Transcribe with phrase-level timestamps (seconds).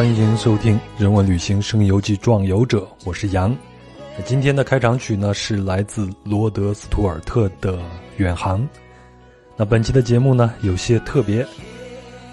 [0.00, 3.54] 欢迎收听《人文旅行声游记·壮游者》，我是杨。
[4.24, 7.76] 今天的开场曲呢是来自罗德斯图尔特的
[8.16, 8.62] 《远航》。
[9.59, 11.46] 那本期的节目呢有些特别，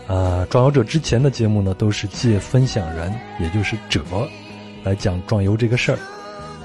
[0.07, 4.01] 啊，壮游者之前的节目呢都是借分享人，也就是者，
[4.85, 5.99] 来讲壮游这个事儿。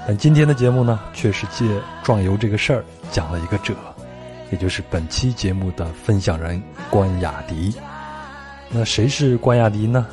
[0.07, 1.65] 但今天的节目呢却是借
[2.01, 3.73] 壮游这个事儿讲了一个者，
[4.53, 7.75] 也就是本期节目的分享人关雅迪。
[8.69, 10.07] 那谁是关雅迪呢？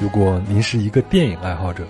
[0.00, 1.84] 如果您是一个电影爱好者，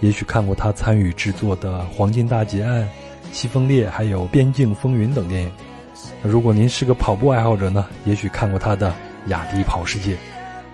[0.00, 2.82] 也许看过他参与制作的《黄金大劫案》
[3.32, 5.50] 《西风烈》还有《边境风云》等电影。
[6.22, 7.86] 那如果您是个跑步爱好者呢？
[8.04, 8.90] 也许看过他的
[9.26, 10.14] 《雅迪跑世界》。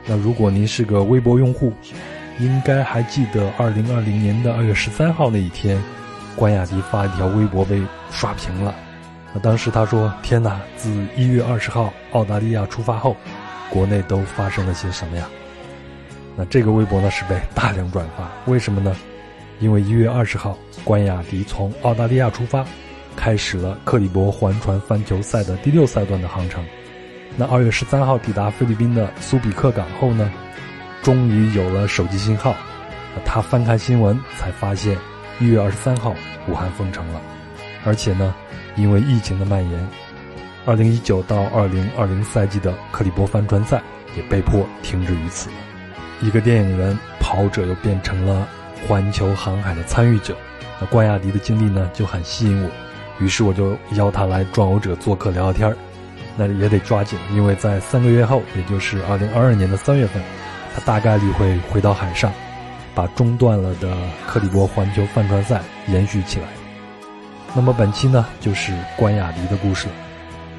[0.04, 1.72] 那如果您是个微博用户，
[2.38, 5.82] 应该还记得2020年的2月13号那一天，
[6.36, 8.74] 关雅迪发一条微博被刷屏了。
[9.32, 10.60] 那当时他说：“天哪！
[10.76, 13.16] 自1月20号澳大利亚出发后，
[13.70, 15.26] 国内都发生了些什么呀？”
[16.36, 18.94] 那这个微博呢是被大量转发，为什么呢？
[19.60, 22.64] 因为1月20号，关雅迪从澳大利亚出发。
[23.16, 26.64] 开始了克里伯环船帆球赛的第六赛段的航程。
[27.36, 30.28] 那二月十三号抵达菲律宾的苏比克港后呢，
[31.00, 32.56] 终于有了手机信号。
[33.24, 34.98] 他翻看新闻才发现，
[35.38, 36.12] 一月二十三号
[36.48, 37.20] 武汉封城了，
[37.84, 38.34] 而且呢，
[38.74, 39.88] 因为疫情的蔓延，
[40.66, 43.80] 二零一九到二零二零赛季的克里伯帆船赛
[44.16, 45.48] 也被迫停止于此。
[46.20, 48.46] 一个电影人跑者又变成了
[48.86, 50.36] 环球航海的参与者。
[50.80, 52.70] 那关雅迪的经历呢，就很吸引我。
[53.18, 55.76] 于是我就邀他来壮游者做客聊聊天儿，
[56.36, 60.20] 那也得抓紧，因为在三个月后，也就是二零二二年的三月份，
[60.74, 62.32] 他大概率会回到海上，
[62.92, 63.96] 把中断了的
[64.26, 66.46] 克里伯环球帆船赛延续起来。
[67.54, 69.86] 那么本期呢，就是关雅迪的故事。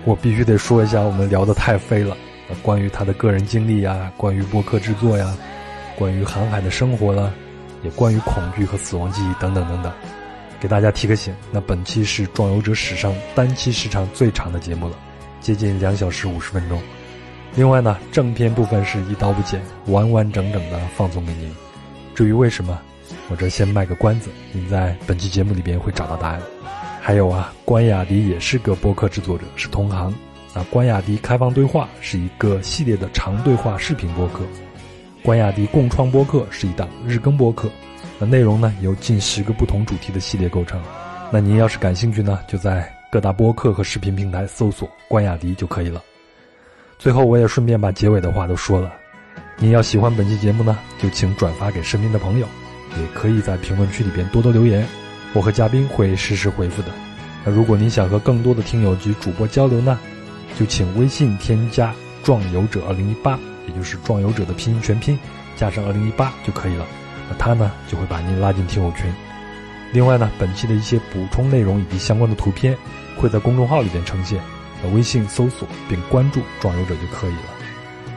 [0.06, 2.16] 我必须得说一下，我们聊得太飞了，
[2.62, 5.36] 关于他的个人经历呀，关于播客制作呀，
[5.96, 7.34] 关于航海的生活了，
[7.84, 9.92] 也关于恐惧和死亡记忆等等等等。
[10.60, 14.96] 给大家提个醒，那本期是壮游者史上单期时长最长的节目了，
[15.42, 16.82] 接近两小时五十分钟。
[17.56, 21.54] 另外呢，正片部分是一刀不剪，完完整整的放送给您。
[22.14, 22.80] 至于为什么，
[23.30, 26.42] 我这先卖个关子，您在本期节目里边会找到答案。
[27.02, 30.14] 还有啊，关雅迪也是个播客制作者，是同行。
[30.58, 34.40] 那关雅迪开放对话是一个系列的长对话视频播客，
[35.22, 37.70] 关雅迪共创播客是一档日更播客。
[38.18, 40.82] 那内容呢由近十个不同主题的系列构成，
[41.30, 46.02] 那您要是感兴趣呢，就在各大播客和视频平台搜索关雅迪就可以了。
[46.98, 48.94] 最后我也顺便把结尾的话都说了，
[49.58, 52.48] 您要喜欢本期节目呢，就请转发给身边的朋友，
[52.98, 54.88] 也可以在评论区里边多多留言，
[55.34, 56.88] 我和嘉宾会实时回复的。
[57.44, 60.00] 那如果您想和更多的听友及主播交流呢，
[60.58, 61.94] 就请微信添加
[62.24, 65.20] “壮游者二零一八”，也就是“壮游者”的拼音全拼
[65.56, 66.86] 加上二零一八就可以了。
[67.30, 69.12] 那他呢就会把您拉进听友群。
[69.92, 72.78] 另外呢，本期的一些补充内容以及相关的图片
[73.18, 74.42] 会在公众号里边呈现，
[74.84, 77.44] 那微信搜索并关注“壮游者”就可以了。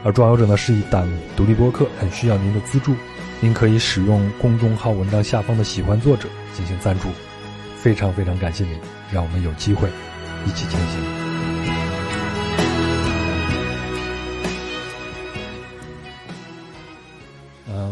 [0.05, 2.94] 而“壮游者”呢是一档独立播客，很需要您的资助。
[3.41, 7.08] 您可以使用公众号文章下方的“喜欢作者”进行赞助，
[7.76, 8.76] 非常非常感谢您，
[9.12, 9.88] 让我们有机会
[10.44, 11.28] 一起前行。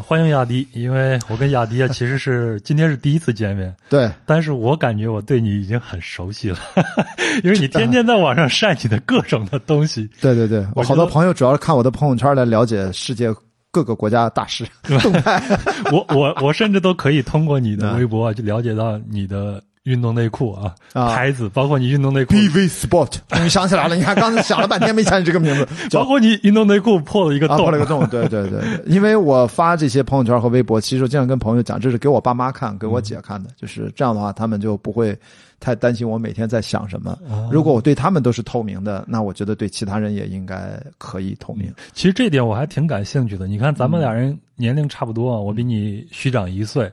[0.08, 3.74] 欢迎雅迪，因为我跟雅迪啊，其实是今天是第一次见面。
[3.90, 6.58] 对，但是我感觉我对你已经很熟悉了，
[7.42, 10.08] 因为你天天在网上晒你的各种的东西。
[10.20, 13.34] 对对对，我好多朋友主要是看我的朋友圈来了解世界
[13.72, 14.64] 各个国家大事
[15.02, 15.42] 动态。
[15.90, 21.14] 我我我甚至都可以通过你的微博啊就了解到你的运动内裤啊，啊。
[21.14, 23.96] 牌子，包括你运动内裤，PV Sport，终于想起来了。
[23.96, 25.66] 你看， 刚才想了半天没想起这个名字，
[25.96, 28.60] 包括你运动内裤破了一个啊，洞，破了个洞，对对对。
[28.60, 35.16] 对，因为我发这些朋友圈和微博，其实我经常跟朋友讲，这是给我爸妈看，给我姐看的，就是这样的话，他们就不会
[35.60, 37.16] 太担心我每天在想什么。
[37.30, 41.72] 哦如果我对他们都是透明的，那我觉得对其他人也应该可以透明。
[41.94, 43.46] 其实这点我还挺感兴趣的。
[43.46, 46.84] 你看，咱嗯们俩人年龄差不多啊，我比你虚长一岁，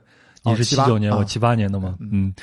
[0.43, 1.95] 哦你是七78九年，啊我七八年的嘛。
[1.99, 2.33] 嗯，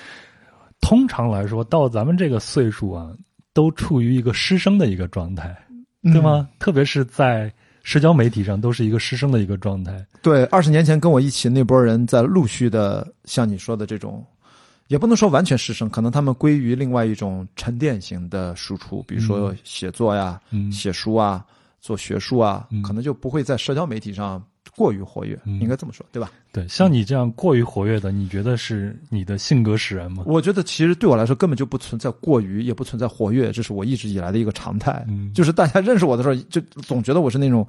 [0.80, 3.10] 通常来说，到咱们这个岁数啊，
[3.52, 5.56] 都处于一个师生的一个状态，
[6.02, 6.48] 嗯对吗？
[6.58, 10.04] 特别是在社交媒体上，都是一个师生的一个状态。
[10.22, 14.24] 对，二十年前跟我一起那波人在陆续的像你说的这种，
[14.88, 21.44] 也不能说完全失声，可能他们归于另外一种沉淀型的输出，比如说写作呀、嗯写书啊、
[21.80, 24.42] 做学术啊，嗯可能就不会在社交媒体上
[24.76, 26.30] 过于活跃，嗯应该这么说，对吧？
[26.52, 30.24] 对，像你这样过于活跃的，你觉得是你的性格使然吗？
[30.26, 35.04] 我觉得其实对我来说根本就不存在过于，也不存在活跃，这是我一直以来的一个常态。
[35.08, 37.66] 嗯就是大家认识我的时候，就总觉得我是那种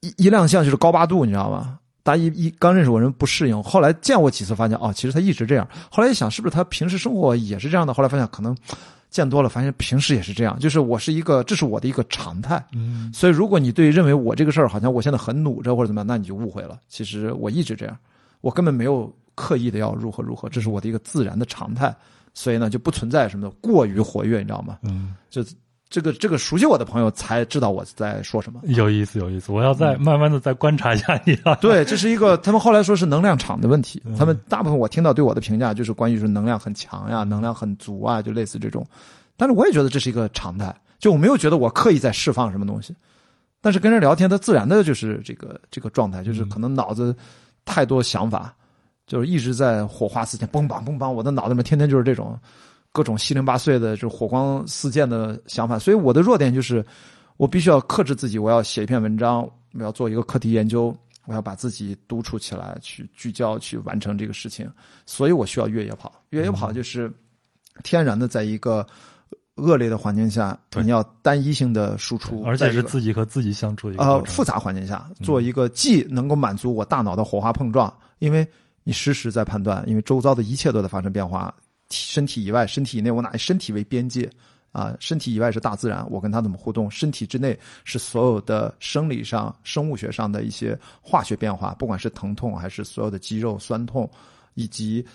[0.00, 1.78] 一一亮相就是高八度，你知道吗？
[2.02, 5.66] 大家一一刚认识我人不适应，后来见我几次发现哦，其实他一直这样。
[5.90, 7.94] 后来一想，是不是他平时生活也是这样的？
[7.94, 8.54] 后来发现可能
[9.14, 10.58] 见多了，发现平时也是这样。
[10.58, 12.62] 就是我是一个，这是我的一个常态。
[12.72, 16.80] 嗯所以如果你对认为我这个事儿好像我现在很努着或者怎么样，那你就误会了。
[16.88, 17.96] 其实我一直这样，
[18.40, 21.94] 我根本没有刻意的要如何如何，这是我的一个自然的常态。
[22.34, 24.78] 所以呢，就不存在什么过于活跃，你知道吗？
[24.82, 25.40] 嗯，就
[25.94, 28.60] 这个这个熟悉我的朋友才知道我在说什么。
[28.64, 29.52] 有意思，有意思。
[29.52, 31.54] 我要再慢慢的再观察一下你啊。
[31.60, 34.02] 对，这是一个他们后来说是能量场的问题。
[34.04, 38.84] 嗯他们大部分我听到对我的评价就是关于说能量很强呀，能量很足啊，就类似这种。
[39.36, 42.92] 但是我也觉得这是一个常态，就我没有觉得我刻意在释放什么东西，
[43.60, 47.14] 但是跟人聊天，他自然的就是这个这个状态，就是可能脑子
[47.64, 48.52] 太多想法，
[49.06, 52.36] 就是一直在火花四溅，嘣嘣嘣梆，我的脑子里面天天就是这种
[52.94, 55.80] 各种七零八碎的，就火光四溅的想法。
[55.80, 56.86] 所以我的弱点就是，
[57.36, 59.42] 我必须要克制自己，我要写一篇文章，
[59.72, 60.96] 我要做一个课题研究，
[61.26, 64.70] 我要把自己督促起来，去聚焦，去完成这个事情。
[65.06, 67.12] 所以我需要越野跑，越野跑就是
[67.82, 68.86] 天然的在一个
[69.56, 78.46] 恶劣的环境下，对你要单一性的输出，而且是自己和自己相处一个呃复杂环境下做一个既能够满足我大脑的火花碰撞，因为
[78.84, 81.63] 你实时在判断，因为周遭的一切都在发生变化，体
[81.94, 84.28] 身体以外、身体以内，我拿身体为边界
[84.72, 94.10] 啊，身体以外是大自然，我跟它怎么互动；身体之内是所有的生理上、生物学上的一些化学变化，不管是疼痛还是所有的肌肉酸痛，
[94.54, 95.06] 以及。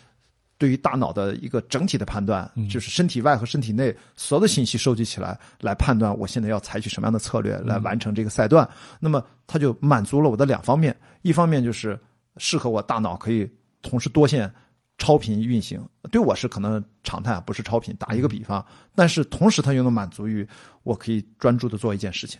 [0.57, 8.69] 对于大脑的一个整体的判断，就是身体外和身体内所有的信息收集起来，来判断我现在要采取什么样的策略来完成这个赛段。
[8.99, 11.97] 那么它就满足了我的两方面，一方面就是
[12.35, 13.49] 适合我大脑可以
[13.81, 14.53] 同时多线
[14.99, 17.95] 超频运行，对我是可能常态，不是超频。
[17.95, 18.63] 打一个比方，
[18.93, 20.47] 但是同时它又能满足于
[20.83, 22.39] 我可以专注的做一件事情，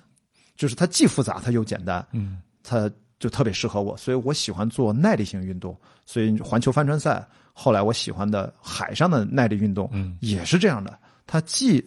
[0.56, 5.76] 就是它既复杂它又简单，嗯它就特别适合我，所以我喜欢做耐力型运动。
[6.06, 11.00] 所以环球帆船赛，后来我喜欢的海上的耐力运动，嗯也是这样的。
[11.26, 11.84] 它既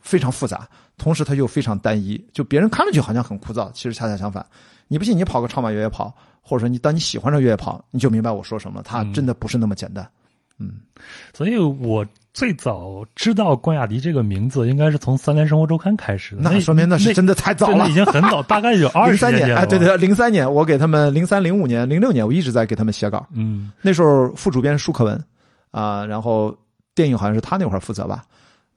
[0.00, 4.46] 非常复杂，同时它又非常单一，就别人看上去好像很枯燥，其实恰恰相反。
[4.88, 8.82] 你不信，你跑个超马越野跑，或者说你当你喜欢上越野跑，你就明白我说什么了。
[8.82, 10.06] 它真的不是那么简单。
[10.58, 10.70] 嗯
[11.34, 16.40] 所以我最早知道关雅迪这个名字，应该是从《三联生活周刊》开始的。
[16.40, 19.14] 那说明那是真的太早了已经很早，大概有 二。
[19.16, 23.26] 三年，哎，对对，零三年我给他们，零三零五年、零六年我一直在给他们写稿。
[23.34, 25.22] 嗯那时候副主编舒克文
[25.72, 26.56] 啊、然后
[26.94, 28.24] 电影好像是他那会儿负责吧。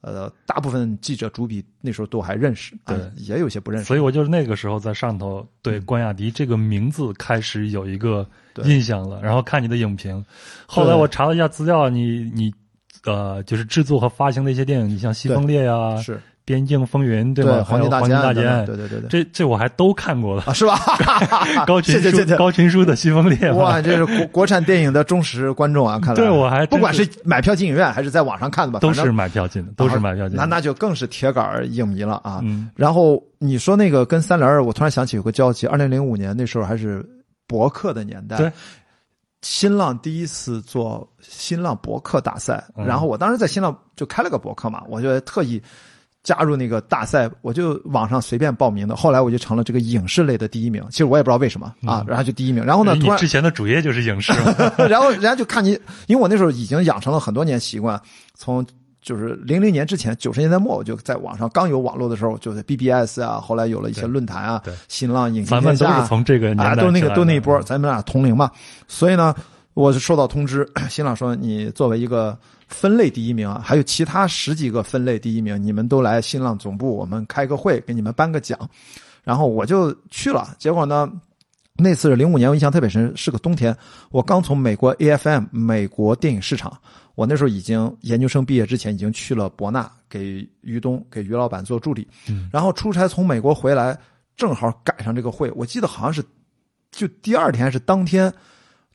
[0.01, 3.87] 呃，大部分记者主笔那时候都还认识，啊对也有些不认识。
[3.87, 8.25] 所以我就是那个时候在上头对关雅迪这个名字开始有一个
[8.63, 10.23] 印象了，然后看你的影评，
[10.65, 12.53] 后来我查了一下资料，你你
[13.05, 17.63] 呃就是制作和发行的一些电影，你像《西风烈》呀、《是边境风云》对吧？
[17.63, 20.43] 黄金大还有黄金大劫案，对对对对，这这我还都看过了。
[20.47, 20.79] 啊是吧？
[21.67, 25.99] 高群书高群书的《西风烈》嘛哇，这是国国产电影的忠实观众啊！
[26.03, 30.43] 看来对我还不管是买票进影院还是在网上看的吧，都是买票进的，都是买票进的。
[30.43, 32.39] 那那就更是铁杆影迷了啊！
[32.43, 37.05] 嗯然后你说那个跟三联儿，我突然想起有个交集，二零零五年那时候还是
[37.47, 38.51] 博客的年代，对，
[39.41, 45.61] 新浪第一次做新浪博客大赛，嗯然后我当时在新浪就开了个博客嘛，我就特意
[46.23, 54.33] 加入那个大赛，我就网上随便报名的，后来我就成了这个影视类的第一名，其实我也不知道为什么啊，然后就第一名，然后呢，你之前的主业就是影视，
[54.89, 55.71] 然后人家就看你，
[56.07, 57.99] 因为我那时候已经养成了很多年习惯，
[58.35, 58.65] 从
[59.01, 68.51] 就是零零年之前，九十年代末我就在网上刚有网络的时候，就在 BBS 啊，后来有了一些论坛啊对，新浪、影视咱们都是从这个年代啊，都那个都那一波，咱们俩同龄嘛，
[68.89, 69.33] 所以呢，
[69.73, 72.37] 我是收到通知， 新浪说你作为一个
[72.69, 78.57] 分类第一名啊，还有其他十几个分类第一名，你们都来新浪总部，我们开个会，给你们颁个奖。
[79.23, 81.11] 然后我就去了，结果呢，
[81.75, 83.75] 那次是零五年，我印象特别深，是个冬天，
[84.11, 86.75] 我刚从美国 AFM 美国电影市场，
[87.15, 92.07] 我那时候已经研究生毕业之前已经去了博纳，给于东给于老板做助理，
[92.51, 93.97] 然后出差从美国回来，
[94.37, 96.23] 正好赶上这个会，我记得好像是
[96.91, 98.33] 就第二天还是当天，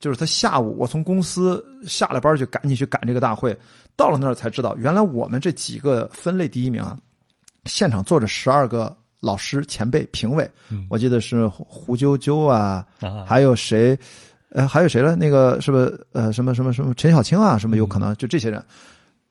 [0.04, 3.56] 就是他下午我从公司下了班就赶紧去赶这个大会，
[3.96, 6.98] 到了那儿才知道，原来我们这几个分类第一名啊，
[7.64, 8.94] 现场坐着十二个。
[9.20, 10.46] 老师、前辈、评委，
[10.90, 12.86] 我记得是胡啾啾啊，
[13.26, 13.98] 还有谁？
[14.50, 15.16] 呃，还有谁了？
[15.16, 17.56] 那个是不是呃什么什么什么陈小青啊？
[17.56, 18.62] 什么有可能就这些人？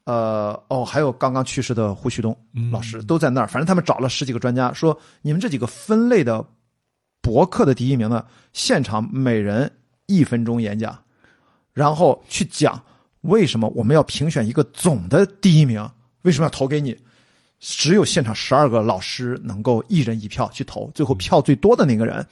[0.06, 2.36] 呃，哦，还有刚刚去世的胡旭东
[2.72, 3.46] 老师都在那儿。
[3.46, 6.44] 反正他们找了十几个专家，说你们这几个分类的
[7.22, 9.72] 博客的第一名呢，现场每人
[10.06, 10.98] 一分钟演讲，
[11.74, 12.82] 然后去讲
[13.22, 15.88] 为什么我们要评选一个总的第一名，
[16.24, 16.98] 为什么要投给你？
[17.60, 22.26] 只有现场十二个老师能够一人一票去投，最后票最多的那个人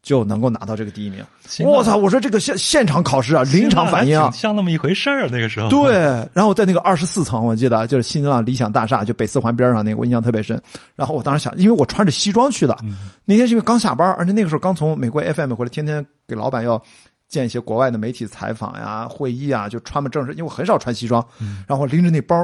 [0.00, 1.24] 就能够拿到这个第一名。
[1.64, 1.96] 我操！
[1.96, 5.28] 我说这个现现场考试啊，临场反应啊，像那么一回事儿。
[5.28, 5.92] 那个时候，对。
[6.32, 10.62] 然后在那个二十四层，我记得就是新浪理想大厦，就北四环边上那个，我印象特别深。
[10.94, 12.78] 然后我当时想，因为我穿着西装去的，
[13.24, 16.80] 那天是因为刚下班，而且那个时候刚从美国 FM 回来，天天给老板要
[17.28, 21.26] 见一些国外的媒体采访呀、会议啊，就穿么正式，因为我很少穿西装。
[21.66, 22.36] 然后拎着那包。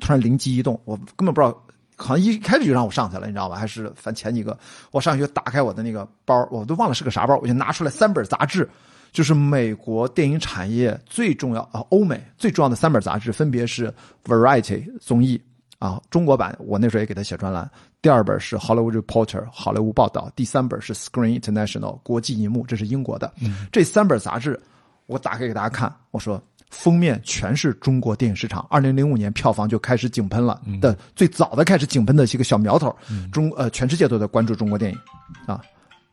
[0.00, 1.54] 突然灵机一动，我根本不知道，
[1.98, 3.56] 好像一开始就让我上去了，你知道吧？
[3.56, 4.58] 还是反前几个，
[4.90, 8.66] 我上去打开我的那个包，我都忘了是个啥包，我就拿出来三本杂志，
[9.12, 13.92] 就是美国电影产业最重要啊，欧美最重要的三本杂志，分别是
[14.24, 15.38] Variety 综艺
[15.78, 17.70] 啊，中国版我那时候也给他写专栏，
[18.02, 23.32] 第二本是 Hollywood Reporter 好莱坞报道，第三本是 Screen International 国际银幕，这是英国的，
[23.70, 24.60] 这三本杂志
[25.06, 26.42] 我打开给大家看，我说。
[26.72, 32.96] 封面全是中国电影市场，二零零五年票房就开始井喷了的最早的开始井喷的一个小苗头。
[33.30, 34.98] 中呃，全世界都在关注中国电影，
[35.44, 35.60] 啊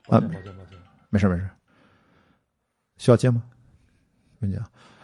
[0.09, 0.19] 啊，
[1.09, 1.49] 没事没事，
[2.97, 3.41] 需要接吗？
[4.39, 4.59] 没接。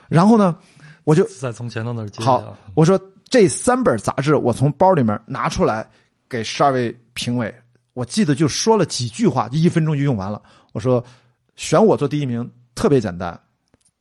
[0.10, 0.58] 然后呢，
[1.06, 2.22] 我就再从前头那儿接。
[2.22, 3.00] 好，我说
[3.30, 5.89] 这三本杂志我从包里面拿出来
[6.29, 7.53] 给十二位评委，
[7.94, 10.41] 我记得就说了几句话，一分钟就用完了。
[10.74, 11.03] 我说
[11.55, 13.39] 选我做第一名特别简单。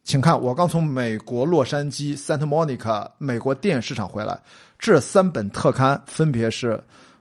[0.03, 4.39] 请看，我刚从美国洛杉矶 Santa Monica 美国电影市场回来。
[4.79, 6.79] 这三本特刊分别是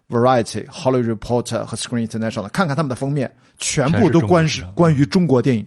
[0.09, 2.49] Variety、Hollywood Reporter 和 Screen International。
[2.49, 5.65] 看看他们的封面，全部都关是关于中国电影。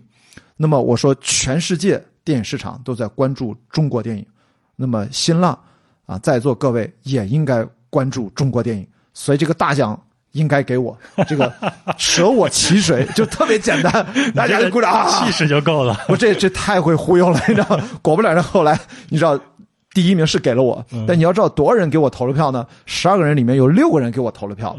[0.56, 4.26] 那么我说，全世界电影市场都在关注中国电影。
[4.74, 5.58] 那么新浪
[6.04, 8.86] 啊，在座各位也应该关注中国电影。
[9.16, 9.98] 所以这个大奖。
[10.32, 10.94] 应该给我
[11.26, 11.50] 这个
[11.96, 15.98] 舍我其谁， 就特别简单，大家就鼓掌，气势就够了。
[16.10, 17.80] 我这这太会忽悠了，你知道？
[18.02, 19.38] 果不了，然后来，你知道，
[19.94, 22.66] 第一名是给了我，但你要知道多少人给我投了票呢？
[22.84, 24.76] 十二个人里面有六个人给我投了票。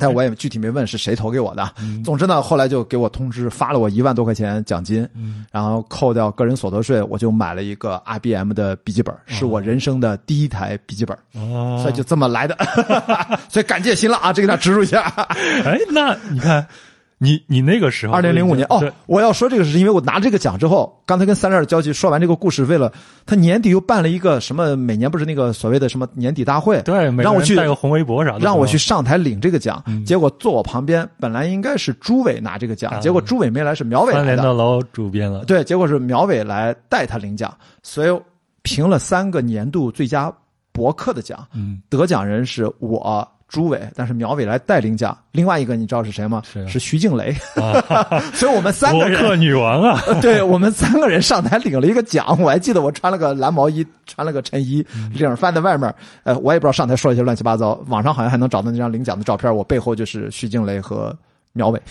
[0.00, 1.72] 但我也具体没问是谁投给我的。
[2.02, 5.06] 总之呢，后来就给我通知发了我一万多块钱奖金，
[5.52, 11.16] 然后扣掉个人所得税，我就买了一个 IBM 的笔记本，是我人生的第一台笔记本。
[11.34, 12.56] 哦，所以就这么来的。
[13.48, 15.02] 所以感谢新浪啊，这个他植入一下。
[15.02, 16.66] 哎，那你看。
[17.22, 22.90] 你你那个时候，二零零五年哦，我要说这个是因为我拿这个奖之后，刚才跟三链交集说完这个故事，为了
[23.26, 34.54] 他年底又办了一个什么，每年不是那个所谓的什么年底大会，对，让我去带个红围脖啥的，让我去上台领这个奖，结果坐我旁边本来应该是朱伟拿这个奖，结果朱伟没来，是苗伟来的。
[34.54, 38.20] 老主编了，对，结果是苗伟来带他领奖，所以
[38.62, 40.32] 评了三个年度最佳
[40.72, 43.28] 博客的奖，嗯，得奖人是我。
[43.50, 45.16] 朱伟，但是苗伟来带领奖。
[45.32, 46.40] 另外一个你知道是谁吗？
[46.68, 47.34] 是徐静蕾。
[48.32, 52.24] 所以我们三个 人女王啊， 对我们三个人上台领了一个奖。
[52.40, 55.92] 我还记得我穿了个蓝毛衣，穿了个衬衣，领翻在外面。
[56.22, 57.74] 呃，我也不知道上台说了一些乱七八糟。
[57.88, 61.12] 网上好像还能找到那张领奖的照片，我背后就是徐静蕾和
[61.52, 61.82] 苗伟。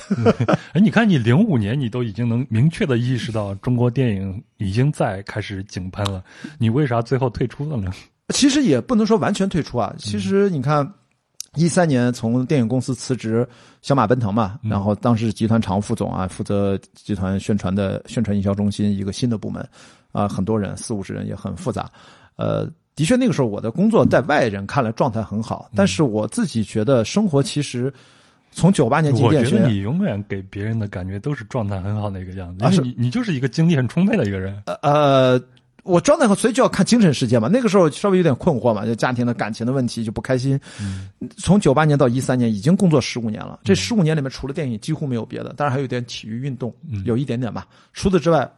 [0.71, 6.23] 哎，你看，你零五年你都已经能明确的意识到中国电影已经在开始井喷了，
[6.57, 7.91] 你为啥最后退出了呢？
[8.29, 9.93] 其实也不能说完全退出啊。
[9.97, 10.89] 其实你看。
[11.55, 13.47] 一三年从电影公司辞职，
[13.81, 19.67] 小马奔腾嘛，然后当时集团常务副总啊，负责集团宣传的宣传营销中心一个新的部门，
[20.11, 21.89] 啊，很多人四五十人也很复杂，
[22.35, 27.91] 呃，的确那个时候我的工作在外人看来状态很好，但是我自己觉得生活其实
[28.51, 35.41] 从九八年进电学，我觉得你永远给别人的感觉都是状态很好的一个样子，因为你你就是一个精力很充沛的一个人，呃。
[35.83, 37.47] 我状态好，所以就要看精神世界嘛。
[37.47, 40.59] 那个时候稍微有点困惑嘛，就家庭的感情的问题就不开心。
[41.37, 43.59] 从九八年到一三年，已经工作十五年了。
[43.63, 45.53] 这十五年里面，除了电影，几乎没有别的。
[45.53, 46.73] 当然还有点体育运动，
[47.05, 47.67] 有一点点吧。
[47.93, 48.49] 除此之外，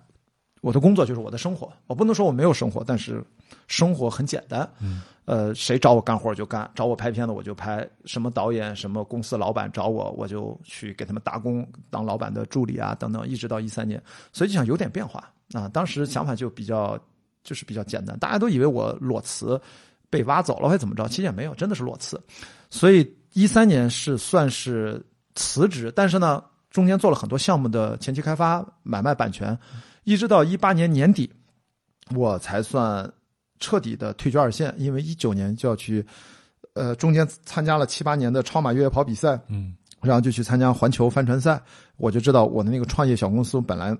[0.61, 3.23] 我的工作就是我的生活，我不能说我没有生活，但是
[3.67, 4.69] 生活很简单。
[4.79, 14.01] 嗯，呃，谁找我干活就干，找我拍片子我就拍，什么导演、什么公司老板找我，我就去给他们打工，当老板的助理啊等等，一直到一三年，
[14.31, 15.67] 所以就想有点变化啊。
[15.69, 16.99] 当时想法就比较
[17.43, 19.59] 就是比较简单，大家都以为我裸辞
[20.09, 22.21] 被挖走了还怎么着，其实也没有，真的是裸辞。
[22.69, 25.03] 所以一三年是算是
[25.35, 29.57] 辞职，但是呢，中间做了很多项目的前期开发、买卖版权，
[30.03, 31.29] 一直到一八年年底，
[32.15, 33.11] 我才算
[33.59, 36.05] 彻底的退居二线，因为一九年就要去，
[36.73, 39.75] 呃，中间参加了七八年的超马越野跑比赛，嗯。
[40.01, 41.61] 然后就去参加环球帆船赛，
[41.97, 43.95] 我就知道我的那个创业小公司本来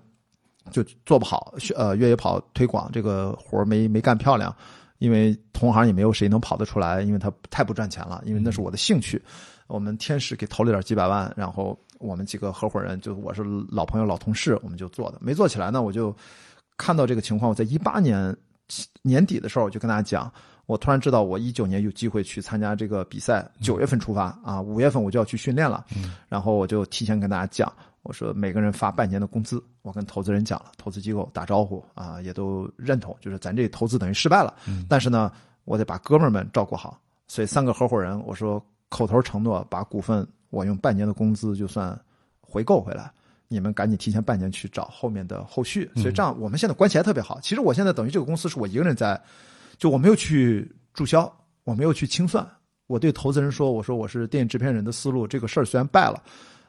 [0.69, 4.55] 就做不好，呃，越野跑推广这个活儿没没干漂亮，
[4.99, 9.21] 因为同行也没有谁能跑得出来，因为它太不赚钱了，因为那是我的兴趣。
[9.67, 16.15] 我们天使给投了点几百万，然后我们几个合伙人，就我是老朋友、老同事，我们就做的，没做起来呢，我就
[16.77, 18.35] 看到这个情况，我在一八年
[19.01, 20.31] 年底的时候，我就跟大家讲，
[20.65, 25.85] 我突然知道我一九年有机会去参加这个比赛，九月份出发啊，五月份我就要去训练了，
[26.29, 27.71] 然后我就提前跟大家讲，
[28.03, 34.53] 我说每个人发半年的工资，我跟投资人讲了，投资机构打招呼啊，也都认同，就是咱这投资等于失败了，
[34.87, 35.31] 但是呢，
[35.65, 41.99] 我得把哥们儿们照顾好，所以三个合伙人，我说口头承诺把股份我用半年的工资就算
[42.39, 43.11] 回购回来。
[43.53, 47.37] 你们赶紧提前半年去找后面的后续，所以这样我们现在关系还特别好。
[47.41, 49.21] 其实我现在等于这个公司是我一个人在，
[49.81, 51.27] 就我没有去注销，
[51.63, 52.47] 我没有去清算。
[52.85, 56.21] 我对投资人说：“我说我是电影制片人的思路，这个事儿虽然败了，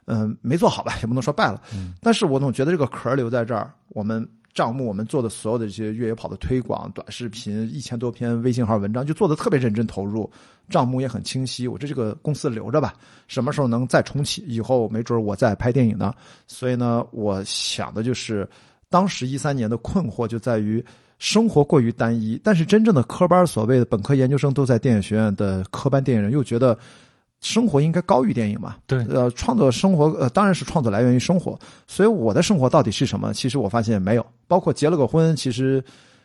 [0.07, 1.61] 嗯、没做好吧，也不能说败了，
[2.01, 10.31] 但是我总觉得这个壳儿留在这儿，我们账目我们做的所有的这些越野跑的推广、短视频一千多篇微信号文章，就做的特别认真投入，
[10.71, 11.69] 账目也很清晰。
[11.69, 12.95] 我这这个公司留着吧，
[13.29, 14.43] 什么时候能再重启？
[14.47, 16.15] 以后没准我再拍电影呢。
[16.47, 18.49] 所以呢，我想的就是，
[18.89, 20.83] 当时一三年的困惑就在于。
[21.23, 26.77] 生活过于单一，但是真正的科班所谓的本科研究生都在电影学院的科班电影人，又觉得
[27.41, 28.75] 生活应该高于电影嘛？
[28.89, 31.57] 对呃，创作生活呃，当然是创作来源于生活。
[31.87, 33.33] 所以我的生活到底是什么？
[33.33, 35.81] 其实我发现没有，包括结了个婚，其实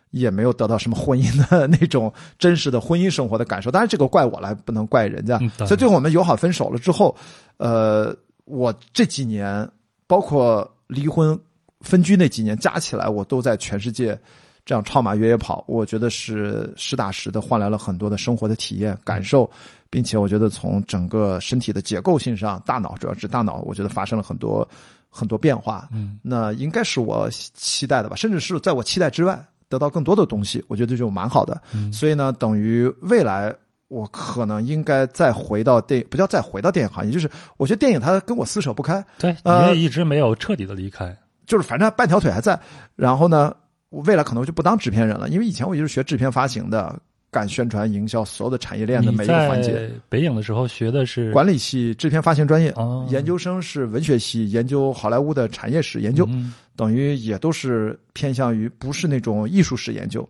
[0.10, 3.70] 也没有得到什么婚姻的那种真实的婚姻生活的感受。
[3.70, 5.38] 当然，这个怪我来，不能怪人家。
[5.42, 7.16] 嗯所以最后我们友好分手了之后，
[7.58, 9.70] 呃，我这几年
[10.08, 11.40] 包括离婚
[11.82, 14.20] 分居那几年加起来，我都在全世界。
[14.68, 19.50] 这样超马越野跑，我觉得是实打实的换来了很多的生活的体验感受，
[19.90, 24.68] 并且我觉得从整个身体的结构性上，大脑主要是大脑，我觉得发生了很多
[25.10, 25.88] 很多变化。
[25.94, 31.62] 嗯，那应该是我期待的吧，甚至是在我期待之外得到更多的东西，我觉得就蛮好的。
[31.74, 33.56] 嗯所以呢，等于未来
[33.88, 41.18] 我可能应该再回到电影，不叫再回到电影行业，就是我觉得电影它跟我撕扯不开，对，你呃也一直没有彻底的离开。
[41.46, 42.60] 就是反正半条腿还在。
[42.98, 43.56] 然后呢，
[43.90, 47.00] 我未来可能就不当制片人了，因为以前我就是学制片发行的，
[47.32, 49.90] 干宣传营销所有的产业链的每一个环节。
[50.10, 60.28] 北影的时候学的是管理系制片发行专业，哦研究生是文学系，研究好莱坞的产业史研究，嗯等于也都是偏向于不是那种艺术史研究，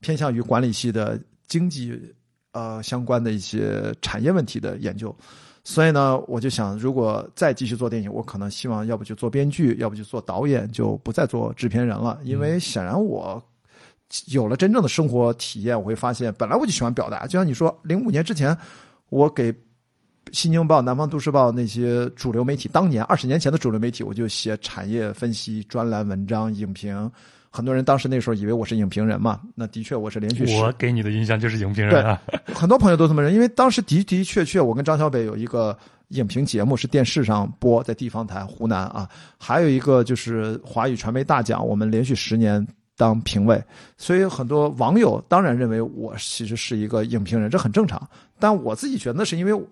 [0.00, 1.98] 偏向于管理系的经济
[2.52, 5.14] 呃相关的一些产业问题的研究。
[5.68, 12.16] 所以呢，我就想，如果再继续做电影，我可能希望要不就做编剧，要不就做导演，就不再做制片人了。
[12.22, 13.42] 因为显然我
[14.26, 17.26] 有了真正的生活体验，我会发现，本来我就喜欢表达。
[17.26, 18.56] 就像你说，零五年之前，
[19.08, 19.52] 我给
[20.30, 27.10] 《新京报》《南方都市报》那些主流媒体，当年二十年前的主流媒体，我就写产业分析、专栏文章、影评。
[27.56, 32.20] 很多人当时那时候以为我是影评人嘛，那的确我是连续十我给你的印象就是影评人啊。
[32.54, 35.74] 很多朋友都这么认，因为当时的的确确，我跟张小北有一个
[36.08, 42.64] 影评节目是电视上播，在地方台湖南啊，还有一个就是华语传媒大奖，我们连续十年
[42.94, 43.58] 当评委，
[43.96, 48.06] 所以很多网友当然认为我其实是一个影评人，这很正常。
[48.38, 49.66] 但我自己觉得那是因为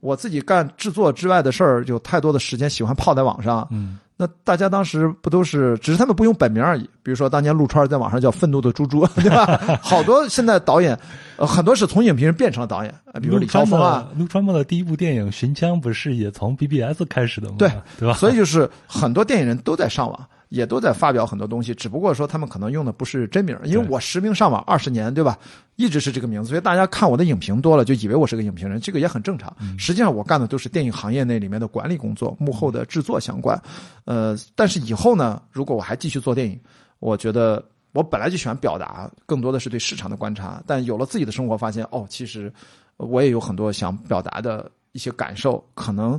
[0.00, 6.82] 我自己干制作之外的事儿，有太多的时间喜欢泡在网上，嗯，那大家当时不都是，只是他们不用本名而已。
[7.04, 9.78] 比如说当年陆川在网上叫愤怒的猪猪，对吧？
[9.80, 10.98] 好多现在导演，
[11.36, 14.08] 呃，很多是从影评人变成了导演，呃比如李霄峰啊。
[14.18, 17.54] 陆川梦的第一部电影《寻枪》不是也从 BBS 开始的吗？
[17.60, 18.14] 对对吧？
[18.14, 25.38] 所以就是很多电影人都在上网，也都在发表很多东西，只不过说他们可能用的不是真名，因为我实名上网二十年，对吧？
[25.76, 29.54] 一直是这个名字，所以大家看我的影评多了，就以为我是个影评人，这个也很正常。
[29.78, 33.60] 实际上我干的都是电影行业内里面的管理工作，幕后的制作相关。
[34.04, 36.58] 呃，但是以后呢，如果我还继续做电影，
[36.98, 40.62] 我觉得我本来就喜欢表达，更多的是对市场的观察。
[40.66, 42.52] 但有了自己的生活，发现哦，其实
[42.96, 46.18] 我也有很多想表达的一些感受，可能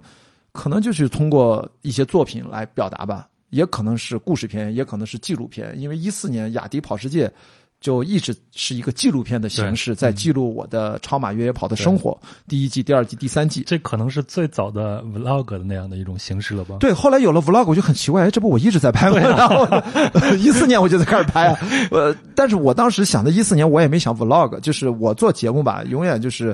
[0.54, 3.28] 可能就是通过一些作品来表达吧。
[3.50, 5.74] 也可能是故事片，也可能是纪录片。
[5.78, 7.32] 因为一四年雅迪跑世界
[7.80, 12.20] 就一直是一个纪录片的形式，在记录我的超马越野跑的生活。
[12.48, 16.76] 第一季、第二季、第三季，这可能是最早的 vlog 的那样的一种形式了吧？
[16.82, 19.84] 对，后来有了 vlog，我就很奇怪，哎，这不我一直在拍吗？
[20.38, 21.60] 一四年我就在开始拍啊，
[21.92, 26.54] 呃，但是我当时想的，一四年我也没想 vlog，就是我做节目吧，永远就是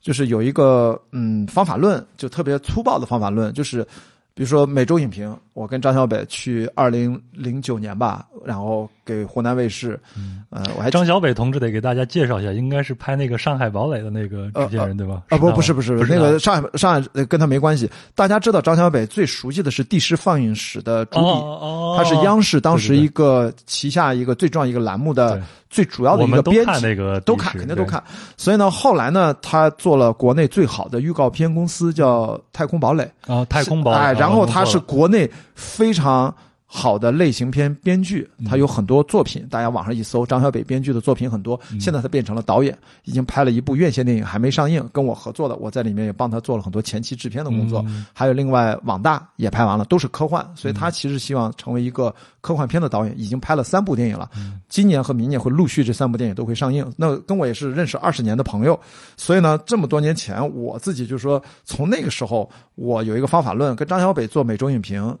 [0.00, 3.84] 就是有一个嗯方法论，就特别粗暴的方法论，就是
[4.34, 9.98] 比如说每周影评，我跟张小北去二零零九年吧，然后给湖南卫视，
[10.50, 15.22] 呃，我还张小北同志得给大家介绍一下，应该是拍那个《上海堡垒》的那个制片人对吧？
[15.28, 17.90] 啊，不，不是，不是，那个上海上海呃跟他没关系。
[18.14, 26.70] 大家知道张小北最熟悉的是第十放映室的主笔，哦哦，他是央视当时一个旗下一个最重要一个栏目的最主要的一个编辑。
[26.70, 28.02] 看那个都看，肯定都看。
[28.36, 33.10] 所以呢，后来呢，他做了国内最好的预告片公司，叫太空堡垒。
[33.26, 36.34] 啊，太空堡垒，哎，啊然后他是国内非常
[36.74, 41.60] 好的类型片编剧，嗯他有很多作品，大家网上一搜，张小北编剧的作品很多。
[41.70, 47.84] 嗯现在他变成了导演，已经拍了一部院线电影，还没上映，跟我合作的，我在里面也帮他做了很多前期制片的工作。
[47.86, 54.30] 嗯还有另外网大也拍完了，都是科幻，所以他其实希望成为一个科幻片的导演，已经拍了三部电影了。
[54.34, 56.90] 嗯今年和明年会陆续这三部电影都会上映。
[56.96, 58.80] 那跟我也是认识二十年的朋友，
[59.18, 65.14] 所以呢，这么多年前我自己就说，从那个时候我有一个方法论，跟张小北做每周影评，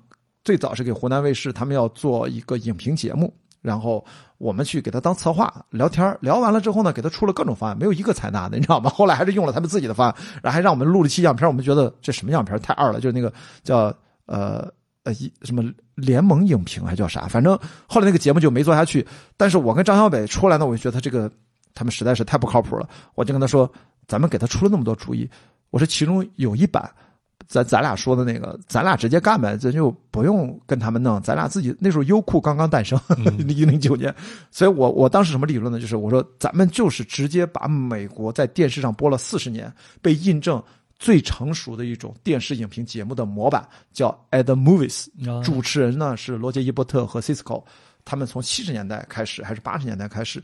[0.44, 4.04] 最早是给湖南卫视，他们要做一个影评节目，然后
[4.38, 8.90] 我们去给他当策划聊天聊完了之后呢，给他出了各种方案，没有一个采纳的，你知道吗？
[8.94, 13.94] 后来还是用了他们自己的方案，然后还让我们录了期样片，我们觉得这什么样片太二了，就是那个叫
[14.26, 14.68] 呃
[15.04, 15.62] 呃一什么
[15.94, 19.06] 联盟影评还叫啥，反正后来那个节目就没做下去。
[19.36, 21.30] 但是我跟张小北出来呢，我就觉得他这个
[21.72, 23.70] 他们实在是太不靠谱了，我就跟他说，
[24.08, 25.30] 咱们给他出了那么多主意，
[25.70, 26.90] 我说其中有一版。
[27.48, 32.98] 咱咱俩说的那个，咱俩直接干呗，咱就不用跟他们弄，咱俩自己那时候优酷刚刚诞生，
[33.48, 34.14] 一零九年，
[34.50, 35.78] 所以我我当时什么理论呢？
[35.78, 40.62] 就是我说咱们就是直接把美国在电视上播了四十年，被印证
[40.98, 47.64] 最成熟的一种电视影评节目的模板，叫 At the Movies，啊主持人呢是罗杰·伊伯特和 Cisco，
[48.04, 50.42] 他们从七十年代开始还是八十年代开始，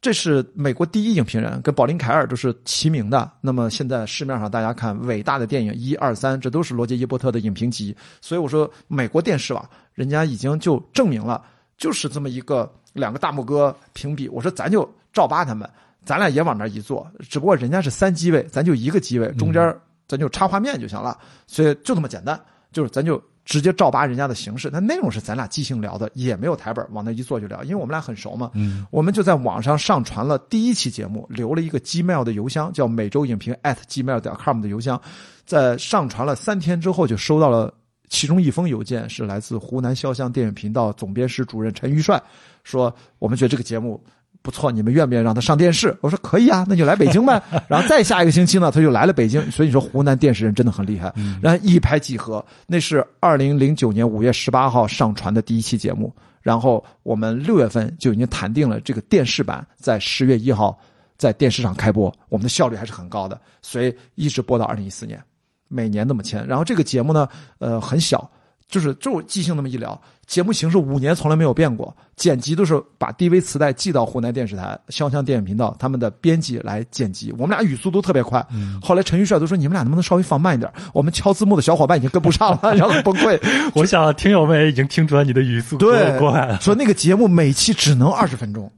[0.00, 3.28] 这是美国第一影评人，跟保林·凯尔都是齐名的。
[3.40, 7.96] 那么现在市面上大家看伟大的电影一二三，这都是罗杰·伊伯特的影评集。
[8.20, 11.42] 所以我说美国电视网，人家已经就证明了，
[11.76, 14.28] 就是这么一个两个大拇哥评比。
[14.28, 15.68] 我说咱就照扒他们，
[16.04, 21.18] 咱俩也往那一坐，只不过人家是三机位，咱就一个机位，中间咱就插画面就行了。
[21.48, 24.68] 所以就这么简单，就是咱就直接照扒人家的形式。
[24.70, 28.50] 那内容是咱俩即兴聊的，也没有台本，往那一坐就聊，因为我们俩很熟嘛。
[28.52, 35.00] 嗯我们就在网上上传了第一期节目，留了一个 Gmail 的邮箱，叫每周影评 at gmail 点 com 的邮箱，
[35.46, 37.72] 在上传了三天之后，就收到了
[38.08, 42.22] 其中一封邮件，是来自湖南潇湘电影频道总编室主任陈玉帅，
[42.64, 44.02] 说我们觉得这个节目。
[44.46, 45.92] 不错，你们愿不愿意让他上电视？
[46.00, 47.42] 我说可以啊，那就来北京呗。
[47.66, 49.42] 然后再下一个星期呢，他就来了北京。
[49.50, 52.44] 所以你说湖南电视人真的很厉害，然后一拍即合。
[52.64, 60.78] 那是二零零九年五月十八号上传的第一期节目，然后我们六月份就已经谈定了这个电视版在十月一号
[61.18, 65.20] 在电视上开播，我们的效率还是很高的，所以一直播到二零一四年，
[65.66, 66.46] 每年那么签。
[66.46, 67.28] 然后这个节目呢，
[67.58, 68.30] 呃，很小，
[68.68, 78.44] 就是就即兴那么一聊，节目形式五年从来没有变过，剪辑都是把 DV 磁带寄到湖南电视台潇湘电影频道他们的编辑来剪辑，我们俩语速都特别快。
[78.82, 83.40] 后来陈玉帅都说你们俩能不能稍微放慢一点，我们敲字幕的小伙伴已经跟不上了，然后崩溃。
[83.74, 85.76] 我想听友们也已经听出来你的语速。
[85.78, 86.60] 对多快了。
[86.60, 88.70] 说那个节目每期只能二十分钟，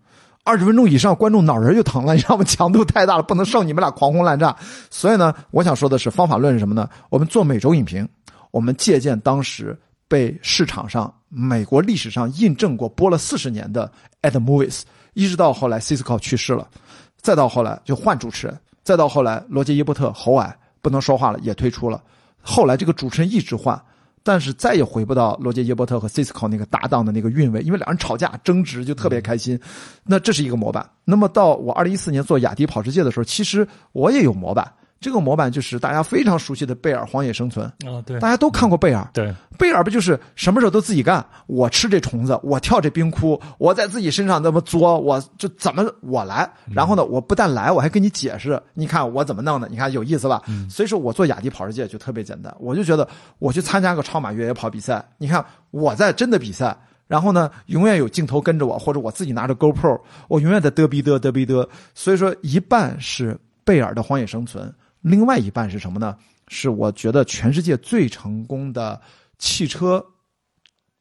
[0.45, 2.45] 二十分钟以上观众脑仁就疼了，你知道吗？
[2.45, 4.55] 强度太大了，不能受你们俩狂轰滥炸。
[4.91, 6.87] 所以呢，我想说的是，方法论是什么呢？
[7.09, 8.07] 我们做每周影评，
[8.51, 9.75] 我们借鉴当时
[10.09, 13.91] 被市场上美国历史上印证过播了四十年的
[14.23, 14.83] At the Movies，
[15.15, 16.67] 一直到后来 Cisco 去世了，
[17.21, 22.03] 再到后来就换主持人，再到后来罗杰·伊伯特喉癌不能说话了，也退出了。
[22.41, 23.79] 后来这个主持人一直换，
[24.23, 29.61] 但是再也回不到罗杰·耶伯特和 Cisco 那个搭档的那个韵味，因为两人吵架争执就特别开心。
[30.05, 30.89] 那这是一个模板。
[31.05, 34.73] 那么到我二零一四年做雅迪跑世界的时候，其实我也有模板。
[35.01, 39.09] 这个模板就是大家非常熟悉的贝尔《荒野生存》，啊，对大家都看过贝尔。
[39.13, 41.25] 对，贝尔不就是什么事儿都自己干？
[41.47, 46.51] 我吃这虫子，我跳这冰窟，我在自己身上那么作，我就怎么我来？
[46.73, 49.69] 然后呢，我不但来，我还跟你解释，你看我怎么弄的？
[49.69, 50.43] 你看有意思吧？
[50.69, 53.09] 所以说我做雅迪跑世界就特别简单，我就觉得
[53.39, 56.77] 我去参加个超马越野跑比赛，你看我在真的比赛。
[57.07, 61.67] 然后呢，永远有镜头跟着我，或者我自己拿着 GoPro，我永远在嘚逼嘚嘚逼嘚。
[61.95, 63.35] 所以说，一半是
[63.65, 64.71] 贝尔的荒野生存，
[65.09, 66.17] 另外一半是什么呢？
[66.49, 69.01] 是我觉得全世界最成功的
[69.39, 70.05] 汽车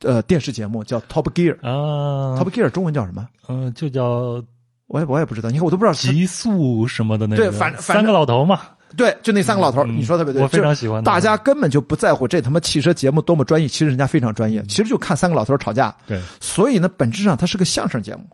[0.01, 1.53] 呃电视节目，叫 Top Gear。
[1.61, 3.27] 啊，Top Gear 中文叫什么？
[3.47, 4.43] 嗯，就叫
[4.87, 5.93] 我也我也不知道，你看我都不知道。
[5.93, 8.59] 极速什么的那个，对反正反正三个老头嘛，
[8.97, 15.95] 对，就那三个老头，嗯你说特别对，我非常喜欢大家根本就不在乎这他妈汽车节目多么专业，其实人家非常专业，其实就看三个老头吵架。
[16.05, 16.21] 对。
[16.41, 18.25] 所以呢，本质上它是个相声节目，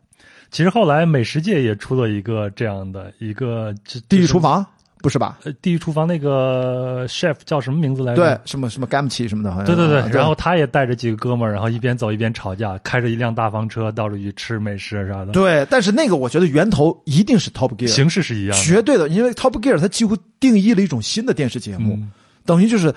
[0.49, 3.71] 其实后来美食界也出了一个这样的一个
[4.09, 4.63] 《地狱厨，房》
[5.03, 5.37] 不是吧？
[5.43, 8.23] 呃，地狱厨房那个 chef 叫什么名字来着？
[8.23, 18.63] 对，什么什么 Gamchi 什么的，好像对对对啊，然后他也带着几个哥们儿，然后一边走一边吵架，开着一辆大房车到处去吃美食啥的，对，但是那个我觉得源头一定是 Top Gear，形式是一样的。
[18.63, 22.09] 绝对的，因为 Top Gear 它几乎定义了一种新的电视节目，嗯
[22.45, 22.93] 等于就是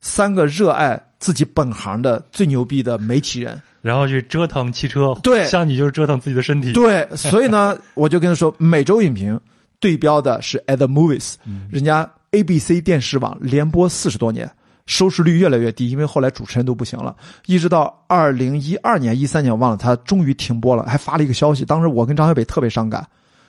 [0.00, 3.62] 三个热爱自己本行的最牛逼的媒体人。
[3.82, 9.38] 然后去折腾汽车，对像你就是折腾自己的身体，对，所以呢， 我就跟他说，每周影评
[9.86, 11.34] 对标的是 At the Movies，、
[11.70, 14.50] 人家 ABC 电视网连播四十多年。
[14.86, 17.14] 收视率越来越低，因为后来主持人都不行了，
[17.46, 21.64] 一直到二零一二年、一三年，我忘了，他终于停播了，还发了一个消息。
[21.64, 23.06] 当时我跟张小北特别伤感，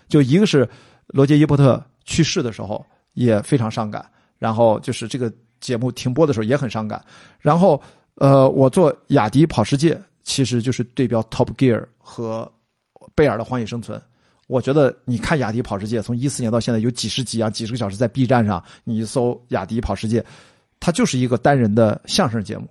[0.08, 0.70] 就一个是
[1.08, 4.06] 罗杰·伊伯特去世的时候也非常伤感，
[4.38, 7.04] 然后就是这个节目停播的时候也很伤感。
[7.40, 7.82] 然后
[8.16, 12.52] 呃，我做雅迪跑世界，其实就是对标 Top Gear 和
[13.14, 14.00] 贝尔的《荒野生存》。
[14.48, 20.24] 我觉得你看雅迪跑世界，从一四年到现在有几十集啊，几十个小时在 B 站上，你一搜雅迪跑世界，
[20.80, 22.68] 它就是一个单人的相声节目，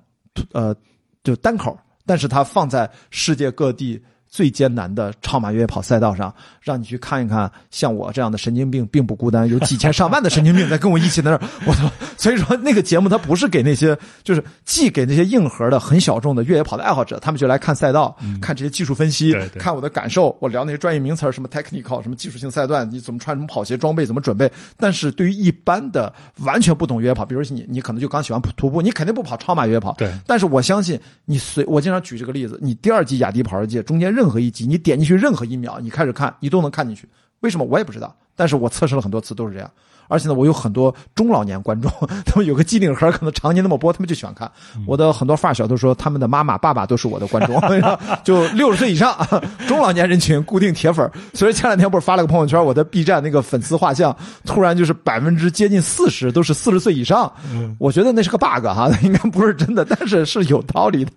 [0.53, 0.75] 呃，
[1.23, 4.03] 就单口，但是它放在世界各地
[4.37, 11.41] 最艰难的超马越野跑赛道上，让你去看一看，像我这样的神经病并不孤单，有几千上万的神经病在跟我一起在那儿。
[11.67, 11.91] 我操！
[12.19, 24.53] 所以说那个节目它不是给那些，就是既给那些硬核的、很小众的越野跑的爱好者，他们就来看赛道，看这些技术分析对，对看我的感受，我聊那些专业名词，什么 technical，什么技术性赛段，你怎么穿什么跑鞋装备，怎么准备。
[24.77, 29.95] 但是对于一般的完全不懂越野跑，比如说你，你可能就刚喜欢徒步，你肯定不跑超马越野跑。
[29.95, 37.09] 对但是我相信你随我经常举这个例子，你第二季雅迪跑世界中间任何一集，你点进去任何一秒，你开始看，你都能看进去。
[37.41, 39.71] 为什么我也不知道，但是我测试了很多次都是这样。
[40.09, 41.91] 而且呢，我有很多中老年观众，
[42.25, 44.49] 他们有个机顶盒，可能常年那么播，他们就喜欢看。
[44.87, 47.61] 我的很多发小都说，他们的妈妈、爸爸都是我的观众，
[48.23, 49.17] 就六十岁以上
[49.67, 51.11] 中老年人群固定铁粉。
[51.35, 57.31] 所以前两天不是发了个朋友圈，我的 B 站那个粉丝画像，突然就是百分之接近四十都是四十岁以上。
[57.77, 61.11] 我觉得那是个 bug 哈，应该不是真的，但是是有道理的。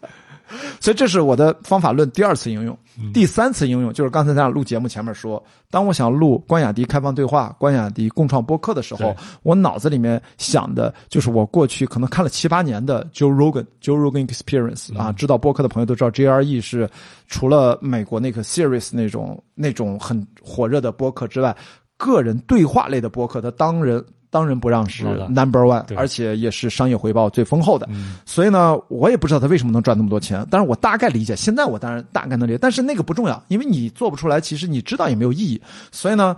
[0.82, 2.78] 所以这是我的方法论第二次应用，
[3.14, 16.90] 第三次应用就是刚才咱俩录节目前面说，当我想录关雅迪开放对话、关雅迪共创播客的时候，我脑子里面想的就是我过去可能看了七八年的 Joe Rogan、Joe Rogan Experience 啊，知道播客的朋友都知道 JRE 是
[17.28, 21.56] 除了美国那个 Series 那种那种很火热的播客之外，
[21.98, 27.88] 个人对话类的播客，它当仁当仁不让是 number one，而且也是商业回报最丰厚的。
[27.90, 31.36] 嗯所以呢，我也不知道他为什么能赚那么多钱，但是我大概理解。
[31.36, 35.62] 现在我当然大概能理解，但是那个不重要，因为你做不出来，其实你知道也没有意义。
[35.92, 36.36] 所以呢，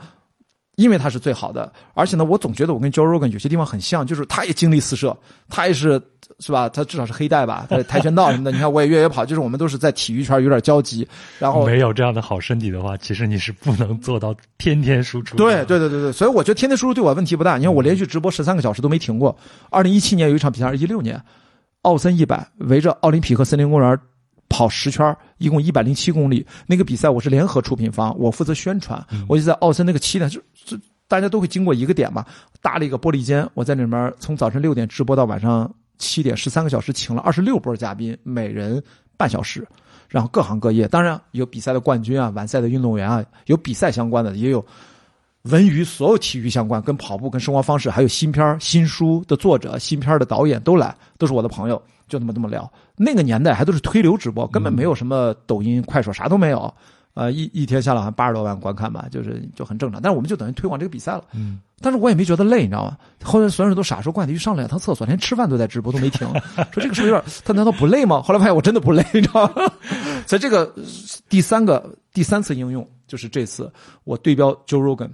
[0.75, 5.15] 因为他是最好的，而且呢，我总觉得我跟 Joe Rogan 有些地方很像，就是他也经历四射，
[5.49, 6.01] 他也是
[6.39, 6.69] 是吧？
[6.69, 8.51] 他至少是黑带吧，他 跆拳道什么的。
[8.51, 11.07] 你看我也越野跑，就是我们都是在体育圈有点交集，
[11.37, 15.35] 然后没有这样的好身体的话，其实你是不能做到天天输出。
[15.35, 17.57] 对对对对对，所以我觉得天天输出对我问题不大。
[17.57, 19.37] 你看我连续直播十三个小时都没停过。
[19.69, 21.21] 二零一七年有一场比赛，二零一六年
[21.81, 23.99] 奥森一百围着奥林匹克森林公园
[24.47, 26.45] 跑十圈，一共一百零七公里。
[26.67, 30.77] 那个比赛我是联合出品方，我负责宣传，我就在奥森那个起点，就就
[31.07, 32.25] 大家都会经过一个点嘛，
[32.61, 38.81] 搭了一个玻璃间，我在里面从早晨六点直播到晚上七点，十三个小时，请了二十六波嘉宾，每人
[39.17, 39.67] 半小时。
[40.07, 44.65] 然后各行各业，当然有比赛的冠军啊，完赛的运动员啊，有比赛相关的，也有
[45.43, 52.69] 文娱所有体育相关，跟跑步、跟生活方式，还有新片儿新书的作者、新片儿的导演都来，都是我的朋友，就那么这么聊。
[52.97, 56.71] 那个年代还都是推流直播，根本没有什么抖音、快手，啥都没有。
[57.13, 60.01] 呃，一一天下来好像八十多万观看吧，就是就很正常。
[60.01, 61.23] 但是我们就等于推广这个比赛了。
[61.33, 62.97] 嗯，但是我也没觉得累，你知道吗？
[63.23, 66.25] 后来所有人都傻，说冠迪上了两趟厕所，连吃饭都在直播，都没停。
[66.71, 67.23] 说这个是不是有点？
[67.43, 68.21] 他难道不累吗？
[68.21, 69.53] 后来发现我真的不累，你知道吗？
[70.25, 70.73] 所以这个
[71.27, 73.69] 第三个第三次应用就是这次
[74.05, 75.09] 我对标 Joe Rogan，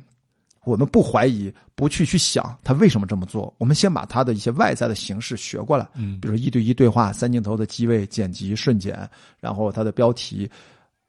[0.71, 10.49] 我们不怀疑，不去去想他为什么这么做，我们先把他的一些外在的形式学过来，嗯比如说一对一对话、三镜头的机位、剪辑、瞬剪，然后他的标题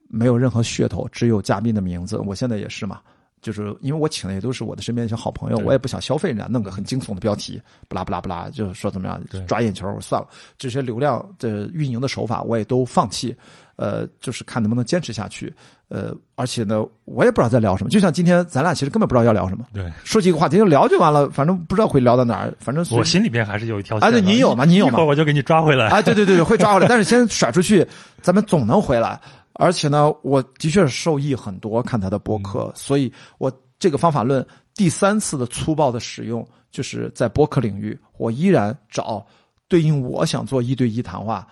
[0.09, 2.17] 没有任何噱头，只有嘉宾的名字。
[2.19, 3.01] 我现在也是嘛，
[3.43, 13.35] 就是因为我请的也都是我的身边一些好朋友，我也不想消费人家，弄个很惊悚的标题，不拉不拉不拉，就是说怎么样抓眼球，算了，这些流量的运营的手法我也都放弃，
[13.79, 15.55] 呃，就是看能不能坚持下去，
[15.89, 19.89] 呃，而且呢，我也不知道在聊什么，就像今天咱俩其实根本不知道要聊什么，对。
[20.03, 24.65] 说几个话题就聊就完了，反正不知道会聊到哪儿，反正我心里边还是有一条线啊对你有吗？
[24.65, 24.95] 你有吗？
[24.95, 25.87] 一会儿我就给你抓回来。
[25.87, 27.87] 啊，对对对对，会抓回来，但是先甩出去，
[28.21, 29.19] 咱们总能回来。
[29.55, 39.25] 而且呢，我的确是受益很多，看他的播客，所以我这个方法论第三次的粗暴的使用，就是在播客领域，我依然找
[39.67, 41.47] 对应我想做一对一谈话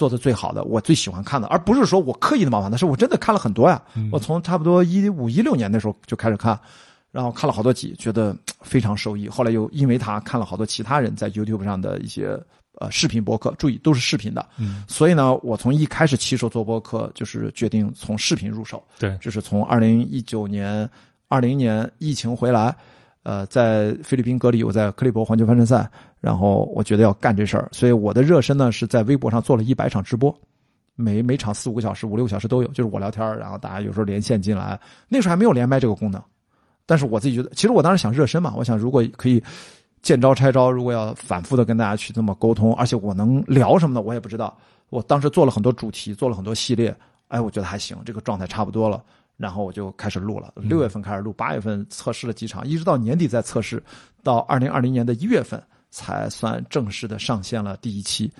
[0.00, 3.82] 做的最好的，我最喜欢看的，而不是说我刻意的模仿，但是我真的看了很多呀。
[4.10, 6.58] 我从差不多一五一六年那时候就开始看，
[7.12, 9.28] 然后看了好多集，觉得非常受益。
[9.28, 12.28] 后来又因为他看了好多其他人在 YouTube 上的一些
[12.78, 20.88] 呃视频博客，注意都是视频的，嗯，所以呢，我从一开始起手做博客，就是决定从视频入手，对，就是从二零一九年、
[21.28, 22.74] 二零年疫情回来，
[23.30, 25.88] 呃，在菲律宾隔离，我在克利伯环球帆船赛，
[26.20, 30.36] 然后我觉得要干这事儿，所以我的热身呢是在微博上做了一百场直播，
[30.96, 34.76] 每每场四五个小时、五六个小时都有，就是我聊天，然后大家有时候连线进来，
[35.08, 36.20] 那时候还没有连麦这个功能，
[36.86, 39.40] 但是我自己觉得，其实我当时想热身嘛，我想如果可以
[40.02, 44.52] 见招拆招，如果要反复的跟大家去这么沟通，而且我能聊什么的，我也不知道。
[44.88, 46.92] 我当时做了很多主题，做了很多系列，
[47.28, 49.00] 哎，我觉得还行，这个状态差不多了。
[49.40, 53.82] 然后我就开始录了，六月份开始录，八月份测试了几场，一直到年底再测试，
[54.22, 55.58] 到二零二零年的一月份
[55.90, 58.30] 才算正式的上线了第一期。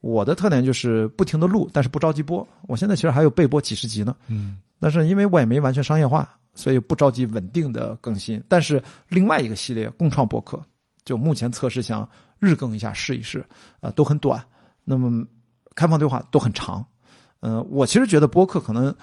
[0.00, 2.46] 我的特点就是不停的录，但是不着急播。
[2.62, 8.42] 我现在其实还有备播几十集呢，嗯，但是因为我也没完全商业化，所以不着急稳定的更新。
[8.48, 10.58] 但是另外一个系列共创博客，
[11.04, 13.44] 就目前测试想日更一下试一试，
[13.80, 14.42] 啊、都很短。
[14.84, 15.22] 那么
[15.74, 16.82] 开放对话都很长。
[17.40, 18.94] 嗯、我其实觉得播客可能，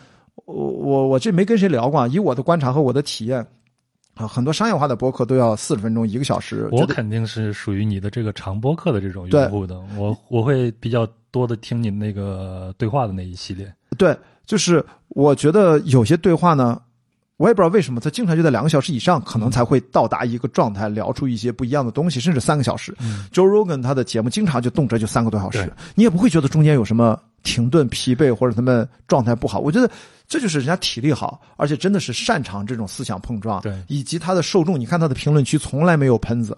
[0.45, 3.45] 我我我这没跟谁聊过啊，以我的观察和我的体验，
[4.15, 6.67] 啊，很多商业化的播客都要四十分钟、一个小时。
[6.71, 13.71] 我肯定是属于你的这个长播客的这种用户的，我我会比较多的听你那个对话的那一系列。
[13.97, 16.81] 对，就是我觉得有些对话呢，
[17.37, 22.93] 我也不知道为什么，他经常就在两个小时以上，可能才会到达一个状态，聊出一些不一样的东西，甚至三个小时。
[22.99, 29.59] 嗯 Joe Rogan 他的节目经常就动辄就三个多小时，你也不会觉得中间有什么停顿、疲惫或者他们状态不好。
[29.59, 29.89] 我觉得
[30.33, 36.57] 这就是人家体力好，而且真的是擅长这种思想碰撞，对以及他的受众，你看他的评论区从来没有喷子，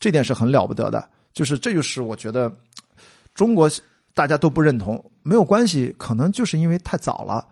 [0.00, 1.08] 这点是很了不得的。
[1.32, 2.52] 就是这就是我觉得
[3.32, 3.70] 中国
[4.12, 7.46] 大家都不认同，没有关系，可能就是因为太早了。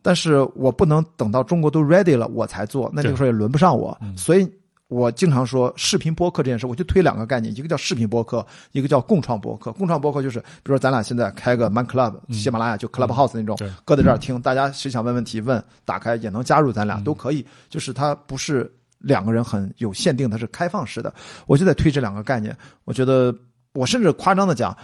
[0.00, 3.94] 但是我不能等到中国都 ready 了我才做，那这个时候也轮不上我。
[4.16, 4.50] 所以
[4.90, 9.70] 我经常说视频播客这件事，我就推两个概念，一个叫视频播客，一个叫共创播客。
[9.74, 17.46] 共创播客就是，比如说咱俩现在开个 Man Club，、喜马拉雅就 Clubhouse 那种，对搁在这儿听，大家谁想问问题问，打开也能加入咱俩、都可以。
[17.68, 21.14] 就是它不是两个人很有限定，它是开放式的。
[21.46, 23.32] 我就在推这两个概念，我觉得
[23.74, 24.76] 我甚至夸张的讲，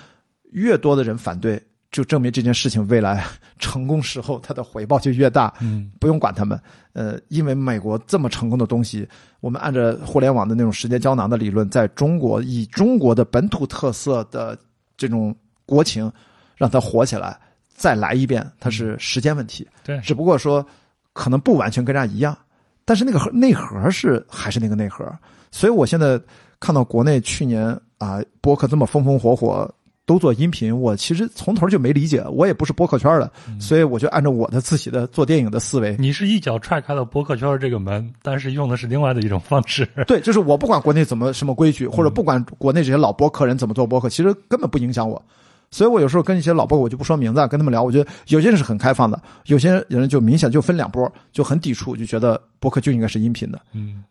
[0.53, 1.61] 越多的人反对，
[1.93, 3.25] 就证明这件事情未来
[3.59, 5.53] 成功时候它的回报就越大。
[5.61, 6.61] 嗯，不用管他们，
[6.93, 9.09] 呃，因为美国这么成功的东西，
[9.41, 14.59] 我们按照互联网的那种时间胶囊的理论，在中国以中国的本土特色的
[14.97, 16.11] 这种国情，
[16.57, 19.67] 让它火起来，再来一遍，它是时间问题。
[19.85, 20.67] 对，只不过说
[21.13, 22.37] 可能不完全跟人家一样，
[22.85, 25.11] 但是那个核内核是还是那个内核。
[25.51, 26.21] 所以我现在
[26.61, 27.69] 看到国内去年
[27.99, 29.73] 啊播客这么风风火火。
[30.07, 39.85] 都做音频，我其实从头就没理解，我也不是播客圈的，所以我就按照我的自己的做电影的思维，你是一脚踹开了播客圈这个门，但是用的是另外的一种方式。
[40.07, 45.21] 对，就是我不管国内怎么什么规矩，或者不管国内这些老播客人怎么做播客，其实根本不影响我。
[45.71, 53.61] 所以我有时候跟一些老播客，我就不说名字啊，跟他们聊，我觉得有些人是很开放的，有些人就明显就分两波，就很抵触，就觉得播客就应该是音频的。
[53.73, 54.03] 嗯，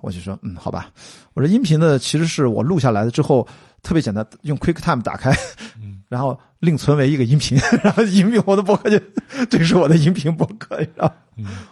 [0.00, 0.88] 我就说，嗯，好吧，
[1.34, 3.46] 我说音频的其实是我录下来的之后
[3.82, 5.32] 特别简单，用 QuickTime 打开，
[6.08, 8.98] 然后另存为一个音频， 然后音频我的博客就
[9.50, 11.12] 这是我的音频博客，你知道。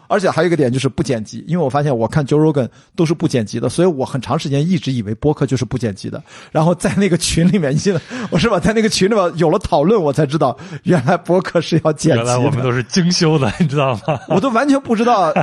[0.06, 6.22] 而且还有一个点就是不剪辑，因为我发现我看 Joe Rogan 都是不剪辑的，所以我很长时间一直以为播客就是不剪辑的。
[6.50, 8.58] 然后在那个群里面，你记得我是吧？
[8.58, 12.24] 在那个群里面有了讨论，我才知道原来播客是要剪辑的。
[12.24, 14.18] 原来我们都是精修的，你知道吗？
[14.28, 15.34] 我都完全不知道。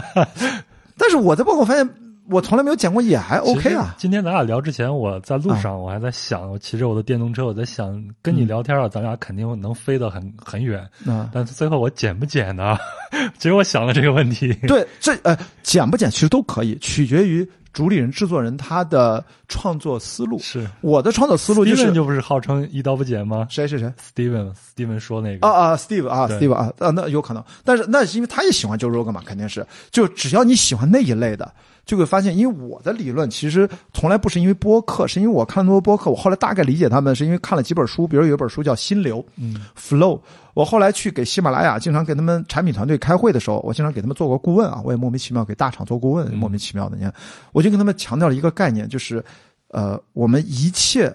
[0.97, 1.88] 但是我在博客发现，
[2.29, 3.95] 我从来没有剪过，也还 OK 啊。
[3.97, 10.88] 今天咱俩聊之前，我在路上我还在想，我骑着我的电动车，我在想跟你聊天啊，咱俩肯定能飞得很很远。
[11.05, 12.77] 嗯，但是最后我剪不剪呢？
[13.38, 14.53] 其实我想了这个问题。
[14.67, 20.39] 对，这呃剪不剪其实都可以，取决于主理人、制作人他的创作思路。
[20.39, 31.51] 是我的创作思路就是就不是号称一刀不剪吗谁谁谁？Steven Steven 说那个啊啊，Steve 啊，Steve 啊，啊，那有可能，但是那是因为他也喜欢 Joe Rogan 嘛，肯定是，就只要你喜欢那一类的，
[31.86, 40.19] 就会发现，因为我的理论其实从来不是因为播客，是因为我看那么多播客，我后来大概理解他们是因为看了几本书，比如有一本书叫《心流》，嗯，Flow。
[40.55, 47.13] 我后来去给喜马拉雅经常给他们产品团队开会的时候，我经常给他们做过顾问啊，我也莫名其妙给大厂做顾问，嗯莫名其妙的，你看，
[47.51, 49.23] 我就跟他们强调了一个概念，就是，
[49.67, 51.13] 呃，我们一切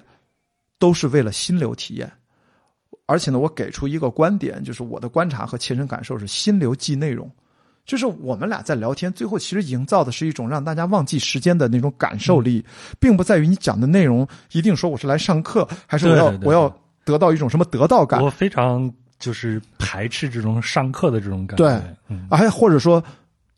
[0.78, 2.10] 都是为了心流体验。
[3.06, 7.28] 而且呢，我给出一个观点，就是我的观察和切身感受是心流即内容，
[7.91, 12.64] 就是我们俩在聊天，最后其实营造的是一种让大家忘记时间的那种感受力，
[13.01, 16.72] 并不在于你讲的内容一定说我是来上课，还是我要对对对我要
[17.05, 18.88] 得到一种什么得到感我非常
[19.18, 21.82] 就是排斥这种上课的这种感对觉。
[22.07, 23.03] 嗯，啊，还或者说。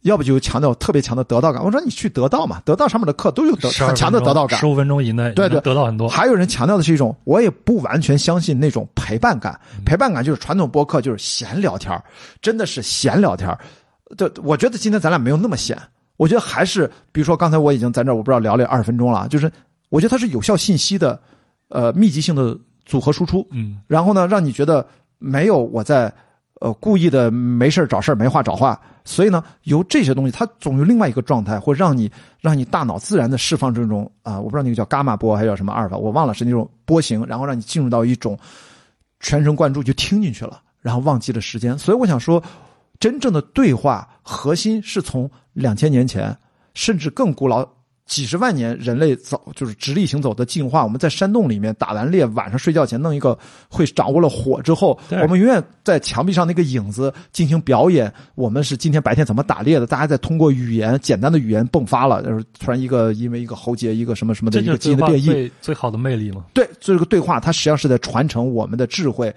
[0.02, 6.08] 要不就强调特别强的得到感，我说你去得到嘛，得到上面的课都有得很强的得到感十，五分钟以内，对对得到很多。
[6.08, 9.56] 还有人强调的是一种，我也不完全相信那种陪伴感。
[9.78, 12.02] 嗯陪伴感就是传统播客，就是闲聊天儿
[12.40, 13.56] 真的是闲聊天
[14.12, 15.76] 儿这我觉得今天咱俩没有那么闲，
[16.16, 19.50] 我觉得还是，比如说刚才我已经在这儿，我不知道聊了二十分钟了，就是
[19.88, 21.20] 我觉得它是有效信息的，
[21.68, 23.46] 呃，密集性的组合输出。
[23.50, 24.86] 嗯，然后呢，让你觉得
[25.18, 26.12] 没有我在
[26.60, 32.10] 呃故意的没事儿找事儿没话找话，所以呢，由这些东西，它总有另外一个状态，会让你
[32.40, 38.38] 让你大脑自然的释放这种啊、我不知道那个叫伽马波还是叫什么阿尔法，我忘了是那种波形，然后让你进入到一种
[39.20, 41.76] 全神贯注就听进去了，然后忘记了时间。
[41.78, 42.42] 所以我想说，
[43.02, 46.36] 真正的对话核心是从两千年前
[46.72, 47.68] 甚至更古老。
[48.04, 53.36] 几十万年人类走就是直立行走的进化，我们在山洞里面打完猎，晚上睡觉前弄一个
[53.68, 58.12] 会掌握了火之后，我们永远在墙壁上那个影子进行表演。
[58.34, 59.86] 我们是今天白天怎么打猎的？
[59.86, 66.44] 大家在通过语言简单的语言迸发了，就是突然一个因为一个喉结一个什么什么的一个基因的变异，最最好的魅力嘛。
[66.52, 69.34] 对，这个对话它实际上是在传承我们的智慧，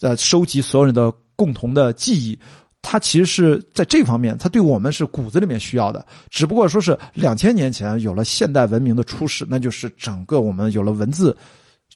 [0.00, 2.38] 呃，收集所有人的共同的记忆。
[2.80, 6.06] 它其实是在这方面，它对我们是骨子里面需要的。
[6.30, 11.36] 只不过说是两千年前有了现代文明的初始，那就是整个我们有了文字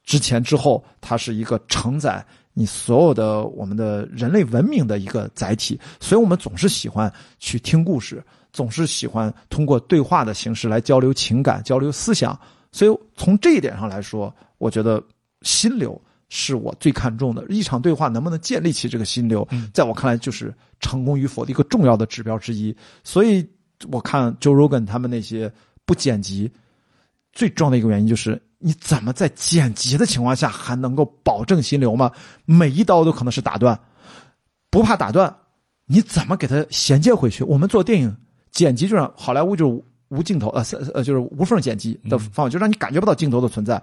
[0.04, 5.80] 之前之后，它是一个承载你所有的我们的人类文明的一个载体。
[6.00, 8.22] 所以我们总是喜欢去听故事，
[8.52, 12.38] 总是喜欢通过对话的形式来交流情感、交流思想。
[12.72, 15.02] 所以从这一点上来说，我觉得
[15.42, 15.98] 心流
[16.34, 17.44] 是我最看重的。
[17.50, 22.74] 一场对话能不能建立起这个心流，在我看来就是成功与否的一个重要的指标之一。
[23.04, 23.46] 所以
[23.90, 25.52] 我看 Joe Rogan 他们那些
[25.84, 26.50] 不剪辑，
[27.32, 28.40] 最重要的一个原因就是。
[28.64, 32.12] 你怎么在剪辑的情况下还能够保证心流吗？
[32.44, 33.76] 每一刀都可能是打断，
[34.70, 35.36] 不怕打断，
[35.84, 37.42] 你怎么给它衔接回去？
[37.42, 38.16] 我们做电影
[38.52, 40.64] 剪辑就让好莱坞就是无镜头呃
[40.94, 43.82] 呃就是无缝剪辑的方法，就让你感觉不到镜头的存在，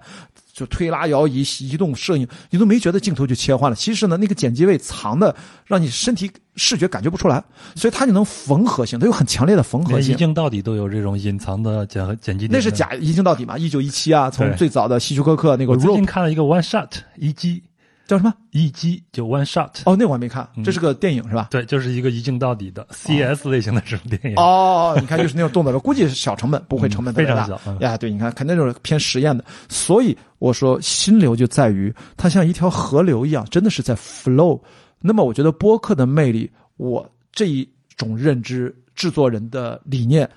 [0.60, 3.74] 就推拉摇移、移动摄影，你都没觉得镜头就切换了。
[3.74, 5.34] 其实呢，那个剪辑位藏的
[5.64, 7.42] 让你身体视觉感觉不出来，
[7.74, 10.12] 所以它就能缝合性，它有很强烈的缝合性。
[10.12, 13.56] 一镜到底都有这种隐藏的剪剪辑点，那是假一镜到底嘛？
[13.56, 17.62] 一九一七啊，从最早的希区柯克那个我最近看了一个 One Shot 一击
[18.10, 18.34] 叫什么？
[18.50, 21.46] 一击就 One Shot，哦，那我还没看，这是个电影是吧？
[21.48, 24.34] 对，就是一个一镜到底的 CS 类型的这种电影。
[24.36, 27.96] 哦，你看，就是那种动作片，估计是小成本，不会成本特别大嗯非常小嗯呀。
[27.96, 29.44] 对，你看，肯定就是偏实验的。
[29.68, 34.60] 所以我说，心流就在于它像一条河流一样，真的是在 flow。
[35.00, 40.28] 那么，我觉得播客的魅力，我这一种认知，制作人的理念，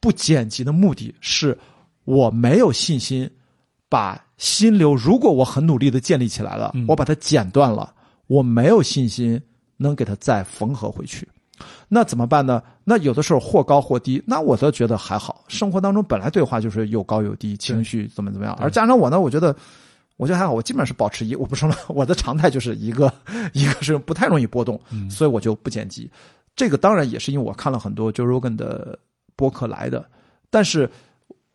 [0.00, 1.56] 不剪辑的目的是，
[2.04, 3.30] 我没有信心
[3.88, 7.92] 把心流，如果我很努力的建立起来了，嗯我把它剪断了，
[8.26, 9.40] 我没有信心
[9.76, 11.26] 能给它再缝合回去。
[11.88, 12.62] 那怎么办呢？
[12.84, 15.42] 那有的时候或高或低，那我倒觉得还好。
[15.48, 18.54] 生活当中本来对话就是有高有低，情绪怎么怎么样。
[18.60, 19.56] 而加上我呢，我觉得，
[20.18, 23.10] 我觉得还好，我基本上是保持一，我不说了， 我的常态就是一个，
[23.54, 24.78] 一个是不太容易波动，
[25.08, 26.10] 所以我就不剪辑。
[26.54, 28.98] 这个当然也是因为我看了很多 Joe Rogan 的
[29.34, 30.04] 播客来的，
[30.50, 30.90] 但是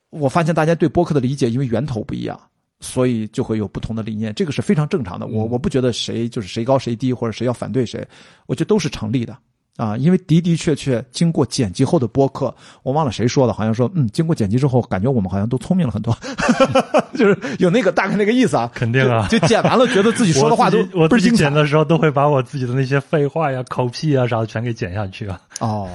[0.09, 2.39] 我发现大家对播客的理解因为源头不一样，
[2.81, 5.25] 所以就会有不同的理念，这个是非常正常的。
[5.27, 8.05] 我我不觉得谁就是谁高谁低，或者谁要反对谁，
[8.47, 9.37] 我觉得都是成立的。
[9.77, 12.53] 啊，因为的的确确经过剪辑后的播客，
[12.83, 16.15] 我忘了谁说的，好像说，嗯，经过剪辑之后，感觉我们好像都聪明了很多，
[17.15, 18.69] 就是有那个大概那个意思啊。
[18.75, 25.39] 肯定啊就就剪完了，觉得自己说的话都 我自己我自己倍儿精彩剪的时候都会把我自己的那些废话呀、口屁啊啥的全给剪下去啊。
[25.59, 25.89] 哦。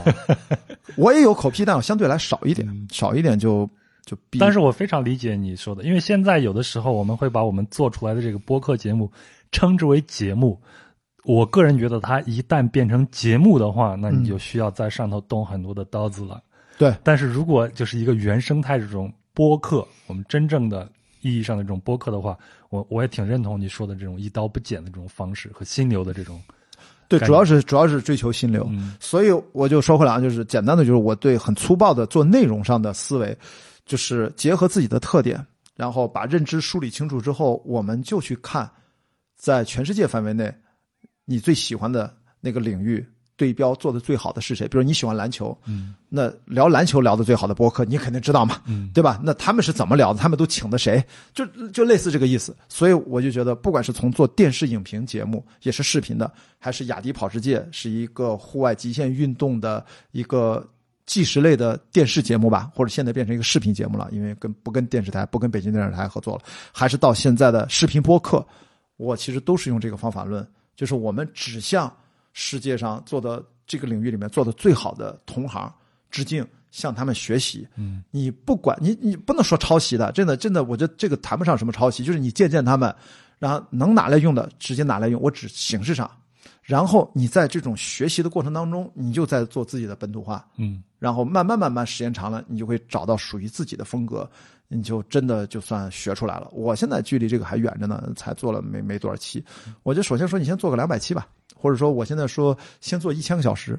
[0.96, 3.68] 我也有口屁，但我相对来少一点，少一点就
[4.06, 4.38] 就比。
[4.38, 9.12] 但是我非常理解你说的，因为现在有的时候我们会把我们做出来的这个播客节目
[9.52, 10.58] 称之为节目。
[11.24, 16.40] 我个人觉得，它一旦变成节目的话，那你就需要在上头动很多的刀子了。
[16.78, 20.88] 对，但是如果就是一个原生态这种播客，我们真正的
[21.22, 22.38] 意义上的这种播客的话，
[22.70, 26.40] 我我也挺认同你说的这种一刀不剪的这种方式和心流的这种。
[27.08, 28.64] 对，主要是主要是追求心流。
[28.70, 33.36] 嗯所以我就说回来啊，就是简单的，就是我对很粗暴的做内容上的思维，
[33.86, 35.42] 就是结合自己的特点，
[35.74, 38.70] 然后把认知梳理清楚之后，我们就去看，
[39.36, 40.52] 在全世界范围内，
[41.24, 43.06] 你最喜欢的那个领域
[43.36, 44.66] 对标做的最好的是谁？
[44.66, 49.20] 比如你喜欢篮球，嗯那聊篮球聊的最好的博客，你肯定知道嘛，嗯对吧？
[49.22, 50.18] 那他们是怎么聊的？
[50.18, 51.04] 他们都请的谁？
[51.34, 52.56] 就就类似这个意思。
[52.68, 60.66] 所以我就觉得，不管是从做电视影评节目，也是视频的，还是雅迪跑世界，是一个户外极限运动的一个
[61.06, 66.42] 纪实类的电视节目吧，或者现在变成一个视频节目了，因为跟不跟电视台、不跟北京电视台合作了，
[66.72, 68.44] 还是到现在的视频播客，
[68.96, 71.90] 我其实都是用这个方法论，就是我们指向
[72.32, 75.72] 世界上做的这个领域里面做的最好的同行
[76.10, 77.66] 致敬，向他们学习。
[77.76, 82.94] 嗯你不管你你不能说抄袭的，真的真的，我觉得这个谈不上什么抄袭，就是你借鉴他们，
[83.38, 86.10] 然后能拿来用的直接拿来用，我指形式上。
[86.62, 94.28] 然后你在这种学习的过程当中，你就在做自己的本土化，嗯然后慢慢慢慢时间长了，你就会找到属于自己的风格，
[94.66, 96.48] 你就真的就算学出来了。
[96.50, 99.44] 我现在距离这个还远着呢，才做了没没多少期。
[99.84, 103.78] 我就首先说，你先做个两百期吧，或者说我现在说先做一千个小时。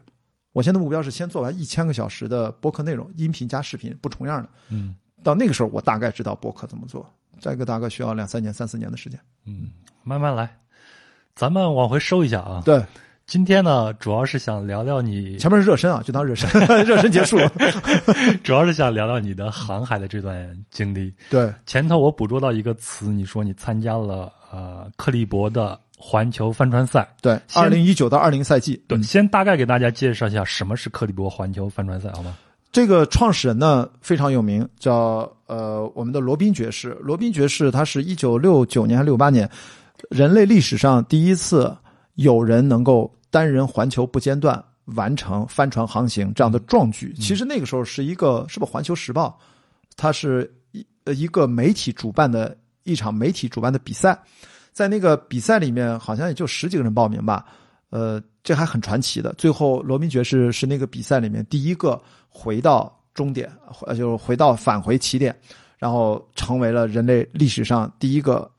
[0.53, 4.47] 我现在目标是先做完一千个小时的播客内容，音频加视频不重样的。
[4.69, 7.05] 嗯到那个时候，我大概知道播客怎么做。
[7.41, 9.19] 这个大概需要两三年、三四年的时间。
[9.43, 9.69] 嗯，
[10.03, 10.49] 慢慢来。
[11.35, 12.61] 咱们往回收一下啊。
[12.63, 12.81] 对，
[13.27, 16.49] 今天呢，主要是想聊聊你，前面是热身啊，就当热身，
[16.85, 17.37] 热身结束。
[18.41, 21.13] 主要是想聊聊你的航海的这段经历。
[21.29, 27.05] 对，前头我捕捉到一个词，你说你参加了呃克利伯的环球帆船赛。
[27.21, 32.33] 对，先二零一九到二零赛季，对，嗯先大概给大家介绍一下什么是克利伯环球帆船赛，好吗？
[32.71, 36.97] 这个创始人呢非常有名，叫呃我们的罗宾爵士。
[37.01, 39.49] 罗宾爵士他是一九六九年还六八年，
[40.11, 41.75] 人类历史上第一次
[42.15, 44.63] 有人能够单人环球不间断
[44.95, 47.13] 完成帆船航行这样的壮举。
[47.19, 49.39] 其实那个时候是一个是不是《环球时报》，
[49.95, 54.17] 它是一呃一个媒体主办的一场媒体主办的比赛，
[54.71, 57.45] 在那个比赛里面好像也就十几个人报名吧，
[57.89, 59.33] 呃，这还很传奇的。
[59.37, 63.51] 最后，罗宾爵士是那个比赛里面第一个回到终点，
[63.85, 65.35] 呃，就是回到返回起点，
[65.77, 68.49] 然后成为了人类历史上第一个。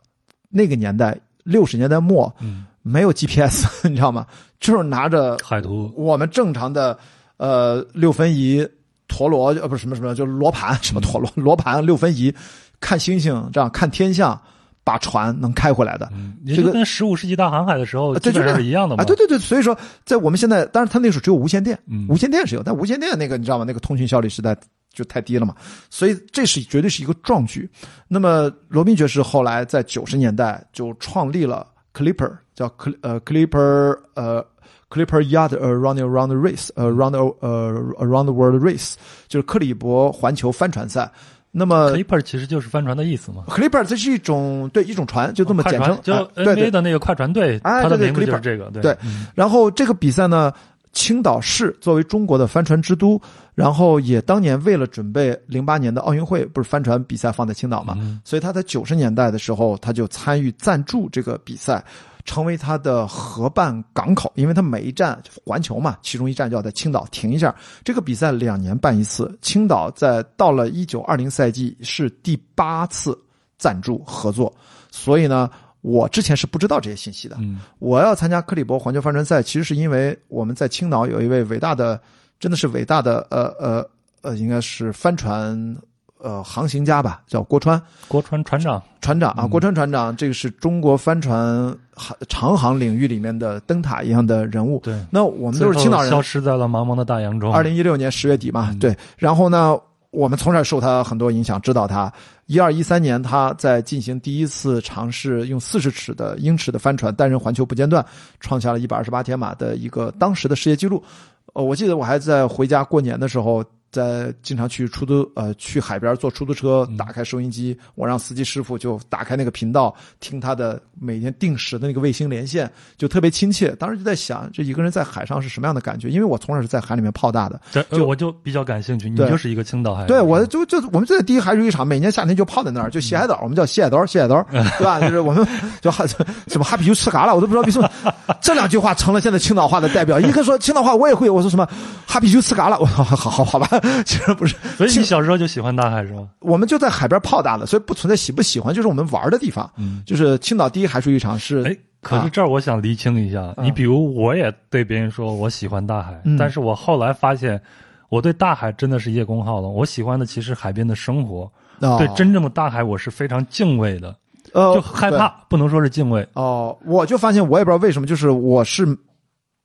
[0.51, 1.15] 那个年代，
[1.45, 4.27] 六十年代末，嗯，没有 GPS， 你知道吗？
[4.61, 5.93] 就是拿着海图。
[5.97, 6.99] 我们正常的
[7.37, 8.67] 呃六分仪
[9.07, 12.35] 陀螺呃不是什么什么，就是罗盘什么陀螺罗盘六分仪
[12.81, 14.41] 看星星，这样看天象，
[14.83, 16.09] 把船能开回来的。
[16.13, 19.03] 嗯，也这个就跟十五世纪大航海的时候啊对基本上就是一样的嘛。
[19.03, 23.65] 啊，对对对，所以说在我们现在，当然他那时候只有无线电，嗯无线电是有，但无线电那个你知道吗？
[23.67, 24.57] 那个通讯效率实在
[24.93, 25.55] 就太低了嘛，
[25.89, 27.71] 所以这是绝对是一个壮举。
[28.09, 31.67] 那么罗宾爵士后来在九十年代就创立了
[31.99, 34.45] Clipper，叫 Cl 呃 Clipper 呃
[34.89, 38.95] Clipper Yacht Around Around Race，呃 Around 呃 Around the World Race，
[39.27, 41.11] 就是克里伯环球帆船赛。
[41.51, 43.45] 那么 Clipper 其实就是帆船的意思嘛。
[43.49, 48.71] Clipper 这是一种对一种船，就这么简称船，就 NBA 的那个快船队，它的名字就是这个。
[48.81, 48.97] 对
[49.35, 50.53] 然后这个比赛呢，
[50.93, 53.21] 青岛市作为中国的帆船之都，
[53.55, 61.85] 然后也当年为了准备零八年的奥运会，不是帆船比赛放在青岛嘛，嗯所以他在九十年代的时候，他就参与赞助这个比赛。
[62.25, 67.55] 成为他的合办港口，因为他每一站环球嘛，其中一站就要在青岛停一下。
[67.83, 73.19] 这个比赛两年办一次，青岛在到了一九二零赛季是第八次
[73.57, 74.55] 赞助合作，
[74.91, 75.49] 所以呢，
[75.81, 77.37] 我之前是不知道这些信息的。
[77.39, 82.01] 嗯我要参加克里伯环球帆船赛，其实是因为我们在青岛有一位伟大的，
[82.41, 83.91] 真的是伟大的呃呃
[84.23, 85.77] 呃，应该是帆船
[86.21, 94.81] 呃航行家吧，叫郭川郭川船长，船长啊，郭川船长，这个是中国帆船航长航领域里面的灯塔一样的人物。
[94.81, 97.55] 对，那我们都是青岛人消，失在了茫茫的大洋中。
[97.55, 98.97] 二零一六年十月底嘛，嗯对。
[99.17, 99.79] 然后呢，
[100.11, 102.13] 我们从这儿受他很多影响，知道他。
[102.49, 108.05] 一二一三年，他在进行第一次尝试用四十尺的英尺的帆船单人环球不间断，
[108.41, 111.05] 创下了一百二十八天马的一个当时的世界纪录。
[111.53, 123.71] 呃，我记得我还在回家过年的时候，在经常去出租呃去海边坐出租车，打开收音机，我让司机师傅就打开那个频道，听他的每天定时的那个卫星连线，就特别亲切。
[123.77, 126.09] 当时就在想，这一个人在海上是什么样的感觉？
[126.09, 130.09] 因为我从小是在海里面泡大的，这就我就比较感兴趣，你就是一个青岛海人。
[130.09, 135.01] 对，我就就我们就在第一海水浴场，每年夏天就泡在那儿，就洗海岛，我们叫洗海岛，洗海岛， 对吧？
[135.01, 135.47] 就是我们
[135.81, 137.91] 就哈什么哈啤酒吃嘎了，我都不知道为什么
[138.43, 140.21] 这两句话成了现在青岛话的代表。
[140.21, 141.67] 一个说青岛话我也会，我说什么
[142.07, 146.29] 哈啤酒吃嘎了，我说好好好吧， 其实不是，所以你小时候就喜欢大海是吗？
[146.41, 149.71] 我们就在海边泡大的，所以不存在喜不喜欢，就是我们玩的地方。
[149.77, 157.61] 嗯，就是青岛第一海水浴场是，哎，可是这儿我想厘清一下，你比如我也对别人说我喜欢大海，嗯但是我后来发现，
[158.09, 159.73] 我对大海真的是叶公好龙。
[159.73, 161.51] 我喜欢的其实海边的生活，
[161.81, 164.15] 哦对真正的大海我是非常敬畏的，
[164.53, 166.27] 呃就害怕，不能说是敬畏。
[166.35, 168.87] 哦，我就发现我也不知道为什么，就是我是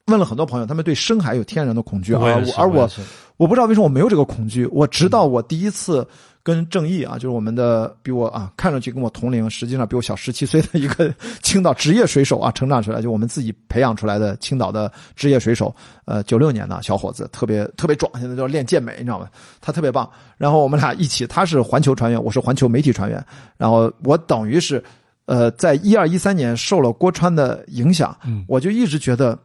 [0.07, 2.89] 问了很多朋友，他们对深海有天然的恐惧，而也是而我
[3.43, 4.65] 我不知道为什么我没有这个恐惧。
[4.67, 6.07] 我直到我第一次
[6.41, 15.75] 跟郑毅啊，就是我们的比我啊看上去跟我同龄，实际上比我小十七岁的一个青岛职业水手啊，成长出来，就我们自己培养出来的青岛的职业水手，
[16.05, 19.27] 呃，九六年的小伙子，特别特别壮，现在叫练健美，你知道吗？
[19.59, 20.09] 他特别棒。
[20.37, 23.21] 然后我们俩一起，他是环球船员，我是环球媒体船员，
[23.57, 24.81] 然后我等于是。
[25.25, 29.39] 呃，在一二一三年受了郭川的影响，嗯我就一直觉得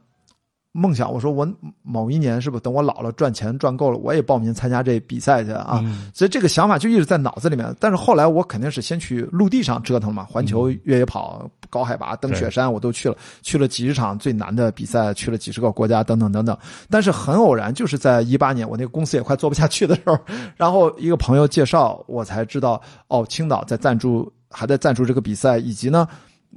[0.72, 1.12] 梦想。
[1.12, 1.48] 我说我
[1.82, 5.80] 某一年是不是等我老了赚钱赚够了，我也报名参加这比赛去啊？
[5.82, 7.74] 嗯所以这个想法就一直在脑子里面。
[7.80, 16.56] 但是后来我肯定是先去陆地上折腾嘛，环球越野跑、高海拔、登雪山我都去了，去了几十场最难的比赛，去了几十个国家等等等等。
[16.90, 20.18] 但是很偶然，就是在一八年，我那个公司也快做不下去的时候，
[20.56, 26.06] 然后一个朋友介绍，我才知道哦，青岛在赞助，还在赞助这个比赛，以及呢，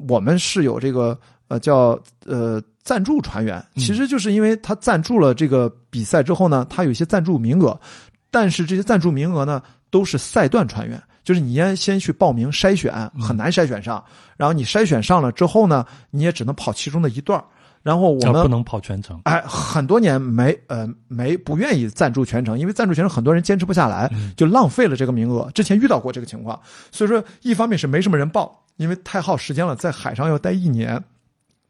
[0.08, 7.80] 我们是有这个呃叫呃赞助船员，其实就是因为他赞助了这个比赛之后呢，他有一些赞助名额，
[8.30, 11.02] 但是这些赞助名额呢都是赛段船员。
[11.24, 14.04] 就是你先先去报名筛选，很难筛选上，
[14.38, 17.42] 然后你筛选上了之后呢，你也只能跑其中的一段
[17.84, 19.22] 然后我们不能跑全程。
[19.26, 25.50] 哎，很多年没呃没不愿意赞助全程，因为赞助全程很多人坚持不下来，就浪费了这个名额。
[25.54, 26.60] 之前遇到过这个情况，
[26.92, 31.04] 所以说一方面是没什么人报，因为太耗时间了，在海上要待一年，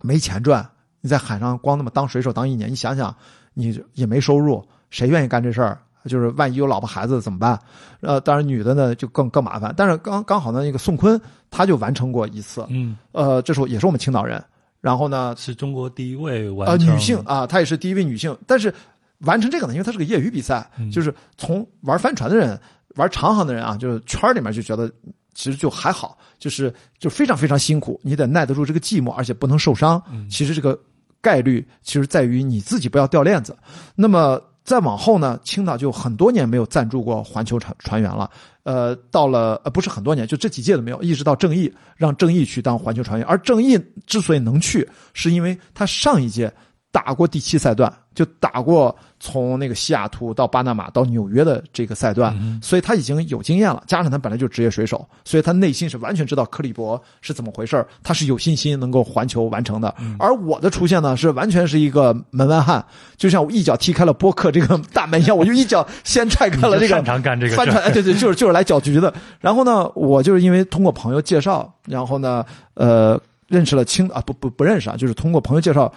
[0.02, 0.66] 没钱赚。
[1.02, 3.14] 你在海上光那么当水手当一年，你想想，
[3.54, 5.78] 你也没收入，谁愿意干这事儿？
[6.06, 7.60] 就是万一有老婆孩子怎么办？
[8.00, 9.72] 呃，当然女的呢就更更麻烦。
[9.78, 11.20] 但是刚刚好呢，那个宋坤
[11.52, 14.44] 他就完成过一次，嗯，呃，这时候也是我们青岛人。
[14.80, 18.74] 然后呢，是中国第一位完呃，成女性啊，她也是第一位女性，但是
[19.20, 22.60] 完成这个呢，因为它是个业余比赛，嗯就是从玩帆船的人、
[22.96, 24.92] 玩长航的人啊，就是圈里面就觉得
[25.36, 30.02] 其实就还好，就是就非常非常辛苦，你得耐得住这个寂寞，而且不能受伤。
[30.12, 30.76] 嗯其实这个
[31.22, 33.56] 概率其实在于你自己不要掉链子。
[33.96, 38.30] 那么再往后呢，青岛就很多年没有赞助过环球船船员了。
[38.64, 43.28] 呃，到了呃不是很多年，就这几届都没有，一直到郑义让郑义去当环球船员。
[43.28, 46.54] 而郑义之所以能去，是因为他上一届
[46.92, 53.82] 打过第七赛段，就打过从那个西雅图到巴拿马到纽约的这个赛段，所以他已经有经验了。
[53.88, 59.96] 加上他本来就是职业水手，所以他内心是完全知道克里伯是怎么回事儿他是有信心能够环球完成的。
[60.20, 62.86] 而我的出现呢，是完全是一个门外汉，
[63.16, 69.14] 就像我一脚踢开了波克这个大门一样，我就一脚先踹开了这个擅长干这个事儿帆船， 哎，对对，就是就是来搅局的。
[69.40, 73.18] 然后呢，我就是因为通过朋友介绍，然后呢，呃，
[73.48, 75.90] 认识了青啊不不不认识啊，就是通过朋友介绍。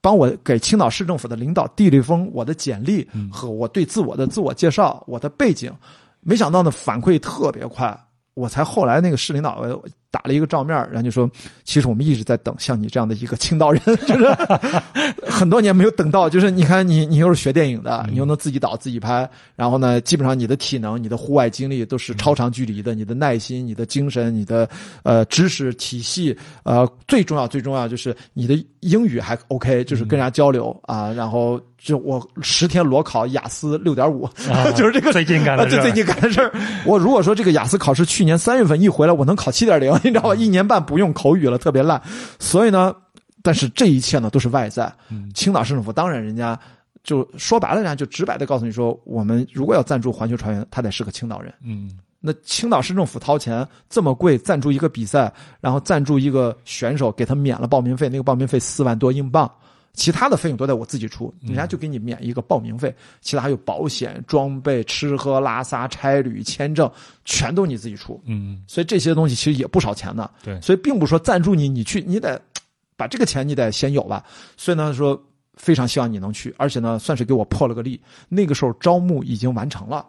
[0.00, 5.72] 帮我给青岛市政府的领导递了一封我的简历和我对自我的自我介绍，我的背景，
[6.20, 7.98] 没想到呢反馈特别快，
[8.34, 11.30] 我才后来那个市领导呃打了一个照面，然后就说，
[11.64, 14.26] 其实我们一直在等像你这样的一个青岛人， 就是
[15.28, 24.68] 很多年没有等到，就是你看你你又是学电影的，你又能自己导自己拍，然后呢，基本上你的体能、你的户外经历都是超长距离的，你的耐心、你的精神、你的
[25.02, 36.50] 呃知识体系，呃，最重要最重要就是你的英语还 OK，就是跟人家交流啊，然后就我十天裸考雅思六点五，啊 就是这个最近干的事最近干的事儿。
[36.86, 40.34] 我如果说这个雅思考试去年三月份一回来，我能考七点零， 你知道吧？
[40.34, 42.00] 一年半不用口语了，特别烂。
[42.38, 42.94] 所以呢，
[43.42, 44.92] 但是这一切呢都是外在。
[45.34, 46.58] 青岛市政府当然人家
[47.02, 51.52] 就说白了，人家就直白的告诉你说，我们如果要赞助环球船员，他得是个青岛人。
[51.64, 59.50] 嗯，那青岛市政府掏钱这么贵赞助一个比赛，然后赞助一个选手，给他免了报名费，那个报名费四万多英镑，
[59.94, 66.90] 其他的费用都得我自己出，人家就给你免一个报名费，其他还有保险、装备、吃喝拉撒、差旅、签证，
[67.24, 68.20] 全都你自己出。
[68.26, 70.30] 嗯，所以这些东西其实也不少钱的。
[70.44, 72.40] 对所以并不是说赞助你，你去你得
[72.96, 74.24] 把这个钱你得先有吧。
[74.56, 75.20] 所以呢说
[75.54, 78.00] 非常希望你能去，而且呢算是给我破了个例。
[78.28, 80.06] 那个时候招募已经完成了，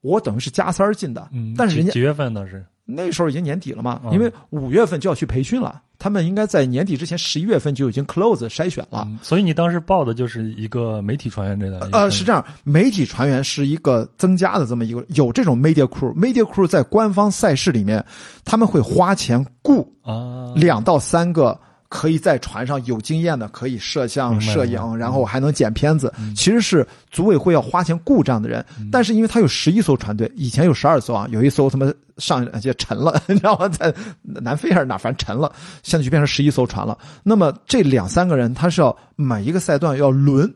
[0.00, 2.48] 我等于是加塞儿进的，嗯，但是人家几几月份呢？
[2.48, 9.04] 是那时候已经年底了嘛，嗯因为五月份就要去培训了，他们应该在年底之前十一月份就已经 close 筛选了。
[9.06, 18.04] 嗯所以你当时报的就是一个媒体船员这个呃，是这样，媒体船员是一个增加的这么一个，有这种 media crew，media crew 在官方赛事里面，
[18.44, 21.58] 他们会花钱雇啊，两到三个
[21.88, 26.12] 可以在船上有经验的，可以摄像、摄影，然后还能剪片子。
[26.36, 33.68] 其实是组委会要花钱雇这样的人，嗯但是因为他有十一艘船队，以前有十二艘啊，有一艘他妈上就沉了， 你知道吗？
[33.68, 35.50] 在南非还是哪，反正沉了，
[35.82, 36.98] 现在就变成十一艘船了。
[37.22, 40.52] 那么这两三个人，他是要每一个赛段要轮，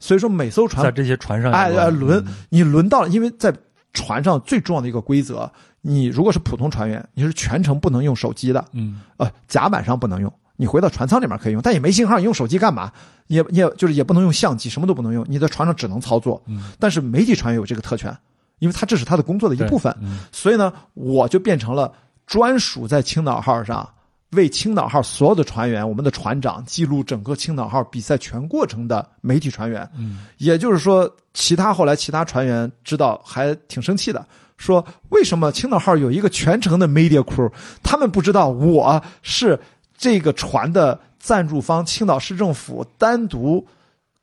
[0.00, 3.50] 所以说每艘船在这些船上哎有哎轮，你轮到了，因为在
[3.94, 12.92] 船上最重要的一个规则，你如果是普通船员，你是全程不能用手机的，嗯呃，甲板上不能用，你回到船舱里面可以用，但也没信号，你用手机干嘛？
[13.26, 16.40] 也也就是也不能用相机，什么都不能用，你在船上只能操作。
[16.46, 18.16] 嗯，但是媒体船员有这个特权，
[18.58, 21.92] 因为他这是他的工作的一部分，嗯所以呢，我就变成了
[22.26, 23.88] 专属在青岛号上
[24.30, 29.88] 为青岛号所有的船员，我们的船长记录整个青岛号比赛全过程的媒体船员。
[29.96, 34.26] 嗯也就是说，其他后来其他船员知道还挺生气的，
[34.56, 37.50] 说为什么青岛号有一个全程的 media crew，
[37.82, 39.58] 他们不知道我是
[39.96, 43.66] 这个船的赞助方青岛市政府单独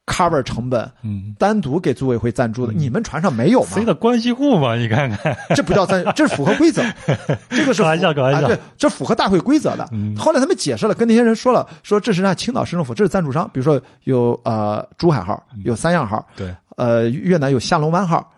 [0.06, 0.92] cover 成本。
[1.04, 3.70] 嗯，单独给组委会赞助的，你们船上没有吗？
[3.72, 4.76] 谁的关系户嘛？
[4.76, 6.84] 你看看， 这不叫赞，这是符合规则，
[7.50, 9.88] 这个是开玩笑开玩笑啊对，这符合大会规则的。
[9.92, 18.32] 嗯后来他们解释了，跟那些人说了，说这是让青岛市政府，这是赞助商，比如说有呃珠海号，有三亚号，对，呃越南有下龙湾号，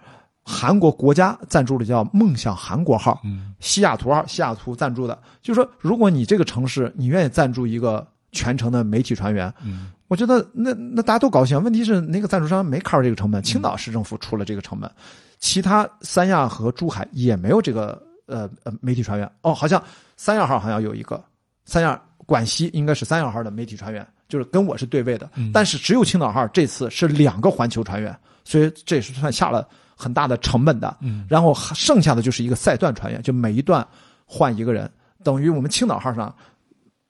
[0.44, 11.60] 韩国国家赞助的叫梦想韩国号，嗯西雅图号西雅图赞助的，就是说如果你这个城市你愿意赞助一个全程的媒体船员，嗯我觉得那那大家都高兴。
[11.64, 14.92] 问题是那个赞助商没 cover 这个成本，青岛市政府出了这个成本，
[15.40, 19.28] 其他三亚和珠海也没有这个呃呃媒体船员。
[19.42, 19.82] 哦，好像
[20.18, 21.24] 三亚号好像有一个，
[21.66, 25.28] 三亚广西应该是三亚号的媒体船员，就是跟我是对位的。
[25.36, 29.68] 嗯但是只有青岛号这次是两个环球船员，所以这也是算下了
[30.04, 30.98] 很大的成本的。
[31.02, 33.88] 嗯然后剩下的就是一个赛段船员，就每一段
[34.26, 34.90] 换一个人，
[35.24, 36.36] 等于我们青岛号上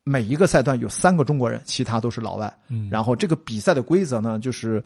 [0.04, 2.54] 每一个赛段有三个中国人，其他都是老外。
[2.70, 4.84] 嗯，然后这个比赛的规则呢，就是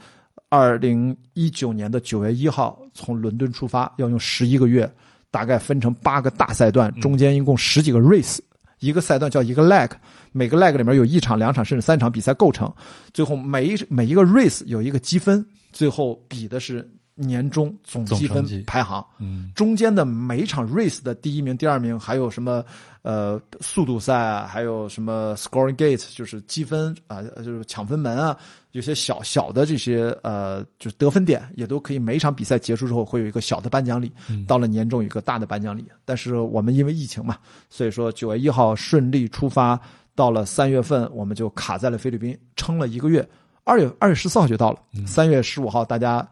[0.50, 4.90] 二零一九年的九月一号从伦敦出发，要用十一个月，
[5.32, 8.40] 大概分成八个大赛段，中间一共十几个 race，、
[8.80, 9.90] 一个赛段叫一个 leg，
[10.32, 12.72] 每个 leg 里面有一场、两场甚至三场比赛构成，
[13.12, 16.88] 最后每一每一个 race 有一个积分，最后比的是
[17.18, 19.06] 年终总积分排行。
[19.20, 22.64] 嗯中间的每一场 race 的第一名、第二名，还有什么
[23.02, 28.38] 呃速度赛啊，还有什么 scoring gate，就是积分啊、呃就是抢分门啊，
[28.72, 32.00] 有些小小的这些呃，就是得分点，也都可以。
[32.00, 35.86] 每一场比赛结束之后，会有一个小的颁奖礼，嗯到了年终有一个大的颁奖礼。
[36.06, 37.38] 但是我们因为疫情嘛，
[37.70, 39.80] 所以说九月一号顺利出发，
[40.14, 43.28] 到了三月份我们就卡在了菲律宾，撑了一个月。
[43.64, 46.26] 二月二月十四号就到了，三月十五号大家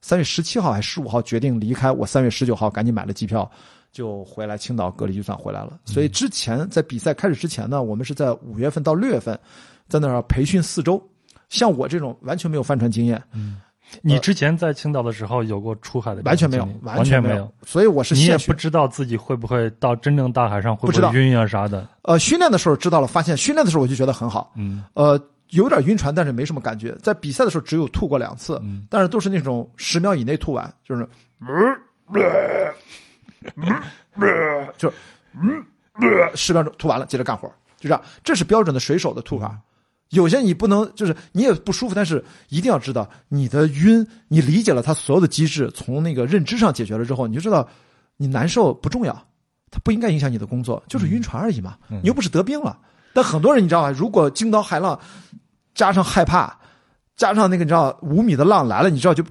[0.00, 3.50] 三月十七号还是十五号决定离开，我三月十九号赶紧买了机票，
[3.92, 5.78] 就回来青岛隔离就算回来了。
[5.84, 9.38] 所以之前在比赛开始之前呢，我们是在五月份到六月份
[9.88, 11.02] 在那儿培训四周。
[11.48, 13.60] 像我这种完全没有帆船经验，嗯
[14.02, 21.88] 你之前在青岛的时候有过出海的这完全没有完没有。，所以我是你也不知道自己会不会到真正大海上会不会晕啊啥的。
[22.02, 25.18] 呃，训练的时候知道了，发现训练的时候我就觉得很好，嗯呃，
[25.50, 26.94] 有点晕船，但是没什么感觉。
[27.02, 31.08] 在比赛的时候只有吐过两次，嗯但是都是那种十秒以内吐完，就是，
[34.76, 34.96] 就是，
[36.34, 38.02] 十秒钟吐完了，接着干活，就这样。
[38.22, 39.58] 这是标准的水手的吐法。
[40.10, 47.68] 有些你不能，就是你也不舒服，但是一定要知道你的晕，你理解了它所有的机制，从那个认知上解决了之后，你就知道
[48.16, 49.12] 你难受不重要，
[49.70, 51.76] 它不应该影响你的工作，就是晕船而已嘛。
[51.90, 52.78] 嗯你又不是得病了。
[53.18, 53.90] 但很多人你知道吧？
[53.90, 54.96] 如果惊涛骇浪
[55.74, 56.56] 加上害怕，
[57.16, 59.24] 加上那个你知道五米的浪来了，你知道就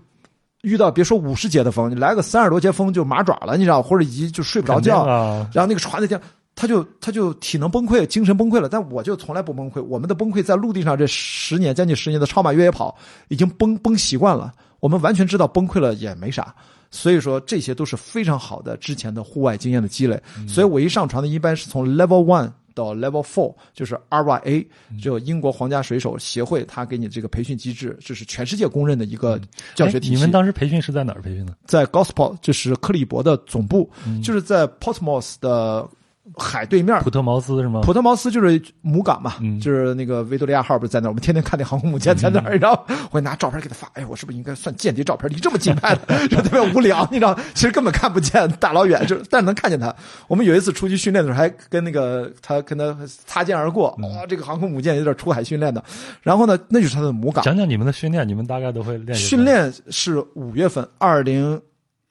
[0.64, 6.20] 遇到别说五十节的风，你来个三十多节风就麻爪了，你知道，或者以及就睡不着觉，啊，然后那个船在天，
[6.54, 8.68] 他就他就体能崩溃，精神崩溃了。
[8.68, 12.94] 但我就从来不崩溃，我们的崩溃在陆地上这十年将近十年的超马越野跑
[13.30, 16.54] 已经崩崩习惯了，我们完全知道崩溃了也没啥。
[16.92, 20.22] 所以说这些都是非常好的之前的户外经验的积累。
[20.48, 24.66] 所以我一上船的一般是从 Level One 到 Level Four，就是 RYA，
[25.02, 29.42] 就英国皇家水手协会，他给你这个培训机制，这是全世界公认的一个
[29.74, 30.14] 教学体系。
[30.14, 31.58] 哎你们当时培训是在哪儿培训的？
[31.66, 35.90] 在 Gosport，这是克利伯的总部，嗯就是在 Portsmouth 的
[36.36, 37.00] 海对面。
[37.02, 37.82] 普特茅斯是吗？
[37.84, 45.30] 普特茅斯就是母港嘛，嗯就是那个维多利亚号不是在那儿，我们天天看那航空母舰在那儿，然后我拿照片给他发，哎，我是不是应该算间谍照片？
[45.32, 49.94] 离这么近拍的，就特别无聊，你知道，其实根本看不见，大老远就，但是能看见他。
[50.28, 55.84] 我们有一次出去训练的时候，还跟那个他跟他擦肩而过，哇、这个航空母舰有点出海训练的。
[56.22, 57.44] 然后呢，那就是他的母港。
[57.44, 61.62] 讲讲你们的训练，你们大概都会练训练是五月份，二零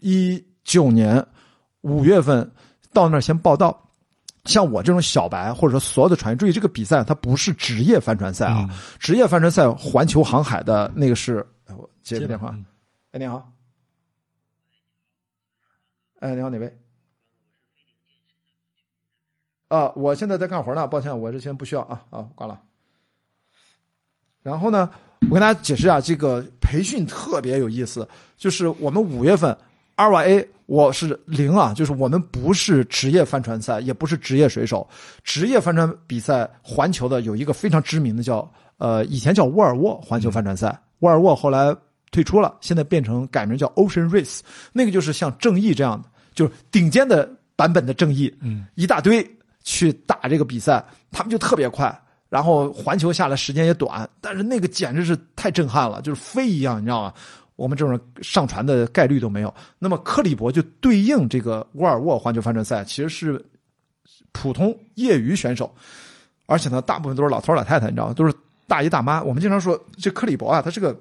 [0.00, 1.24] 一九年
[1.82, 2.50] 五月份
[2.92, 3.85] 到那儿先报道，
[4.46, 8.68] 像我这种小白，或者说所有的船员，注意这个比赛它不是职业帆船赛啊，
[8.98, 12.64] 职业帆船赛环球航海的那个是，哎我接个电话，嗯
[13.12, 13.52] 哎你好，
[16.20, 16.78] 哎你好哪位？
[19.68, 22.62] 啊，我现在在干活呢，抱歉，我这先不需要啊啊，挂了。
[24.42, 24.88] 然后呢，
[25.22, 29.56] 我跟大家解释一下，这个培训特别有意思，就是我们五月份
[29.96, 34.86] RYA 我是零啊，就是我们不是职业帆船赛，也不是职业水手，
[35.22, 41.74] 职业帆船比赛环球的有一个非常知名的叫呃，以前叫沃尔沃环球帆船赛，沃尔沃后来
[42.10, 44.40] 退出了，现在变成改名叫 Ocean Race，
[44.72, 49.24] 那个就是像正义这样的，就是顶尖的版本的正义，嗯，一大堆
[49.62, 51.96] 去打这个比赛，他们就特别快。
[52.28, 57.14] 然后环球下来时间也短，但是那个简直是太震撼了，就是飞一样，你知道吗？
[57.56, 59.52] 我们这种上传的概率都没有。
[59.78, 63.44] 那么克里伯就对应这个沃尔沃环球帆船赛，其实是
[64.32, 65.74] 普通业余选手，
[66.46, 68.14] 而且呢，大部分都是老头老太太，你知道吗？
[68.14, 68.32] 都是
[68.66, 69.22] 大爷大妈。
[69.22, 70.94] 我们经常说这克里伯啊，他是个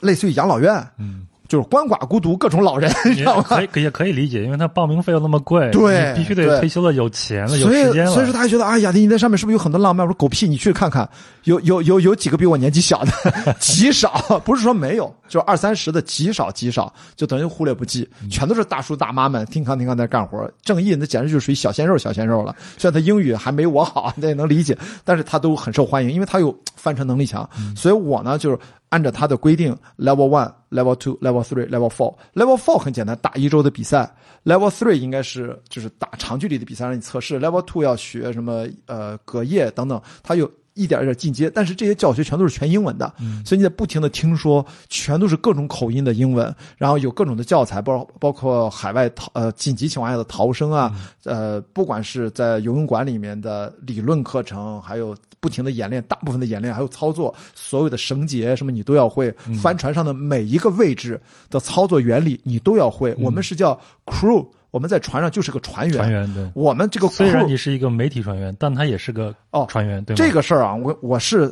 [0.00, 3.44] 类似于养老院，嗯，就是鳏寡孤独各种老人，你知道吗？
[3.50, 10.06] 可以也可以理解，因为他报名费又那么贵，对必须得退休了，有钱了，有时间了，所以说他还觉得，哎呀，你在上面是不是有很多浪漫？
[10.06, 11.06] 我说狗屁，你去看看，
[11.44, 13.12] 有有有 有几个比我年纪小的，
[13.60, 20.50] 极少，不是说没有，就二三十的极少极少，就等于忽略不计，全都是大叔大妈们，听康听康在干活。
[20.62, 24.74] 正义那简直就属于小鲜肉小鲜肉了，虽然他英语还没我好，那也能理解，
[25.04, 27.46] 但是他都很受欢迎，因为他有翻车能力强。
[27.76, 28.58] 所以我呢就是
[28.92, 32.14] 按照他的规定，level one、level two、level three、level four。
[32.34, 34.14] level four 很简单，打一周的比赛。
[34.44, 37.40] level three 应该是就是打长距离的比赛让你测试。
[37.40, 43.12] level two 要学什么呃隔夜等等，它有一点一点进阶，但是这些教学全都是全英文的，
[43.44, 50.94] 所以你得不停的听说，全都是各种口音的英文，然后有各种的教材，包包括海外逃呃紧急情况下的逃生啊，
[51.24, 61.20] 呃，不管是在游泳馆里面的理论课程，还有不停的演练，大部分的演练还有操作，所有的绳结什么你都要会，帆船上的每一个位置
[61.50, 63.14] 的操作原理你都要会。
[63.18, 65.96] 我们是叫 crew，我们在船上就是个船员。
[65.96, 66.50] 船员对。
[66.52, 70.16] 我们这个虽然你是一个媒体船员，但他也是个哦船员，对？
[70.16, 71.48] 这个事儿啊，我我是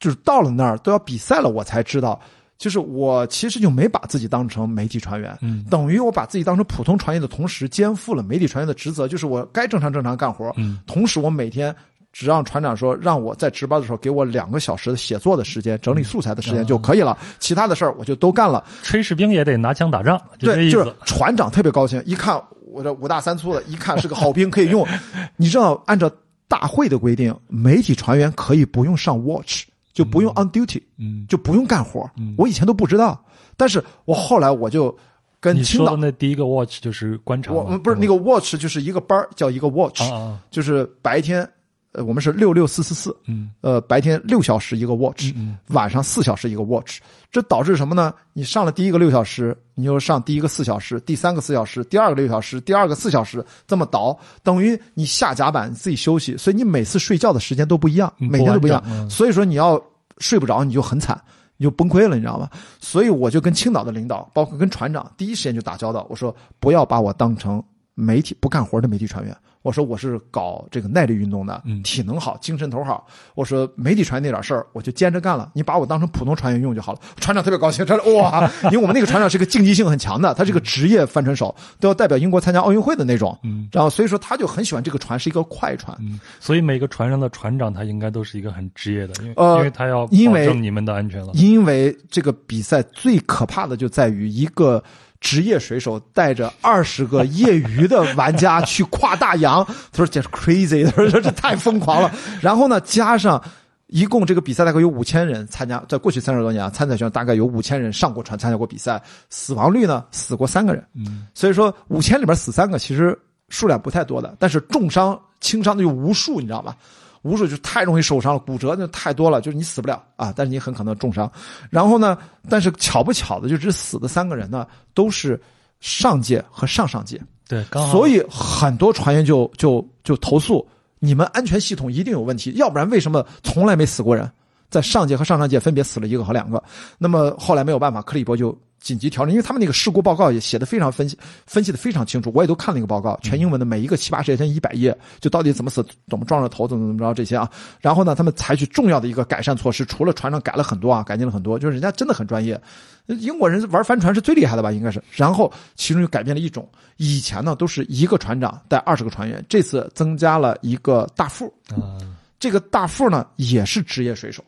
[0.00, 2.18] 就是到了那儿都要比赛了，我才知道，
[2.56, 11.74] 就是我其实就没把自己当成媒体船员，嗯等于我把自己当成普通船员的同时，肩负了媒体船员的职责，就是我该正常正常干活，嗯同时我每天。
[12.12, 18.62] 只让船长说，让我在值班的时候给我两个小时的写作的时间、整理素材的时间就可以了，其他的事儿我就都干了。
[18.84, 20.94] 炊事兵也得拿枪打仗，对，就是。
[21.04, 24.86] 船长特别高兴，一看我这五大三粗的，一看是个好兵可以用。
[25.36, 26.10] 你知道，按照
[26.48, 32.10] 大会的规定，媒体船员可以不用上 watch，就不用 on duty，、嗯，就不用干活。
[32.36, 33.18] 我以前都不知道，
[33.56, 34.94] 但是我后来我就
[35.40, 41.48] 跟你说青岛的那第一个 watch 就是观察，我们不是那个 watch，就是一个班儿叫一个 watch，、啊啊，就是白天，
[41.92, 46.98] 呃，我们是六六四四四，嗯呃，白天六小时一个 watch，、嗯晚上四小时一个 watch，
[47.30, 48.12] 这导致什么呢？
[48.32, 59.80] 你上了第一个六小时，你又上第一个四小时，第三个四小时，第二个六小时，第二个四小时，这么倒，等于你下甲板自己休息，所以你每次睡觉的时间都不一样，嗯每天都不一样所以说你要
[60.18, 61.20] 睡不着，你就很惨。
[61.58, 62.50] 你就崩溃了，你知道吗？
[62.80, 66.04] 所以我就跟青岛的领导，包括跟船长，第一时间就打交道。
[66.10, 67.62] 我说不要把我当成
[67.94, 69.36] 媒体不干活的媒体船员。
[69.62, 73.06] 我说我是搞这个耐力运动的，嗯体能好，精神头好。
[73.34, 75.50] 我说媒体船那点事儿，我就兼着干了。
[75.54, 76.98] 你把我当成普通船员用就好了。
[77.16, 83.38] 船长特别高兴，他说哇，因为我们那个船长是个竞技性很强的，他是个职业帆船手，都要代表英国参加奥运会的那种。
[83.44, 85.96] 嗯然后所以说他就很喜欢这个船是一个快船。
[86.00, 90.12] 嗯，所以每个船上的船长他应该都是一个很职业的，因为、呃因为他要保
[90.44, 91.32] 证你们的安全了。
[91.34, 94.82] 因为这个比赛最可怕的就在于一个
[95.22, 102.12] 职业水手带着二十个业余的玩家去跨大洋， 他说这是 crazy，他说这太疯狂了。
[102.42, 103.40] 然后呢，加上
[103.86, 109.00] 一共这个比赛大概有五千人参加，在过去三十多年啊，参赛选手大概有五千人上过船参加过比赛，
[109.30, 113.16] 死亡率呢死过三个人，嗯所以说五千里边死三个，其实
[113.48, 116.76] 数量不太多的，但是重伤、轻伤的有无数，你知道吧？
[117.22, 121.30] 无数就太容易受伤了，骨折那太多了，就是你死不了啊，但是你很可能重伤。
[121.70, 122.18] 然后呢，
[122.48, 125.40] 但是巧不巧的，就只死的三个人呢，都是
[125.80, 130.66] 上届和上上届，对，刚好所以很多船员就就就投诉，
[130.98, 134.30] 你们安全系统一定有问题，要不然为什么从来没死过人？
[134.70, 136.62] 在上届和上上届分别死了一个和两个。
[136.96, 141.16] 那么后来没有办法，克里伯就紧急调整，因为他们那个事故报告也写的非常分析，
[141.46, 147.48] 分析的非常清楚，我也都看了一个报告，全英文的，每一个七八十页，一百页，就到底怎么死，怎么撞着头，怎么怎么着这些啊。
[147.80, 152.60] 然后呢，他们采取重要的一个改善措施，除了船上改了很多啊，改进了很多，就是人家真的很专业。
[153.06, 154.72] 英国人玩帆船是最厉害的吧？
[154.72, 155.02] 应该是。
[155.12, 161.46] 然后其中就改变了一种，以前呢都是一个船长带二十个船员，这次增加了一个大副。
[161.70, 161.98] 啊，
[162.40, 164.42] 这个大副呢也是职业水手，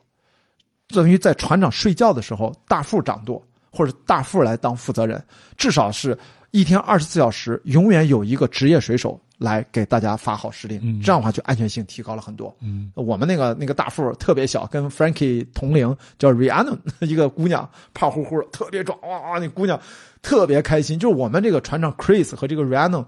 [0.89, 3.43] 等于在船长睡觉的时候，大副掌舵
[3.75, 5.23] 或者大副来当负责人，
[5.57, 6.17] 至少是
[6.53, 10.79] 一天二十四小时，永远有一个职业水手来给大家发号施令。
[10.83, 12.55] 嗯这样的话就安全性提高了很多。
[12.61, 19.79] 嗯我们那个那个大副特别小，跟 Frankie 同龄，叫 Rihanna， 一个姑娘，胖乎乎的，特别壮，哇哇，那姑娘
[20.23, 20.97] 特别开心。
[20.97, 23.05] 就是我们这个船长 Chris 和这个 Rihanna，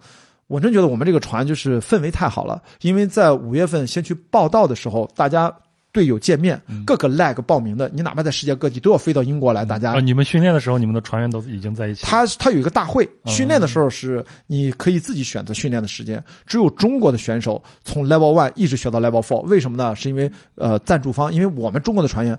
[0.49, 2.61] 我真觉得我们这个船就是氛围太好了。
[2.81, 5.55] 因为在五月份先去报道的时候，大家
[5.97, 12.05] 队友见面，各个 leg 报名的，你哪怕在世界各地都要飞到英国来，大家啊，你们训练的时候，你们的船员都已经在一起。
[12.05, 13.32] 他他有一个大会，嗯。
[13.32, 19.97] 训练的时候是你可以自己选择训练的时间，只有中国的选手从 Level One 一直学到 Level Four，为什么呢？
[19.97, 22.38] 是因为呃赞助方，因为我们中国的船员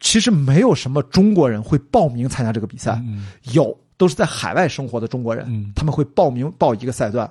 [0.00, 3.26] 其实没有什么中国人会报名参加这个比赛，嗯。
[3.52, 5.70] 有都是在海外生活的中国人，嗯。
[5.76, 7.30] 他们会报名报一个赛段。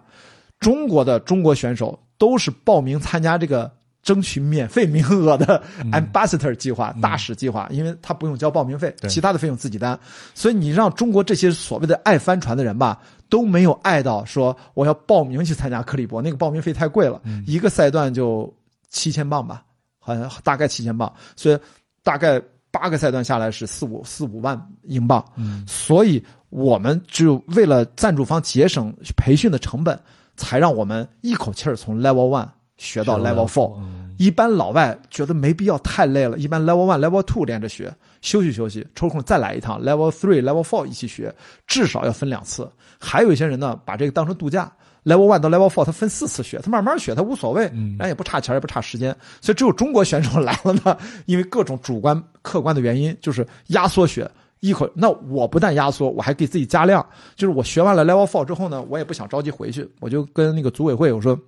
[0.59, 3.71] 中国的中国选手都是报名参加这个
[4.09, 9.07] 争取免费名额的 ambassador 计划、大使计划，因为他不用交报名费，对。
[9.07, 9.99] 其他的费用自己担。
[10.33, 12.99] 所以你让中国这些所谓的爱帆船的人吧，
[13.29, 18.51] 都没有爱到说我要报名去参加克利伯，那个报名费太贵了，一个赛段就
[18.89, 19.63] 七千镑吧，
[19.99, 21.59] 好像大概七千镑，所以
[22.01, 22.41] 大概
[22.71, 25.23] 八个赛段下来是四五四五万英镑。
[25.35, 25.63] 嗯。
[25.67, 29.99] 所以我们就为了赞助方节省培训的成本，
[30.35, 32.49] 才让我们一口气儿从 Level One
[32.79, 33.75] 学到 Level Four。
[33.77, 41.33] 嗯一般老外觉得没必要太累了，一般 Level One、Level Two 连着学，休息休息，抽空再来一趟 Level Three、Level Four 一起学，
[41.65, 42.69] 至少要分两次。
[42.99, 44.69] 还有一些人呢，把这个当成度假。
[45.05, 49.15] Level One 到 Level Four，他分四次学，他慢慢学，他无所谓，嗯人家也不差钱，也不差时间。
[49.39, 54.29] 所以只有中国选手来了呢， 因为各种主观、客观的原因，就是压缩学。
[54.59, 57.05] 一口，那我不但压缩，我还给自己加量。
[57.37, 61.39] 就是我学完了 Level Four 之后呢，我也不想着急回去，我就跟那个组委会我说，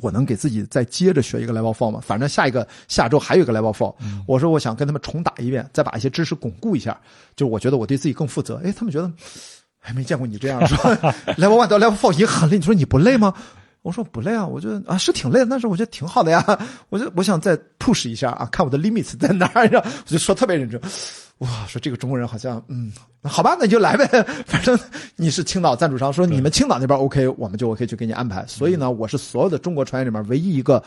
[0.00, 2.00] 我能给自己再接着学一个 Level Four 吗？
[2.02, 3.94] 反正下一个下周还有一个 Level Four，、
[4.26, 6.98] 我说我想跟他们重打一遍，再把一些知识巩固一下。
[7.34, 8.60] 就是我觉得我对自己更负责。
[8.64, 9.10] 哎，他们觉得
[9.78, 10.76] 还没见过你这样说
[11.36, 13.32] ，Level One 到 Level Four 已经很累，你说你不累吗？
[13.82, 16.44] 我说不累啊，我觉得啊是挺累的，但是我觉得挺好的呀。
[16.88, 20.80] 我就我想再 push 一下啊，看我的 limits 在哪儿，我就说特别认真。
[21.38, 22.90] 哇，说这个中国人好像，嗯，
[23.22, 24.06] 好吧，那你就来呗，
[24.46, 24.78] 反正
[25.16, 28.42] 你是青岛赞助商，说你们青岛那边 OK，我们就 OK 去给你安排。
[28.46, 30.82] 所以呢，我是所有的中国船员里面唯一一个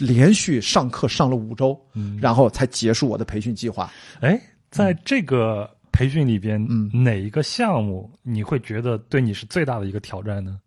[0.00, 1.78] 连续上课上了五周，
[2.18, 3.92] 然后才结束我的培训计划。
[4.20, 4.40] 哎，
[4.70, 6.90] 在这个培训里边，嗯。
[7.04, 10.58] 哪一个项目你会觉得对你是最大的一个挑战呢？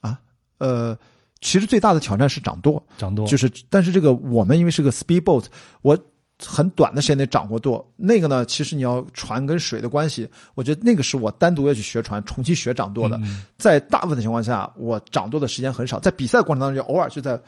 [0.00, 0.18] 啊，
[0.58, 0.98] 呃，
[1.40, 3.24] 其实最大的挑战是掌舵，掌舵。
[3.24, 5.44] 就是，但是这个我们因为是个 speedboat，
[5.82, 5.96] 我
[6.44, 7.86] 很短的时间内掌过舵。
[7.96, 13.16] 那个呢，其实你要船跟水的关系，我觉得那个是我单独要去学船，重新学掌舵的。
[13.18, 17.40] 嗯在大部分的情况下，我掌舵的时间很少，在比赛过程当中就偶尔就在。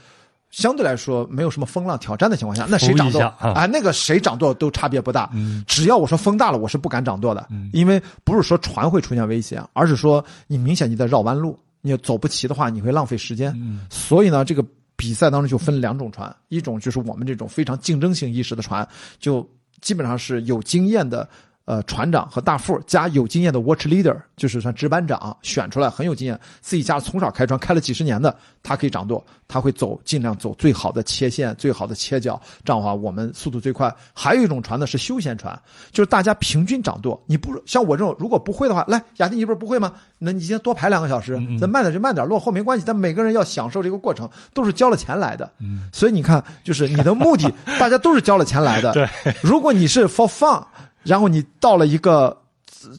[0.51, 5.31] 相对来说，没有什么风浪挑战的情况下，那谁掌舵下啊那个谁掌舵都差别不大。
[5.33, 13.53] 嗯只要我说风大了，我是不敢掌舵的，因为不是说船会出现危险，而是说你明显你在绕弯路，你走不齐的话，你会浪费时间。
[13.63, 14.65] 嗯所以呢，这个
[15.01, 18.87] 比赛当中就分两种船，一种就是我们这种非常竞争性意识的船，
[19.19, 19.49] 就
[19.81, 21.27] 基本上是有经验的。
[21.71, 33.95] 呃，船长和大副加有经验的 watch leader，就是算值班长，选出来很有经验，自己家从小开船开了几十年的，他可以掌舵，他会走尽量走最好的切线、最好的切角，这样的话我们速度最快。
[34.13, 35.57] 还有一种船呢是休闲船，
[35.93, 39.93] 就是大家平均掌舵，你不像我这种如果不会的话，来雅迪你不是不会吗？
[40.19, 45.49] 那你今天多排两个小时，咱慢点就慢点，落后没关系，但每个人要享受这个过程，都是交了钱来的。
[45.61, 47.49] 嗯所以你看，就是你的目的，
[47.79, 48.93] 大家都是交了钱来的。
[48.93, 49.09] 对，
[49.41, 50.61] 如果你是 for fun，
[51.03, 52.37] 然后你到了一个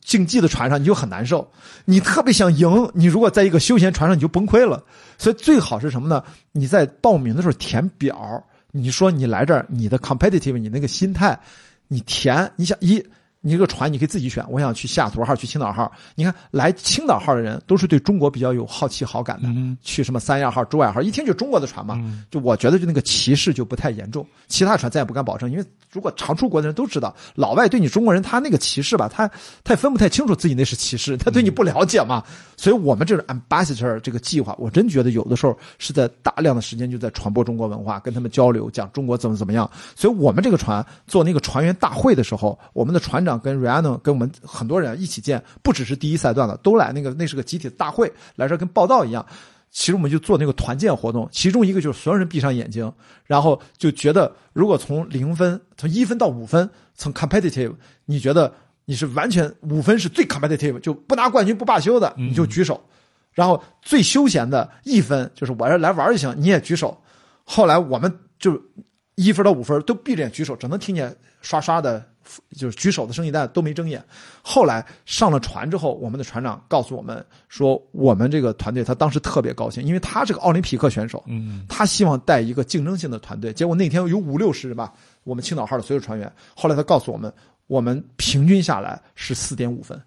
[0.02, 1.50] 竞技的船上，你就很难受。
[1.86, 4.84] 你特别想赢，你如果在一个休闲船上，你就崩溃了。
[5.18, 6.24] 所以最好是什么呢？
[6.52, 11.40] 你在报名的时候填表，你说你来这儿，你的 competitive，你那个心态，
[11.88, 13.04] 你填，你想一。
[13.44, 15.92] 你这个船你可以自己选，我想去西雅图号，去青岛号。
[16.14, 21.96] 你看来青岛号的人都是对中国比较有好奇好感的，嗯去什么三亚号、珠海号，一听就中国的船嘛。
[21.98, 29.28] 嗯就我觉得就那个歧视就不太严重，其他船咱也不敢保证，因为如果常出国的人都知道，老外对你中国人他那个歧视吧，他
[29.64, 32.24] 他也分不太清楚自己那是歧视，他对你不了解嘛。
[32.56, 39.68] 所以我们这种 ambassador 这个计划，我真觉得有的时候是在大量的时间就在传播中国文化，跟他们交流，讲中国怎么怎么样。
[39.96, 43.31] 所以我们这个船做那个船员大会的时候，我们的船长。
[43.32, 49.26] 长跟 Rhiannon 跟我们很多人一起见，不只是第一赛段的，都来那个那是个集体的大会，来这跟报道一样。
[49.70, 52.92] 其实我们就做那个团建活动，其中一个就是所有人闭上眼睛，
[53.26, 57.74] 然后就觉得如果从零分，从一分到五分，从 competitive，
[58.04, 58.54] 你觉得
[58.84, 62.84] 你是完全五分是最 competitive，就不拿冠军不罢休的，你就举手。
[63.32, 67.02] 然后最休闲的一分就是我这来玩就行，你也举手。
[67.46, 68.62] 后来我们就
[69.22, 72.04] 一分到五分都闭着眼举手，只能听见刷刷的，
[72.58, 74.04] 就是举手的声音，但都没睁眼。
[74.42, 83.54] 后来上了船之后，我们的船长告诉我们说，我们这个团队他当时特别高兴，因为他是个奥林匹克选手，嗯，他希望带一个竞争性的团队。
[83.54, 84.92] 结果那天有五六十人吧，
[85.24, 86.32] 我们青岛号的所有船员。
[86.56, 87.32] 后来他告诉我们，
[87.68, 90.00] 我们平均下来是四点五分，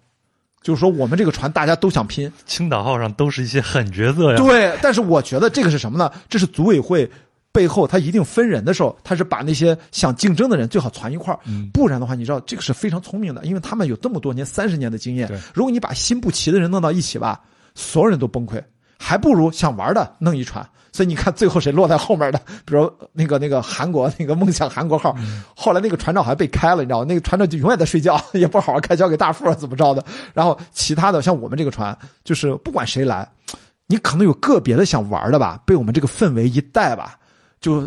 [0.61, 2.31] 就是说我们这个船大家都想拼。
[2.45, 4.37] 青岛号上都是一些狠角色呀。
[4.37, 6.11] 对，但是我觉得这个是什么呢？
[6.29, 7.09] 这是组委会
[7.55, 15.31] 背后他一定分人的时候，他是把那些想竞争的人最好攒一块儿，嗯不然的话，你知道这个是非常聪明的，因为他们有这么多年、三十年的经验。
[15.53, 17.39] 如果你把心不齐的人弄到一起吧，
[17.73, 18.61] 所有人都崩溃，
[18.99, 20.67] 还不如想玩的弄一船。
[20.91, 22.39] 所以你看，最后谁落在后面的？
[22.65, 25.13] 比如那个那个韩国那个梦想韩国号，
[25.53, 27.05] 后来那个船长还被开了，你知道吗？
[27.07, 30.01] 那个船长就永远在睡觉，也不好好开交给大副怎么着的。
[30.33, 33.29] 然后其他的像我们这个船，就是不管谁来，
[33.87, 37.19] 你可能有个别的想玩的吧，被我们这个氛围一带吧，
[37.65, 37.81] 就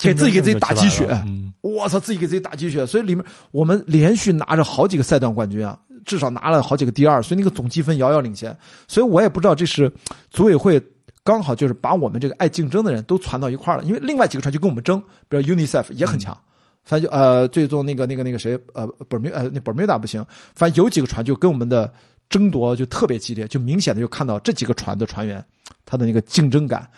[0.00, 1.06] 给自己给自己打鸡血。
[1.24, 8.56] 嗯，我操，自己给自己打鸡血，所以里面我们连续拿着好几个赛段冠军啊，至少拿了好几个第二，所以那个总积分遥遥领先。
[8.88, 9.90] 所以我也不知道这是
[10.30, 10.82] 组委会
[11.22, 16.36] 刚好就是把我们这个爱竞争的人都攒到一块儿了，因为另外几个船就跟我们争，比如 UNICEF 也很强。
[16.82, 20.24] 反正就呃，最终那个那个那个谁呃，本米呃那本米达不行，
[20.54, 21.92] 反正有几个船就跟我们的
[22.28, 25.44] 争夺就特别激烈，就明显的就看到这几个船的船员
[25.84, 26.88] 他的那个竞争感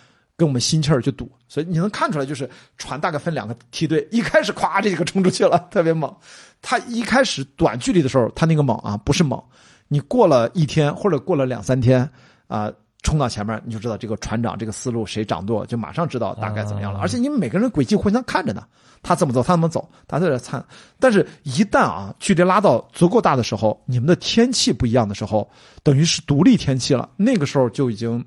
[0.43, 6.12] 跟我们心气儿就赌，所以你能看出来，就是船大概分两个梯队，一开始咵这几个冲出去了，特别猛。
[6.61, 9.40] 他一开始短距离的时候，他那个猛啊不是猛，
[9.86, 12.11] 你过了一天或者过了两三天
[12.49, 12.68] 啊、
[13.05, 16.99] 冲到前面你就知道这个船长这个思路谁掌舵，就马上知道大概怎么样了。
[16.99, 18.66] 啊而且你们每个人轨迹互相看着呢，
[19.01, 20.64] 他怎么走他怎么走，大家在这参。
[20.99, 25.49] 但是，一旦啊距离拉到足够大的时候，你们的天气不一样的时候，
[25.84, 28.24] 等于是独立天气了，那个时候就已经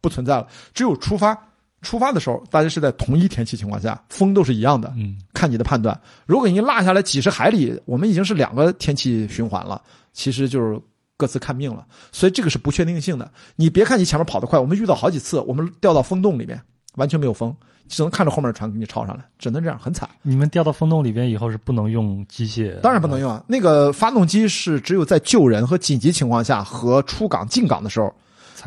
[0.00, 0.46] 不存在了。
[0.74, 1.36] 只有出发
[1.80, 5.98] 出发的时候，大家是在同一天气情况下，风都是一样的，嗯，看你的判断。
[6.26, 9.80] 如果你落下来几十海里，我们已经是两个天气循环了，
[10.12, 10.80] 其实就是
[11.16, 11.86] 各自看命了。
[12.10, 13.30] 所以这个是不确定性的。
[13.56, 16.60] 你别看你前面跑得快，我们遇到好几次，我们掉到风洞里面，
[16.96, 17.54] 完全没有风，
[17.88, 20.08] 只能看着后面的船给你抄上来，只能这样，很惨。
[20.22, 28.12] 你们掉到风洞里边以后是不能用机械，当然不能用啊，那个发动机是只有在救人和紧急情况下和出港进港的时候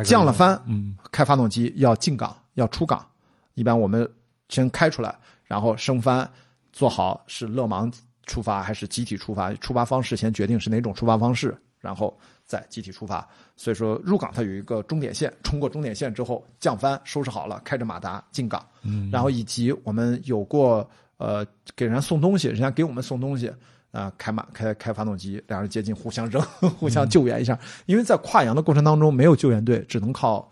[0.04, 3.06] 降了帆，嗯，开发动机要进港要出港，
[3.54, 4.10] 一般我们
[4.50, 6.30] 先开出来，然后升帆，
[6.72, 7.92] 做好是勒芒
[8.26, 13.28] 出发还是集体出发，出发方式先决定是哪种出发方式，然后再集体出发。
[13.56, 21.46] 所以说入港它有一个终点线，冲过终点线之后降帆收拾好了，开着马达进港，嗯然后以及我们有过呃
[21.76, 23.52] 给人家送东西，人家给我们送东西。
[23.92, 26.42] 啊、开马开开发动机，两人接近，互相扔，
[26.80, 27.60] 互相救援一下。
[27.88, 30.50] 因为在跨洋的过程当中，没有救援队，只能靠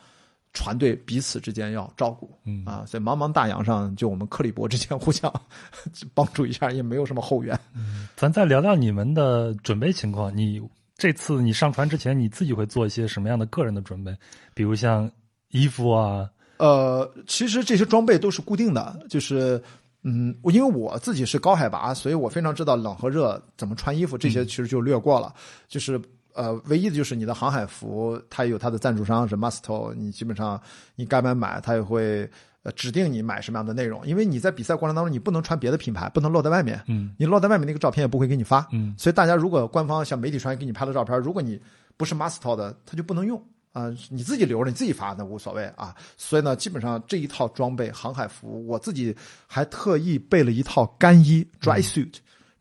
[0.54, 2.30] 船队彼此之间要照顾。
[2.46, 5.32] 嗯啊，在茫茫大洋上，就我们克里伯之间 互相
[6.14, 7.58] 帮助一下，也没有什么后援。
[7.76, 10.36] 嗯咱再聊聊你们的准备情况。
[10.36, 10.62] 你
[10.98, 14.14] 这次你上船之前，你自己会做一些什么样的个人的准备？
[14.54, 15.10] 比如像
[15.52, 19.62] 衣服啊，呃，其实这些装备都是固定的，就是
[20.04, 25.34] 嗯，因为我自己是高海拔，所以我非常知道冷和热怎么穿衣服，这些其实就略过了。
[25.70, 26.02] 就是
[26.34, 30.62] 呃，唯一的就是你的航海服，它有它的赞助商是 Musto，你基本上
[30.96, 32.30] 你该买买，它也会
[32.64, 38.68] 呃指定你买什么样的内容，因为你在比赛过程当中你不能穿别的品牌，不能露在外面，嗯你露在外面那个照片也不会给你发。
[38.72, 41.60] 嗯所以大家如果官方像媒体传给你拍的照片，如果你
[41.98, 45.96] 不是 Master 的，它就不能用啊、你自己留着，你自己发那无所谓啊。
[46.18, 49.16] 所以呢，基本上这一套装备航海服，我自己
[49.46, 52.16] 还特意备了一套干衣 dry suit。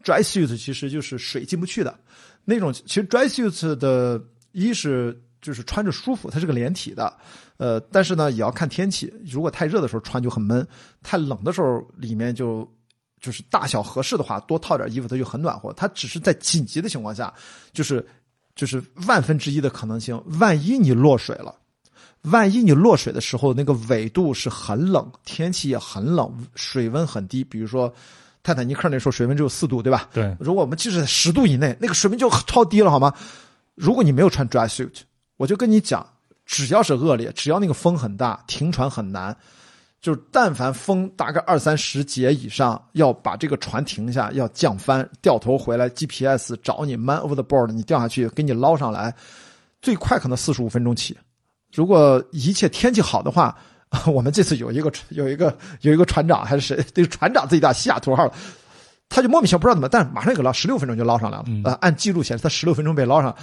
[0.05, 1.99] dry suit 其实就是水进不去的
[2.49, 2.73] 那种。
[2.73, 4.19] 其实 dry suit 的
[4.53, 7.13] 一是就是穿着舒服，它是个连体的，
[7.59, 9.13] 呃，但是呢也要看天气。
[9.25, 10.67] 如果太热的时候穿就很闷，
[11.03, 12.67] 太冷的时候里面就
[13.21, 15.73] 就是大小合适的话，多套点衣服它就很暖和。
[15.75, 17.33] 它只是在紧急的情况下，
[17.73, 18.05] 就是
[18.57, 21.55] 就是万分之一的可能性，万一你落水了。
[22.23, 27.45] 万一你落水的时候，那个纬度是很冷，天气也很冷，水温很低。
[27.45, 27.93] 比如说
[28.49, 30.09] 泰坦尼克那时候水温只有四度，对吧？
[30.11, 33.13] 对，如果我们即使在十度以内，那个水温就超低了，好吗？
[33.75, 35.01] 如果你没有穿 dry suit，
[35.37, 36.07] 我就跟你讲，
[36.47, 39.37] 只要是恶劣，只要那个风很大，停船很难，
[40.01, 49.15] 就是但凡风大概二三十节以上，要把这个船停下，要降帆，掉头回来，GPS 找你 man over the board，你掉下去给你捞上来，
[49.83, 51.15] 最快可能四十五分钟起。
[51.75, 53.55] 如果一切天气好的话，
[54.07, 58.31] 我们这次有一个有一个有一个船长还是谁，这个船长自己打西雅图号，
[59.09, 61.45] 他就莫名其妙不知道怎么，但是马上给捞，十六分钟就捞上来了。
[61.65, 63.35] 呃，按记录显示他十六分钟被捞上，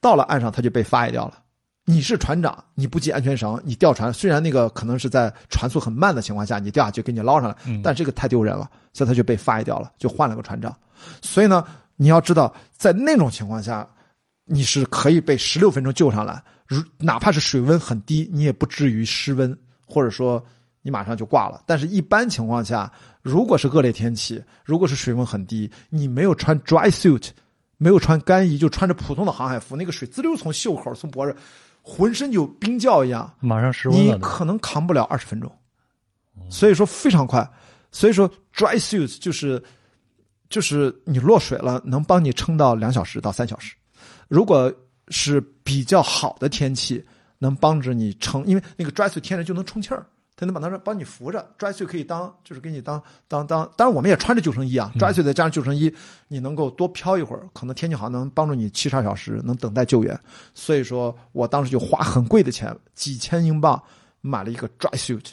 [0.00, 1.38] 到了岸上他就被 fire 掉了。
[1.84, 10.74] 你是船长，你不系安全绳，你掉船，虽然那个可能是在船速很慢的情况下，你掉下去给你捞上来，但这个太丢人了，所以他就被 fire 掉了，就换了个船长。
[11.20, 11.64] 所以呢，
[11.96, 13.84] 你要知道，在那种情况下，
[14.44, 19.58] 你是可以被十六分钟救上来，如哪怕是水温很低，你也不至于失温，
[19.92, 20.42] 或者说
[20.80, 21.62] 你马上就挂了。
[21.66, 22.90] 但是，一般情况下，
[23.20, 27.28] 如果是恶劣天气，如果是水温很低，你没有穿 dry suit，
[27.76, 31.36] 没有穿干衣，就穿着普通的航海服，那个水滋溜从袖口从脖子。
[31.84, 35.50] 浑身就冰窖一样，马上失温了，你可能扛不了二十分钟，
[36.48, 37.44] 所以说非常快。
[37.90, 39.60] 所以说 dry suit 就是
[40.48, 43.74] 就是你落水了，能帮你撑到两小时到三小时。
[44.28, 44.72] 如果
[45.08, 47.04] 是比较好的天气，
[47.42, 50.06] 能帮着你撑，因为那个 dry suit 天然就能充气儿。
[50.36, 55.92] 它能把它帮你扶着，dry suit 可以当就是给你当当当，当然我们也穿着救生衣啊，dry suit 再加上救生衣，
[56.28, 60.18] 你能够多漂一会儿，可能天气好能帮助你七十二小时能等待救援。
[60.54, 63.80] 所以说我当时就花很贵的钱，几千英镑
[64.20, 65.26] 买了一个 dry suit，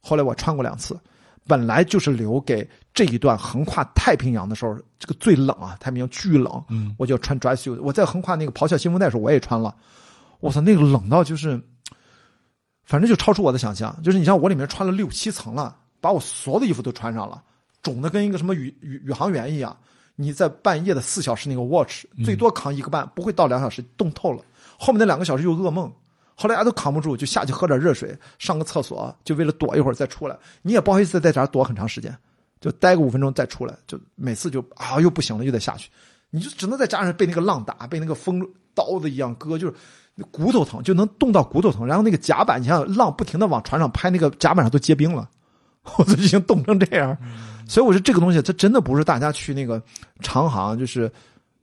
[0.00, 0.98] 后来我穿过两次，
[1.46, 7.78] 本来就是留给这一段横跨太平洋的时候，这个最冷啊，太平洋巨冷，嗯，我就穿 dry suit。
[7.80, 9.72] 我在横跨那个咆哮新风带的时候我也穿了，
[10.40, 11.60] 我操，那个冷到就是。
[12.84, 17.42] 反正就超出我的想象，就是你像我里面穿了六七层了，把我所有的衣服都穿上了，
[17.82, 19.76] 肿的跟一个什么宇宇宇航员一样。
[20.16, 24.42] 你在半夜的四小时那个 watch，最多扛一个半，不会到两小时，冻透了。
[24.78, 25.92] 后面那两个小时又噩梦，
[26.34, 30.34] 后来大家都扛不住，就下去喝点热水，上个厕所，就为了躲一会儿再出来。
[30.62, 32.16] 你也不好意思在这儿躲很长时间，
[32.58, 35.90] 就待个五分钟再出来，就每次就啊又不行了，又得下去，
[36.30, 38.40] 你就只能在家上被那个浪打，被那个风
[38.74, 39.74] 刀子一样割，就是。
[40.30, 45.28] 骨头疼就能冻到骨头疼，然后那个甲板，你像浪不停的往船上拍，那个甲板上都结冰了，
[45.96, 47.16] 我都已经冻成这样。
[47.66, 49.80] 所以我说这个东西，它真的不是大家去那个
[50.20, 51.10] 长航，就是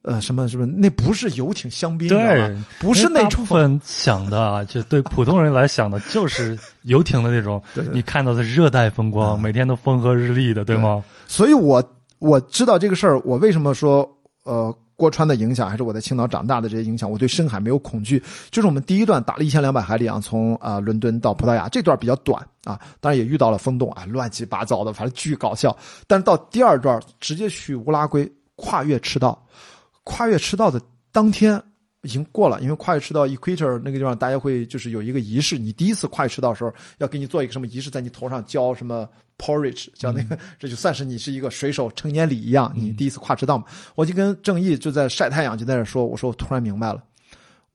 [0.03, 7.61] 呃什么什么，那不是游艇香槟，对，不是那部分想的，就对普通人来想的，就是游艇的那种，
[7.91, 11.03] 你看到的热带风光，每天都风和日丽的，对吗？
[11.27, 11.83] 所以我
[12.19, 14.09] 我知道这个事儿，我为什么说
[14.43, 14.73] 呃。
[14.95, 18.21] 郭川的影响，还是我在青岛长大的这些影响，我对深海没有恐惧。
[18.49, 25.75] 就是我们第一段打了一千两百海里啊，从啊伦敦到葡萄牙，这段比较短啊，当然也遇到了风洞啊，乱七八糟的，反正巨搞笑。
[26.07, 29.45] 但是到第二段直接去乌拉圭，跨越赤道，
[30.03, 30.81] 跨越赤道的
[31.11, 31.61] 当天。
[32.05, 35.57] 已经过了，因为跨越赤道 Equator 那个地方，大家会就是有一个仪式。
[35.57, 42.71] 你第一次跨越赤道的时候，要给你做一个什么仪式，在你头上浇什么 porridge，叫那个，这就算是你是一个水手成年礼一样。
[42.75, 43.65] 你第一次跨赤道嘛，
[43.95, 47.03] 我就跟正义就在晒太阳，就在那说，我说我突然明白了，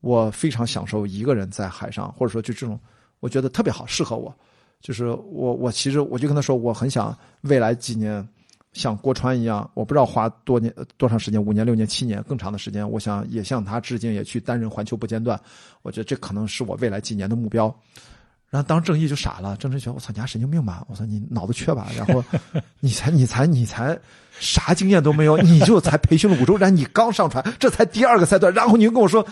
[0.01, 2.79] 我非常享受一个人在海上，或者说就这种，
[3.19, 4.33] 我觉得特别好，适合我。
[4.81, 8.27] 就是我我其实我就跟他说，我很想未来几年。
[8.73, 12.89] 像郭川一样，我不知道花多年多长时间，五年、六年、七年，更长的时间。
[12.89, 15.39] 我想也向他致敬，也去担任环球不间断。
[15.83, 17.75] 我觉得这可能是我未来几年的目标。
[18.49, 20.85] 然后当郑义就傻了，郑志觉得我操，你还神经病吧？
[20.89, 21.89] 我操，你脑子缺吧？
[21.97, 22.25] 然后
[22.81, 23.99] 你才你才你才
[24.39, 29.27] 啥经验都没有，你就才培训了五周，然后你刚上船，这才第二个赛段，然后你又跟我说，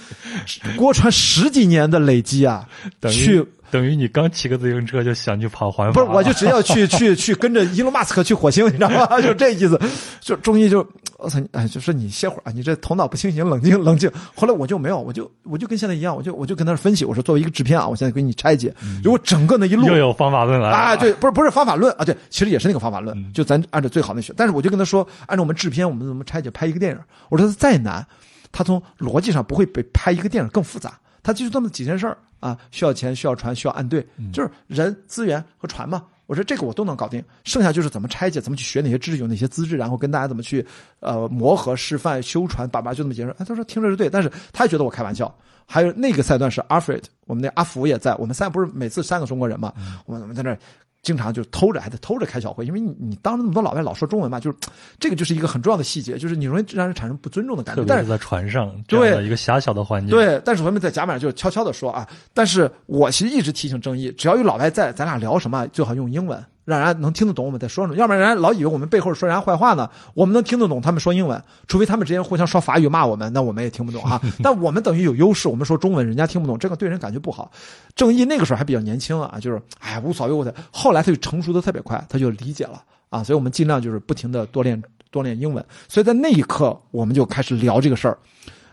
[0.76, 2.68] 郭川十几年的累积啊，
[3.10, 3.46] 去。
[3.70, 6.16] 等于你刚骑个自行车就想去跑环法，不是？
[6.16, 9.06] 我就只要去 去去跟着伊隆马斯克去火星，你知道吗？
[9.20, 9.78] 就这意思。
[10.20, 10.86] 就终于就
[11.18, 14.10] 我操，哎，就说你歇会儿啊，你这头脑不清醒，冷静冷静。
[14.34, 24.32] 后来我就没有，我就我就跟现在一样，我就我就跟他分析，我说作为一个制片啊，我现在给你拆解，如果整个那一路又有方法论了啊，对，不是不是方法论啊，对，其实也是那个方法论，就咱按照最好的学。
[24.36, 26.98] 但是我就跟他说，按照我们制片，我们怎么拆解拍一个电影？
[27.30, 28.06] 我说他再难，
[28.52, 30.98] 他从逻辑上不会比拍一个电影更复杂。
[31.22, 36.04] 他就是这么几件事儿啊，需要钱，需要船，需要岸队，就是人、资源和船嘛。
[36.26, 40.64] 我说这个我都能搞定，剩下就是怎么拆解，怎么去学哪些知识，有哪些资质，然后跟大家怎么去
[41.00, 43.30] 呃磨合、示范、修船，爸爸就这么解释。
[43.38, 45.34] 哎，他说听着是对，但是他也觉得我开玩笑。
[45.66, 49.72] 还有那个赛段是阿弗 d 我们那阿福也在，我们三不是每次三个中国人嘛，
[50.06, 50.56] 我们我们在那。
[51.02, 54.56] 经常就偷着，还得偷着开小会，因为你你当着那么多老外老说中文嘛，就是
[54.98, 57.84] 这个就是一个很重要的细节，就是你容易让人产生不尊重的感觉。
[57.86, 60.40] 但是在船上，对一个狭小的环境，对。
[60.44, 66.44] 但是我们在甲板上就悄悄的说啊，但是我其实一直提醒郑毅，只要有老外在，咱俩聊什么最好用英文。
[66.68, 69.88] 让人家能听得懂我们在说什么，要不然人家老以为我们背后说人家坏话呢。
[70.12, 74.20] 我们能听得懂他们说英文，除非他们之间互相说法语骂我们，那我们也听不懂哈。
[74.44, 77.50] 但我们等于有优势，我们说中文，人家听不懂，这个对人感觉不好。
[77.96, 80.54] 郑毅那个时候还比较年轻啊，就是哎无所谓，我的。
[80.70, 85.64] 后来他就成熟的特别快，他就理解了啊，所以我们尽量就是不停的多练多练英文。
[85.88, 88.18] 所以在那一刻，我们就开始聊这个事儿。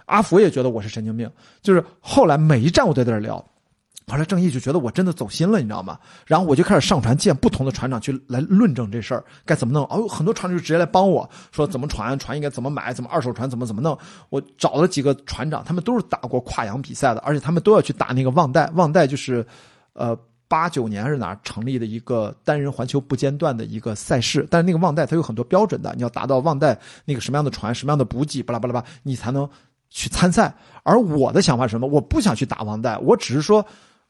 [0.08, 1.32] 阿福也觉得我是神经病，
[1.62, 3.44] 就是后来每一站我都在这聊。
[4.08, 5.98] 后来正义就觉得我真的走心了，你知道吗？
[6.28, 9.84] 然后我就开始上船见不同的船长去来论证这事儿该怎么弄。
[9.86, 13.98] 哦，很多船长就直接来帮我说怎么船，船应该怎么买，怎么二手船怎么怎么弄。
[14.30, 18.70] 我找了几个船长，他们都是打过跨洋比赛的，而且他们都要去打那个旺代。
[18.76, 19.44] 旺代就是，
[19.94, 20.16] 呃，
[20.48, 24.46] 八九年还是哪儿成立的一个单人环球不间断的一个赛事。
[24.52, 29.50] 但是那个旺代它有很多标准的，你要达到旺代那个什么样的船、什么样的补给，巴拉巴拉巴，你才能
[29.90, 30.56] 去参赛。
[30.84, 31.88] 而我的想法是什么？
[31.88, 33.66] 我不想去打旺代，我只是说。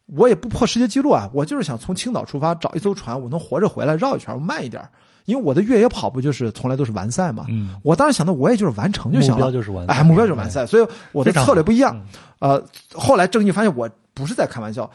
[0.07, 4.87] 我也不破世界纪录啊，我就是想从青岛出发，找一艘船，我能活着回来绕一圈，慢一点，
[5.25, 7.45] 因为我的越野跑步就是从来都是完赛嘛。
[7.49, 11.99] 嗯，我当时想的我也就是完成就行了，目标就是完，哎，目标就是完赛，所以我的策略不一样。
[12.37, 12.63] 呃，
[12.93, 14.87] 后来郑毅发现我不是在开玩笑，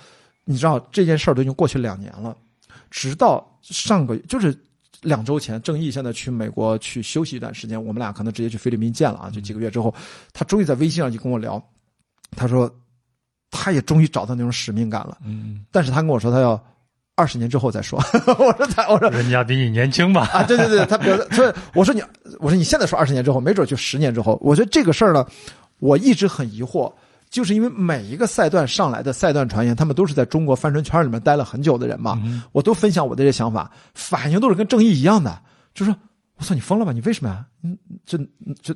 [0.45, 2.37] 你知道这件事儿都已经过去两年了，
[2.89, 4.57] 直到上个就是
[5.03, 9.93] 两周前，郑毅现在去美国去休息一段时间，我们俩可能直接去菲律宾见了啊，就几个月之后，
[10.33, 11.61] 他终于在微信上就跟我聊，
[12.37, 12.73] 他说。
[13.51, 16.63] 他也终于找到那种使命感了，嗯，但是他跟我说他要
[17.17, 17.99] 二十年之后再说。
[18.39, 20.29] 我说他，我说人家比你年轻吧？
[20.33, 22.03] 啊，对对对，他比如所以我说你，
[22.39, 24.39] 我说你现在说二十年之后，没准就十年之后。
[24.41, 25.27] 我觉得这个事儿呢，
[25.79, 26.91] 我一直很疑惑，
[27.29, 32.19] 就是因为每一个赛段上来的赛段传言，他们都是在中国帆船圈里面待了很久的人嘛，
[32.53, 35.43] 我都分享我的这想法，反应都是跟正义一样的，
[35.75, 35.95] 就说
[36.37, 36.93] 我操你疯了吧？
[36.93, 37.45] 你为什么呀？
[37.63, 38.17] 嗯，这
[38.63, 38.75] 这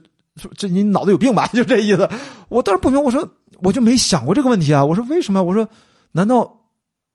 [0.56, 1.47] 这你脑子有病吧？
[1.55, 2.09] 就这意思。
[2.48, 3.28] 我当时不明，我说。
[3.62, 4.85] 我就没想过这个问题啊！
[4.85, 5.43] 我说为什么？
[5.43, 5.66] 我说，
[6.11, 6.59] 难道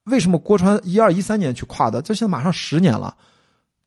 [0.06, 3.14] 为什么郭川一二一三年去跨的，这现在马上十年了，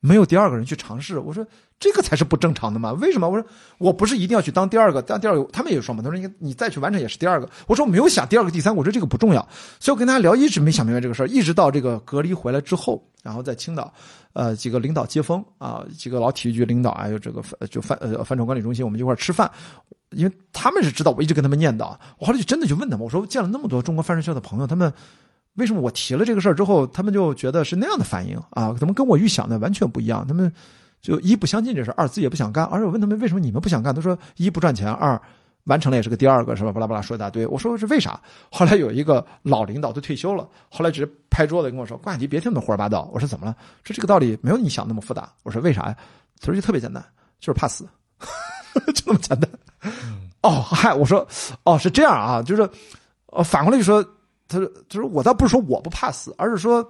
[0.04, 1.20] 没有第二个人去尝试？
[1.20, 1.46] 我说
[1.78, 2.92] 这个才是不正常的嘛？
[2.94, 3.28] 为什么？
[3.28, 3.48] 我说
[3.78, 7.48] 我不是一定要去当第二个，当第二个他们也说嘛，他说你你再去完成也是第二个。
[7.68, 9.40] 我说我没有想第二个、第三个，我说这个不重要。
[9.78, 13.94] 所以我跟大家聊，一直没想明白这个事儿，一直到这个隔离回来之后，然后在青岛，
[14.32, 19.48] 呃，几个领导接风啊，几个老体育局领导，还有这个就帆呃帆船管理中心，我们一块儿吃饭。
[20.10, 24.92] 因为他们是知道我一直跟他们念叨，我后来就真的就问他们，我说见了那么多中国帆船校的朋友，他们
[25.54, 28.74] 为什么我提了这个事儿之后，他们就觉得是那样的反应啊？
[28.78, 30.26] 怎么跟我预想的完全不一样？
[30.26, 30.52] 他们
[31.00, 32.64] 就一不相信这事，二自己也不想干。
[32.66, 35.20] 而且我问他们为什么你们不想干，他说一不赚钱，二
[35.64, 36.72] 完成了也是个第二个，是吧？
[36.72, 37.46] 巴拉巴拉说一大堆。
[37.46, 38.20] 我说是为啥？
[38.50, 43.54] 后来有一个老领导都退休了，后来直接拍桌子跟我说：“挂你别听那胡说八道。”我说怎么了？
[43.84, 45.30] 说这个道理没有你想那么复杂。
[45.42, 45.96] 我说为啥呀？
[46.40, 47.04] 他说就特别简单，
[47.38, 47.86] 就是怕死，
[48.94, 49.48] 就那么简单。
[50.42, 51.24] 哦，嗨，我说，
[51.62, 52.68] 哦，是这样啊，就是，
[53.26, 54.04] 呃，反过来就说，
[54.52, 56.86] 他说，他说，我倒不是说我不怕死，而是说，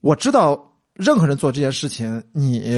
[0.00, 2.74] 我知道任何人做这件事情，你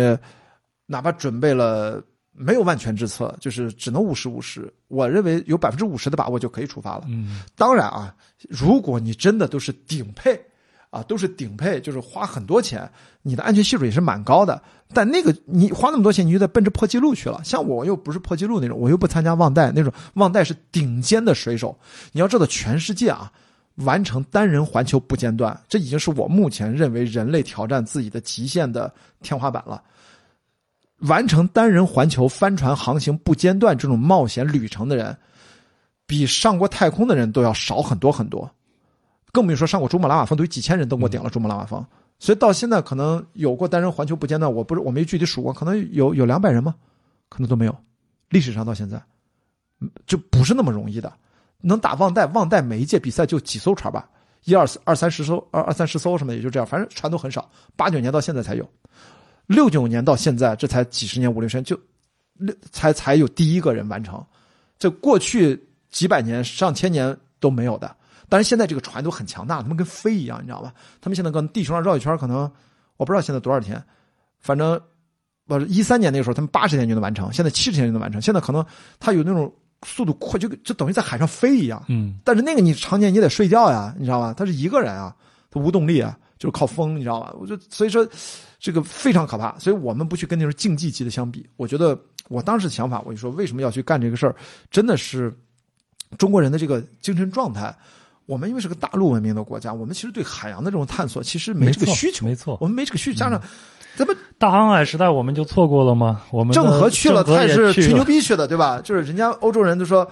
[0.86, 2.02] 哪怕准备了
[2.32, 7.04] 没有万全之策，就是只能五十五十，我认为有百分之五十的把握就可以出发了。
[7.08, 8.14] 嗯，当然啊，
[8.48, 10.40] 如果你真的都是顶配。
[10.88, 12.90] 啊，都是顶配，就是花很多钱，
[13.20, 14.62] 你的安全系数也是蛮高的。
[14.94, 17.40] 但那个你花那么多钱，你就得奔着破纪录去了。
[17.44, 21.76] 像我又不是破纪录那种，我又不参加旺代那种，旺代是顶尖的水手。
[22.12, 23.30] 你要知道，全世界啊，
[23.76, 28.92] 完成单人环球不间断，这已经是我目前认为人类挑战自己的极限的
[29.22, 29.82] 天花板了。
[31.00, 35.14] 完成单人环球帆船航行不间断这种冒险旅程的人，
[36.06, 38.50] 比上过太空的人都要少很多很多。
[39.30, 41.28] 更别说上过珠穆朗玛峰，都有几千人登过顶了。
[41.28, 41.84] 珠穆朗玛峰，
[42.18, 46.74] 所以到现在可能有过单人环球不间断，我不是我没具体数过，可能有有两百人吗？
[47.28, 47.76] 可能都没有。
[48.30, 49.02] 历史上到现在，
[50.06, 51.12] 就不是那么容易的。
[51.60, 54.08] 能打旺代，旺代每一届比赛就几艘船吧，
[54.44, 57.50] 一二二三十艘，二二三十艘什么也就这样，反正船都很少。
[57.76, 58.68] 八九年到现在才有，
[59.46, 61.78] 六九年到现在这才几十年五六十年就
[62.72, 64.24] 才才有第一个人完成，
[64.78, 67.94] 这过去几百年上千年都没有的。
[68.28, 70.72] 但是现在这个船都很强大，他们跟飞一样，你知道吧？
[71.00, 72.50] 他们现在跟地球上绕一圈，可能
[72.96, 73.82] 我不知道现在多少天，
[74.40, 74.80] 反正
[75.46, 78.20] 不是一三年那个时候，他们八十天就能完成，现在七十天就能完成。
[78.20, 78.64] 现在可能
[78.98, 79.52] 它有那种
[79.84, 81.80] 速度快，就就等于在海上飞一样。
[81.88, 82.18] 嗯。
[82.24, 84.34] 但是那个你常年你得睡觉呀，你知道吧？
[84.34, 85.14] 他是一个人啊，
[85.50, 87.32] 他无动力啊，就是靠风，你知道吧？
[87.38, 88.04] 我就所以说
[88.58, 89.56] 这个非常可怕。
[89.58, 91.48] 所以我们不去跟那种竞技级的相比。
[91.56, 91.96] 我觉得
[92.28, 94.34] 我当时的想法，我就说为什么要去干这个事儿？
[94.70, 95.32] 真的是
[96.18, 97.72] 中国人的这个精神状态。
[98.26, 103.18] 我们因为是个大陆文明的国家，我们其实对海洋的这种探索其实没这个需求，没错，我们没这个需求。
[103.18, 103.40] 加上
[103.96, 106.20] 咱们大航海时代，我们就错过了吗？
[106.30, 108.80] 我们郑和去了，他也是吹牛逼去的，对吧？
[108.82, 110.06] 就是人家欧洲人都说，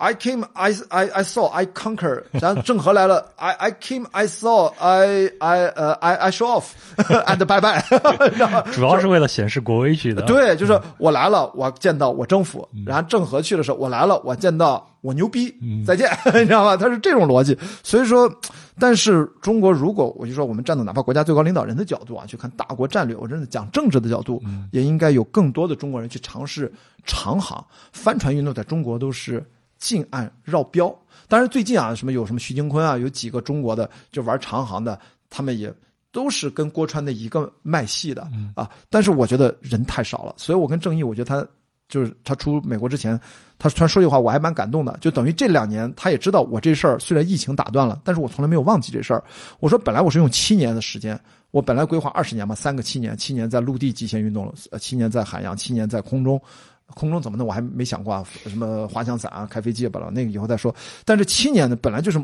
[0.00, 2.22] I came, I I I saw, I conquer。
[2.30, 6.66] 然后郑和来了，I I came, I saw, I I 呃 I I show off
[7.26, 7.82] and bye bye。
[8.72, 15.52] 主要是为了显示国威去的。，对，就是我来了，我见到我征服，然后郑和去的时候，我来了，我见到我牛逼，
[15.84, 16.76] 再见， 你知道吗？
[16.76, 17.58] 他是这种逻辑。
[17.82, 18.32] 所以说，
[18.78, 26.72] 但是中国如果我就说我们站到哪怕国家最高领导人的角度啊，去看大国战略，我真的讲政治的角度，也应该有更多的中国人去尝试
[27.04, 29.44] 长航帆船运动，在中国都是
[29.78, 30.94] 近岸绕标。
[31.26, 34.98] 当然，最近啊，什么有什么徐金坤啊，有几个中国的就玩长航的，
[35.28, 35.72] 他们也
[36.10, 38.70] 都是跟郭川的一个脉系的啊。
[38.88, 41.46] 但是我觉得人太少了，所以我跟郑毅，我觉得他
[41.88, 43.18] 就是他出美国之前，
[43.58, 44.96] 他突然说句话，我还蛮感动的。
[45.00, 49.22] 就等于这两年，他也知道我这事儿虽然疫情打断了，但是我从来没有忘记这事儿。
[49.60, 51.18] 我说本来我是用七年的时间，
[51.50, 56.40] 我本来规划二十年嘛，三个七年，七年在陆地极限运动了，呃，七年在海洋，七年在空中。
[56.94, 60.74] 空中怎么弄我还没想过啊，什么滑翔伞啊、开飞机吧了，那个以后再说。
[61.04, 62.20] 但是七年呢，本来就是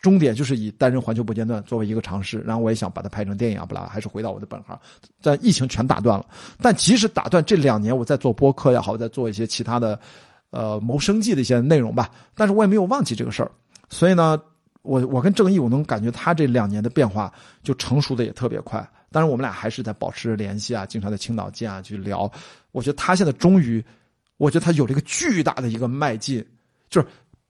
[0.00, 4.78] 终点，就是以单人环球不间断作为一个尝试，然后我也想把它拍成电影啊，不啦，还是回到我的本行。
[5.22, 6.26] 但疫情全打断了。
[6.60, 9.98] 但即使打断这两年，我在做播客也好，在做一些其他的
[10.50, 13.50] 呃谋生计的一些内容吧，但是我也没有忘记这个事儿。
[13.90, 14.40] 所以呢，
[14.82, 17.32] 我我跟郑毅，我能感觉他这两年的变化
[17.62, 18.78] 就成熟的也特别快。
[19.12, 22.30] 当然，我们俩还是在保持联系啊，经常在青岛见啊去聊。
[22.72, 23.84] 我觉得他现在终于。
[24.36, 26.44] 我觉得他有了一个巨大的一个迈进，
[26.90, 27.06] 就是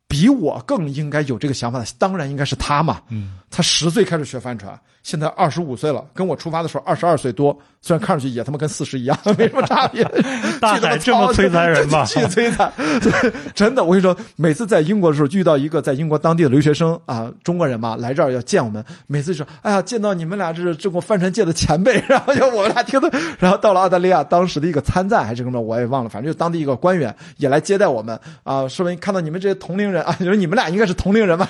[0.09, 3.03] 比我更应该有这个想法的，当然应该是他嘛。
[3.09, 10.03] 嗯，他十岁开始学帆船，现在二十五岁了，跟我出发的时候二十二岁多，虽然看上去也他妈跟四十一样， 没什么差别。
[10.61, 12.05] 大海这么摧残人吗？
[12.07, 12.73] 巨摧残，
[13.55, 13.85] 真的。
[13.85, 23.09] 我跟你说，每次在英国的时候遇到一个在英国当地的留学生啊，中国人嘛，来这儿要见我们，每次说，哎呀，见到你们俩这是中国帆船界的前辈，然后就我们俩听的，
[23.39, 31.49] 然后到了澳大利亚，当时的一个参赞还是什么，我也忘了，反正就当地一个官员也来接待我们啊，说明看到你们这些同龄人啊，你说你们俩应该是同龄人吧？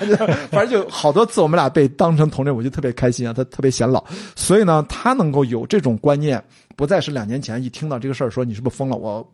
[0.51, 4.03] 反正就好多次我们俩被当成同龄，我就特别开心啊，他特别显老，
[4.35, 6.43] 所以呢，他能够有这种观念，
[6.75, 9.27] 不再是两年前一听到这个事儿说你是不是疯了，我。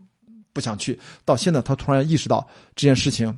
[0.55, 3.35] 不想去，到现在他突然意识到这件事情，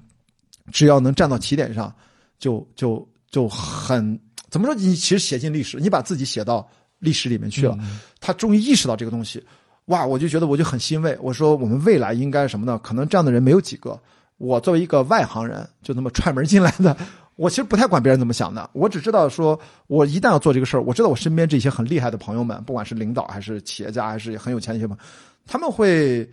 [0.74, 1.96] 只要能站到起点上，
[2.38, 4.20] 就就就很
[4.50, 4.76] 怎么说？
[4.76, 6.70] 你其实写进历史，你把自己写到
[7.00, 7.78] 历史里面去了。
[8.20, 9.42] 他终于意识到这个东西，
[9.86, 10.06] 哇！
[10.06, 11.18] 我就觉得我就很欣慰。
[11.22, 12.78] 我说我们未来应该什么呢？
[12.84, 13.98] 可能这样的人没有几个。
[14.36, 16.98] 我作为一个外行人，就那么踹门进来的，
[17.36, 18.70] 我其实不太管别人怎么想的。
[18.74, 25.04] 我只知道说，我一旦要做这个事儿，我知道我身边这些很厉害的朋友们，不管是领导还是企业家，还是很有钱的一些朋友，
[25.46, 26.30] 他们会。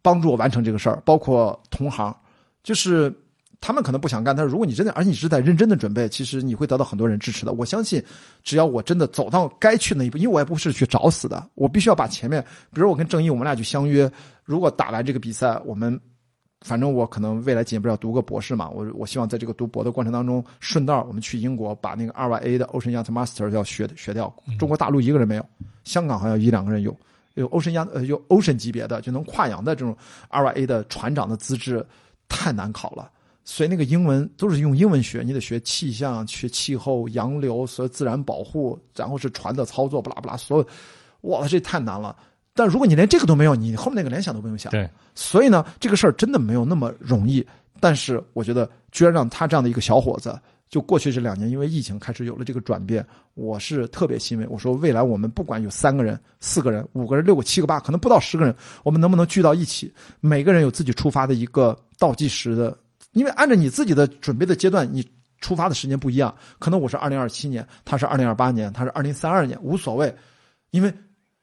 [0.00, 2.16] 帮助我完成这个事儿，包括同行，
[2.62, 3.12] 就是
[3.60, 7.52] 他们可能不想干，但是如果你真的，而且你是在认真的准备，其实你会得到很多人支持的。
[7.52, 8.02] 我相信，
[8.44, 12.40] 只要我真的走到该去那一步，因为我也不是去找死的，我必须要把前面，
[12.72, 14.10] 比如我跟郑毅，我们俩就相约，
[14.44, 16.00] 如果打完这个比赛，我们
[16.62, 25.46] 反正我可能未来几年不是要读个博士嘛，我我希望在这个读博的过程当中，顺道我们去英国把那个 RYA 的 Ocean Yacht Master 要学学掉，中国大陆一个人没有，
[25.84, 26.96] 香港好像一两个人有。
[27.34, 29.96] 有 Ocean 亚呃有 Ocean 级别的就能跨洋的这种
[30.28, 31.86] RYA 的船长的资质
[32.28, 33.08] 太难考了，
[33.44, 40.66] 所以那个英文都是用英文学，你得学气象、学气候、洋流、所有自然保护，然后是船的操作，不拉不拉，所有，
[41.30, 42.16] 哇，这太难了。
[42.58, 44.72] 但如果你连这个都没有，你后面那个连想都不用想。
[44.72, 47.46] 对，所以呢，这个事儿真的没有那么容易。
[47.78, 50.36] 但是我觉得，居然让他这样的一个小伙子。
[50.68, 54.46] 就过去这两年，因为疫情开始有了这个转变，我是特别欣慰。
[54.48, 58.52] 我说未来我们不管有三个人、四个人、五个人、六个、七个、八，可能不到十个人，
[58.82, 59.90] 我们能不能聚到一起？
[60.20, 62.76] 每个人有自己出发的一个倒计时的，
[63.12, 65.06] 因为按照你自己的准备的阶段，你
[65.40, 66.34] 出发的时间不一样。
[66.58, 70.14] 可能我是二零二七年，他是二零二八年，他是二零三二年，无所谓，
[70.72, 70.92] 因为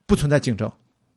[0.06, 0.72] 不存在竞争。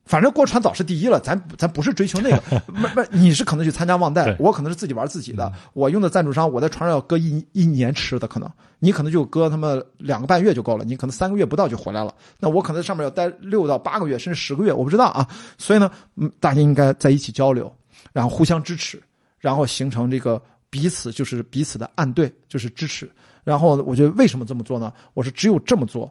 [0.09, 2.41] 反正过船早是第一了，咱咱不是追求那个，
[2.73, 5.53] 不不，你是可能去参加忘带，我可能是自己玩自己的。
[5.75, 12.15] 我用的赞助商，我在船上要搁一一年吃的，可能你可能就搁他妈两个半月就够了，你可能三个月不到就回来了。
[12.41, 15.29] 那我可能在上面要待六到八个月，甚至十个月，我不知道啊。
[15.59, 17.71] 所以呢，嗯，大家应该在一起交流，
[18.11, 18.99] 然后互相支持，
[19.39, 20.41] 然后形成这个
[20.71, 23.11] 彼此就是彼此的暗对，就是支持。
[23.45, 24.91] 然后我觉得为什么这么做呢？
[25.13, 26.11] 我是只有这么做，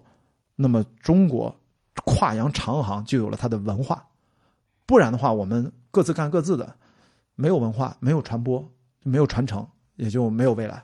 [0.56, 1.52] 那么中国。
[2.06, 4.06] 跨洋长航就有了它的文化，
[4.86, 6.76] 不然的话，我们各自干各自的，
[7.36, 8.68] 没有文化，没有传播，
[9.03, 9.65] 没有传承，
[9.95, 10.84] 也就没有未来。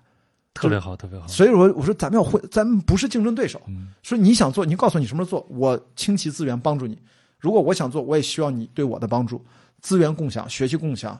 [0.53, 1.27] 特别好，特别好。
[1.27, 3.59] 所以说，我说咱们要会，咱们不是竞争对手。
[4.03, 7.01] 说你想做，你告诉你什么时候做，我倾其资源帮助你。
[7.39, 9.43] 如果我想做，我也需要你对我的帮助，
[9.81, 11.19] 资源共享，学习共享。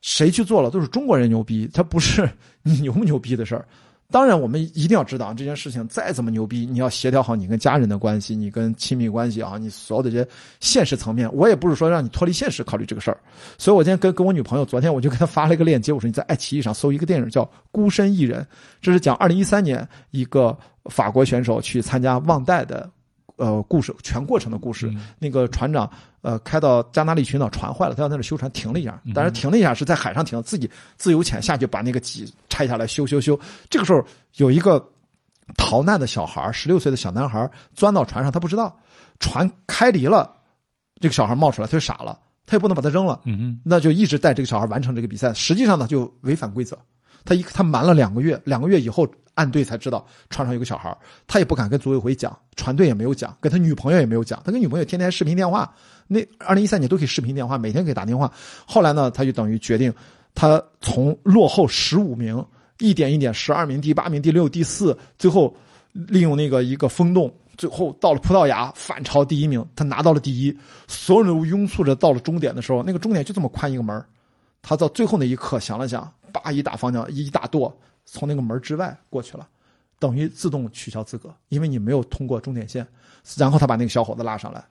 [0.00, 2.28] 谁去做了，都是中国人牛逼，他不是
[2.62, 3.68] 你牛不牛逼的事儿。
[4.12, 10.28] 当然，我们一定要知道这件事情再怎么牛逼，你要协调好你跟家人的关系，你跟亲密关系啊，你所有的这些
[10.60, 13.18] 现实层面，我也不是说让你脱离现实考虑这个事儿。
[13.56, 18.42] 所以我今天跟跟我女朋友，昨天我就给她发了一个链接，我说你在爱奇艺上搜一个电影叫《孤身一人》，
[18.82, 20.54] 这是讲二零一三年一个
[20.90, 22.88] 法国选手去参加忘带的。
[23.42, 24.88] 呃，故事全过程的故事，
[25.18, 25.90] 那个船长
[26.20, 33.36] 呃开到加那利群岛，船坏了，他要在那修船，停了一下，但是停了一下是在海上停，自己自由潜下去把那个脊拆下来修修修。
[33.68, 34.00] 这个时候
[34.36, 34.80] 有一个
[35.56, 38.78] 逃难的小孩，十六岁的小男孩钻到船上，他不知道
[39.18, 40.32] 船开离了，
[41.00, 42.16] 这个小孩冒出来，他就傻了，
[42.46, 45.34] 他也不能把他扔了，嗯那就一直带这个小孩完成这个比赛。
[45.34, 46.78] 实际上呢，就违反规则，
[47.24, 49.06] 他一他瞒了两个月，两个月以后。
[49.34, 50.94] 岸队才知道船上有个小孩，
[51.26, 54.38] 他也不敢跟组委会讲，船队也没有讲，跟他女朋友也没有讲。
[54.44, 55.74] 他跟女朋友天天视频电话，
[56.06, 58.30] 那二零一三年都可以视频电话，每天可以打电话。
[58.66, 59.90] 后来呢，他就等于决定，
[60.34, 62.44] 他从落后十五名，
[62.78, 65.56] 一点一点，十二名、第八名、第六、第四，最后
[65.94, 70.54] 利用那个一个风洞，最后到了葡萄牙反超第一名，他拿到了第一。
[70.86, 74.04] 所有人都拥簇着到了终点的时候，那个终点就这么宽一个门
[74.62, 77.76] 他到最后那一刻想了想，叭一打方向，一大舵。
[78.04, 79.46] 从那个门之外过去了，
[80.00, 82.84] 等于自动取消资格，因为你没有通过终点线。
[83.36, 84.62] 然后他把那个小伙子拉上来，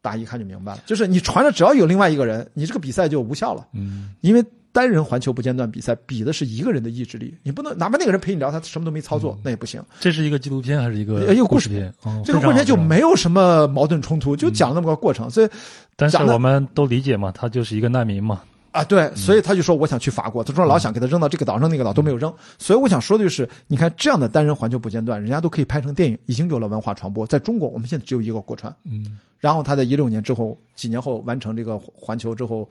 [0.00, 3.66] 大家一看就明白了，就是你船上只要有另外一个人，你这个比赛就无效了。
[3.72, 9.82] 嗯，因为单人环球不间断比赛比的是一个人的意志力，你不能哪怕那个人陪你聊，他什么都没操作，那也不行。
[9.98, 11.92] 这是一个纪录片还是一个一个故事片？
[12.24, 15.28] 这个过程就没有什么矛盾冲突，就讲了那么个过程。
[15.28, 15.48] 所以，
[15.96, 18.40] 但是我们都理解嘛，他就是一个难民嘛。
[18.78, 22.32] 啊，对，所以他就说我想去法国，他说老想给他扔到这个岛，上那个岛都没有扔。
[22.60, 27.26] 所以我想说的就是，你看这样的单人环球不间断，人家都可以拍成电影，已经有了文化传播。
[27.26, 32.68] 在中国，我们现在只有一个国川，嗯，然后他在一六年之后，几年后完成这个环球之后，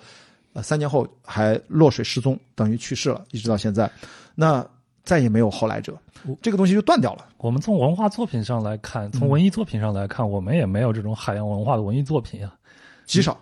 [0.54, 3.92] 呃，三年后还落水失踪，等于去世了，一直到现在，
[4.34, 4.66] 那
[5.04, 5.94] 再也没有后来者，
[6.42, 7.26] 这个东西就断掉了。
[7.36, 12.56] 我们从文化作品上来看，从文艺作品上来看，我们也没有这种海洋文化的文艺作品啊，
[13.06, 13.38] 极少。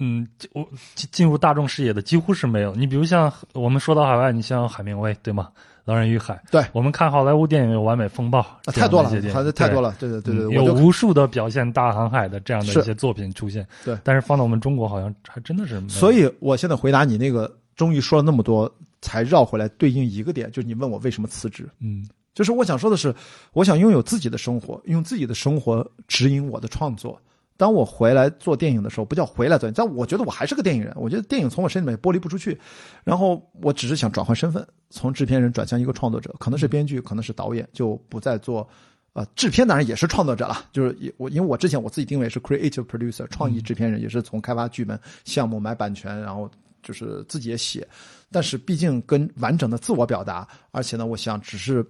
[0.00, 2.74] 嗯，我进进入大众视野的几乎是没有。
[2.74, 5.48] 你比如像我们说到海外，你像海明威，对吗？
[5.84, 6.34] 《狼人与海》。
[6.50, 8.40] 对，我们看好莱坞电影有《完美风暴》，
[8.72, 9.94] 太多了，还是太多了。
[9.98, 13.66] 对对对对，有无数的表现大航海的这样的一些作品出现。
[13.84, 15.80] 对，但是放到我们中国，好像还真的是。
[15.88, 18.72] 所以我现在回答你那个，终于说了那么多，
[19.02, 21.68] 才绕回来对应一个点，就是你问我为什么辞职。
[21.80, 23.14] 嗯，就是我想说的是，
[23.52, 27.20] 我想拥有自己的生活，用自己的生活指引我的创作。
[27.60, 30.94] 当我回来做电影的时候，不叫回来做，但我觉得我还是个电影人。
[30.96, 32.58] 我觉得电影从我身里面剥离不出去，
[33.04, 38.66] 然后我只是想转换身份，从制片人转向一个创作者，可能是编剧，可能是导演，就不再做，
[39.12, 40.64] 呃，制片当然也是创作者了。
[40.72, 46.50] 就是我，因为我之前我自己定位是 creative producer，创意制片人，也是从开发剧本、项目、买版权，然后
[46.82, 47.86] 就是自己也写。
[48.30, 51.84] 但是毕竟跟完整的自我表达，而且呢，我想只是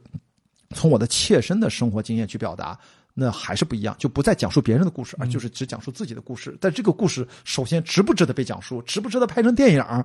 [0.74, 2.76] 从我的切身的生活经验去表达。
[3.14, 6.56] 那还是不一样，就不再讲述别人的故事，而就是只讲述自己的故事。
[6.60, 10.04] 但这个故事首先值不值得被讲述，值不值得拍成电影？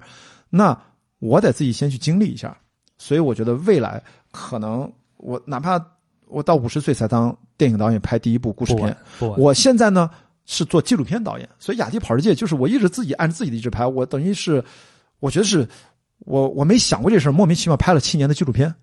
[0.50, 0.78] 那
[1.20, 2.58] 我得自己先去经历一下。
[2.98, 4.02] 所以我觉得未来
[4.32, 5.84] 可能我哪怕
[6.28, 8.96] 我到五十岁才当电影导演拍第一部故事片，
[9.38, 10.10] 我现在呢
[10.46, 11.48] 是做纪录片导演。
[11.60, 14.64] 所以《雅迪跑世界》就是我一直自己按着自己的意志拍，我等于是
[15.20, 15.68] 我觉得是
[16.20, 18.74] 我我没想过这事莫名其妙拍了七年的纪录片。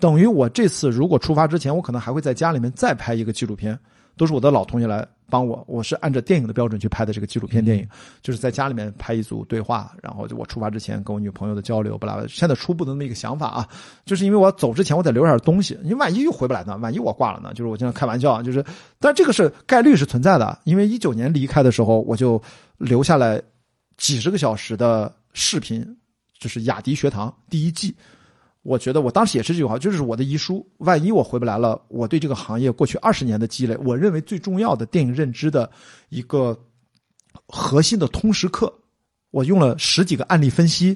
[0.00, 3.78] 等于我这次如果出发之前，我可能还会在家里面再拍一个纪录片，
[4.16, 5.62] 都是我的老同学来帮我。
[5.68, 7.86] 我是按照电影的标准去拍的这个纪录片电影，
[8.22, 12.24] 就是在家里面拍一组对话，然后就我出发之前跟我女朋友的交流，不拉巴。
[12.26, 13.68] 现在初步的那么一个想法啊，
[14.04, 16.76] 就是因为我走之前我得留点东西，因为万一又回不来呢？
[16.78, 17.52] 万一我挂了呢？
[17.54, 18.64] 就是我经常开玩笑，就是，
[18.98, 20.58] 但这个是概率是存在的。
[20.64, 22.42] 因为一九年离开的时候，我就
[22.78, 23.40] 留下来
[23.96, 25.86] 几十个小时的视频，
[26.38, 27.94] 就是雅迪学堂第一季。
[28.62, 30.66] 我觉得我当时也是这句话，就是我的遗书。
[30.78, 35.70] 万一我回不来了，我对这个行业过去二十年的积累，我认为最重要的电影认知的
[36.10, 36.54] 一个
[37.46, 38.72] 核心的通识课，
[39.30, 40.94] 我用了十几个案例分析，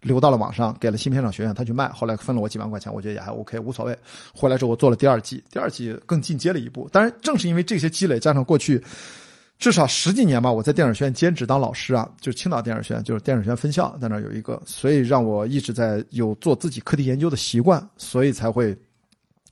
[0.00, 3.96] 留到了网上，给了新片场学院，他去卖，后来分了我几万块钱，我觉得也还 OK，无所谓。
[4.34, 6.88] 回来之后我做了第二季，第二季更进阶了一步。
[6.90, 8.82] 当然，正是因为这些积累，加上过去。
[9.56, 18.76] 至少十几年吧，我在电影学院兼职当老师啊，就是青岛电影学院，就是电影学院分校在那有一个，所以让我一直在有做自己课题研究的习惯，所以才会，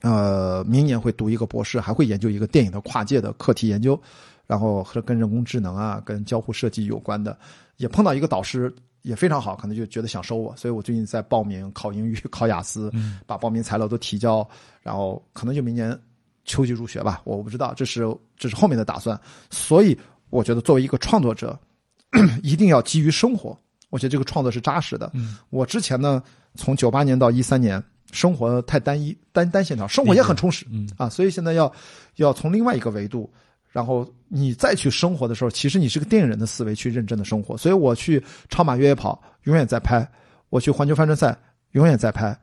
[0.01, 3.99] 呃，明年会读一个博士，还会研究一个电影的跨界的课题研究，
[4.45, 7.35] 然后和跟人工智能啊、跟交互设计有关的，
[7.77, 8.71] 也碰到一个导师
[9.01, 12.91] 也非常好，可能就觉得想收我，所以我最近在报名考英语、考雅思，
[13.25, 14.47] 把报名材料都提交，
[14.83, 15.97] 然后可能就明年。
[16.45, 18.05] 秋季入学吧，我不知道，这是
[18.37, 19.19] 这是后面的打算。
[19.49, 19.97] 所以
[20.29, 21.57] 我觉得作为一个创作者，
[22.43, 23.57] 一定要基于生活。
[23.89, 25.11] 我觉得这个创作是扎实的。
[25.51, 26.21] 我之前呢，
[26.55, 31.71] 从九八年到一三年，生活太单一、单单线条，生活也很充实嗯啊，所以现在要
[32.15, 33.31] 要从另外一个维度，
[33.69, 37.55] 然后你再去生活的时候，其实你是个电影人的思维去认真的生活。
[37.55, 40.07] 所以我去超马越野跑永远在拍，
[40.49, 41.37] 我去环球帆船赛
[41.73, 42.35] 永远在拍，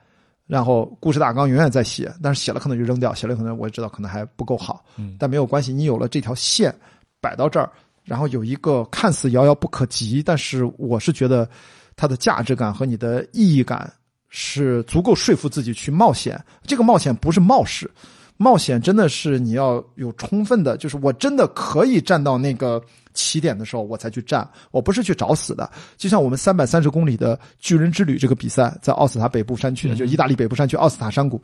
[0.51, 6.75] 然后故事大纲永远在写，但是写了可能就扔掉，写了可能我也知道可能还不够好，嗯但没有关系，你有了这条线
[7.21, 7.71] 摆到这儿，
[8.03, 11.49] 然后有一个看似遥遥不可及，但是我是觉得
[11.95, 13.89] 它的价值感和你的意义感
[14.29, 16.43] 是足够说服自己去冒险。
[16.65, 17.89] 这个冒险不是冒失，
[18.37, 22.83] 冒险真的是你要有充分的，就是我真的可以站到那个
[23.15, 25.71] 起点的时候，我才去站，我不是去找死的。
[25.97, 31.41] 就像我们三百三十公里的巨人之旅这个比赛，在奥斯塔北部山区，就意大利北部山区奥斯塔山谷。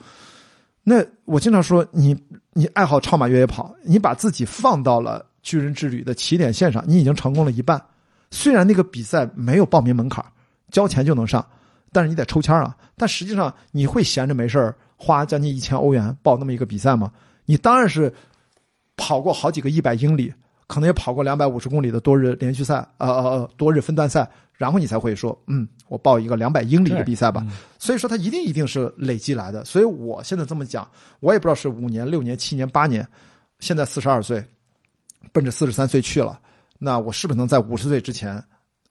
[0.82, 2.16] 那我经常说，你
[2.52, 7.82] 你爱好超马越野跑，你把自己放到了巨人之旅的起点线上，你已经成功了一半。
[8.30, 10.24] 虽然那个比赛没有报名门槛，
[10.70, 11.44] 交钱就能上，
[11.92, 12.76] 但是你得抽签啊。
[12.96, 17.10] 但实际上，你会闲着没事儿花将近一千欧元报那么一个比赛吗？
[17.44, 18.12] 你当然是
[18.96, 20.32] 跑过好几个一百英里，
[20.66, 27.42] 可能也跑过两百五十公里的多日连续赛，呃呃呃，多日分段赛，然后你才会说，嗯，我报一个两百英里的比赛吧。
[27.44, 29.64] 嗯所以说，它一定一定是累积来的。
[29.64, 30.88] 所以我现在这么讲，
[31.20, 33.06] 我也不知道是五年、六年、七年、八年，
[33.60, 34.44] 现在四十二岁，
[35.32, 36.40] 奔着四十三岁去了。
[36.78, 38.42] 那我是不是能在五十岁之前？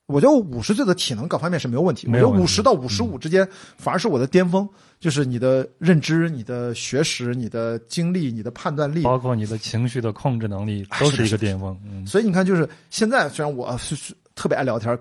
[0.07, 2.07] 我觉得五十岁的体能各方面是没有问题。
[2.07, 4.67] 我觉得五十到五十五之间反而是我的巅峰，
[4.99, 11.75] 就是你的认知、你的学识、你的经历、你的判断力，包括你的情绪的控制能力都是一个巅峰。
[11.83, 14.95] 嗯，所以你看，就是现在虽然我是是特别爱聊天，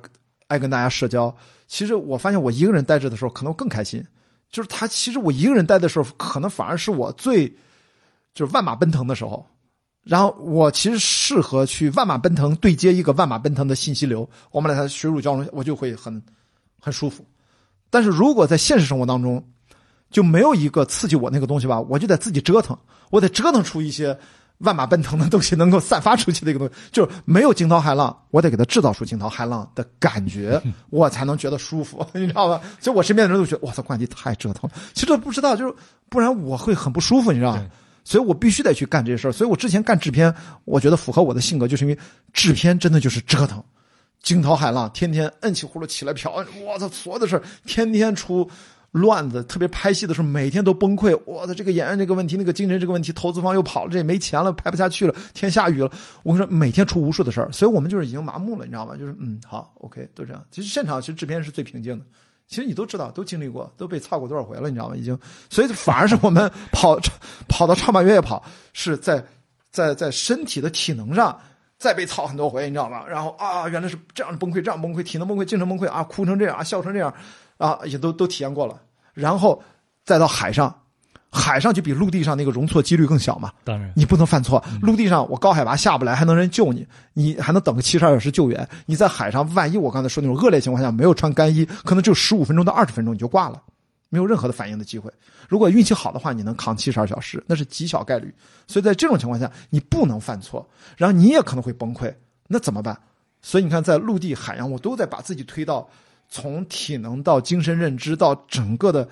[0.46, 1.34] 爱跟大家社交，
[1.66, 4.02] 其实我发现我一个人待着的时候，可能更开心。
[4.50, 7.46] 就是他，其实我一个人待的时候，可能反而是我最
[8.32, 9.44] 就是万马奔腾的时候。
[10.04, 16.22] 然后我其实适合去万马奔腾对接一个万马奔腾的信息流，我们俩在水乳交融，我就会很
[16.78, 17.24] 很舒服。
[17.88, 19.42] 但是如果在现实生活当中，
[20.10, 22.78] 就没有一个刺激我那个东西吧，我就得自己折腾，
[23.10, 24.16] 我得折腾出一些
[24.58, 30.60] 万马奔腾的东西，能够散发出去的一个东西，就是没有惊涛骇浪，我得给它制造出惊涛骇浪的感觉，
[30.90, 32.60] 我才能觉得舒服，你知道吧？
[32.78, 34.76] 所以我身边的人都觉得，哇操，冠迪太折腾了。
[34.92, 35.74] 其实不知道，就是
[36.10, 37.64] 不然我会很不舒服，你知道吗？
[38.04, 39.32] 所以我必须得去干这事儿。
[39.32, 40.32] 所以我之前干制片，
[40.64, 41.98] 我觉得符合我的性格，就是因为
[42.32, 43.62] 制片真的就是折腾。
[44.22, 46.32] 惊涛骇浪，天天摁起葫芦起来瓢，
[46.64, 48.48] 我操，所有的事儿天天出
[48.92, 51.14] 乱子，特别拍戏的时候每天都崩溃。
[51.26, 55.90] 我的这个演员这个问题，那个精神这个问题，投资方又跑了，这也没钱了，拍不下去了，天下雨了。
[56.22, 58.96] 我跟你说，每天出无数的事儿，所以我们就是已经麻木了，你知道吗？
[58.96, 60.42] 就是嗯，好，OK，都这样。
[60.50, 62.04] 其实现场其实制片是最平静的。
[62.46, 64.96] 其实你都知道，都经历过，都被操过多少回了，你知道吗？
[64.96, 65.18] 已经，
[65.50, 66.98] 所以反而是我们跑
[67.48, 69.24] 跑到超马越野跑，是在
[69.70, 71.38] 在在身体的体能上
[71.78, 73.04] 再被操很多回，你知道吗？
[73.06, 77.12] 然后啊，原来是这样崩溃，这样崩溃，体能崩溃，精神崩溃啊，哭成这样啊，笑成这样
[77.56, 78.80] 啊，也都都体验过了。
[79.14, 79.62] 然后
[80.04, 80.82] 再到海上，
[81.36, 83.52] 海上就比陆地上那个容错几率更小嘛。
[83.64, 84.64] 当然，你不能犯错。
[84.80, 88.68] 陆地上我高海拔下不来，还能人救你，你还能等个七十二小时救援。
[88.86, 93.60] 你在海上，万一我刚才说那种恶劣情况下没有穿干衣，可能只有十五分钟到二十分钟你就挂了，
[94.10, 95.10] 没有任何的反应的机会。
[95.48, 98.32] 如果运气好的话，你能扛七十二小时，那是极小概率。
[98.68, 100.64] 所以在这种情况下，你不能犯错，
[100.96, 102.14] 然后你也可能会崩溃，
[102.46, 102.96] 那怎么办？
[103.42, 105.88] 所以你看，在陆地、海洋，我都在把自己推到
[106.28, 109.08] 从体能到精神认知到整个的。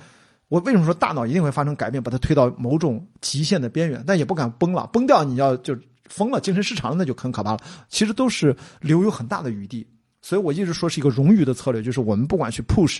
[0.53, 5.74] 我为什么说大脑一定会发生改变，把它推到某种极限的边缘，但也不敢崩了，崩掉你要就
[6.11, 7.61] 疯了，精神失常，那就很可怕了。
[7.89, 9.87] 其实都是留有很大的余地，
[10.20, 12.99] 所以我一直说是一个冗余的策略，就是我们不管去 push，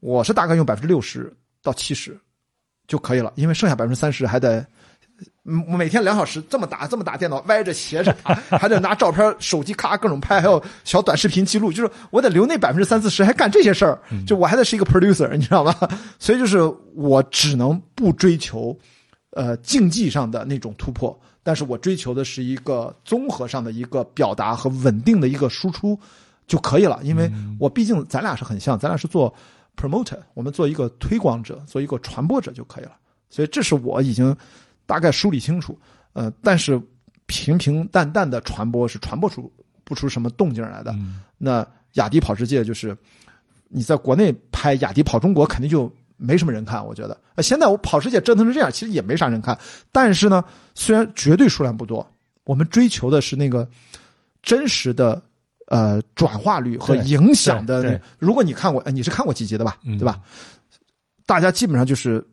[0.00, 1.30] 我是大概用百分之六十
[1.62, 2.18] 到七十
[2.86, 4.66] 就可以了，因为剩下百分之三十还得。
[5.44, 15.74] 嗯，每天两小时这么打，这么打电脑，歪着斜着打， 还得拿照片、手机咔各种拍，还有小短视频记录，就是我得留那百分之三四十，还干这些事儿，就我还得是一个 producer，你知道吗？
[16.20, 16.58] 所以就是
[16.94, 18.78] 我只能不追求，
[19.30, 25.98] 呃，竞技上的那种突破，但是我追求的是一个综合上的一个表达和稳定的一个输出
[26.46, 27.28] 就可以了，因为
[27.58, 29.34] 我毕竟咱俩是很像，咱俩是做
[29.76, 32.92] promoter，我们做一个推广者，做一个传播者就可以了，
[33.30, 34.36] 所以这是我已经。
[34.88, 35.78] 大概梳理清楚，
[36.14, 36.80] 呃，但是
[37.26, 39.52] 平平淡淡的传播是传播出
[39.84, 40.92] 不出什么动静来的。
[40.92, 42.96] 嗯那雅迪跑世界就是
[43.68, 46.84] 你在国内拍雅迪跑中国，肯定就没什么人看。
[46.84, 49.56] 我觉得，呃，现在我跑世界折腾成这样，其实也没啥人看。
[49.92, 50.42] 但是呢，
[50.74, 52.04] 虽然绝对数量不多，
[52.44, 53.68] 我们追求的是那个
[54.42, 55.22] 真实的
[55.66, 58.00] 呃转化率和影响的。
[58.18, 59.76] 如果你看过，呃你是看过几集的吧？
[59.84, 60.18] 嗯对吧？
[61.26, 62.26] 大家基本上就是。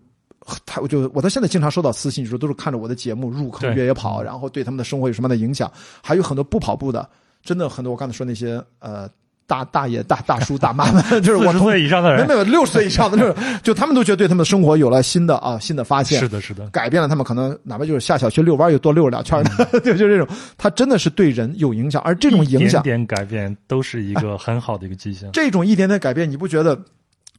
[0.66, 5.72] 他我就我到现在经常收到私信，就说都是看着我的节目入坑越野跑，然后对他们的生活有什么样的影响，
[6.04, 7.08] 还有很多不跑步的，
[7.44, 7.92] 真的很多。
[7.92, 9.10] 我刚才说那些呃
[9.48, 19.44] 大大爷、大大叔、大妈们， 就是我40同岁以上的人没有六十岁以上的， 就是就他们都觉得对他们的生活有了新的啊新的发现，是的，是的，改变了他们可能哪怕就是下小区遛弯儿又多遛了两圈
[19.84, 20.28] 对，就这种，
[20.58, 25.32] 他真的是对人有影响，而这种影响一点点改变都是一个很好的一个迹象。
[25.32, 26.80] 这种一点点改变，你不觉得？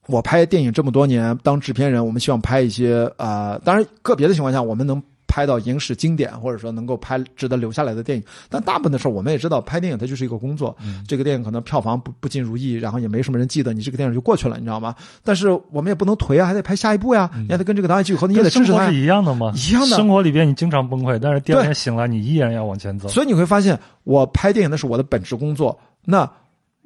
[0.06, 8.24] 我拍电影这么多年，当制片人，我们希望拍一些呃，当然个别的情况下，我们能拍到影史经典，或者说能够拍值得留下来的电影。
[8.48, 10.74] 但大部分的时候，我们也知道，拍电影它就是一个工作。
[11.06, 14.94] 这个电影可能票房不不尽如意，然后也没什么人记得你这个电影就过去了，你知道吗？
[15.24, 18.96] 但是我们也不能颓啊，还得拍下一部呀，你还得跟这个导演继续合作，你也得支持他生活是。
[18.96, 19.52] 一样的吗？
[19.56, 23.08] 一样的生活里边你经常崩溃，但是第二天醒来，你依然要往前走。
[23.08, 25.76] 所以你会发现，我拍电影那是我的本职工作。
[26.04, 26.30] 那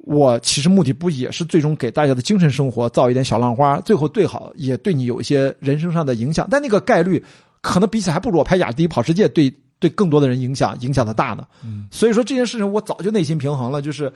[0.03, 7.23] 我其实目的不也是最终给大家的精神生活造一点小浪花，最后对好也对你有一些人生上的影响，但那个概率
[7.61, 11.47] 可能比起还不如我拍雅迪跑世界对对更多的人影响影响的大呢。
[11.63, 14.11] 嗯，所以说这件事情我早就内心平衡了，就是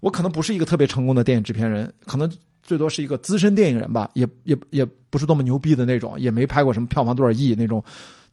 [0.00, 2.28] 我可能不是一个特别成功的电影制片人，可能
[2.62, 7.82] 最多是一个资深电影人吧，也也也不是多么牛逼的那种，也没拍过什么票房多少亿那种。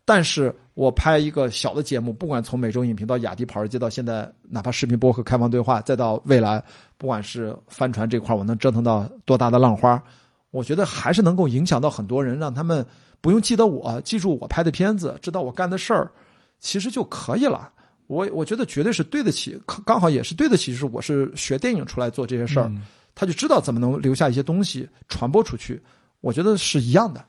[0.06, 6.64] 但是我拍一个小的节目，不管从每周影评到雅迪跑世界，到现在哪怕视频播客开放对话，再到未来，
[6.98, 10.02] 不管是帆船这块，我能折腾到多大的浪花，
[10.52, 12.86] 我觉得还是能够影响到很多人，让他们
[13.20, 16.12] 不用记得我，记住我拍的片子，知道我干的事儿，
[16.60, 17.72] 其实就可以了。
[18.08, 22.84] 我我觉得绝对是对得起，刚好也是对得起，就是我是学电影出来做这些事儿，嗯
[23.16, 25.82] 他就知道怎么能留下一些东西传播出去。
[26.20, 27.24] 我觉得是一样的，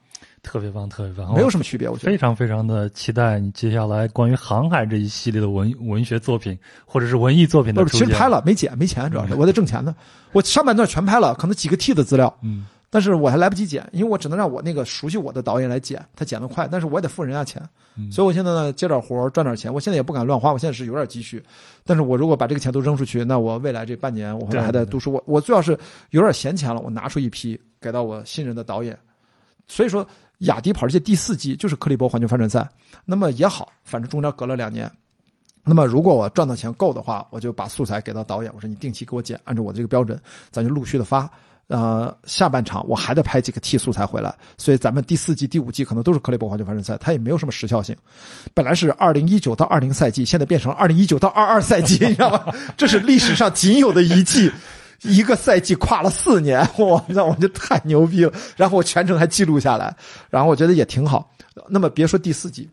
[0.47, 1.89] 特别棒，特别棒，没有什么区别。
[1.89, 6.56] 我觉得非常非常的期待你接下来关于航海这一系列的文文学作品
[6.86, 8.06] 或者是文艺作品的，出现。
[8.06, 9.94] 其实拍了没剪，没钱，主要是我在挣钱呢。
[10.31, 17.60] 我上半段全拍了，可能几个 T 的资料，嗯，但是我还来不及剪，因为我只能让我那个熟悉我的导演来剪，他剪得快，但是我也得付人家钱，
[17.97, 19.73] 嗯所以我现在呢接点活赚点钱。
[19.73, 21.43] 我现在也不敢乱花，我现在是有点积蓄，
[21.85, 25.77] 但是我如果把这个钱都扔出去，那我未来这半年我对还在读书，我我最要是
[26.10, 28.97] 有点闲钱了，我拿出一批给到我信任的导演。
[29.68, 30.06] 所以说，
[30.39, 32.69] 雅迪跑世界第四季就是克利伯环球帆船赛，
[33.05, 34.91] 那么也好，反正中间隔了两年。
[35.65, 41.29] 那么如果我赚到钱够的话，我就把素材给到导演，我说你定期给我剪，按照我这个标准，咱就陆续的发。
[41.69, 47.97] 呃，下半场我还得拍几个 T 素材回来，所以咱们第四季、第五季可能都是克利伯环球帆船赛，它也没有什么时效性。
[48.55, 52.55] 本来是二零一九到二零赛季，现在变成二零一九到二二赛季，你知道吗？
[52.77, 54.49] 这是历史上仅有的一季，
[55.02, 58.32] 一个赛季跨了四年， 我，那我就太牛逼了。
[58.56, 59.94] 然后我全程还记录下来，
[60.31, 61.31] 然后我觉得也挺好。
[61.68, 62.68] 那么别说第四季，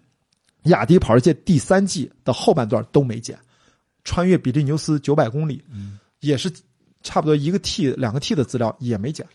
[0.63, 3.37] 雅迪跑世界第三季的后半段都没减，
[4.03, 5.63] 穿越比利牛斯九百公里，
[6.19, 6.51] 也是
[7.01, 9.25] 差不多一个 T 两个 T 的资料也没减，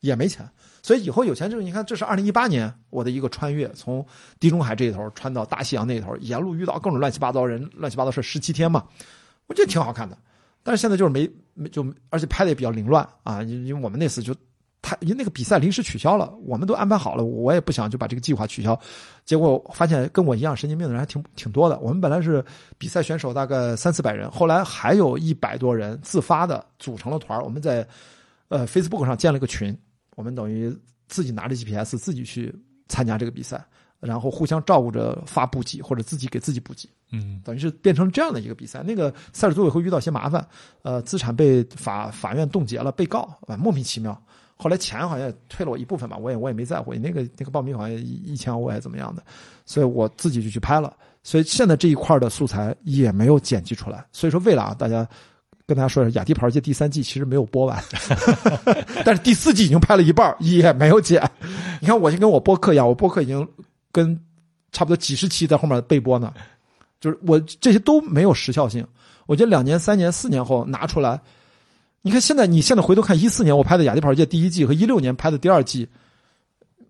[0.00, 0.48] 也没钱。
[0.82, 4.06] 所以以后有钱就是你看，这是二零一八年我的一个穿越，从
[4.38, 8.84] 地中海这一头穿到大西洋那一头，沿路遇到各种乱七八糟人、乱七八糟事，十七天嘛，
[9.48, 10.16] 我觉得挺好看的。
[10.66, 14.34] 但是现在就是没没就，而且拍的也比较凌乱啊，因因为我们那次就
[14.82, 18.76] 太因为那个比赛临时取消了，我们都安排好了，我也不想就把这个计划取消。
[19.24, 21.78] 结果发现跟我一样神经病的人还挺挺多的。
[21.78, 22.44] 我们本来是
[22.78, 27.86] 比赛选手大概三四百人，后来还有一百多人自发的组成了团我们在
[28.48, 29.72] 呃 Facebook 上建了个群，
[30.16, 30.76] 我们等于
[31.06, 32.52] 自己拿着 GPS 自己去
[32.88, 33.64] 参加这个比赛，
[34.00, 36.88] 然后互相照顾着发补给或者自己给自己补给。
[37.12, 38.82] 嗯，等于是变成这样的一个比赛。
[38.82, 40.46] 那个赛事组委会遇到一些麻烦，
[40.82, 44.20] 呃，资产被法法院冻结了，被告啊，莫名其妙。
[44.58, 46.94] 后来钱好像退了我一部分吧，我也我也没在乎。
[46.94, 49.22] 那个那个报名好像一一千欧还是怎么样的，
[49.66, 50.92] 所以我自己就去拍了。
[51.22, 54.04] 所以现在这一块的素材也没有剪辑出来。
[54.12, 55.06] 所以说，为了啊，大家
[55.66, 57.82] 跟大家说一下，《雅迪跑世界》第三季其实没有播完，
[59.04, 61.22] 但是第四季已经拍了一半，也没有剪。
[61.80, 63.46] 你看，我就跟我播客一样，我播客已经
[63.92, 64.18] 跟
[64.72, 66.32] 差不多几十期在后面备播呢。
[67.00, 68.86] 就是我这些都没有时效性。
[69.26, 71.20] 我觉得两年、三年、四年后拿出来，
[72.02, 75.88] 你看现在，你现在回头看一四年我拍的《雅迪跑世界》第一季和一六年拍的第二季，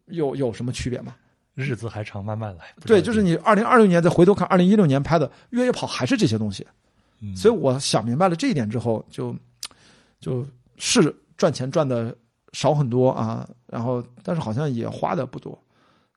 [0.07, 1.15] 有有什么区别吗？
[1.55, 2.67] 日子还长，慢慢来。
[2.85, 6.67] 对，就是你二零二六年再回头看二零一六年拍的越野跑，还是这些东西。
[7.23, 9.35] 嗯所以我想明白了这一点之后，就
[10.21, 10.47] 就
[10.77, 12.15] 是赚钱赚的
[12.53, 15.59] 少很多啊，然后但是好像也花的不多，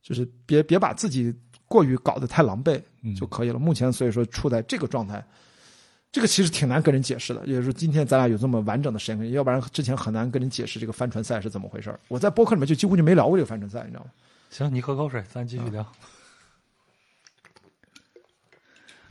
[0.03, 1.33] 就是别别把自己
[1.69, 3.57] 过于搞得太狼狈嗯就可以了。
[3.57, 5.23] 目前所以说处在这个状态，
[6.11, 7.39] 这个其实挺难跟人解释的。
[7.45, 14.09] 也就是说，今天咱俩有这么完整的时间，要不然之前很难跟人解释这个帆船赛是怎么回事儿我在播客里面就几乎就没聊过这个帆船赛，你知道吗？
[14.49, 15.83] 行，你喝口水，咱继续聊。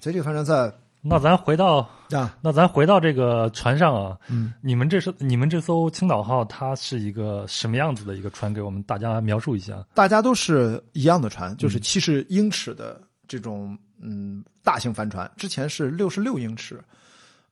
[0.01, 8.53] 所以这个帆船赛那咱回到啊，那咱回到这个船上啊，嗯，你们这是你们这艘青岛号，它是一个什么样子的一个船？
[8.53, 9.87] 给我们大家描述一下。
[9.95, 16.83] 大家都是一样的船，嗯就是七十英尺的这种嗯大型帆船，之前是六十六英尺，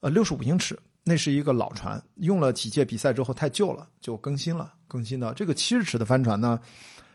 [0.00, 6.58] 呃六十五英尺，那是一个老船，用了几届比赛之后太旧了，就更新了，更新的这个七十尺的帆船呢，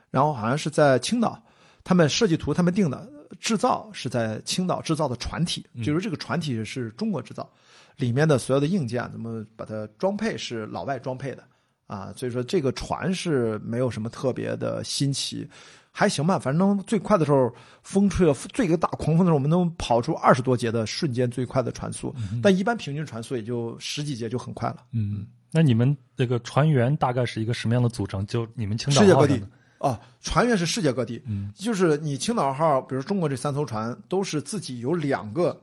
[0.09, 1.37] 然后好像是在青岛，
[1.83, 3.07] 他们设计图他们定的，
[3.39, 7.49] 制造是在青岛制造的船体，就是这个船体是中国制造，
[7.97, 11.43] 里面的所有的硬件怎么把它装配是老外装配的
[11.87, 15.47] 啊，所以说这个船是没有什么特别的新奇。
[15.93, 17.53] 还行吧，反正最快的时候，
[17.83, 24.77] 风吹了最个大狂风的时候，我们能跑出二十多节的瞬间最快的船速，但一般平均船速也就十几节就很快了。
[24.93, 28.25] 嗯，那你们这个船员大概是一个什么样的组成？
[28.25, 29.43] 就你们青岛世界各地
[29.81, 35.59] 啊，船员是世界各地，嗯，就是你青岛号，比如中国这三艘船都是自己有两个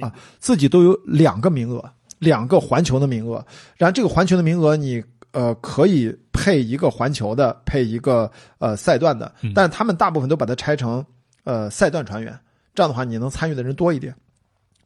[0.00, 1.82] 啊，自己都有两个名额，
[2.18, 3.44] 两个环球的名额，
[3.76, 8.28] 然后这个环球的名额你呃可以配一个环球的，配一个
[8.58, 11.04] 呃赛段的，但他们大部分都把它拆成
[11.44, 12.36] 呃赛段船员，
[12.74, 14.12] 这样的话你能参与的人多一点。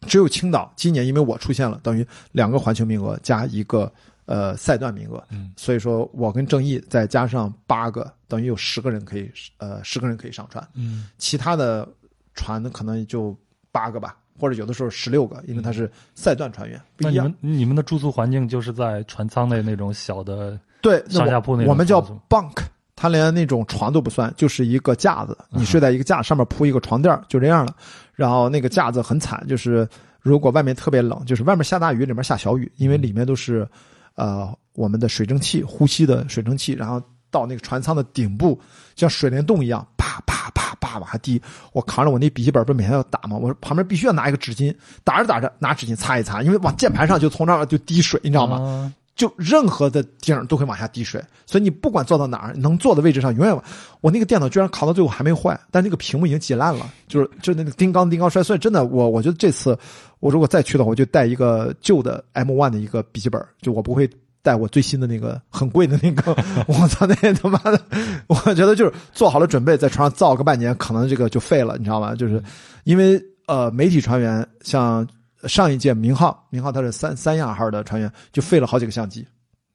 [0.06, 3.90] 只有青岛今年因为我出现了，等于两个环球名额加一个
[4.26, 11.08] 呃赛段名额，嗯，所以说我跟郑毅再加上八个，等于有十个人可以呃十个人可以上船，嗯。
[11.18, 11.88] 其他的
[12.34, 13.36] 船呢可能就
[13.70, 17.26] 八个吧，或者有的时候十六个，因为他是赛段船员不一样。
[17.26, 17.58] 那你们。
[17.58, 22.62] 你们的住宿环境就是在船舱内那种小的，对，上下铺那种我们叫 bunk，
[22.96, 25.60] 它连那种床都不算，就是一个架子，嗯。
[25.60, 27.74] 你睡在一个架上面铺一个床垫儿就这样了。
[28.14, 29.88] 然后那个架子很惨，就是
[30.20, 33.68] 如果外面特别冷，就是外面下大雨，里面下小雨，因为里面都是
[34.14, 37.00] 呃我们的水蒸气，呼吸的水蒸气，然后
[37.30, 38.60] 到那个船舱的顶部，
[38.96, 41.40] 像水帘洞一样，啪啪啪啪往下滴。
[41.72, 43.36] 我扛着我那笔记本，不是每天要打吗？
[43.36, 44.74] 我说旁边必须要拿一个纸巾，
[45.04, 48.92] 打着打着拿纸巾擦一擦，因为往键盘上就从那儿就滴水，你知道吗？
[49.16, 53.56] 就任何的顶儿都会往下滴水，所以你不管坐到哪儿，能坐的位置上永远。
[54.00, 58.42] 我那个电脑居然扛到最后还没坏，但那个屏幕已经挤烂了，就是就那个叮当叮当摔。
[58.42, 59.78] 碎真的，我我觉得这次
[60.18, 64.10] 我如果再去的话，我就带一个旧的 M1 的一个笔记本，就我不会
[64.42, 66.32] 带我最新的那个很贵的那个。
[66.66, 67.80] 我操，那他妈的，
[68.26, 72.16] 我觉得就是做好了准备，在船上造个半年，可能这个就废了，你知道吗？
[72.16, 72.42] 就是
[72.82, 75.06] 因为呃，媒体船员像。
[75.48, 79.26] 上一届明浩，明浩他是三三亚号的船员，就废了好几个相机，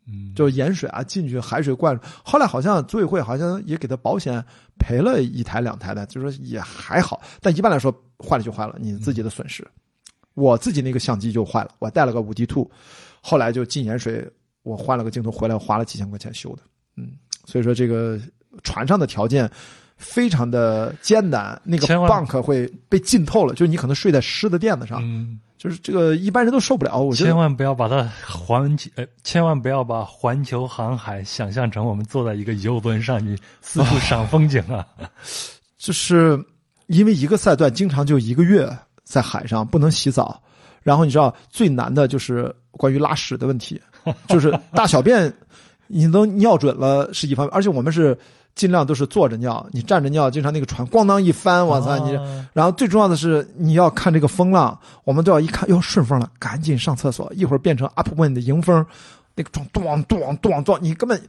[0.07, 1.99] 嗯，就是盐水啊进去海水灌。
[2.23, 4.43] 后来好像组委会好像也给他保险
[4.77, 7.21] 赔了一台两台的，就是说也还好。
[7.41, 9.65] 但一般来说坏了就坏了，你自己的损失。
[10.33, 12.69] 我自己那个相机就坏了，我带了个五 D Two，
[13.21, 14.25] 后来就进盐水，
[14.63, 16.63] 我换了个镜头回来花了几千块钱修的。
[16.97, 17.11] 嗯，
[17.45, 18.19] 所以说这个
[18.63, 19.49] 船上的条件。
[20.01, 26.97] 非常的艰难，那个 bunk 会被浸透了，就是你可能睡在湿的垫子上，嗯，就是这个一般人都受不了。
[26.97, 34.87] 我觉得千万不要把它环，呃，千万不要把环球航海想象成我们坐在一个游轮上，你四处赏风景啊。
[35.77, 36.41] 就是
[36.87, 38.69] 因为一个赛段经常就一个月
[39.03, 40.41] 在海上不能洗澡，
[40.81, 43.81] 然后你知道最难的就是关于拉屎的问题，
[44.29, 45.31] 就是大小便
[45.87, 48.17] 你都尿准了是一方面，而且我们是
[48.59, 52.13] 尽量都是坐着尿，你站着尿，经常那个船咣当一翻，我操你！
[52.17, 58.85] 啊然后最重要的是你要看这个风浪，我们都要一看哟顺风了，赶紧上厕所，一会儿变成 upwind 的迎风，
[59.33, 61.21] 那个撞咚咚咚咚，你根本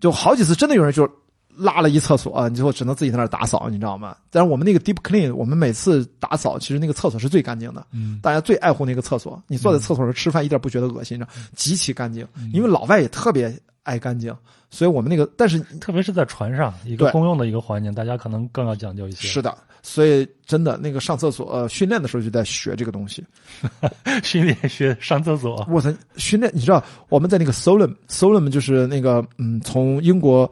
[0.00, 1.08] 就好几次真的有人就
[1.54, 4.16] 拉了一厕所，你最后只能自己在那儿打扫，你知道吗？
[4.28, 9.40] 但是我们那个 deep clean，我们每次打扫其实那个厕所是最干净的，嗯大家最爱护那个厕所。
[9.46, 12.26] 你坐在厕所上吃饭一点不觉得恶心，你知道，极其干净。
[12.52, 14.34] 因为老外也特别爱干净，
[14.70, 19.26] 所以我们那个但是特别是在船上一个对公用的一个环境，大家可能更要讲究一些。
[19.28, 23.24] 是的，所以真的那个上厕所、呃、训练的时候就在学这个东西。
[24.22, 30.50] 训练学上厕所，我操，训练你知道我们在那个 Solom，Solom 就是那个嗯，从英国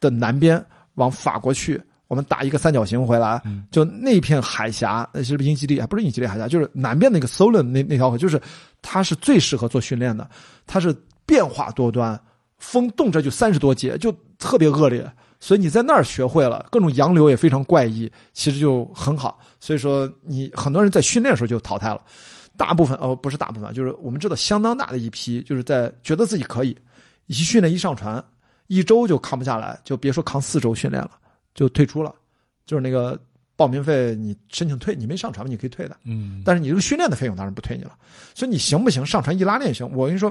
[0.00, 5.78] 的南边往法国去，我们打一个三角形回来，嗯就那片海峡，那是不是英吉利？
[5.78, 8.40] 啊不是英吉利海峡，就是南边那个 Solom 那那条河，就是
[8.80, 10.28] 它是最适合做训练的，
[10.66, 10.94] 它是
[11.26, 12.18] 变化多端，
[12.60, 15.10] 风动辄就三十多节，就特别恶劣。
[15.40, 19.40] 所以你在那儿学会了，各种洋流也非常怪异，其实就很好。
[19.58, 22.00] 所以说，你很多人在训练的时候就淘汰了。
[22.56, 26.76] 大部分哦，不是大部分，就是我们知道相当大的一批，就是在觉得自己可以，
[27.26, 28.22] 一训练一上船，
[28.66, 31.12] 一周就扛不下来，就别说扛四周训练了，
[31.54, 32.14] 就退出了。
[32.66, 33.18] 就是那个
[33.56, 35.96] 报名费你申请退，你没上船嘛，你可以退的。
[36.04, 37.96] 嗯，但是你这个训练的费用当然不退你了。
[38.34, 39.06] 所以你行不行？
[39.06, 39.90] 上船一拉练行。
[39.92, 40.30] 我跟你说，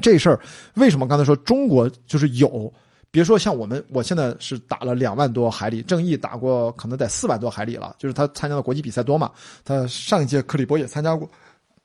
[0.00, 0.40] 这事儿
[0.74, 2.72] 为什么刚才说中国就是有？
[3.08, 9.30] 别说像我们，我现在是打了两万多海里，郑毅打过可能得四万多海里了，就是他参加的国际比赛多嘛。
[9.64, 11.30] 他上一届克里伯也参加过。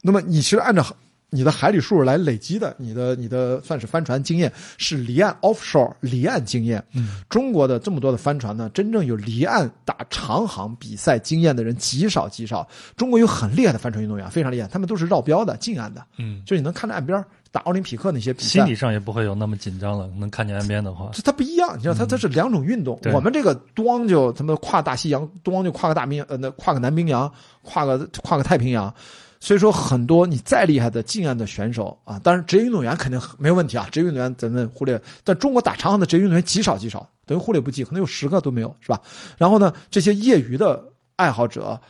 [0.01, 0.85] 那么你其实按照
[1.29, 6.83] 你的海里数来累积的，你的你的算是帆船经验是离岸 offshore 离岸经验。
[6.93, 12.67] 嗯，中国的这么多的帆船呢，真正有离岸打长航比赛经验的人极少极少。
[12.97, 20.09] 中国有很厉害的帆船运动员，非常厉害，他们都是绕标的近岸的，嗯，就是你能看着岸边打奥林匹克那些比赛，心理上也不会有那么紧张了。
[20.17, 22.97] 能看见岸边的话，这它不一样，你知道，它它是两种运动。
[23.01, 28.93] 对我们这个咣就他妈跨大西洋，咣就跨个大冰呃，那跨个南冰洋，跨个跨个太平洋。
[29.43, 35.01] 所以说，很多你再厉害的近岸的选手啊，当然职业运动员肯定没有问题啊，职业运动员咱们忽略。
[35.23, 39.01] 但中国打长航的职业运动员极少极少，等于忽略不计，可能有十个都没有，是吧？
[39.39, 40.83] 然后呢，这些业余的
[41.15, 41.81] 爱好者，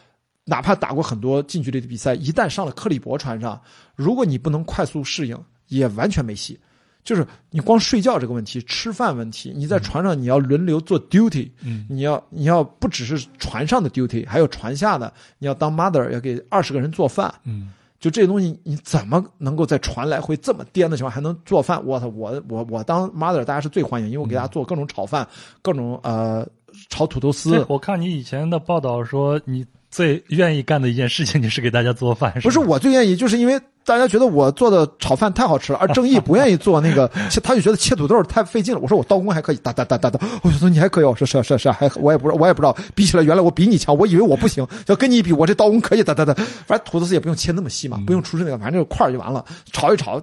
[0.45, 3.61] 哪怕打过很多近距离的比赛，一旦上了克利伯船上，
[3.97, 5.37] 如果你不能快速适应，
[5.71, 6.59] 也完全没戏。
[7.03, 11.83] 就是你光睡觉这个问题，吃饭问题，你在船上你要轮流做 duty，嗯。
[11.89, 21.83] 你要你要不只是船上的 duty，还有船下的，你要当 mother，要给二十个人做饭，嗯，就这些东西，你怎么能够在船来回这么颠的情况还能做饭？
[21.83, 25.27] 我操，我我我当 mother，大家是最欢迎，因为我给大家做各种炒饭，
[25.63, 26.47] 各种呃
[26.89, 38.79] 炒土豆丝，，我看你以前的报道说，你最愿意干的一件事情就是给大家做饭，不是我最愿意，就是因为大家觉得我做的炒饭太好吃了，而正义不愿意做那个， 切他就觉得切土豆太费劲了。
[38.79, 40.19] 我说我刀工还可以，哒哒哒哒哒。
[40.41, 46.33] 我说你还可以，我说是是是，还我也不知道我也不知道，比起来原来我比你强，我以为我不行，要跟你一比，我这刀工可以，哒哒哒。
[46.65, 49.43] 反正土豆丝也不用切那么细嘛，不用出示那个，反正就块儿就完了，
[49.73, 50.21] 炒一炒。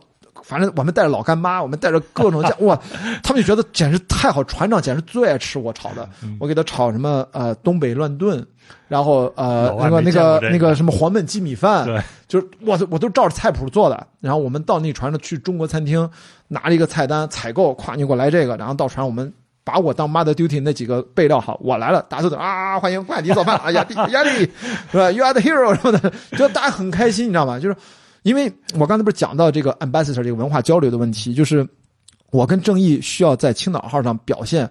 [0.49, 2.81] 反正我们带着老干妈，我们带着各种酱， 哇，
[3.23, 4.43] 他们就觉得简直太好。
[4.45, 6.09] 船长简直最爱吃我炒的，
[6.41, 8.43] 我给他炒什么呃东北乱炖，
[8.89, 14.07] 然后呃那个那个个那个什么黄焖鸡米饭，对，就是我我都照着菜谱做的。
[14.20, 16.09] 然后我们到那船上去中国餐厅，
[16.49, 19.31] 拿了一个菜单采购，咵你给我来这个，然后到船上我们。
[19.65, 24.51] 把我当 mother duty 那几个备料好，我来了，大家都等啊，欢迎快迪做饭，哎呀， 压力
[24.91, 27.61] 是吧？You are the hero 什么的，就大家很开心，你知道吗？
[27.61, 27.77] 就是
[28.23, 31.66] 因为我刚才不是讲到这个 ambassador 这个文化交流的问题，就是
[32.31, 34.69] 我跟正义需要在青岛号上表现，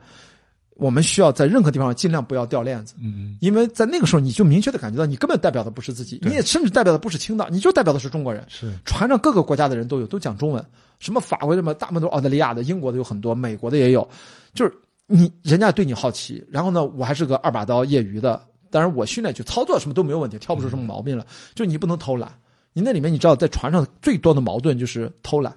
[0.75, 2.93] 我们需要在任何地方尽量不要掉链子。
[3.01, 8.45] 嗯因为在那个时候，你就明确的感觉到，你根本代表的不是自己，你也甚至代表的不是青岛，你就代表的是中国人。
[8.47, 10.63] 是船上各个国家的人都有，都讲中文，
[10.99, 14.07] 什么法国什么，大部分都是澳大利亚的，英国的有很多，美国的也有，
[14.53, 14.73] 就是
[15.07, 21.25] 你人家对你好奇，然后呢，我还是个二把刀业余的，当然我训练去操作什么都没有问题，挑不出什么毛病来，
[21.55, 22.31] 就你不能偷懒。
[22.77, 25.51] 你那里面你知道，在船上最多的矛盾就是偷懒，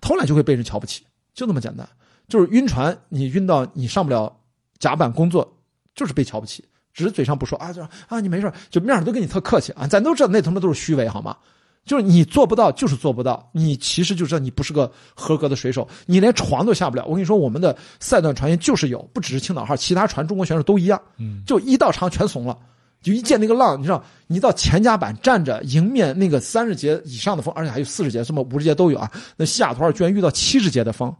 [0.00, 1.84] 偷懒就会被人瞧不起，就那么简单。
[2.28, 4.32] 就是晕船，你晕到你上不了
[4.78, 5.52] 甲板工作，
[5.96, 6.64] 就是被瞧不起，
[6.94, 11.36] 只是嘴上不说啊，就啊你没事，就面上都跟你特客气啊，咱都知道那他妈都是虚伪好吗？
[11.84, 17.04] 就是你做不到，就是做不到，你其实就知道你不是个合格的水手，你连床都下不了。
[17.06, 22.56] 我跟你说，我们的赛段船员就是有，不只是青岛号，其他船中国选手都一样，嗯就一到场全怂了。
[23.02, 29.10] 就一见那个浪，你知道，你到前甲板站着迎面那个三十节以上的风，而且还有四十节，什么五十节都有啊。
[29.36, 31.14] 那西雅图号居然遇到七十节的风，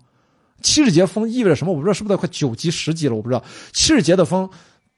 [0.62, 1.72] 七十节风意味着什么？
[1.72, 3.42] 我不知道是不是快九级十级了，我不知道。
[3.72, 4.48] 七十节的风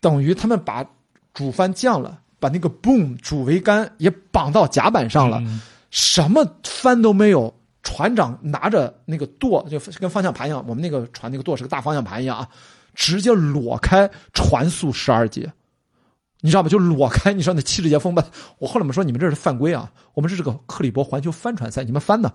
[0.01, 0.85] 等于他们把
[1.33, 7.55] 主帆降了，把那个 boom 主桅杆也绑到甲板上了，嗯什么帆都没有。
[7.87, 12.49] 船长拿着那个舵，就跟方向盘一样，我们那个船那个舵是个大方向盘一样啊，
[12.95, 15.53] 直接裸开船速十二节。
[16.45, 16.69] 你知道吗？
[16.69, 18.23] 就裸开，你知道那七十节风吧？
[18.61, 19.91] 我后来我们说你们这是犯规啊！
[20.13, 22.31] 我们这是个克里伯环球帆船赛，你们翻呢？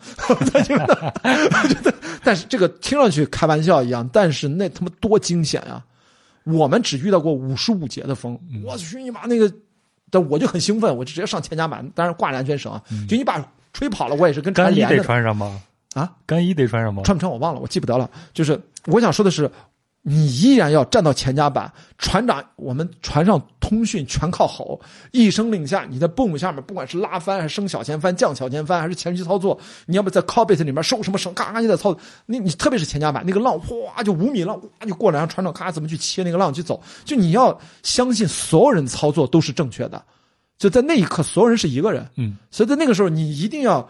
[2.24, 5.86] 但是这个听上去开玩笑一样，但是那他妈多惊险啊！
[6.44, 9.54] 我们只遇到过五十五节的风，我去你妈那个！
[10.10, 13.40] 但我就很兴奋，我就直接上前甲板，当然挂着安全绳啊，就你把
[13.74, 15.62] 吹跑了，我也是跟船干衣得穿上吗？
[15.94, 16.12] 啊。
[16.26, 17.04] 干衣得穿上吗？
[17.04, 18.10] 穿不穿我忘了，我记不得了。
[18.34, 19.52] 就是我想说的是，
[20.02, 24.80] 你依然要站到前甲板，船长，我们船上通讯全靠吼，
[25.12, 31.96] 一声令下，你在 boom 下面，不管是拉帆还是升小前帆、降小前帆，还是前期操作，你要不在 cockpit 里面收什么绳，咔咔就在操
[32.26, 32.38] 那。
[32.38, 40.02] 你你特别是前甲板那个浪，哗就五米浪，哗就过来，然后船长咔怎么去切那个浪去走，就你要相信所有人操作都是正确的，
[40.58, 42.08] 就在那一刻，所有人是一个人。
[42.16, 43.88] 嗯，所以在那个时候，你一定要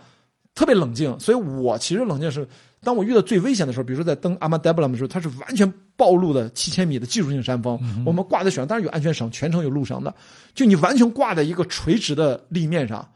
[0.56, 1.18] 特别冷静。
[1.20, 2.48] 所以我其实冷静是，
[2.82, 10.14] 当我遇到最危险的时候，比如说在登阿玛德布拉姆的时候，它是完全暴露的七千米的技术性山峰，我们挂在雪上，当然有安全绳，全程有路绳的，
[10.54, 13.08] 就你完全挂在一个垂直的立面上，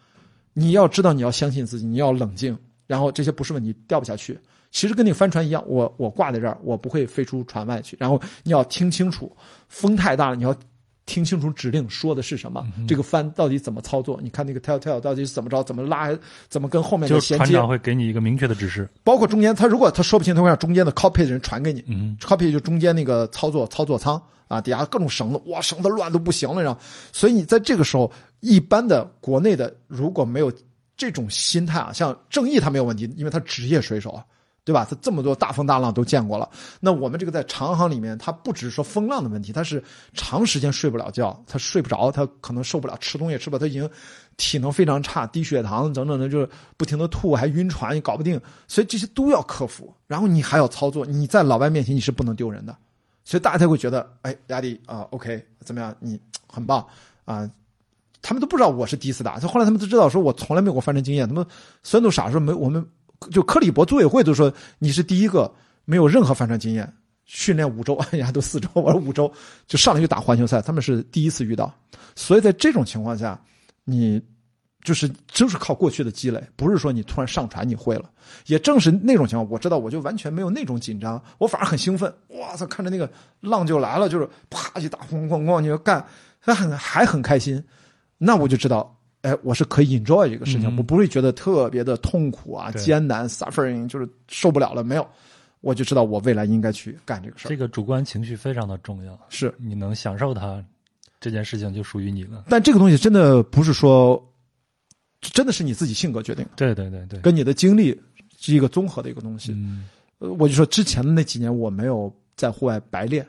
[0.53, 2.57] 你要知道你要相信自己，你要冷静，
[2.87, 4.37] 然后这些不是问题，掉不下去。
[4.71, 7.95] 其实跟那个帆船一样，我我挂在这儿，我不会飞出船外去。
[7.99, 9.31] 然后你要听清楚，
[9.69, 10.53] 风太大了，你要
[11.05, 14.19] 听清楚指令说的是什么，这个帆到底怎么操作？
[14.23, 16.09] 你看那个 telltale 到底是怎么着，怎么拉，
[16.49, 18.89] 怎么跟后面就是的衔接，船长会给你一个明确的指示。
[19.03, 21.83] 包括中间，他如果他说不清，他会让中间的 cockpit 的人传给你。
[21.87, 26.79] 嗯 cockpit 就中间那个操作操作舱啊，底下各种绳子，哇，绳子乱的不行了，然后，
[27.11, 30.51] 所以你在这个时候，一般的国内的如果没有
[30.95, 34.23] 这种心态啊，像正义他没有问题，因为他职业水手啊，
[34.65, 34.87] 对吧？
[34.89, 36.49] 他这么多大风大浪都见过了。
[36.79, 39.83] 那我们这个在长航里面，他不只是说风浪的问题，他是
[40.13, 43.89] 长时间睡不了觉，他睡不着，他可能受不了，吃东西吃不，他已经
[44.37, 49.93] 体能非常差，低血糖等等的，就是不停的吐，还晕船，也搞不定，所以这些都要克服。
[50.07, 52.75] 然后你还要操作，你在老外面前你是不能丢人的，
[53.25, 55.93] 所以大家才会觉得，哎，亚迪啊，OK，怎么样？
[55.99, 56.85] 你很棒
[57.25, 57.49] 啊。
[58.25, 61.27] 他们都不知道我是第一次打，就后来他们都知道，说我从来没有过帆船经验。
[61.27, 61.45] 他们
[61.83, 62.85] 所有人都傻说没，我们
[63.29, 65.53] 就克里伯组委会都说你是第一个
[65.85, 66.91] 没有任何帆船经验，
[67.25, 69.31] 训练五周， 哎呀都四周，我说五周
[69.67, 71.73] 就上来就打环球赛，他们是第一次遇到。
[72.15, 73.39] 所以在这种情况下，
[73.85, 74.21] 你
[74.83, 78.09] 就是就是靠过去的积累，不是说你突然上船你会了。
[78.47, 82.13] 也正是那种情况，我知道我就完全没有那种紧张，我反而很兴奋。
[82.29, 83.09] 哇塞，看着那个
[83.39, 86.05] 浪就来了，就是啪一打咣咣咣，你要干，
[86.39, 87.63] 还很还很开心。
[88.17, 94.83] 那我就知道，哎，我是可以 enjoy 这个事情，嗯我不会觉得特别的痛苦啊、对艰难、suffering，就是受不了了。
[94.83, 95.07] 没有，
[95.61, 97.49] 我就知道我未来应该去干这个事儿。
[97.49, 100.63] 这个主观情绪非常的重要，是，你能享受它，
[101.19, 102.45] 这件事情就属于你了。
[102.49, 104.21] 但这个东西真的不是说，
[105.21, 107.97] 真的是你自己性格决定的，对对对对，跟你的经历
[108.37, 109.53] 是一个综合的一个东西。
[109.53, 109.87] 嗯
[110.19, 113.25] 呃我就说之前的那几年我没有在户外白练，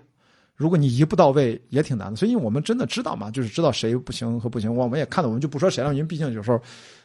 [0.56, 2.16] 如果你一步到位也挺难的。
[2.16, 6.60] 所以我们真的知道嘛，就是知道谁不行和不行，我们也看到，我们就不说谁了，因为毕竟有时候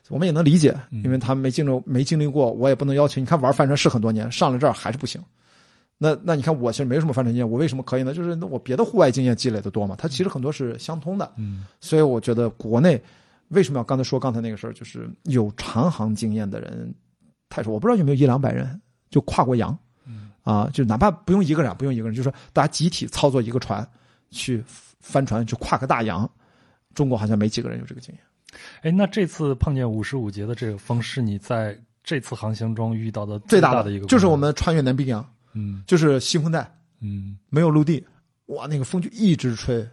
[0.10, 3.20] 我们也能理解，因为他没经历没经历过，我也不能要求。
[3.20, 5.22] 你看玩帆船是很多年，上了这儿还是不行。
[5.98, 8.14] 那那你看我其实没什么帆船经验，我为什么可以呢？
[8.14, 11.30] 就是那我别的户外经验积累的多嘛，它其实很多是相通的。
[11.38, 13.02] 嗯所以我觉得国内
[13.50, 16.94] 为什么要刚才说刚才那个事儿，就是有长航经验的人
[17.50, 19.78] 太少，我不知道有没有一两百人就跨过洋，
[20.44, 23.88] 嗯啊，就哪怕不用一个人，不用一个人，就是说大家集体操作一个船
[24.32, 24.64] 去
[25.00, 26.30] 翻船去跨个大洋，
[26.94, 28.24] 中国好像没几个人有这个经验。
[28.82, 36.68] 哎，那这次碰见五十五节的这个风，是你在这次航行中遇到的最大大的一个，就是我们穿越南冰洋，嗯就是西风带
[37.00, 38.04] 嗯没有陆地，
[38.48, 39.88] 哇，那个风就一直吹，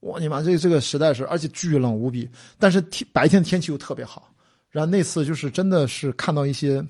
[0.00, 2.28] 我，你妈这这个实在是，而且巨冷无比，
[2.58, 4.28] 但是天白天天气又特别好，
[4.70, 6.84] 然后那次就是真的是看到一些，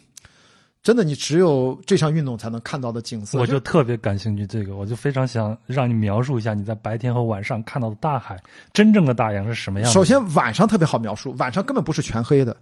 [0.82, 8.38] 真的你只有这项运动才能看到的景色，我就特别感兴趣这个，我就非常想让你描述一下你在白天和晚上看到的大海，
[8.72, 9.92] 真正的大洋是什么样的。
[9.92, 12.56] 首先晚上特别好描述，晚上根本不是全黑的，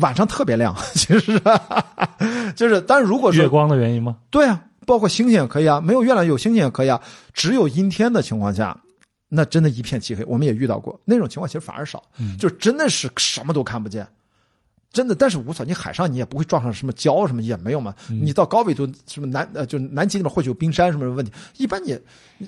[0.00, 1.40] 晚上特别亮， 其实
[2.56, 4.16] 就是，但是如果说月光的原因吗？
[4.30, 7.00] 对啊，包括星星也可以啊，没有月亮有星星也可以啊，
[7.32, 8.76] 只有阴天的情况下，
[9.28, 14.04] 那真的一片漆黑，我们也遇到过那种情况，其实反而少，嗯就真的是什么都看不见。
[14.94, 17.92] 真的，但是无所谓，你海上你也不会撞上什么礁什么也没有嘛。
[18.08, 21.98] 嗯你到高纬度什么南呃，就南极那边或许有冰山什么问题，一般你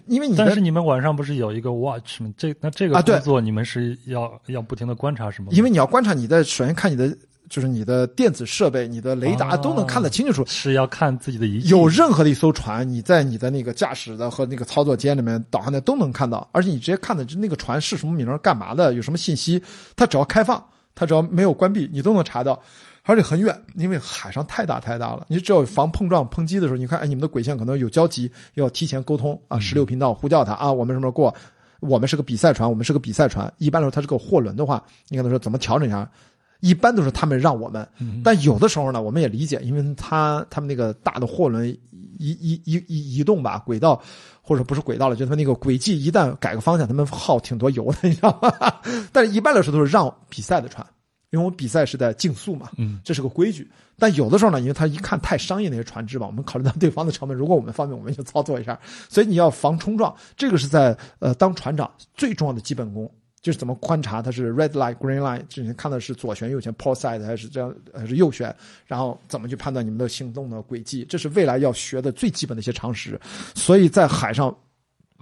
[0.06, 2.32] 因为你但是你们晚上不是有一个 watch 吗？
[2.38, 5.56] 这那这个工作你们是要、要不停的观察什么吗？
[5.56, 7.14] 因为你要观察你的，首先看你的
[7.48, 10.44] 就是你的电子设备、你的雷达哦都能看得清清楚。
[10.46, 11.68] 是要看自己的仪器。
[11.68, 19.62] 有任何的一艘船，你在你的那个驾驶的和那个操作间里面导航的都能看到，而且你直接看的就那个船是什么名儿、干嘛的、有什么信息，
[19.94, 20.62] 它只要开放，
[20.96, 22.60] 它只要没有关闭，你都能查到。
[23.08, 31.32] 而且很远，因为海上太大太大了，你只要防碰撞、碰击的时候，你看，哎，你们的轨线可能有交集，要提前沟通啊，十六频道呼叫他啊，我们什么时候过？
[31.78, 33.52] 我们是个比赛船，我们是个比赛船。
[33.58, 36.10] 一般来说，它是个货轮的话，你可能说怎么调整一下，
[36.58, 41.78] 一般都是他们让我们，嗯但有的时候呢，我们也理解，因为他他们那个大的货轮
[42.18, 44.00] 移移移移移动吧，轨道
[44.42, 48.52] 或者不是轨道了，就他们那个轨迹一旦改个方向，他们耗挺多油的，你知道吗？
[49.12, 50.86] 但是一般来说都是让比赛的船，
[51.30, 53.68] 因为我们比赛是在竞速嘛，嗯这是个规矩。
[53.98, 58.78] 但有的时候呢，因为他一看太商业那些船只吧，我们考虑到对方的成本，如果我们方便，我们就操作一下。
[59.08, 63.10] 所以你要防冲撞，这个是在呃当船长最重要的基本功。
[63.46, 68.52] 就是怎么观察它是 red light green light，就是你看的是左旋右旋 port side 还是这样还是右旋，
[68.86, 73.16] 然后怎么去判断你们的行动的轨迹，这是未来要学的最基本的一些常识。
[73.54, 74.52] 所以在海上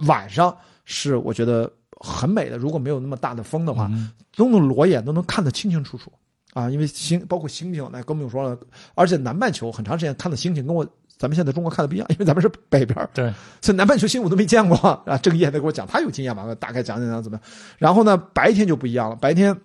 [0.07, 6.11] 晚上是我觉得很美的，如果没有那么大的风的话，嗯都能裸眼都能看得清清楚楚
[6.53, 6.67] 啊！
[6.67, 8.57] 因为星包括星星，那更不用说了，
[8.95, 10.83] 而且南半球很长时间看的星星跟我
[11.17, 15.17] 咱们现在中国看的不一样，因为咱们是北边儿，对，所以南半球星我都没见过啊。
[15.17, 17.51] 郑业在给我讲，他有经验嘛，我大概讲讲讲怎么样。
[17.77, 19.55] 然后呢，白天就不一样了，白天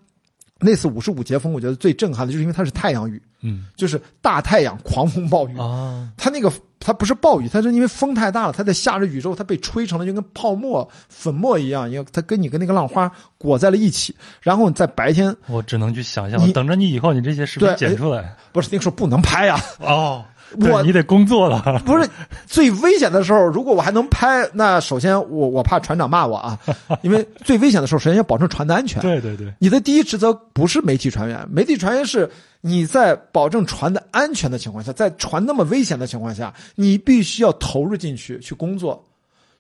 [0.60, 14.14] 那次五十五节风，我觉得最震撼的就是因为它是太阳雨，嗯就是大太阳狂风暴雨，啊，它那个它不是暴雨，它是因为风太大了，它在下着雨之后，它被吹成了就跟泡沫、粉末一样，因为它跟你跟那个浪花裹在了一起。
[14.40, 18.36] 然后在白天我只能去想象，你等着你以后你这些视频剪出来。
[18.52, 20.24] 不是那个时候不能拍呀、哦，
[20.58, 21.80] 我对你得工作了。
[21.86, 22.08] 不是
[22.46, 26.58] 最危险的时候，如果我还能拍，那首先我我怕船长骂我啊，
[27.02, 29.00] 因为最危险的时候，首先要保证船的安全。
[29.02, 39.04] 对对对，你的第一职责不是媒体船员，媒体船员是你在保证船的安全的情况下，在船那么危险的情况下，你必须要投入进去去工作。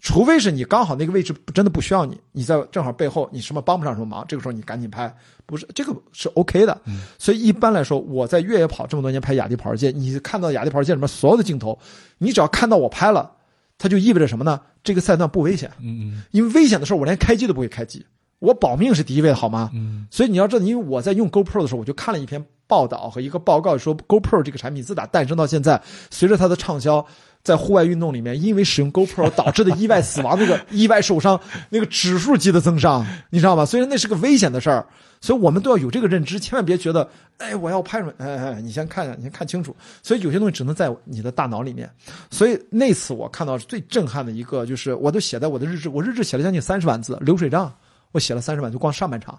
[0.00, 5.14] 除非是你刚好那个位置真的不需要你，你在正好背后你什么帮不上什么忙，这个时候你赶紧拍，
[5.44, 6.80] 不是这个是 OK 的。
[7.18, 11.78] 所以一般来说，我在越野跑这么多年拍雅迪跑世界，你看到雅迪跑世界里面所有的镜头，
[12.18, 13.30] 你只要看到我拍了，
[13.76, 14.58] 它就意味着什么呢？
[14.82, 18.06] 这个赛段不危险，嗯因为危险的时候我连开机都不会开机，
[18.38, 19.70] 我保命是第一位的好吗？
[19.74, 27.04] 嗯所以你要知道，因为我在用 GoPro 的时候，我就看了一篇报道和一个报告，说 GoPro 这个产品自打诞生到现在，随着它的畅销，
[27.42, 31.40] 在户外运动里面，因为使用 GoPro 导致的意外死亡、那个意外受伤、
[31.70, 33.64] 那个指数级的增伤，你知道吗？
[33.64, 34.86] 所以那是个危险的事儿，
[35.20, 37.08] 所以我们都要有这个认知，千万别觉得，
[37.38, 39.74] 哎，我要拍什么，哎哎，你先看看，你先看清楚。
[40.02, 41.90] 所以有些东西只能在你的大脑里面。
[42.30, 47.72] 所以那次我看到最震撼的一个，就是我都写在我的日志，我日志写了将近三十万字，流水账
[48.12, 49.38] 我写了三十万，就光上半场。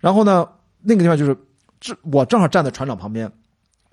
[0.00, 0.48] 然后呢，
[0.82, 1.36] 那个地方就是，
[1.78, 3.30] 这我正好站在船长旁边，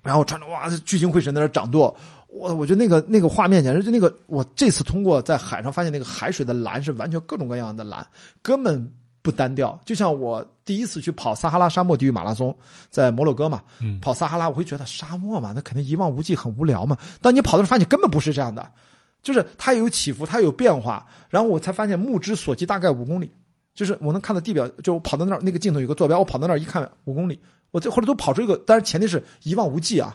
[0.02, 1.94] 然后船长哇聚精会神在那掌舵，
[2.32, 8.06] 我我觉得那个那个画面简直就那个，我这次通过在海上发现那个海水的蓝是完全各种各样的蓝，
[8.40, 8.90] 根本
[9.20, 9.78] 不单调。
[9.84, 12.56] 就像我第一次去跑撒哈拉沙漠地狱马拉松，
[12.88, 16.96] 在摩洛哥嘛，嗯跑撒哈拉我会觉得沙漠嘛，那肯定一望无际，很无聊嘛。
[17.20, 18.66] 当你跑的时候发现根本不是这样的，
[19.22, 23.30] 就是它有起伏，它有变化，然后我才发现目之所及大概五公里。
[23.74, 27.40] 就是我能看到地表，就我跑到那儿，那个镜头有个坐标，我跑到那儿一看五公里，
[27.70, 30.14] 我这或者都跑出一个，但是前提是一望无际啊，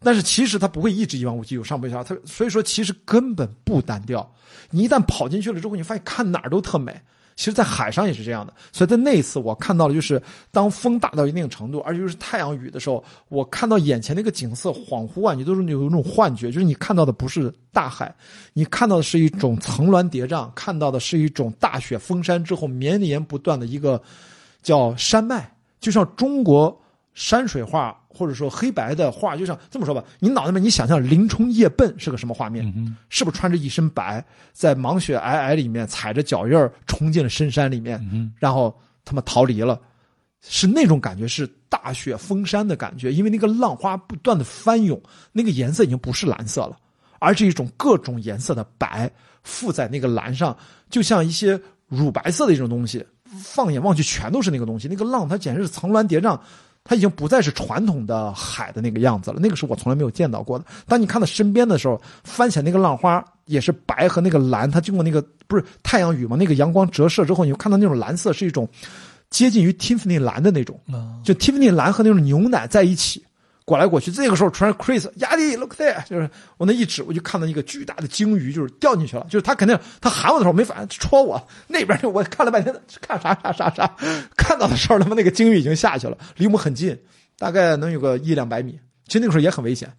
[0.00, 4.32] 但是其实它不会一直一望无际，有上有下，它所以说其实根本不单调。
[4.70, 7.00] 你一旦跑进去了之后，你发现看哪儿都特美。
[7.38, 10.20] 其实，在海上也是这样的，所以在那一次我看到了，就是
[10.50, 18.14] 当风大到一定程度，而且又是太阳雨的时候，我看到眼前那个景色恍惚啊，你都是有一种幻觉，就是你看到的不是大海，
[18.54, 24.02] 你看到的是一种层峦叠嶂，看到的是一种大雪封山之后绵延不断的一个
[24.62, 25.46] 叫山脉，
[25.78, 26.74] 就像中国
[27.16, 32.62] 山水画或者说黑白的画，就像这么说吧，你脑袋里面你想象林冲夜奔是个什么画面？
[32.76, 34.22] 嗯是不是穿着一身白，
[34.52, 39.80] 在芒雪皑皑里面踩着脚印儿冲进了深山里面，嗯然后他们逃离了，
[40.42, 45.00] 是那种感觉，是大雪封山的感觉，因为那个浪花不断的翻涌，
[45.32, 46.76] 那个颜色已经不是蓝色了，
[47.18, 49.10] 而是一种各种颜色的白
[49.42, 50.54] 附在那个蓝上，
[50.90, 53.02] 就像一些乳白色的一种东西，
[53.42, 56.38] 放眼望去全都是那个东西，那个浪它简直是层峦叠嶂。
[56.86, 60.64] 它已经不再是传统的海的那个样子了，那个是我从来没有见到过的。
[60.86, 68.68] 当你看到身边的时候，翻起来那个浪花也是白和那个蓝，它经过那个不是太阳雨嘛，那个阳光折射之后，你就看到那种蓝色是一种
[69.30, 73.22] 接近于 Tiffany 蓝的那种，啊就 Tiffany 蓝和那种牛奶在一起。
[73.66, 79.26] 过来过去，这个时候突然 Chris 压力 look there，就是我那一指，我就看到一个巨大的鲸鱼，就是掉进去了。
[79.28, 83.96] 就是他肯定他喊我的时候没反应，戳我那边我看了半天，看啥啥啥啥，
[84.36, 86.96] 看到的时候他妈那个鲸鱼已经下去了，离我们很近，
[87.36, 88.78] 大概能有个一两百米。
[89.08, 89.92] 其实那个时候也很危险，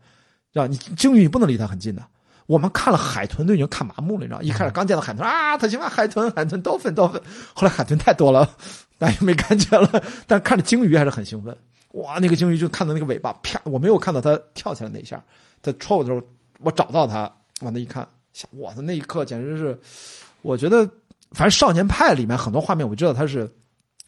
[0.54, 2.02] 知道你鲸鱼你不能离它很近的。
[2.46, 4.42] 我们看了海豚都已经看麻木了，你知道？
[4.42, 7.22] 一开始刚见到海豚啊，他喜欢海豚，海豚 dolphin dolphin，
[7.54, 8.50] 后来海豚太多了，
[8.98, 10.04] 那也没感觉了。
[10.26, 11.56] 但看着鲸鱼还是很兴奋。
[11.94, 13.60] 哇，那个鲸鱼就看到那个尾巴，啪！
[13.64, 15.24] 我没有看到它跳起来那一下，
[15.64, 16.22] 在戳我的时候，
[16.60, 18.08] 我找到它，往那一看，
[18.60, 19.80] 哇，那一刻简直是，
[20.42, 20.86] 我觉得，
[21.32, 23.50] 反正《少年派》里面很多画面，我知道它是，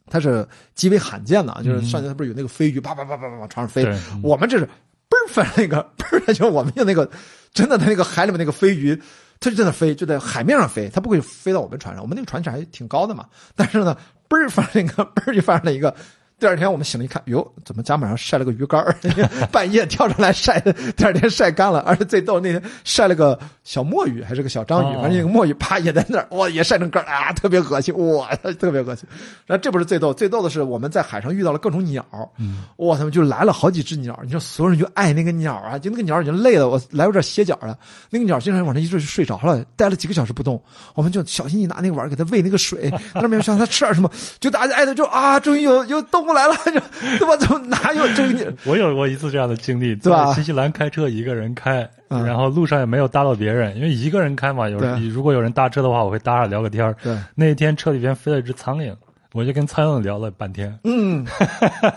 [0.08, 7.10] 它是极为罕见的啊，就是少年它不是有那个飞鱼，啪啪啪啪啪往船上飞对，我们这是嘣儿翻那个嘣儿，就我们用那个
[7.54, 8.96] 真的，它那个海里面那个飞鱼，
[9.40, 12.04] 它就在那飞，就在海面上飞，它不会飞到我们船上。
[12.04, 13.26] 我们那个船长还挺高的嘛，
[13.56, 13.98] 但是呢，
[14.30, 15.94] 嘣儿翻那个嘣儿就翻了一个。
[16.40, 18.82] 第二天我们醒了一看，哟，怎么甲板上晒了个鱼竿？
[19.52, 20.58] 半夜跳出来晒，
[20.96, 21.80] 第二天晒干了。
[21.80, 23.38] 而且最逗，那天晒了个
[23.70, 28.28] 小墨鱼，还是个小章鱼，哦反正那个墨鱼啪也在那儿，哇，也晒成干儿啊， 特别恶心，哇，
[28.58, 29.08] 特别恶心。
[29.46, 32.04] 然后这不是最逗，最逗的是我们在海上遇到了各种鸟，
[32.40, 37.78] 嗯哇，他们就来了好几只鸟，你说所有人就爱那个鸟啊，就那个鸟已经累了，我来我这儿歇脚了。
[38.10, 40.60] 那个鸟经常往那一坐就睡着了，待了几个小时不动，
[40.96, 44.10] 我们就小心翼翼拿那个碗给它喂那个水， 那边想它吃点什么，
[44.40, 46.72] 就大家爱的就啊，终于有有动物来了，就
[47.20, 47.38] 对吧？
[47.38, 48.52] 怎么哪有这个鸟？
[48.66, 58.94] 我有过一次这样的经历，对吧在新西兰开车一个人开，嗯然后路上也没有搭到别人，因为一个人开嘛，有对如果有人搭车的话，我会搭着聊个天儿对，那一天车里边飞了一只苍蝇，
[59.34, 60.78] 我就跟苍蝇聊了半天。
[60.84, 61.26] 嗯，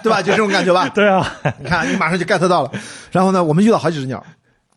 [0.02, 0.20] 对吧？
[0.20, 0.88] 就这种感觉吧。
[0.94, 1.26] 对啊，
[1.58, 2.70] 你看，你马上就 get 到了。
[3.10, 4.22] 然后呢，我们遇到好几只鸟，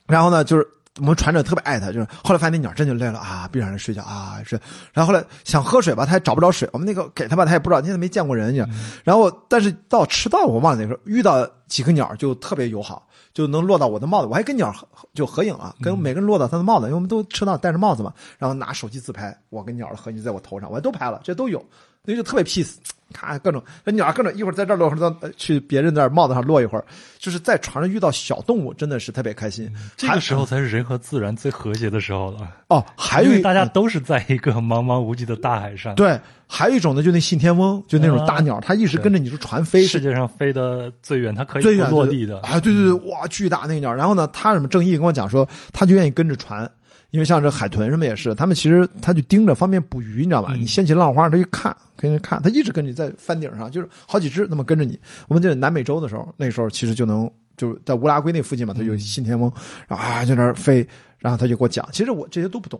[0.07, 0.65] 然后呢，就是
[0.99, 4.59] 我们船长特别爱它，就是后来发现那鸟真就累了啊，闭上眼睡觉啊是。
[4.93, 8.65] 然后后来想喝水吧，它也找不着水，我们那个给它吧，它也不知道，你也没见过人家。
[9.03, 21.61] 然后但是到迟到我忘了那时候遇到几个鸟就特别友好，就能落到我的帽子，我还跟鸟合就合影了，跟每个人落到他的帽子，因为我们都吃到戴着帽子嘛，然后拿手机自拍，我跟鸟的合影在我头上，我还都拍了，这都有，
[22.05, 22.73] 那就特别 peace。
[23.13, 26.83] 看各种那鸟各种一会儿在这儿落，一会儿到去别人那儿帽子上落一会儿，
[27.17, 29.71] 就是在船上遇到小动物，真的是特别开心。
[29.95, 32.49] 这个时候才是人和自然最和谐的时候了。
[32.67, 42.39] 哦， 还有大家都是在一个茫茫无际的大海上，对，还有一种呢，就那信天翁，就那种大鸟，它一直跟着你是船飞，世界上飞的最远，它可以最远落地的。
[42.39, 42.59] 啊！
[42.59, 43.93] 对对对，哇，巨大那个鸟。
[43.93, 46.69] 然后呢，他什么正义跟我讲说，他就愿意跟着船，
[47.15, 50.49] 因为像这海豚什么也是，他们其实他就盯着方便捕鱼，你知道吧？
[50.51, 54.99] 嗯你掀起浪花，他一看，跟着看，他一直跟你在帆顶上，就是好几只那么跟着你。
[55.29, 59.49] 我们在南美洲的时候，那时候其实就能就在乌拉圭那附近嘛，它有信天翁，
[59.87, 60.85] 然后啊就那儿飞，
[61.17, 62.77] 然后他就给我讲，其实我这些都不懂，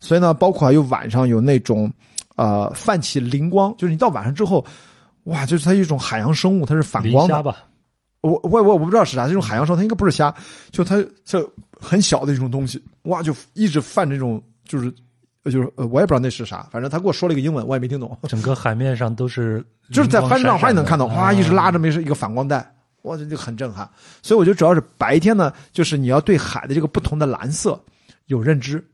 [0.00, 1.88] 所以呢，包括还有晚上有那种
[2.34, 4.66] 呃泛起灵光，就是你到晚上之后。
[5.24, 7.56] 哇，就是它一种海洋生物，它是反光的虾，吧，
[8.22, 10.34] 我我我我不知道是啥，这种海洋生物它应该不是虾，
[10.70, 11.46] 就它这
[11.80, 14.92] 很小的一种东西，哇，就一直泛这种就是
[15.44, 21.72] 呃就是呃我也不知道那是啥，反正他给我说了一个英文，我也没听懂，整个海面上都是就是在翻上花你能看到，哇，一直拉着。
[21.72, 23.88] 着没事一个反光带，哇，这就很震撼。
[24.22, 27.80] 所以我觉得主要是白天呢，就是你要对海的这个不同的蓝色
[28.26, 28.84] 有认知，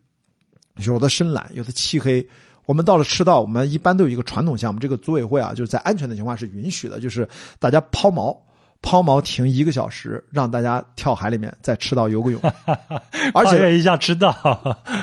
[0.84, 2.26] 有的深蓝，有的漆黑。
[2.66, 7.28] 我们到了赤道，我们一般都有一个传统项目，这个组委会啊，就是在安全的情况下是允许的，就是
[7.58, 8.36] 大家抛锚，
[8.84, 12.38] 抛锚停一个小时，让大家跳海里面在赤道游个泳，
[13.32, 14.36] 而且一下知道，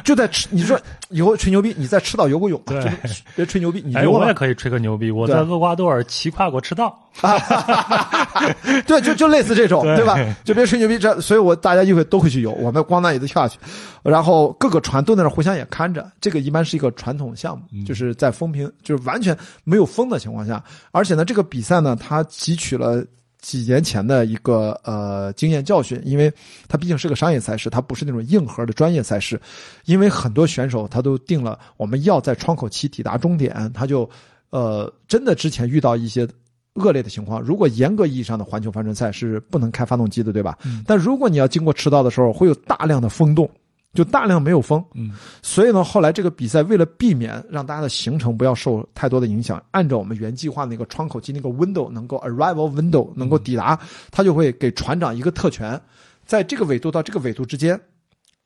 [0.03, 0.79] 就在赤，你说
[1.09, 2.79] 以后吹牛逼，你在赤道游个泳，对。
[2.83, 4.11] 就是别吹牛逼，你哎，游？
[4.11, 6.95] 我也可以吹个牛逼，我在厄瓜多尔骑跨过赤道，
[8.85, 9.95] 对，就就类似这种，对。
[9.95, 10.15] 对吧？
[10.43, 13.57] 就别吹牛逼，这所以我大家一会都会去游，我们光那也都跳下去，
[14.03, 23.03] 然后各个船都在那互相也看着，这个一般是一个传统项目，就是在风平就是完全没有风的情况下，而且呢，这个比赛呢，它汲取了。
[23.41, 26.31] 几年前的一个呃经验教训，因为
[26.67, 29.41] 它毕竟是个商业赛事，它不是那种硬核的专业赛事。
[29.85, 34.09] 因为很多选手他都定了我们要在窗口期抵达终点，他就
[34.51, 36.27] 呃真的之前遇到一些
[36.75, 37.41] 恶劣的情况。
[37.41, 40.57] 如果严格意义上的环球帆船赛是不能开发动机的，对吧？
[40.63, 43.49] 嗯但如果你要经过赤道的时候，会有大量的风洞，
[43.93, 44.83] 就大量没有风。
[44.93, 45.11] 嗯，
[45.41, 53.77] 所以呢，后来这个比赛为了避免让大家的行程不要受太多的影响，按照我们原计划那个窗口期那个 window 能够 arrival window 能够抵达，
[54.09, 55.79] 他就会给船长一个特权，
[56.25, 57.79] 在这个纬度到这个纬度之间，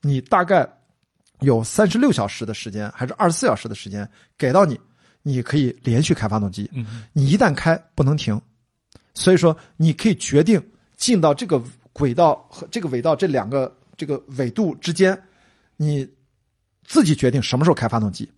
[0.02, 0.68] 你大概
[1.40, 4.78] 有三十六小时的时间，还是二十四小时的时间给到你，
[5.22, 6.68] 你可以连续开发动机。
[6.74, 8.40] 嗯你一旦开不能停，
[9.14, 10.60] 所以说你可以决定
[10.96, 11.62] 进到这个
[11.92, 15.16] 轨道和这个纬道这两个这个纬度之间，
[15.76, 16.08] 你
[16.84, 18.30] 自己决定什么时候开发动机。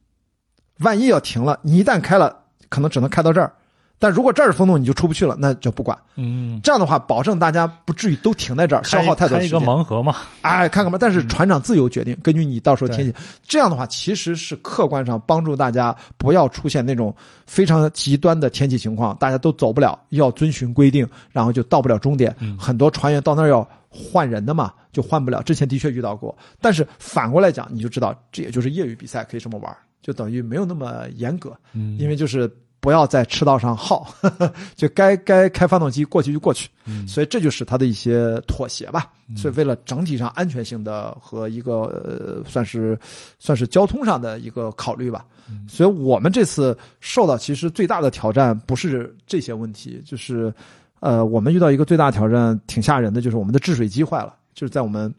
[0.78, 2.34] 万一要停了，你一旦开了，
[2.68, 3.52] 可能只能开到这儿。
[4.00, 5.98] 但如果这儿是风洞，你就出不去了，那就不管。
[6.14, 9.58] 嗯，这样的话，保证大家不至于都停在这儿，消耗太多开一个。
[9.58, 10.96] 盲盒嘛，哎，看看吧。
[11.00, 13.12] 但是船长自由决定，根据你到时候天气，
[13.42, 17.12] 这样的话其实是客观上帮助大家不要出现那种
[17.44, 22.32] 非常极端的天气情况，大家都走不了，要遵循规定，然后就到不了终点。
[22.38, 25.42] 嗯很多船员到那儿要换人的嘛，就换不了。
[25.42, 32.50] 之前的确遇到过，但是反过来讲，你就知道这也就是业余比赛可以这么玩，就等于没有那么严格，嗯，因为就是。
[32.80, 34.06] 不要在赤道上耗，
[34.76, 39.10] 就该该开发动机过去就过去，嗯所以这就是它的一些妥协吧。
[39.36, 42.96] 所以为了整体上安全性的和一个呃，算是
[43.40, 45.26] 算是交通上的一个考虑吧。
[45.68, 50.54] 所以我们这次受到其实最大的挑战不是这些问题，就是
[51.00, 55.12] 呃，我们遇到一个最大挑战挺吓人的，就是我们的制水机坏了，就是在我们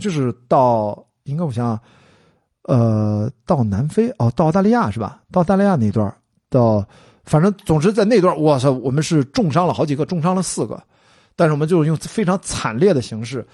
[0.00, 1.80] 就是到应该我想想，
[2.62, 5.20] 呃，到南非哦，到澳大利亚是吧？
[5.30, 6.12] 到澳大利亚那段
[6.50, 6.84] 到，
[7.24, 10.82] 反正总之在那段儿，哇塞，我们是重伤了好几个，重伤了四个，
[11.34, 13.46] 但是我们就是用非常惨烈的形式，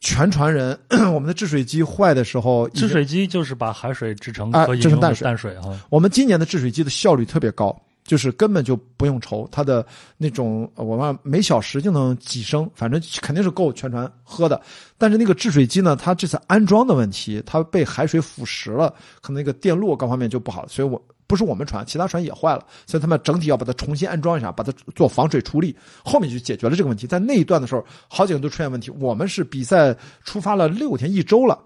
[0.00, 0.78] 全船人，
[1.12, 5.24] 我们的制水机坏的时候，制水机就是把海水制成啊制成淡水。
[5.24, 7.76] 淡水啊，我们今年的制水机的效率特别高，
[8.06, 9.84] 就是根本就不用愁它的
[10.16, 14.60] 那种，我们每小时就能几升，反正肯定是够全船喝的。
[14.96, 21.02] 但是那个制水机呢，它这次安装的问题，它被海水腐蚀了，可能那个电路各方面就不好，所以我。
[21.28, 27.04] 不是我们船，其他船也坏了，所以他们整体要把它重新安装一下，把它做防水处理，后面就解决了这个问题。
[27.04, 28.92] 在那一段的时候，好几个都出现问题。
[29.00, 29.92] 我们是比赛
[30.22, 31.58] 出发了六天，一周了，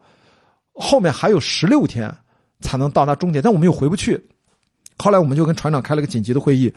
[0.73, 2.11] 后面还有十六天
[2.61, 4.19] 才能到达终点，但我们又回不去。
[5.01, 6.73] 后来我们就跟船长开了个紧急的会议，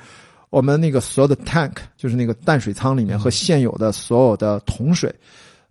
[0.50, 5.14] 我们那个所有的 tank 就是那个淡水舱里面和现有的所有的桶水，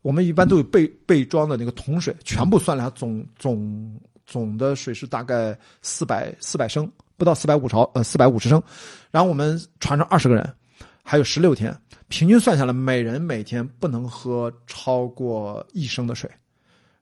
[0.03, 8.63] 我们一般都有备备装的那个桶水，全部算下来总总总的水是大概四百四百升，不到四百五毫呃四百五十升。
[9.11, 10.55] 然后我们船上二十个人，
[11.03, 11.77] 还有十六天，
[12.09, 16.31] 平均算下来，每人每天不能喝超过一升的水。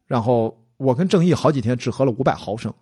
[0.07, 2.73] 然后我跟郑毅好几天只喝了五百毫升，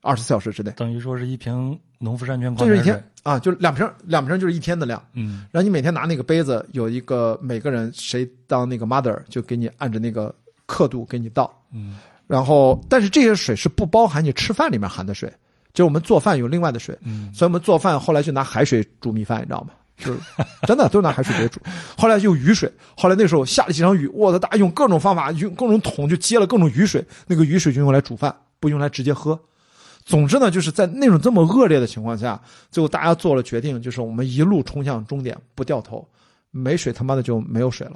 [0.00, 3.04] 二十四小时之内，等于说是一瓶农夫山泉这就是一矿泉水天。
[3.22, 5.00] 啊，就两瓶两瓶就是一天的量。
[5.12, 10.34] 嗯然后你每天拿那个杯子，有一个每个人谁当那个 mother 就给你按着那个
[10.66, 11.50] 刻度给你倒。
[11.72, 15.32] 嗯然后，但是这些水是不包含你吃饭里面含的水，
[15.72, 19.74] 就是我们做饭有另外的水，嗯所以我们做饭后来就拿海水煮米饭，你知道吗？
[19.98, 20.18] 就是
[20.66, 21.60] 真的都是拿海水给煮。
[21.96, 29.38] 后来就雨水，后来那时候下了几场雨，我的大家用各种方法，用各种桶就接了各种雨水，那个雨水就用来煮饭，不用来直接喝。
[30.04, 36.06] 总之呢，就是在那种这么恶劣的情况下，最后大家做了决定，就是我们一路冲向终点，不掉头，
[36.50, 37.94] 没水他妈的就没有水了。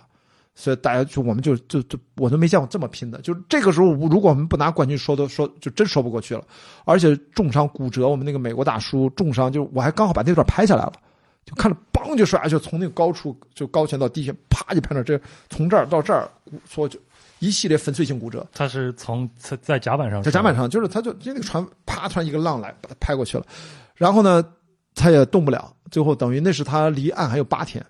[0.58, 6.42] 所以大家就我们就就就我都没见过这么拼的，就是这个时候如果我们不拿冠军说都说就真说不过去了，
[6.86, 10.92] 而且重伤骨折，我们那个美国大叔重伤，就我还刚好把那段拍下来了，
[11.44, 15.20] 就看着梆就摔下去，从那个高处就高悬到低悬，啪就拍到这
[15.50, 16.98] 从这儿到这儿，骨说就
[17.46, 23.46] 一系列粉碎性骨折，他是从在在甲板上，在甲板，上，就是他就就那个船啪突然一个浪来把他拍过去了，
[23.94, 24.44] 然后呢
[24.94, 27.84] 他也动不了，最后等于那是他离岸还有八天。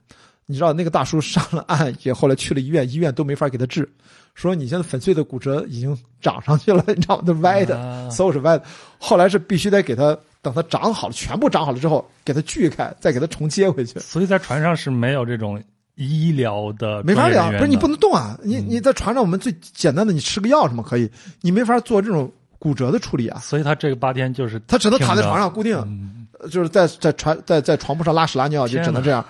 [0.48, 3.88] 你知道那个大叔上了岸也后来去了医院，医院都没法给他治，
[4.34, 7.24] 说你现在粉碎的骨折已经长上去了，你知道吗？
[7.26, 8.64] 都歪的，啊所有是歪的。
[8.96, 13.98] 后来是必须得给他等他长好了，全部长好了之后给他锯开，再给他重接回去。
[13.98, 15.60] 所以在船上是没有这种
[15.96, 18.38] 医疗的没法聊，不是你不能动啊！
[18.42, 21.10] 你你在船上，我们最简单的，你吃个药什么可以，
[21.40, 23.40] 你没法做这种骨折的处理啊。
[23.40, 29.24] 所以他这个八天就是他只能躺在床上固定，嗯就是在在船在在床铺上拉屎拉尿，就只能这样。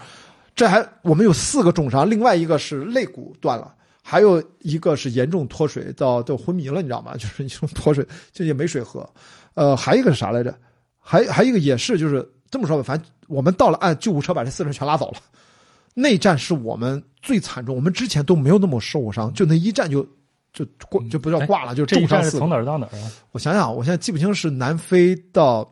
[0.57, 3.73] 这还我们有四个重伤，另外一个是肋骨断了，
[4.03, 7.13] 还有一个是严重脱水到都昏迷了，你知道吗？
[7.19, 9.09] 就是你这种脱水就也没水喝。
[9.55, 10.53] 呃，还有一个是啥来着？
[10.99, 15.19] 还还有一个也是就是这么说吧，反正我们到了岸，救护车把这四个人全拉走了。
[15.99, 20.07] 那站是我们最惨重，我们之前都没有那么受伤，就那一战就
[20.53, 23.11] 就挂就不叫挂了，就是重伤是从哪儿到哪儿啊？
[23.33, 25.67] 我想想，我现在记不清是南非到，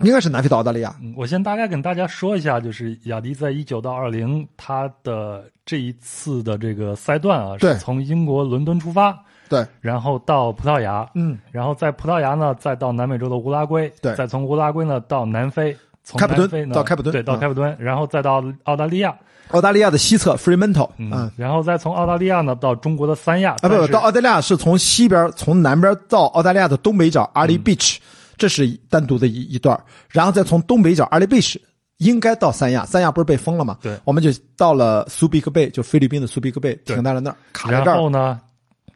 [0.00, 0.96] 应该是南非到澳大利亚。
[1.02, 9.14] 嗯，我先大概跟大家说一下，就是雅迪在一九到二零，他的这一次的这个赛段啊，从英国伦敦出发，
[9.50, 14.14] 对，然后到葡萄牙，嗯，然后在葡萄牙呢，再到南美洲的乌拉圭，对。
[14.16, 17.38] 再从乌拉圭呢到南非，从开普敦南非呢到开普敦对，到嗯。
[17.38, 19.16] 开普敦，然后再到澳大利亚，
[19.50, 27.98] 澳大利亚的西侧 Fremantle，嗯，嗯然后再从澳大利亚呢到中国的三亚，啊不不，到澳大利亚是从西边从南边到澳大利亚的东北角 Ali Beach，、
[28.38, 29.78] 这是单独的一一段
[30.08, 31.56] 然后再从东北角 Ali Beach
[31.98, 33.76] 应该到三亚，三亚不是被封了吗？
[33.82, 37.96] 对我们就到了苏比克贝，就菲律宾的苏比克贝，停在了那儿，卡在然这儿。
[37.96, 38.40] 后呢，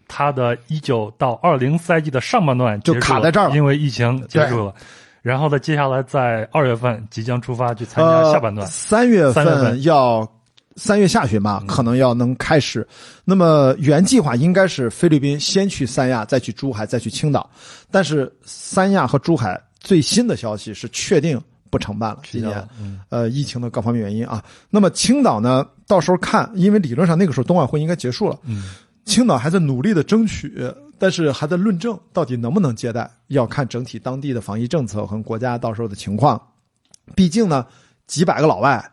[0.09, 4.74] 他的一九到二零赛季的上半段就卡在这儿了因为疫情结束了。
[5.23, 8.70] 然后呢，接下来在二月份即将出发去参加下半段呃。
[8.73, 10.27] 三月三月份份要
[10.77, 12.86] 三月下旬吧，可能要能开始。
[13.24, 17.48] 那么原计划应该是菲律宾先去三亚，再去珠海，再去青岛。
[17.90, 21.40] 但是三亚和珠海最新的消息是确定
[21.70, 24.44] 不承办了，今年嗯呃疫情的各方面原因啊。
[24.69, 28.70] 那么青岛呢，到时候看，因为理论上那个时候冬奥会应该结束了，嗯，
[29.05, 36.40] 青岛还在努力的争取，但是还在论证到底能不能接待，要看整体当地的防疫政策和国家到时候的情况。
[37.15, 37.66] 毕竟呢，
[38.07, 38.85] 几百个老外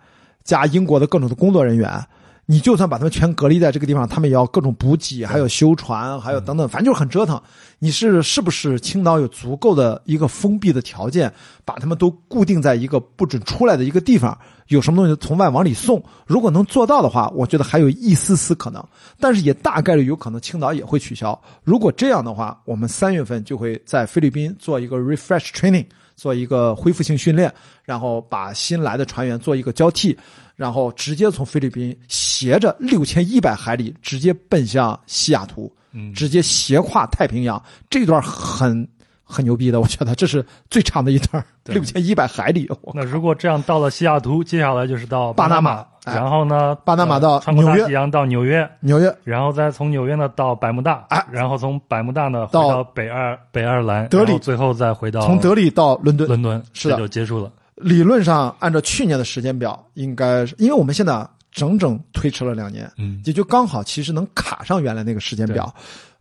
[0.44, 2.06] 加英国的各种的工作人员，
[2.46, 7.42] 你就算把他们全隔离在这个地方，他们也要各种补给，还有修船，还有等等，反正就是很折腾。
[7.80, 11.32] 你是是不是青岛有足够的一个封闭的条件，
[11.66, 14.38] 把他们都固定在一个不准出来的一个地方？
[14.68, 16.02] 有什么东西从外往里送？
[16.26, 18.84] 如果能做到的话，我觉得还有一丝丝可能，
[19.20, 21.40] 但是也大概率有可能青岛也会取消。
[21.64, 25.86] 如果这样的话，我们三月份就会在菲律宾做一个 refresh training，
[26.24, 30.18] 做一个恢复性训练，然后把新来的船员做一个交替，
[30.56, 36.14] 然后直接从菲律宾斜着六千一百海里直接奔向西雅图，嗯。
[36.14, 38.88] 直接斜跨太平洋，这段很
[39.24, 41.76] 很牛逼的， 我觉得这是最长的一段，对。
[41.76, 42.70] 六千一百海里。
[42.94, 47.88] 那如果这样到了西雅图，接下来就是到巴拿马然后呢，巴拿马到呃穿过大纽约。
[47.88, 54.34] 西洋到纽约，纽约、然后再从纽约呢到百慕大，哎然后从百慕大呢回到到北爱北爱尔兰，德里。
[54.34, 56.96] 后最后再回到从德里到伦敦，伦敦，是的。
[56.96, 57.52] 这就结束了。
[57.76, 63.22] 理论上按照去年的时间表，应该是因为我们现在整整推迟了两年，嗯。
[63.26, 65.74] 也就刚好其实能卡上原来那个时间表。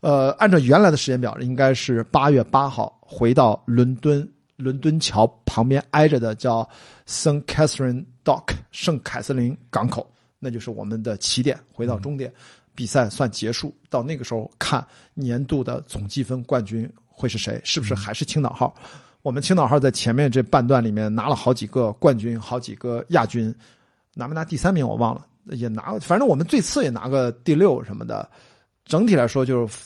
[0.03, 6.69] 呃，按照原来的时间表，应该是八月八号回到伦敦，伦敦桥旁边挨着的叫
[7.07, 7.41] St.
[7.45, 10.05] Catherine Dock 圣凯瑟琳港口，
[10.41, 12.33] 那就是我们的起点，回到终点，
[12.75, 13.73] 比赛算结束。
[13.89, 14.85] 到那个时候看
[15.15, 18.75] 年度的总积分冠军会是谁，是不是还是青岛号？
[19.23, 23.55] 我们青岛号在前面这半段里面拿了好几个冠军，好几个亚军，
[24.15, 28.29] 拿没拿第三名我忘了，也拿，反正我们最次也拿个第六什么的。
[28.85, 29.79] 整体来说，就是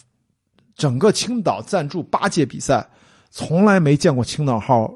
[0.77, 2.87] 整个青岛赞助八届比赛，
[3.31, 4.93] 从来没见过青岛号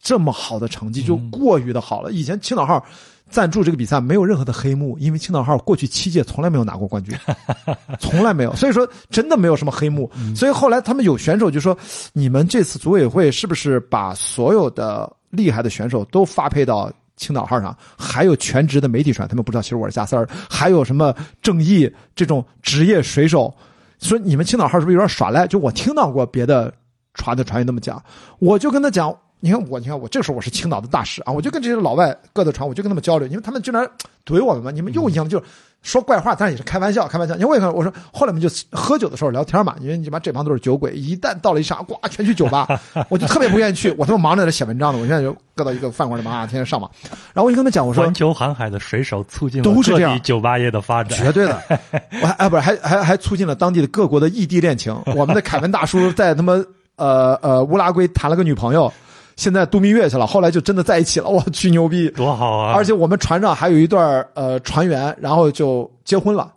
[0.00, 2.12] 这么好的成绩，就过于的好了。
[2.12, 2.84] 以前青岛号
[3.28, 7.14] 赞助这个比赛没有任何的黑幕，因为青岛号过去七届从来没有拿过冠军，
[7.98, 10.10] 从来没有，所以说真的没有什么黑幕。
[10.36, 11.76] 所以后来他们有选手就说
[12.14, 20.28] ：“你们这次组委会是不是把所有的厉害的选手都发配到？”青岛号上还有全职的媒体船，他们不知道，其实我是加塞儿。
[20.50, 23.54] 还有什么正义这种职业水手，
[23.98, 25.46] 说你们青岛号是不是有点耍赖？
[25.46, 26.72] 就我听到过别的
[27.14, 28.02] 船的船员那么讲，
[28.38, 33.86] 我就跟他讲，你看我，你看我，这个时候我是青岛的大使啊，我就跟这些老外各的船，我就跟他们交流，因为他们经常
[34.24, 35.44] 怼我们嘛，你们又一样就是。
[35.82, 37.36] 说怪话，但是也是开玩笑，开玩笑。
[37.36, 42.66] 因为我我说，后来我们就喝酒的时候聊天嘛，因为你妈这帮都是酒鬼，一旦到了一上，呱，全去酒吧，
[43.10, 43.94] 我就特别不愿意去。
[43.98, 46.90] 我他妈忙着在这写文章呢，我现在就搁到一个饭馆里嘛，天天上网。
[47.34, 51.62] 然后我就跟他们讲，我说，环球航海的水手促进都是这样酒吧业的发展，绝对的。
[52.22, 54.98] 我还哎不是还还还促进了当地的各国的异地恋情。
[55.14, 56.54] 我们的凯文大叔在他妈
[56.96, 58.90] 呃呃乌拉圭谈了个女朋友。
[59.36, 62.72] 现在度蜜月去了，后来就真的在一起了，我去牛逼，多好啊！
[62.74, 66.52] 而且我们船上还有一段呃船员，然后就结婚了，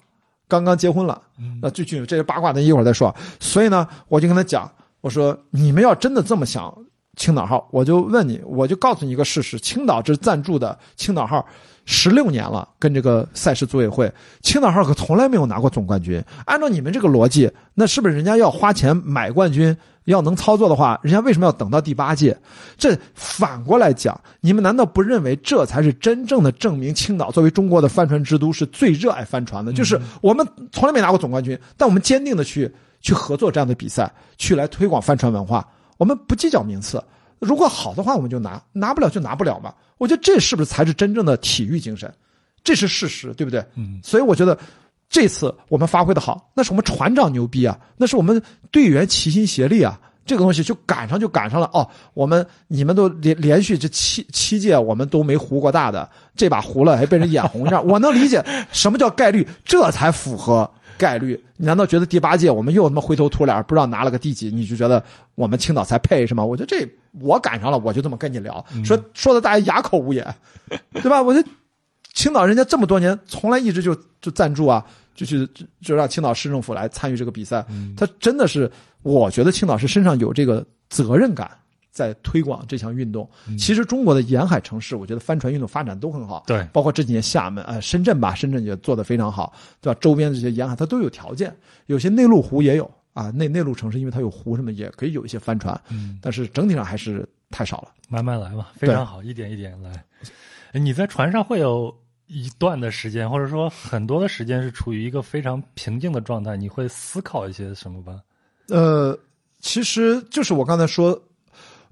[0.48, 1.22] 刚刚结婚了。
[1.62, 3.14] 那具体这些八卦咱一会儿再说。
[3.40, 4.72] 所以呢，我就跟他讲，
[5.02, 6.72] 我说你们要真的这么想
[7.16, 11.44] 青岛号，我就问你，我就告诉你一个事实：青岛这赞助的青岛号
[11.86, 16.24] 十六年了，跟这个赛事组委会，青岛号可从来没有拿过总冠军。
[16.46, 19.76] 按照你们这个逻辑，那是不是人家要花钱买冠军？
[20.12, 22.38] 要能操作的话，人家为什么要等到第八届？
[22.78, 29.74] 这反过来讲，你们难道不认为这才是真正的证明青岛作为中国的帆船之都是最热爱帆船的？
[29.74, 35.68] 就是我们从来没拿过总冠军，但我们坚定的去去合作这样的比赛，去来推广帆船文化。
[35.98, 37.04] 我们不计较名次，
[37.40, 39.74] 如果好的话我们就拿，拿不了就拿不了嘛。
[39.98, 42.14] 我觉得这是不是才是真正的体育精神？
[42.64, 43.62] 这是事实，对不对？
[43.76, 44.00] 嗯。
[44.02, 44.58] 所以我觉得。
[45.10, 51.88] 这次我们发挥的好，那是我们船长牛逼啊，那是我们队员齐心协力啊，这个东西就赶上就赶上了哦。
[52.14, 61.42] 我们你们都连连续这七七届我们都没糊过大的，这把糊了还被人眼红样， 我能理解什么叫概率，这才符合概率。
[61.56, 65.02] 你难道觉得第八届我们又他妈灰头土脸，不知道拿了个第几，你就觉得
[65.36, 66.44] 我们青岛才配是吗？
[66.44, 66.86] 我觉得这
[67.22, 70.36] 我赶上了，我就这么跟你聊，说说的大家哑口无言，
[70.92, 71.22] 对吧？
[71.24, 71.42] 我就。
[72.18, 74.84] 青岛人家这么多年从来一直就就赞助啊，
[75.14, 75.48] 就去
[75.82, 77.64] 就让青岛市政府来参与这个比赛。
[77.96, 78.70] 他真的是，
[79.04, 81.48] 我觉得青岛市身上有这个责任感，
[81.92, 83.30] 在推广这项运动。
[83.56, 86.44] 其实中国的沿海城市，我觉得帆船运动发展都很好。
[86.48, 90.00] 对，包括这几年厦门啊、深圳吧，深圳也做得非常好，对吧？
[90.02, 93.30] 周边的这些沿海它都有条件，有些内陆湖也有啊。
[93.30, 95.80] 内内陆城市因为它有湖什么，也可以有一些帆船。
[95.90, 97.90] 嗯，但是整体上还是太少了。
[98.10, 100.04] 慢慢来嘛，非常好，一点一点来。
[100.74, 101.96] 你在船上会有？
[102.28, 108.22] 一段的时间，或者说很多的时间是处于一个非常平静的状态，你会思考一些什么吧？
[108.68, 109.18] 呃，
[109.60, 111.20] 其实就是我刚才说，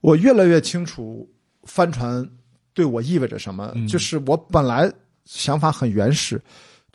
[0.01, 1.27] 我越来越清楚
[1.63, 2.27] 帆船
[2.73, 3.73] 对我意味着什么。
[3.87, 4.91] 就是我本来
[5.23, 6.41] 想法很原始，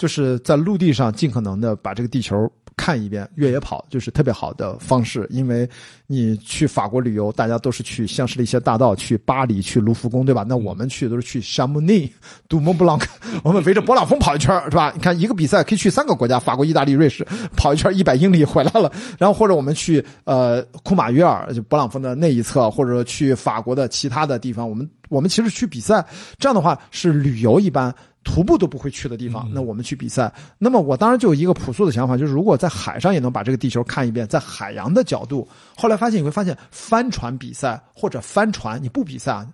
[0.01, 2.51] 就是在陆地上尽可能的把这个地球。
[2.77, 5.68] 看一遍越野跑就是特别好的方式，因为
[6.06, 10.47] 你去法国旅游，大家都是去香榭丽榭大道，去巴黎，去卢浮宫，对吧？
[10.48, 12.10] 那我们去都是去香慕尼、
[12.48, 13.06] 杜蒙布朗克，
[13.44, 14.90] 我们围着勃朗峰跑一圈，是吧？
[14.94, 17.22] 你看一个比赛可以去三个国家，法国、意大利、瑞士，
[17.55, 18.90] 跑一圈 一百英里回来了。
[19.18, 26.02] 然后或者我们去呃库马约尔，就勃朗峰的那一侧，或者说去法国的其他的地方，我们我们其实去比赛，
[26.39, 27.94] 这样的话是旅游一般。
[28.23, 30.33] 徒步都不会去的地方，那我们去比赛。
[30.59, 39.47] 那么我当然就有一个朴素的想法，就是如果在海上也能把这个地球看一遍，在海洋的角度，后来发现你会发现，帆船比赛或者帆船你不比赛，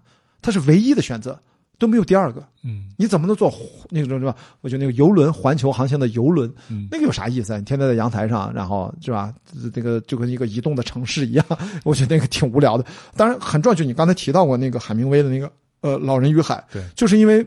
[0.43, 1.39] 它是唯一的选择，
[1.79, 2.43] 都没有第二个。
[2.65, 3.55] 嗯，你怎么能做
[3.89, 4.35] 那种是吧？
[4.63, 6.53] 我觉得那个游轮环球航行的游轮，
[6.91, 7.59] 那个有啥意思啊？
[7.59, 9.33] 你天天在阳台上，然后是吧？
[9.73, 11.47] 这个就跟一个移动的城市一样，
[11.85, 12.85] 我觉得那个挺无聊的。
[13.17, 15.49] 当然很重要，就你刚才提到过那个海明威的那个
[15.83, 17.47] 呃《老人与海》，对，就是因为。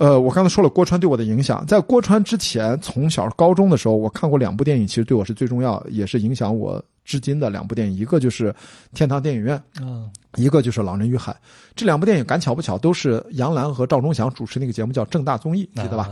[0.00, 6.82] 呃，我刚才说了郭川对我的影响，在郭川之前，从小高中的时候，我看过两部电影，其实对我是最重要，也是影响我。
[7.10, 8.52] 至今的两部电影，一个就是
[8.94, 11.32] 《天堂电影院》，嗯，一个就是《老人与海》。
[11.74, 16.08] 这两部电影赶巧不巧都是杨澜和赵忠祥主持那个节目，叫正大综艺，记得吧？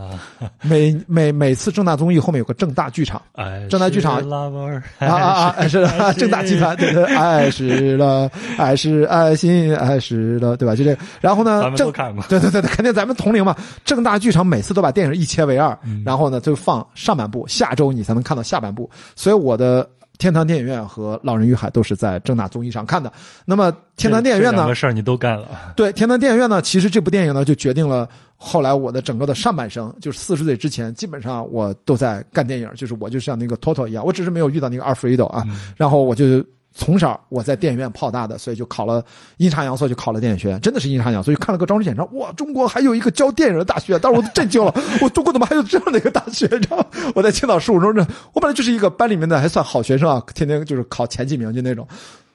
[0.61, 3.23] 每每每次正大综艺后面有个正大剧场，
[3.71, 4.51] 正大剧场啊
[4.99, 5.69] 啊啊！
[5.69, 10.75] 是正大集团，对对，爱是了，爱是爱心，爱是了，对吧？
[10.75, 10.99] 就这。
[11.21, 11.93] 然后呢，正
[12.29, 13.55] 对对对对，肯定咱们同龄嘛。
[13.85, 18.91] 正大剧场每次都把电影一切为二，然后呢就放上半部，下周你才能看到下半部。
[19.15, 19.89] 所以我的。
[20.19, 23.11] 天堂电影院和《老人与海》都是在正大综艺上看的。
[23.45, 24.75] 那么天堂电影院呢这两个？
[24.75, 35.45] 事儿你都干了，对，天堂电影院呢，其实这部电影呢，就决定了后来我的整个的上半生，就是四十岁之前，基本上我都在干电影，就是我就像那个 Toto 一样，我只是没有遇到那个阿尔弗雷德啊。
[35.77, 39.05] 然后我就从小我在电影院泡大的，所以就考了
[39.39, 44.73] 阴差阳错就考了电影学院，真的是阴差阳错，就看了个招生简章，哇，中国还有一个教电影的大学，当时我都震惊了，
[45.03, 46.47] 我中国怎么还有这样的一个大学？
[46.53, 46.87] 你知道吗？
[47.15, 51.87] 我在青岛十五中，这我本来就是一个班里面的还算好学生啊，天天就是考前几名就那种。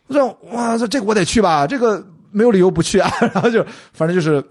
[0.08, 3.10] 我说哇，这这个我得去吧，这个没有理由不去啊。
[3.34, 4.42] 然后就反正就是，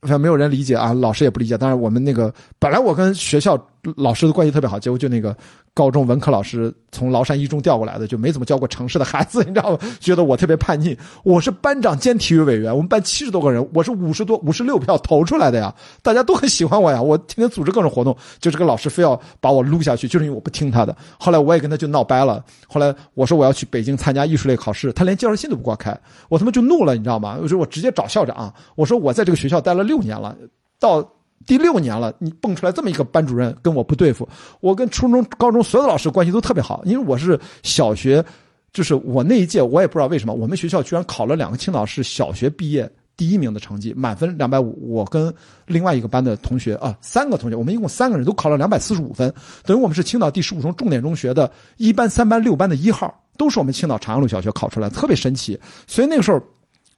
[0.00, 1.58] 反正没有人理解啊，老师也不理解。
[1.58, 3.58] 当然我们那个本来我跟学校
[3.96, 5.36] 老师的关系特别好，结果就那个
[5.72, 9.78] 高中文科老师从崂山一中调过来的，就没怎么教过城市的孩子，你知道吗？
[10.00, 10.96] 觉得我特别叛逆。
[11.22, 17.00] 我是班长兼体育委员，我们班七十多个人，我是 五十多五十六票投出来的呀，大家都很喜欢我呀。
[17.02, 20.96] 我天天组织各种活动，就这个老师非要把我撸下去，就是因为我不听他的。
[21.18, 22.44] 后来我也跟他就闹掰了。
[22.68, 25.98] 后来我说我要去北京参加艺术类考试，他连介绍信都不给我开，
[26.28, 27.38] 我他妈就怒了，你知道吗？
[27.42, 30.36] 我说我直接找校长，我说我在这个学校待了六年了，
[30.78, 31.06] 到。
[31.46, 34.26] 第六年了，你蹦出来这么一个班主任，跟我不对付。
[34.60, 38.24] 我跟初中、高中所有的老师关系都特别好，因为我是小学，
[38.72, 44.90] 就是我那一届，我也不知道为什么，我们学校居然考了两个青岛市小学毕业第一名的成绩，满分两百五。
[44.90, 45.30] 我跟
[45.66, 49.30] 另外一个班的同学啊，三个同学，我们一共三个人都考了两百四十五分，
[49.64, 55.60] 等于我们是青岛第十五中重点中学的一班、三班、六班的一号，都是我们青岛长阳路小学考出来的，特别神奇。
[55.86, 56.40] 所以那个时候。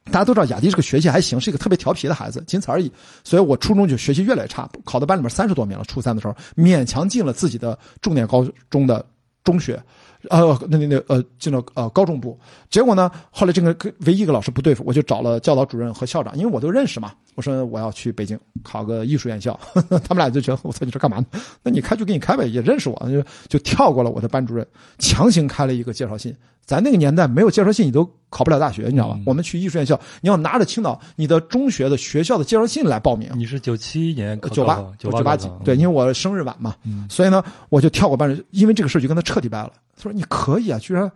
[0.06, 2.90] 大家都知道雅迪这个学习还行，是一个特别调皮的孩子，仅此而已。
[3.24, 5.84] 所以我初中就学习越来越差，考到班里面三十多名了。
[5.84, 9.04] 初三的时候，勉强进了自己的重点高中的
[9.42, 9.82] 中学，
[10.30, 12.38] 呃，那那那呃，进了呃高中部。
[12.70, 13.76] 结果呢，后来这个
[14.06, 17.12] 唯一一个老师不对付，我就找了教导主任和校长，因为我都认识嘛。
[17.34, 19.58] 我说我要去北京考个艺术院校，
[20.08, 21.26] 他们俩就觉得我操你这干嘛呢？
[21.62, 24.66] 那你开就给你开呗，也认识我，就就跳过了我的班主任，
[24.98, 26.34] 强行开了一个介绍信。
[26.66, 29.18] 咱那个年代没有介绍信，你都考不了大学，你知道吧？
[29.24, 33.30] 我们去艺术院校，你要拿着青岛你的中学的学校的介绍信来报名。
[33.34, 36.74] 你是九七年考九八九九八几，对，因为我生日晚嘛，
[37.08, 39.72] 所以呢，我就跳过班因为这个事儿就跟他彻底掰了。
[39.96, 41.10] 他说你可以啊，居然。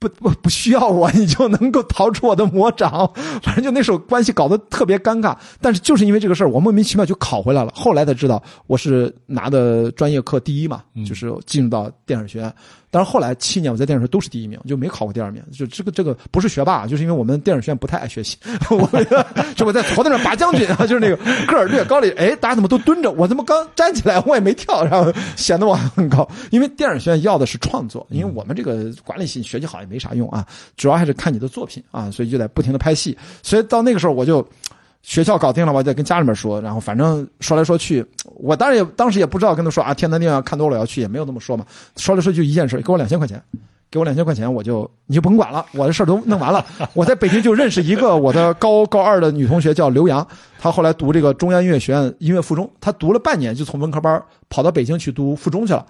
[0.00, 3.10] 不不不需要我，你就能够逃出我的魔掌。
[3.42, 7.72] 反正就那时候关系搞得特别尴尬，但是就是因为这个事儿，我莫名其妙就考回来了。
[7.74, 12.52] 后来才知道我是拿的专业课第一嘛，就是进入到电影学院。
[12.94, 15.42] 但是后来七年我在电影学院都是第一名，就没考过第二名。
[15.50, 18.36] 就这个这个不是学霸，就是因为我们电影学院不太爱学习。
[18.70, 18.86] 我
[19.56, 21.16] 就我在头顶上拔将军啊，就是那个
[21.46, 23.10] 个儿略高了，哎，大家怎么都蹲着？
[23.10, 26.28] 我怎么刚站起来我也没跳，然后显得我很高。
[26.52, 30.46] 因为电影学院要的是创作，因为我们这个管理系学习好也没啥用啊，
[30.76, 33.18] 主要还是看你的作品啊，所以就得不停的拍戏。
[33.42, 34.46] 所以到那个时候我就。
[35.04, 38.04] 学校搞定了，我再跟家里面说，然后反正说来说去，
[38.36, 41.64] 我当然也当时也不知道跟他说啊，天坛电影看多了要去，也没有那么说嘛。
[41.98, 43.40] 说来说去一件事，给我两千块钱，
[43.92, 46.64] 给我两千块钱，我就你就甭管了，我的事儿都弄完了。
[46.94, 50.26] 我在北京就认识一个我的高高二的女同学，叫刘洋，
[50.64, 55.84] 她后来读这个中央音乐学院音乐附中，他读了半年就从文科班跑到北京去读附中去了。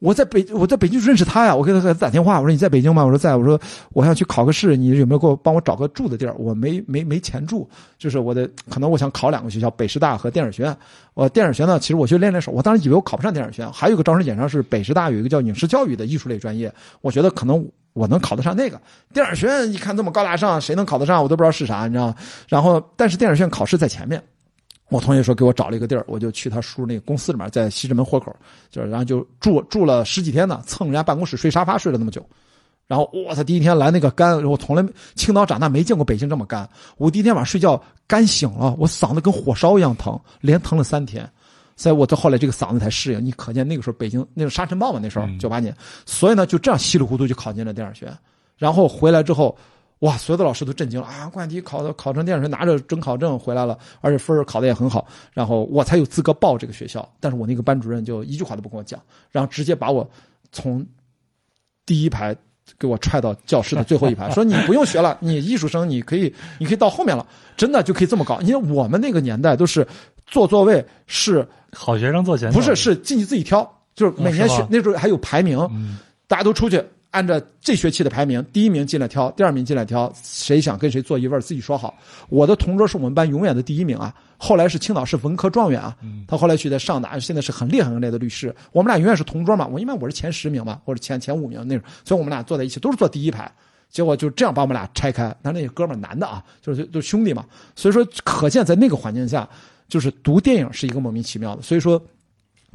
[0.00, 3.02] 我在北我在北京认识他呀，我给他给她打电话，我说你在北京吗？
[3.02, 3.58] 我说在，我说
[3.94, 6.34] 我想去考个试，你有没有给我帮我找个住的地儿？
[6.36, 10.76] 我没没没钱住，就是我的可能我想考两个学校，北师大和电影学院。
[11.14, 18.80] 我电影学院呢，其实我去练练手，我当时以为我考不上电影学院，还有一个招生简章是北师大有一个叫影视教育的艺术类专业，我觉得可能我能考得上那个。
[19.12, 21.22] 电影学院一看这么高大上，谁能考得上？
[21.22, 22.14] 我都不知道是啥，你知道吗？
[22.48, 24.22] 然后但是电影学院考试在前面。
[24.90, 28.34] 我同学说给我找了一个地儿，我就去他叔那个公司里面，在西直门豁口，
[28.70, 32.24] 就然后就住住了十几天呢，蹭人家办公室睡沙发睡了那么久。
[32.86, 34.82] 然后我操，第一天来那个干，我从来
[35.14, 36.66] 青岛长大没见过北京这么干。
[36.96, 41.30] 我第一天晚上睡觉干醒了，我嗓子跟火烧一样疼，连疼了三天。
[41.78, 43.24] 所以我到后来这个嗓子才适应。
[43.24, 45.74] 你可见那个时候北京那个沙尘暴嘛，那时候九八年，
[46.04, 48.14] 所以呢就这样稀里糊涂就考进了电影学院。
[48.58, 49.56] 然后回来之后。
[50.02, 50.16] 哇！
[50.16, 51.26] 所有的老师都震惊了啊！
[51.26, 57.12] 冠迪考的考成电影学，拿着准考证回来了，而且分儿考的也很好，然后我才有资格报这个学校。
[57.18, 59.02] 但是我那个班主任就一句话都不跟我讲，
[59.32, 60.08] 然后直接把我
[60.52, 60.86] 从
[61.84, 62.32] 第一排
[62.78, 67.26] 给我踹到教室的最后一排，说你不用学了，你艺术生你可以你可以到后面了，
[67.56, 68.40] 真的就可以这么搞。
[68.42, 69.84] 因为我们那个年代都是
[70.28, 75.58] 坐座位是好学生坐前头，不是是进去自己挑，就是每年学那时候还有排名，
[76.26, 76.82] 大家都出去。
[77.10, 81.94] 按照这学期的排名，第一名进来挑，第二名进来挑，谁想跟谁坐一位自己说好。
[82.28, 85.96] 我的同桌是我们班永远的第一名啊，后来是青岛市文科状元啊，
[86.26, 88.54] 他后来去的上大，现在是很厉害很厉害的律师。
[88.72, 93.50] 我们俩永远是同桌嘛，我因为我是前十名嘛，或者前前五名那种，所以我们俩坐在一起都是坐第一排。
[93.88, 99.48] 结果就这样把我们俩拆开，那那哥们儿男的啊，就是就兄弟嘛，所以说可见在那个环境下，
[99.88, 101.62] 就是读电影是一个莫名其妙的。
[101.62, 102.00] 所以说。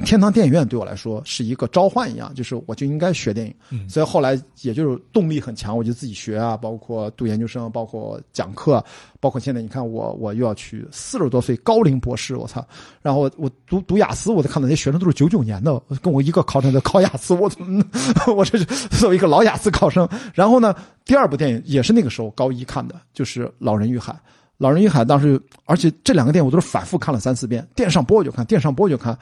[0.03, 4.33] 天堂电影院对我来说是一个召唤一样，就是我就应该学电影，嗯所以后来
[4.63, 8.83] 也就是动力很强，我就自己学啊，包括读研究生，包括讲课，
[9.19, 12.67] 包括现在你看我我又要去四十多岁高龄博士，我操！
[13.03, 17.85] 然后我我读读雅思，我都看到那些学生都是九九年的，跟我一个考场的考雅思，我怎么
[18.35, 18.65] 我这是
[18.97, 20.09] 作为一个老雅思考生。
[20.33, 20.75] 然后呢，
[21.05, 24.11] 第二部电影也是那个时候高一看的，就是《老人与海》。
[24.63, 29.17] 《老人与海》当时，而且这两个电影我都是反复看了三四遍，电视上播我就看，电视上播我就看。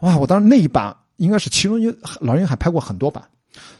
[0.00, 0.16] 哇！
[0.16, 1.88] 我当时那一版应该是其中一
[2.20, 3.22] 《老人与海》拍过很多版，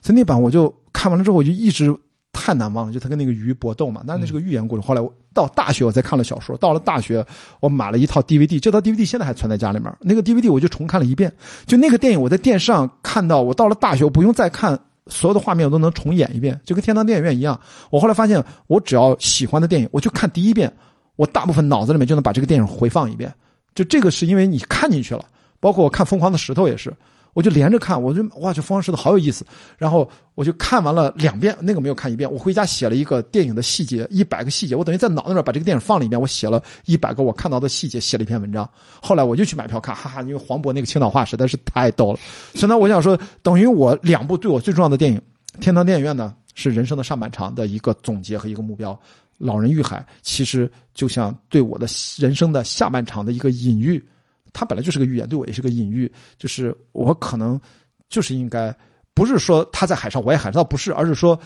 [0.02, 1.96] 所以那版我就看完了之后，我就一直
[2.30, 4.02] 太难忘了，就他跟那个鱼搏斗嘛。
[4.06, 4.86] 但是那是个寓言故事。
[4.86, 7.24] 后来我到大学我才看了小说，到了大学
[7.60, 9.90] 我买了一套 DVD，这套 DVD 现在还存在家里面。
[10.00, 11.32] 那个 DVD 我就重看了一遍，
[11.66, 14.78] 就那个电影我在电视上看到，我到了大学我不用再看。
[15.10, 17.58] 所有的画面我都能重演一遍，就跟天堂电影院一样。
[17.88, 20.70] 我后来发现，我只要喜欢的电影，我就看第一遍，
[21.18, 23.34] 我大部分脑子里面就能把这个电影回放一遍。
[23.74, 25.24] 就这个是因为你看进去了，
[25.58, 26.94] 包括我看《疯狂的石头》也是，
[27.32, 29.44] 我就连着看，我就哇，这《疯狂石头》好有意思。
[29.76, 32.32] 然后我就看完了两遍，那个没有看一遍。
[32.32, 38.68] 我回家写了一个电影的细节，一百个细节，我等于在脑子里面把这个电影放了一遍，我写了一百个我看到的细节，写了一篇文章。
[39.02, 42.18] 后来我就去买票看，哈哈，因为黄渤那个青岛话实在是太逗了。
[42.54, 45.18] 所以呢，我想说，等于我两部对我最重要的电影，
[45.60, 48.92] 《天堂电影院》呢是人生的上半场的一个总结和一个目标，
[49.38, 51.86] 《老人与海》其实就像对我的
[52.18, 54.04] 人生的下半场的一个隐喻。
[54.52, 57.60] 它本来就是个预言，对我也是个隐喻，就是我可能
[58.08, 58.74] 就是应该，
[59.14, 61.38] 不是说他在海上，我也海上，倒不是，而是说，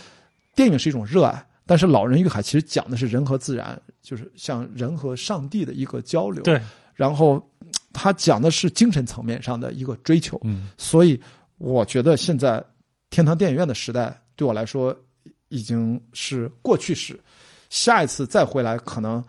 [0.54, 6.42] 电影是一种热爱，但是《老人与海》其实讲的是人和自然，就是像人和上帝的一个交流。
[6.44, 6.62] 对，
[6.94, 7.44] 然后
[7.92, 10.40] 他讲的是精神层面上的一个追求。
[10.44, 11.20] 嗯，所以
[11.58, 12.64] 我觉得现在
[13.10, 14.96] 天堂电影院的时代对我来说
[15.48, 17.20] 已经是过去式，
[17.72, 19.24] 下一次再回来可能。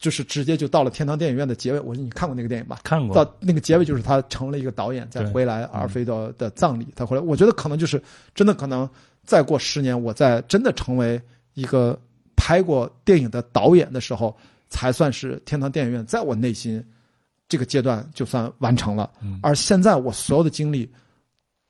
[0.00, 1.80] 就是直接就到了天堂电影院的结尾。
[1.80, 2.78] 我说你看过那个电影吧？
[2.84, 3.12] 看过。
[3.16, 7.20] 到那个结尾就是他成了一个导演，再回来阿尔菲多的葬礼，他回来。
[7.20, 8.00] 我觉得可能就是
[8.32, 8.88] 真的，可能
[9.24, 11.20] 再过十年，我在真的成为
[11.54, 11.98] 一个
[12.36, 14.36] 拍过电影的导演的时候，
[14.68, 16.80] 才算是天堂电影院在我内心
[17.48, 19.10] 这个阶段就算完成了。
[19.42, 20.88] 而现在我所有的经历，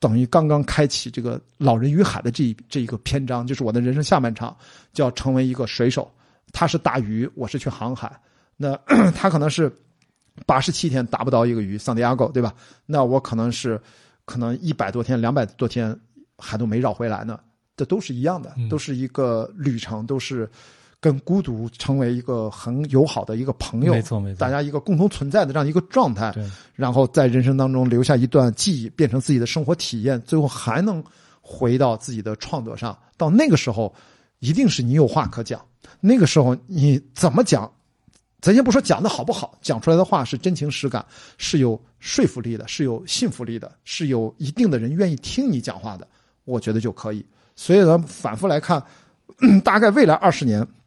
[0.00, 4.56] 等于刚刚开启这个《老人与海》的这一这一个篇章，就是我的人生下半场，
[4.92, 6.10] 就要成为一个水手。
[6.52, 8.10] 他是打鱼，我是去航海。
[8.56, 8.74] 那
[9.14, 9.70] 他可能是
[10.46, 12.54] 八十七天打不到一个鱼，桑迪亚哥，对吧？
[12.86, 13.80] 那我可能是
[14.24, 15.98] 可能一百多天、两百多天
[16.38, 17.38] 还都没绕回来呢。
[17.76, 20.50] 这都是一样的，都是一个旅程，都是
[21.00, 26.34] 跟孤独成为一个很友好的一个朋友，没错没错，大家一个共同存在的这样一个状态。
[26.74, 31.02] 然后在人生当中留下一段记忆，变成自己的生活体验，最后还能
[31.40, 32.96] 回到自己的创作上。
[33.16, 33.94] 到那个时候，
[34.40, 35.64] 一定是你有话可讲。
[36.00, 37.70] 那个时候你怎么讲？
[38.40, 41.04] 咱先不说讲的好不好，讲出来的话是真情实感，
[41.38, 46.06] 是有说服力的，是有信服力的，是有一定的人愿意听你讲话的，
[46.44, 47.24] 我觉得就可以。
[47.56, 48.80] 所以呢，反复来看，
[49.64, 50.64] 大概未来二十年，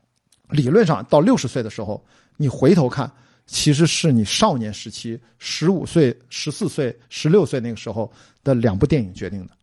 [0.52, 2.04] 理论上到六十岁的时候，
[2.38, 3.12] 你回头看，
[3.48, 8.12] 其实是你少年时期十五岁、十四岁、十六岁那个时候
[8.44, 9.54] 的两部电影决定的。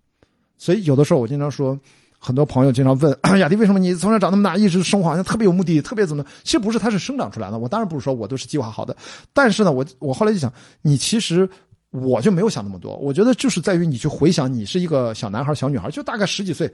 [0.56, 1.78] 所以有的时候我经常说。
[2.20, 6.24] 很多朋友经常问 雅迪，为什么你从小长那么大，一直生活好像特别有目的，特别怎么？
[6.42, 7.56] 其实不是，它是生长出来的。
[7.56, 8.96] 我当然不是说我都是计划好的，
[9.32, 10.52] 但是呢，我我后来就想，
[10.82, 11.48] 你其实
[11.92, 12.96] 我就没有想那么多。
[12.96, 16.68] 我觉得就是在于你去回想，你是一个小男孩、小女孩，就大概十几岁，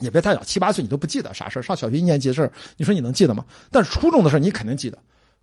[0.00, 3.44] 也别太小，七八岁你都不记得啥事上小学一年级的事你说你能记得吗？
[3.70, 4.98] 但是初中的事你肯定记得。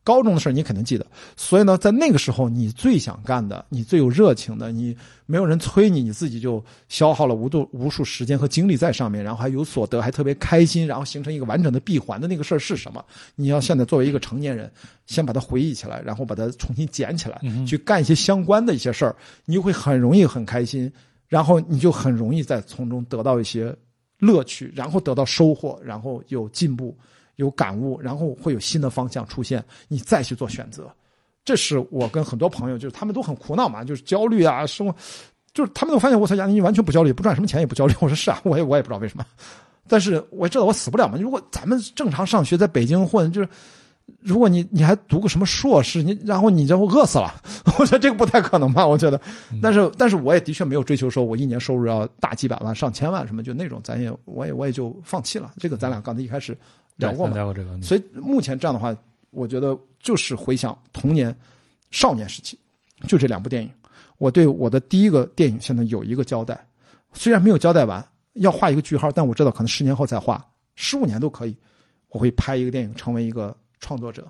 [0.05, 1.07] 高中的事你肯定记得，
[1.37, 4.93] 所以呢，在那个时候，你最想干的，你最有热情的，你
[5.25, 13.01] 没有人催你，你自己就消耗了无度无数时间和精力在上面，然后还有所得，还特别开心，然后形成一个完整的闭环的那个事儿是什么？
[13.35, 14.69] 你要现在作为一个成年人，
[15.05, 19.15] 先把它回忆起来，然后把它重新捡起来，去干一些相关的一些事儿，
[19.45, 20.91] 你就会很容易很开心，
[21.29, 23.73] 然后你就很容易在从中得到一些
[24.25, 26.95] 乐趣，然后得到收获，然后有进步。
[27.37, 30.87] 有感悟，然后会有新的方向出现，你再去做选择。
[31.43, 34.95] 这是我跟很多朋友，就是他们都很苦恼嘛，就是焦虑啊，生活，
[35.51, 37.95] 就是他们都发现我操，杨你完全不焦虑，不赚什么钱也不焦虑。
[37.99, 39.25] 我说是啊，我也我也不知道为什么，
[39.87, 41.17] 但是我知道我死不了嘛。
[41.19, 43.49] 如果咱们正常上学，在北京混，就是
[44.23, 47.33] 如果你你还读个什么硕士，你然后你就饿死了，
[47.77, 48.87] 我觉得这个不太可能吧？
[48.87, 49.19] 我觉得，
[49.61, 55.53] 但是但是我也的确没有追求说我一年收入要大几百万、上千万什么，就那种咱也我也我也就放弃了。
[55.57, 56.57] 这个咱俩刚才一开始。
[56.97, 57.33] 聊过嘛？
[57.33, 57.81] 聊过这个。
[57.81, 58.95] 所以目前这样的话，
[59.31, 61.35] 我觉得就是回想童年、
[61.89, 62.55] 少年时期，
[63.07, 63.69] 就这两部电影。
[64.19, 66.63] 我对我的第一个电影现在有一个交代，
[67.11, 70.45] 虽然没有交代完，要画一个句号，但我知道可能十年后再画，
[70.75, 71.57] 十五年都可以。
[72.09, 74.25] 我会拍一个电影，成为一个创作者。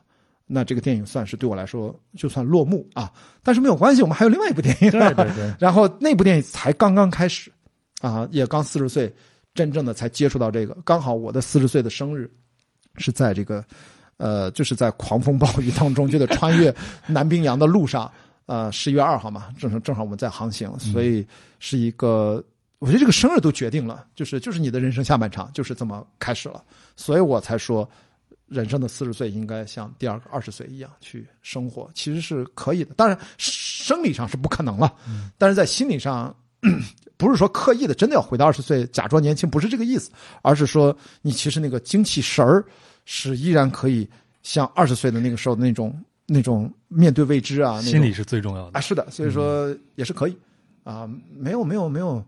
[0.45, 3.09] 那这个电影算是对我来说就算落幕啊。
[3.41, 4.91] 但是没有关系，我们还有另外一部电影。
[4.91, 7.49] 对对对，然后那部电影才刚刚开始，
[8.01, 9.11] 啊，也刚四十岁，
[9.55, 10.77] 真正的才接触到这个。
[10.83, 12.29] 刚好我的四十岁的生日
[12.97, 13.63] 是在这个，
[14.17, 16.75] 呃，就是在狂风暴雨当中，就得穿越
[17.07, 18.11] 南冰洋的路上，
[18.45, 21.25] 呃，十一月二号嘛，正好正好我们在航行，所以
[21.57, 22.43] 是一个，
[22.79, 26.61] 我觉得这个生日都决定了，就是就是你的人生下半场就是这么开始了，
[26.97, 27.89] 所以我才说。
[28.53, 32.93] 人生的四十岁应该像第二个二十岁一样去生活，其实是可以的。
[32.93, 34.93] 当然，生理上是不可能了，
[35.37, 36.33] 但是在心理上，
[37.17, 40.11] 不是说刻意的真的要回到二十岁假装年轻，不是这个意思，
[40.43, 42.63] 而是说你其实那个精气神儿
[43.05, 44.07] 是依然可以
[44.43, 48.81] 像二十岁的那个时候的那种那种面对未知啊，心理是最重要的啊。
[48.81, 50.37] 是的，所以说也是可以
[50.83, 52.23] 啊，没有没有没有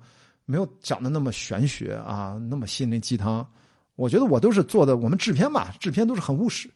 [0.46, 3.48] 没有讲的那么玄学啊，那么心灵鸡汤。
[3.96, 6.70] 我觉得我都是做的，我们制片嘛，制片都是很务实，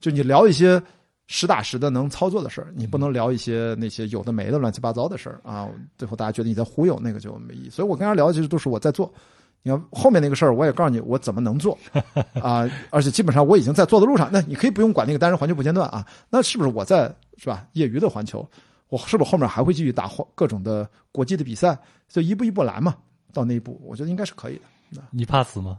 [0.00, 0.80] 就你聊一些
[1.26, 5.68] 实打实的能操作的事儿，你不能聊一些那些有的没的乱七八糟的事儿啊。
[5.98, 7.70] 最后大家觉得你在忽悠，那个就没意义。
[7.70, 9.12] 所以我跟他聊的，其实都是我在做。
[9.62, 11.78] 你看后面那个事儿，我也告诉你我怎么能做
[12.40, 14.30] 啊，而且基本上我已经在做的路上。
[14.32, 17.66] 那你可以不用管那个单人环球不间断啊，那是不是我在是吧？
[17.74, 18.48] 业余的环球，
[18.88, 21.78] 我是不是后面还会继续打各种的国际的比赛？
[22.08, 22.96] 就一步一步来嘛，
[23.34, 24.54] 到那一步，我觉得应该是可以
[24.94, 25.02] 的。
[25.10, 25.78] 你怕死吗？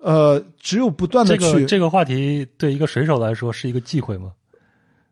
[0.00, 4.32] 呃，只有不断的去这个这个话题对一个水手来说是一个忌讳吗？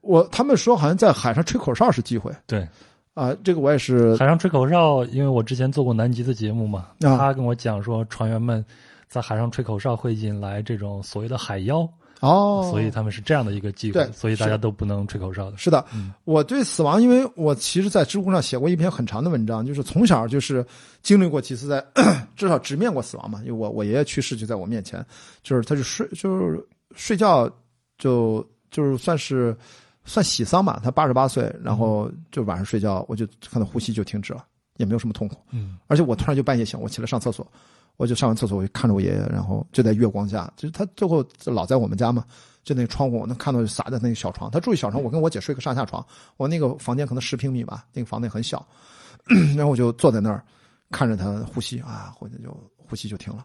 [0.01, 2.33] 我他们说好像在海上吹口哨是忌讳。
[2.47, 2.67] 对，
[3.15, 8.65] 啊，这个我也是海上吹口哨，因为我之前做过南极的节目嘛，他跟我讲说船员们
[9.09, 11.87] 在海上吹口哨会引来这种所谓的海妖。
[12.21, 15.57] 哦，所以他们是这样的一个计划，所以大家都不能吹口哨的。
[15.57, 15.85] 是的，
[16.25, 20.67] 我对死亡，因为我其实，在知乎上写过一篇很长的文章，就是从小就是
[21.01, 21.85] 经历过几次在
[22.35, 23.39] 至少直面过死亡嘛。
[23.41, 25.05] 因为我我爷爷去世就在我面前，
[25.43, 26.67] 就是他就睡就是
[26.97, 27.49] 睡觉
[27.99, 29.57] 就就是算是
[30.05, 30.81] 算喜丧吧。
[30.83, 34.45] 他八十八岁，然后就晚上睡觉，我就看到呼吸就停止了，
[34.79, 35.37] 也没有什么痛苦。
[35.53, 37.47] 嗯，而且我突然就半夜醒，我起来上厕所。
[37.99, 42.25] 我就上完厕所，我就看着我爷爷，然后就在月光下，就是他最后老在我们家嘛，
[42.63, 44.51] 就那窗户，我能看到洒在那个小床。
[44.51, 46.03] 他住一小床，我跟我姐睡个上下床。
[46.37, 48.65] 我那个房间可能十平米吧，那个房子很小。
[49.57, 50.43] 然后我就坐在那儿，
[50.91, 53.45] 看着他呼吸啊，或者就呼吸就停了。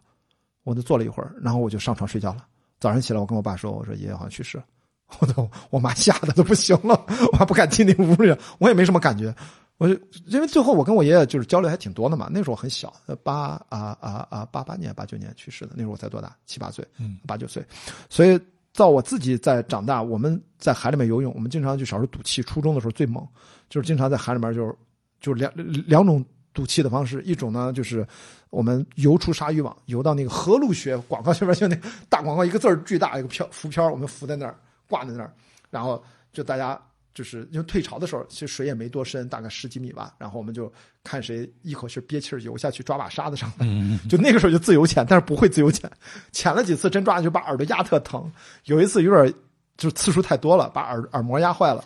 [0.64, 2.46] 我就坐了一会儿，然后我就上床睡觉了。
[2.80, 4.64] 早上起来，我跟我爸说：“我说爷爷好像去世了。
[5.20, 9.34] ”我都我妈吓得都不行了，我还不敢进那屋里，我也没什么感觉。
[9.78, 12.94] 我就因为最后我跟我爷爷就是交流还挺多的嘛，那时候我很小，
[13.24, 17.66] 八啊啊啊八八年八九年去世的，那时候我才多大七八岁，嗯八九岁，
[18.08, 18.40] 所以
[18.74, 23.28] 到我自己在长大，我们在海里面游泳，我们经常就小时候赌气，初中的时候最猛，
[23.68, 24.76] 就是经常在海里面就是
[25.20, 25.52] 就是两
[25.88, 28.08] 两种赌气的方式，一种呢就是
[28.52, 31.76] 我们游出鲨鱼网，游到那个河路学广告下面就那
[32.08, 34.56] 大广告一个字儿巨大一个漂浮漂，我们浮在那儿
[34.88, 35.34] 挂在那儿，
[35.72, 36.80] 然后就大家。
[37.14, 40.16] 就是因为退潮的时候，其实水也没多深，大概十几米吧。
[40.18, 40.72] 然后我们就
[41.04, 43.68] 看谁一口气憋气游下去，抓把沙子上来。
[44.10, 45.90] 就那个时候就自由潜，但是不会自由潜，
[46.32, 48.32] 潜了几次真抓就把耳朵压特疼。
[48.66, 49.34] 有一次有点
[49.78, 51.86] 就是次数太多了，把耳耳膜压坏了，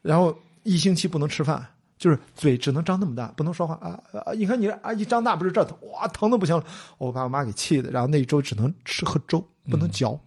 [0.00, 1.66] 然后一星期不能吃饭，
[1.98, 4.32] 就是嘴只能张那么大，不能说话啊啊！
[4.32, 6.64] 你看你啊一张大不是这疼哇疼的不行了，
[6.98, 10.18] 我把我妈给气的，然后那一周只能吃喝粥，不能嚼，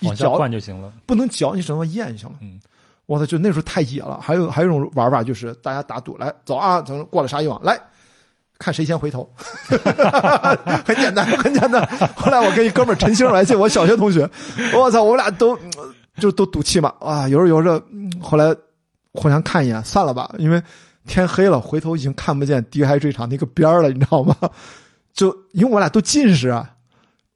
[0.00, 2.38] 一嚼灌就行了，不能嚼，你只能咽就行了。
[2.40, 2.60] 嗯。
[3.06, 3.26] 我操！
[3.26, 4.18] 就那时候太野了。
[4.20, 7.78] 还有还有一种玩法，就是大家打赌，来走啊，咱们过了鲨鱼网，来
[8.58, 9.30] 看谁先回头。
[10.86, 11.86] 很简单，很简单。
[12.16, 14.28] 后来我跟一哥们陈星来信，我小学同学，
[14.74, 15.58] 我操，我们俩都
[16.18, 16.92] 就都赌气嘛。
[17.00, 17.82] 啊，游着游着，
[18.20, 18.54] 后来
[19.12, 20.62] 互相看一眼，算了吧，因为
[21.06, 24.34] 天黑了，回头已经看不见低海坠场那个边儿了，你知道吗？
[25.12, 26.70] 就因为我俩都近视啊，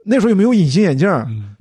[0.06, 1.08] 那时候又没有隐形眼镜，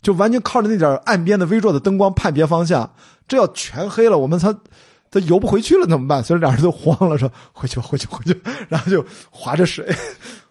[0.01, 2.89] 就完全靠着那点岸边的微弱的灯光判别方向。
[3.27, 4.57] 这要全黑了，我们他
[5.11, 6.23] 他游不回去了怎么办？
[6.23, 9.85] 所以俩人都慌了，说回去吧回去回去，然后就划着水，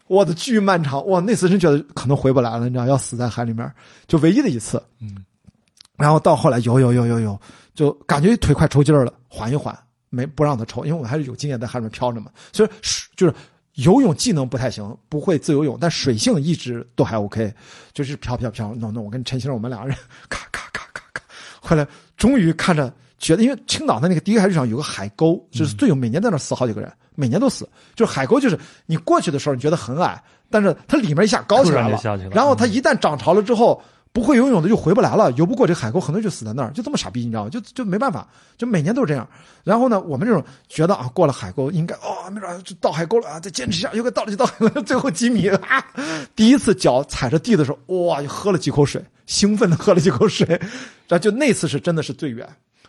[0.07, 1.21] 我的巨漫长哇！
[1.21, 3.71] 那次真觉得可能回不来了，你知道，要死在海里面，
[4.07, 4.83] 就唯一的一次。
[5.01, 5.25] 嗯，
[5.97, 7.41] 然后到后来游游游游游，
[7.75, 9.77] 就感觉腿快抽筋了，缓一缓，
[10.09, 12.31] 没不让他抽，因为我们还是有经验在海里面漂着嘛。
[12.53, 12.69] 所以
[13.17, 13.35] 就是
[13.75, 17.53] 游泳技能不太行，不会自由泳，但水性一直都还 OK，
[17.93, 18.75] 就是飘飘飘。
[18.75, 19.97] 弄弄，我跟陈星我们俩人
[20.29, 21.23] 咔咔咔咔咔，
[21.61, 21.87] 后来。
[22.17, 27.69] 终于看着，觉得因为青岛的那个第一海水场有个海沟，就是最有每年在那死好几个人，每年都死。
[27.95, 33.83] 就是海沟，就是你过去的时候你觉得很矮，但是它里面一下高起来了，然后它一旦涨潮了之后，
[34.17, 37.51] 不会游泳的就回不来了，游不过这海沟，很多就死在那儿，就这么傻逼，你知道吗？
[37.51, 39.29] 就就没办法，就每年都是这样。
[39.63, 45.85] 然后呢，我们这种觉得啊，过了海沟应该哦，没准就到海沟了啊，再坚持一下，有个到了就到海沟， 最后几米啊，
[46.35, 49.05] 第一次脚踩着地的时候，哇，就喝了几口水。
[49.27, 50.47] 兴奋的喝了几口水，
[51.09, 52.49] 然后就那次是真的是最远，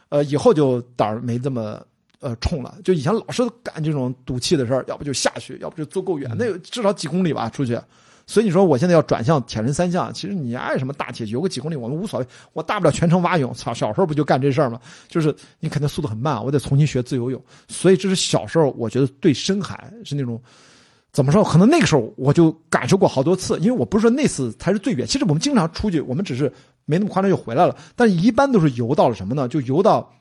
[0.09, 1.81] 呃，以后就胆儿没这么
[2.19, 2.75] 呃冲了。
[2.83, 7.75] 就以前老是干这种赌气的事儿，要不就下去，要不就走够远，那至少几公里吧出去。
[8.27, 13.51] 所以你说我现在要转向铁人三项，其实你爱什么大铁游个几公里我们无所谓，我大不了全程蛙泳。
[13.53, 14.79] 操，小时候不就干这事儿吗？
[15.07, 17.41] 就是你肯定速度很慢，我得重新学自由泳。
[17.67, 20.39] 所以这是小时候我觉得对深海是那种。
[21.13, 21.43] 怎么说？
[21.43, 25.07] 可能那个时候我就感受过好多次，因为我不是说那次才是最远。
[25.07, 26.51] 其实我们经常出去，我们只是
[26.85, 27.75] 没那么夸张就回来了。
[27.95, 29.47] 但一般都是游到了什么呢？
[29.47, 30.13] 就游到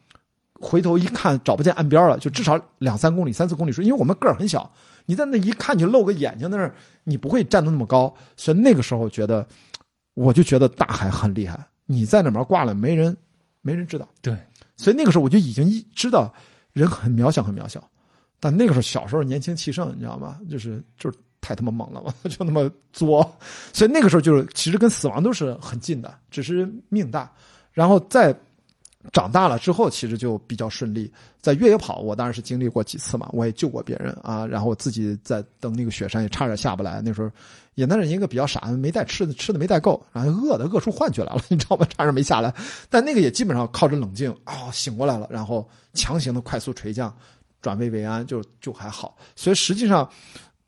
[0.58, 3.84] 回头一看找不见岸边了，就至少两三公里、三四公里说。
[3.84, 4.70] 因为我们个儿很小，
[5.04, 6.74] 你在那一看就露个眼睛那儿，
[7.08, 8.14] 你不会站得那么高。
[8.36, 9.46] 所以那个时候觉得，
[10.14, 11.58] 我就觉得大海很厉害。
[11.86, 13.16] 你在哪边挂了，没人
[13.62, 14.08] 没人知道。
[14.20, 14.36] 对，
[14.76, 16.34] 所以那个时候我就已经一知道
[16.72, 17.82] 人很渺小，很渺小。
[18.40, 20.38] 但那个时候小时候年轻气盛，你知道吗？
[20.50, 23.22] 就是就是太他妈猛了嘛， 就那么作，
[23.72, 27.32] 所以那个时候就是其实跟死亡都是很近的，只是命大。
[27.72, 28.36] 然后再
[29.12, 31.12] 长大了之后，其实就比较顺利。
[31.40, 34.46] 在越野跑，我当然是经历过几次嘛，我也救过别人啊。
[34.46, 37.30] 然后我自己在登那个雪山也差点下不来，那时候
[37.74, 41.86] 也那是一个比较傻，没带吃的，吃的没带够，然后饿的饿出幻觉来了，你知道吗？
[41.96, 42.52] 差点没下来。
[42.90, 47.14] 但那个也基本上靠着冷静啊醒过来了，然后强行的快速垂降。
[47.62, 50.08] 转危为安就就还好，所以实际上，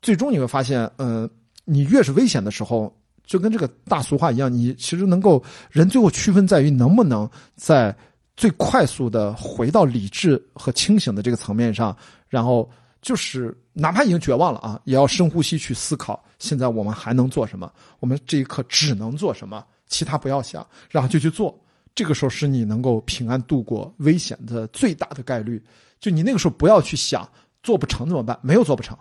[0.01, 1.29] 最终你会发现，嗯，
[1.63, 2.93] 你越是危险的时候，
[3.25, 7.95] 就跟这个大俗话一样，你其实能够人最后区分在于能不能在
[8.39, 11.93] 最快速的回到理智和清醒的这个层面上，
[12.29, 17.69] 然后就是哪怕已经绝望了啊，也要深呼吸去思考，现在我们还能做什么？
[17.99, 19.61] 我们这一刻只能做什么？
[19.87, 21.53] 其他不要想，然后就去做。
[21.93, 25.61] 这个时候是你能够平安度过危险的最大的概率。
[25.99, 27.29] 就你那个时候不要去想
[27.61, 28.39] 做不成怎么办？
[28.41, 28.97] 没有做不成，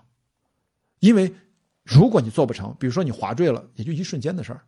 [0.99, 1.33] 因为
[1.85, 4.63] 如果你做不成，比如说你滑坠了，也就一瞬间的事儿，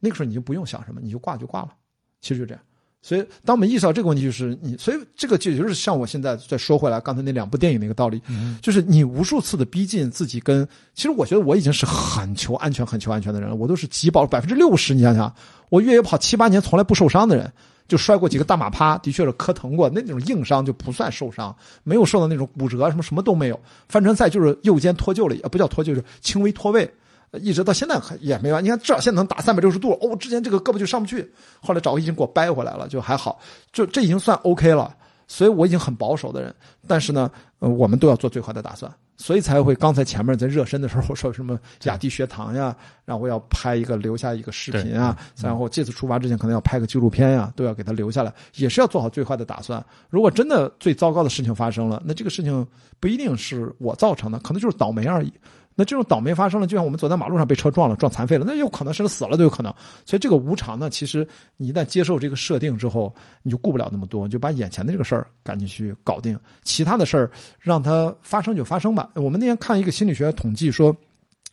[0.00, 1.74] 那个时候你就不用想什么，你就挂就挂了。
[2.22, 2.64] 其实就这样。
[3.06, 8.18] 所以当我们意识到这个问题，就是你，所以这个就就是像我现在再说回来刚才那两部电影的一个道理，
[8.62, 14.94] 就是你无数次的逼近自己跟，其实我觉得我已经是很求安全、很求安全的人了，我都是极保百分之六十。
[14.94, 15.30] 你想想，
[15.68, 17.52] 我越野跑七八年从来不受伤的人。
[17.86, 23.60] 就摔过几个大马趴，的确是磕疼过，那种硬伤就不算受伤，没有受到那种骨折什么什么都没有。
[23.90, 26.90] 帆船赛就是右肩脱臼了，也不叫脱臼，就是轻微脱位，
[27.38, 28.62] 一直到现在也没完。
[28.62, 29.92] 你看，至少现在能打三百六十度。
[30.00, 33.38] 哦，之前这个胳膊就上不去，后来找个医生给我掰回来了，就还好，
[33.72, 34.94] 就这已经算 OK 了。
[35.26, 36.54] 所以我已经很保守的人，
[36.86, 38.92] 但是呢，呃，我们都要做最坏的打算。
[39.16, 49.82] 所以才会刚才前面在热身的时候 说什么雅迪学堂呀，然后要拍一个留下一个视频啊，然后这次出发之前可能要拍个纪录片呀，都要给他留下来，也是要做好最坏的打算。
[50.10, 52.66] 如果真的最糟糕的事情发生了，那这个事情
[53.00, 55.32] 不一定是我造成的，可能就是倒霉而已。
[55.76, 59.74] 那这种倒霉发生了，就像我们走在马路上被车撞了，撞残废了，那有可能甚至死了都有可能。
[60.06, 63.12] 所以这个无常呢，其实你一旦接受这个设定之后，
[63.42, 67.28] 你就顾不了那么多，就把眼前的这个事儿赶紧去搞定，其他的事儿
[67.58, 69.10] 让它发生就发生吧。
[69.14, 70.96] 我们那天看一个心理学统计说，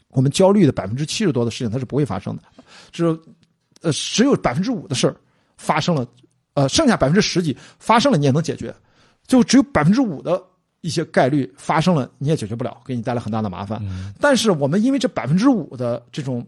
[0.10, 2.44] 我们焦虑的百分之七十多的事情它是不会发生的，
[2.92, 3.20] 只有
[3.82, 5.16] 呃只有百分之五的事儿
[5.58, 6.06] 发生了，
[6.54, 8.72] 呃剩下百分之十几发生了你也能解决，
[9.26, 10.40] 就只有百分之五的。
[10.82, 13.82] 一些概率发生了，你也解决不了，给你带来很大的麻烦。
[14.20, 16.46] 但是我们因为这百分之五的这种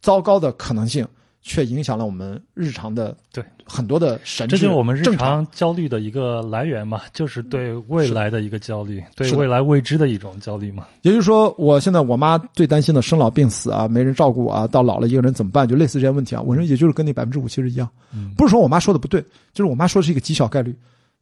[0.00, 1.06] 糟糕的可能性，
[1.42, 4.48] 却影响了我们日常的对很多的神。
[4.48, 10.86] 这就是我们日常焦虑的一个来源嘛，就是对未来的一个焦虑，对未来未知的一种焦虑嘛。
[11.02, 15.68] 也就是说，我现在我妈最担心的生老病死啊，没人照顾啊，到老了一个人怎么办？
[15.68, 16.40] 就类似这些问题啊。
[16.40, 17.86] 我说，也就是跟那百分之五其实一样，
[18.34, 19.20] 不是说我妈说的不对，
[19.52, 20.74] 就是我妈说的是一个极小概率。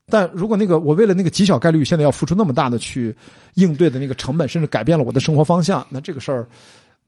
[0.06, 3.14] 但如果那个我为了那个极小概率，现在要付出那么大的去
[3.54, 6.46] 应对的那个成本，甚至改变了我的生活方向，那这个事儿，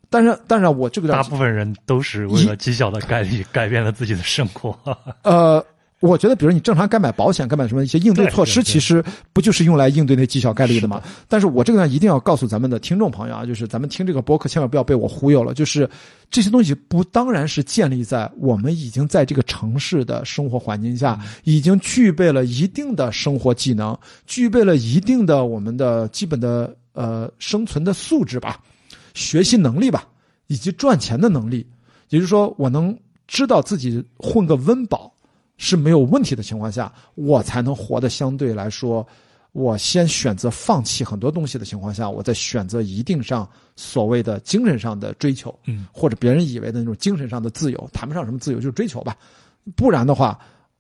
[0.08, 4.78] 但是但是我这个大部分人都是为了极小的概率改变了自己的生活。
[5.22, 5.64] 呃。
[6.06, 9.02] 我觉得，比如你正常该买保险，该买什么一些应对措施，其实
[9.32, 11.02] 不就是用来应对那极小概率的吗？
[11.28, 15.54] 但是我这个呢，一定要告诉咱们的听众朋友啊，就是咱们听这个播客，千万不要被我忽悠了。
[15.54, 15.88] 就是
[16.30, 28.60] 这些东西不当然是建立在我们已经在这个城市的生活环境下，已经具备了一定的生活技能，具备了一定的我们的基本的呃生存的素质吧，
[29.14, 30.06] 学习能力吧，
[30.48, 31.66] 以及赚钱的能力。
[32.10, 32.94] 也就是说，我能
[33.26, 35.13] 知道自己混个温饱。
[35.56, 39.06] 是没有问题的情况下，我才能活得相对来说，
[39.52, 49.16] 我先选择放弃很多东西的情况下，我再选择一定上所谓的精神上的追求，嗯，或者别人以为的那种精神上的自由，谈不上什么自由，就是追求吧。
[49.76, 50.36] 不然的话，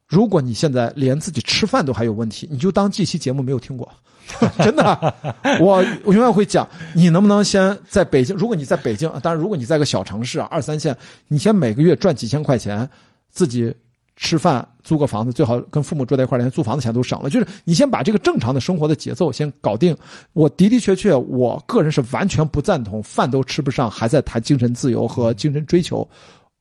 [0.08, 3.88] 如果你现在连自己吃饭都还有问题，你就当这期节目没有听过，
[4.58, 5.14] 真的。
[5.60, 8.34] 我我永远会讲，你能不能先在北京？
[8.34, 10.96] 如果你在北京，当然如果你在个小城市啊，二三线，
[11.28, 12.90] 你先每个月赚几千块钱，
[13.30, 13.72] 自己。
[14.16, 17.28] 吃饭租个房子，最好跟父母住在一块，连租房子钱都省了。
[17.28, 19.96] 就是你先把这个正常的生活的节奏先搞定。
[20.34, 26.08] 我的的确确，我个人是完全不赞同饭都吃不上还在谈精神自由和精神追求。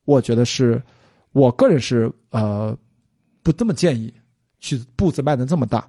[0.06, 0.82] 我觉得是，
[1.32, 2.76] 我个人是呃
[3.44, 4.12] 不这么建议
[4.60, 5.88] 去步子迈的这么大。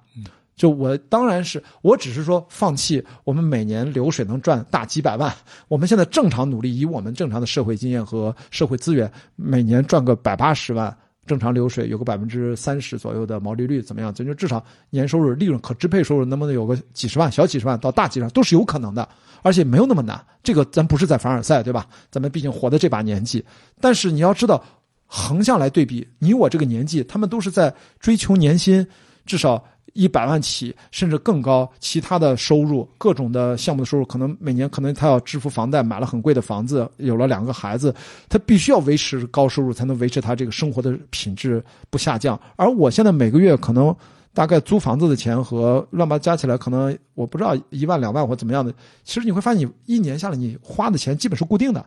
[0.55, 5.35] 就我当然是我只是说放弃我们每年流水能赚大几百万，
[5.67, 10.95] 我们现在正常努力，以我们正常的社会经验和社会资源，每年赚个百八十万。
[11.27, 14.13] 正常流水有个百分之三十左右的毛利率怎么样？
[14.13, 19.09] 咱就至少年收入、利润、可支配收入能不能有个几十万、小几十万到大几十万都是有可能的，
[19.43, 20.23] 而且没有那么难。
[20.43, 21.87] 这个咱不是在凡尔赛，对吧？
[22.11, 23.45] 咱们毕竟活的这把年纪，
[23.81, 24.63] 但是你要知道，
[25.07, 28.87] 横向来对比，你我这个年纪，他们都是在追求年薪
[29.25, 29.65] 至少。
[29.95, 37.95] 一百万起，甚至更高，其他的收入，各种的项目的收入，可能每年可能他要支付房贷，买了很贵的房子，有了两个孩子，
[38.29, 42.39] 他必须要维持高收入，才能维持他这个生活的品质不下降。
[42.57, 43.95] 而我现在每个月可能
[44.33, 48.75] 大概租房子的钱和乱八加起来，可能我不知道一万两万或怎么样的。
[49.05, 51.87] 其实你会发现，你一年下来你花的钱基本是固定的，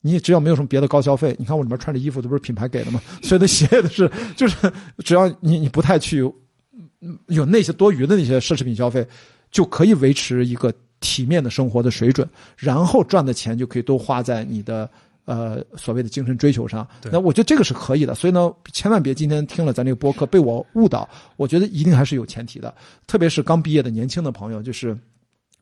[0.00, 3.00] 你只要没有什么别的高消费，你看我里面穿着衣服都不是品牌给的吗？
[3.22, 4.72] 所有的鞋都是，就是
[5.04, 6.28] 只要你你不太去。
[7.28, 9.06] 有那些多余的那些奢侈品消费，
[9.50, 14.88] 就可以维持一个体面的生活的水准，然后赚的钱就可以都花在你的
[15.24, 16.86] 呃所谓的精神追求上。
[17.10, 21.08] 那我觉得这个是可以的，所以呢，千万别今天听了咱这个播客被我误导。
[21.36, 22.74] 我觉得一定还是有前提的，
[23.06, 24.96] 特别是刚毕业的年轻的朋友，就是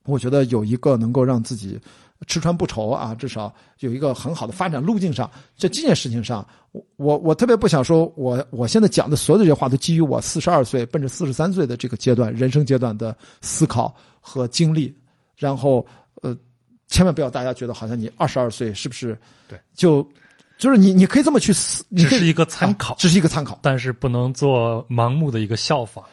[0.05, 1.79] 我觉得有一个能够让自己。
[2.27, 14.95] 吃穿不愁啊，至少有一个很好的发展路径上，在这件事情上，我我我特别不想说，我我现在讲的所有这些话都基于我四十二岁奔着四十三岁的这个阶段人生阶段的思考和经历，
[15.37, 15.87] 然后
[16.23, 16.37] 呃，
[16.89, 19.19] 千万不要大家觉得好像你二十二岁是不是？
[19.49, 20.07] 对，就
[20.59, 26.05] 就是你你可以这么去思，只是一个参考，只是一个参考，但是不能做盲目的一个效仿。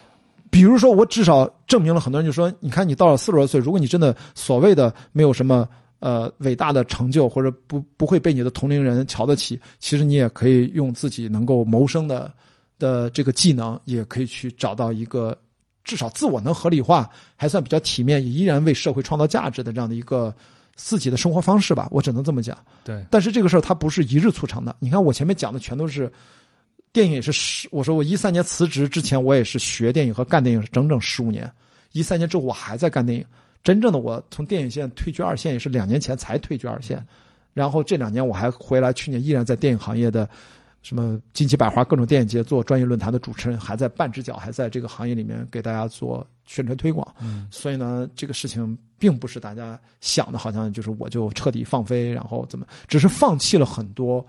[0.49, 5.67] 比如说，我至少证明了很多人就说，你看你到了四十多岁，如果你真的所谓的没有什么。
[6.01, 12.33] 呃，伟大的成就或者不不会被你的同龄人瞧得起，其实你也可以用自己能够谋生的
[12.79, 15.37] 的这个技能，也可以去找到一个
[15.83, 20.33] 至少自我能合理化，还算比较体面，也依然为社会创造价值的这样的一个
[20.75, 21.87] 自己的生活方式吧。
[21.91, 22.57] 我只能这么讲。
[22.83, 23.05] 对。
[23.11, 24.75] 但是这个事儿它不是一日促成的。
[24.79, 26.11] 你看我前面讲的全都是
[26.91, 27.69] 电影，也是十。
[27.71, 31.47] 我说我一三年辞职之前，我也是学电影和干电影整整十五年。
[31.91, 33.23] 一三年之后，我还在干电影。
[33.63, 37.05] 真正的我从电影线退居二线也是两年前才退居二线，
[37.53, 40.27] 然后这两年我还回来，去年依然在电影行业的
[40.81, 47.07] 什么金鸡百花各种电影节做专业论坛的主持人，还在半只脚还在这个行业里面给大家做宣传推广。
[47.21, 54.25] 嗯，所以呢，这个事情并不是大家想的，好像就是我就彻底放飞，然后怎么，只是放弃了很多。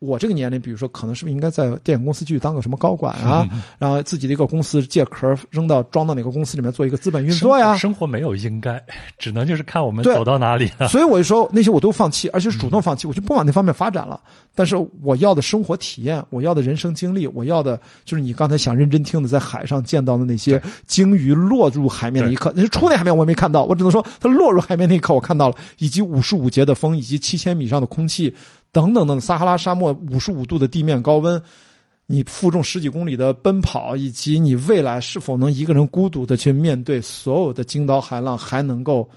[0.00, 3.48] 我这个年龄，比如说，可能是不是应该在电影公司继续当个什么高管啊？
[3.78, 7.76] 然后自己的一个公司借壳扔到装到哪个公司里面做一个资本运作呀？
[7.76, 8.80] 生活没有应该，
[9.18, 10.86] 只能就是看我们走到哪里了。
[10.86, 14.20] 所以我就说那些我都放弃，而且是主动放弃，我就不往那方面发展了。
[14.54, 28.32] 但是我要的生活体验，我要的人生经历，我要的就是你刚才想认真听的，在海上见到的那些鲸鱼落入海面的一刻，那是出那海面我没看到，我只能说它落入海面那一刻我看到了，以及五十五节的风，以及七千米上的空气。
[28.70, 31.40] 等等等，撒哈拉沙漠五十五度的地面高温，
[32.06, 39.08] 你负重十几公里的奔跑，以及你未来是否能一个人孤独的去面对所有的惊涛骇浪，还能够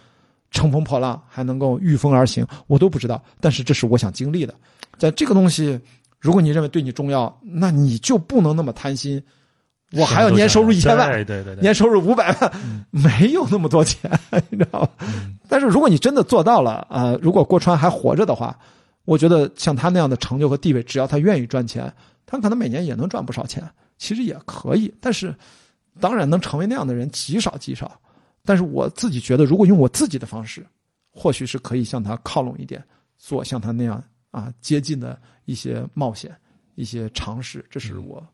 [0.52, 3.22] 乘风破浪，还能够御风而行，我都不知道。
[3.40, 4.54] 但是这是我想经历的。
[4.98, 5.80] 在这个东西，
[6.20, 9.22] 如果你认为对你重要，那你就不能那么贪心。
[9.94, 12.52] 我还要年收入一千万， 对对对，年收入五百万，
[12.90, 14.10] 没有那么多钱，
[14.50, 14.90] 你知道吧？
[15.50, 18.58] 但是如果你真的做到了啊，如果郭川还活着的话。
[19.06, 21.92] 我觉得像他那样的成就和地位，只要他愿意赚钱，
[22.26, 24.94] 他可能每年也能赚不少钱，其实也可以。
[25.00, 25.36] 但是，
[26.00, 28.00] 当然能成为那样的人极少极少。
[28.44, 30.66] 但是我自己觉得，如果用我自己的方式，
[31.12, 32.84] 或许是可以向他靠拢一点，
[33.18, 36.36] 做像他那样啊接近的一些冒险、
[36.76, 37.66] 一些尝试。
[37.70, 38.26] 这是我。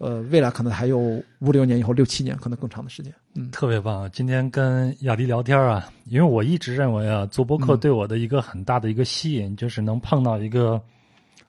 [0.00, 0.98] 呃，未来可能还有
[1.40, 3.12] 五六年以后，六七年，可能更长的时间。
[3.34, 4.10] 嗯，特别棒！
[4.10, 10.80] 今天跟雅迪聊天啊，因为我一直认为啊，做播客对我的一个很大的一个吸引，就是能碰到一个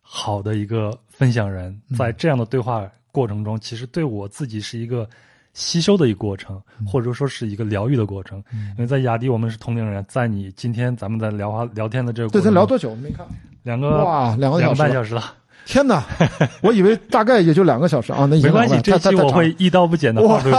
[0.02, 5.10] 好的一个分享人，在这样的对话过程中，其实对我自己是一个
[5.54, 8.44] 吸收的一个过程，或者说是一个疗愈的过程。
[8.52, 12.94] 因为在雅迪，我们是同龄人，在你今天咱们在聊话聊天的这个，对，咱聊多久？
[12.98, 13.26] 没看，
[13.64, 15.36] 两个哇，两个两个半小时了。
[15.66, 16.04] 天哪！
[16.62, 20.58] 我以为大概也就两个小时啊，那没关系，这期我会一刀不剪的放出去。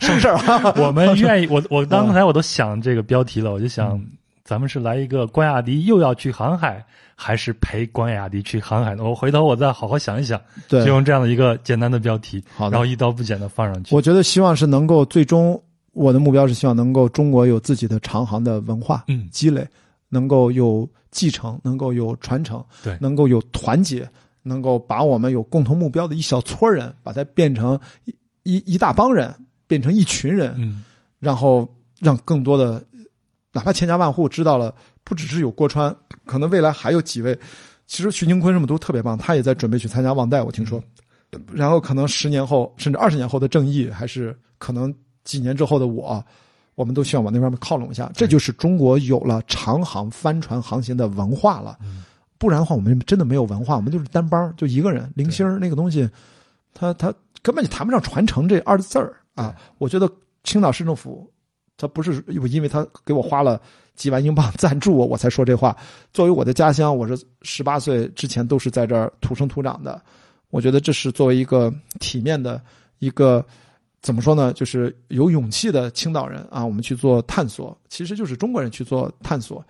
[0.06, 0.38] 什么事儿？
[0.82, 4.00] 我们愿意，我我刚才我都想这个标题了，我就想
[4.44, 9.04] 咱们是来一个关雅迪又要去航海，还是陪关雅迪去航海呢？
[9.04, 13.94] 我回头我再好好想一想，对就用这样的一个简单的标题，好的然后一刀不剪的放上去。
[13.94, 15.60] 我觉得希望是能够最终，
[15.92, 19.66] 我的目标是希望能够中国有自己的长航的文化嗯积累，
[20.12, 24.06] 能够有继承，能够有传承，对能够有团结，
[24.42, 29.34] 能够把我们有共同目标的一小撮人，把它变成一一一大帮人，
[29.66, 30.84] 变成一群人，嗯，
[31.18, 31.66] 然后
[31.98, 32.84] 让更多的，
[33.52, 37.38] 哪怕千家万户知道了，不只是有郭川，可能未来还有几位。
[37.86, 40.82] 其实徐宁坤什么都特别棒，他也在准备去参加忘带，我听说。
[41.50, 46.22] 然后可能十年后，甚至二十年后的正义，还是可能几年之后的我，
[46.74, 48.10] 我们都需要往那方面靠拢一下。
[48.14, 51.78] 这就是中国有了长航帆船航行的文化了。
[52.38, 55.08] 不然的话，我们真的没有文化，我们就是单帮，就一个人。
[55.14, 56.08] 零星儿那个东西，
[56.74, 59.54] 他他根本就谈不上传承这二字儿啊。
[59.78, 60.10] 我觉得
[60.42, 61.30] 青岛市政府，
[61.76, 63.60] 他不是因为他给我花了
[63.94, 65.76] 几万英镑赞助我，我才说这话。
[66.12, 70.02] 作为我的家乡，我是十八岁之前都是在这儿土生土长的。
[70.50, 72.60] 我觉得这是作为一个体面的
[72.98, 73.44] 一个
[74.02, 79.64] 怎么说呢，就是有勇气的青岛人啊，我们去做探索，其实就是中国人去做探索，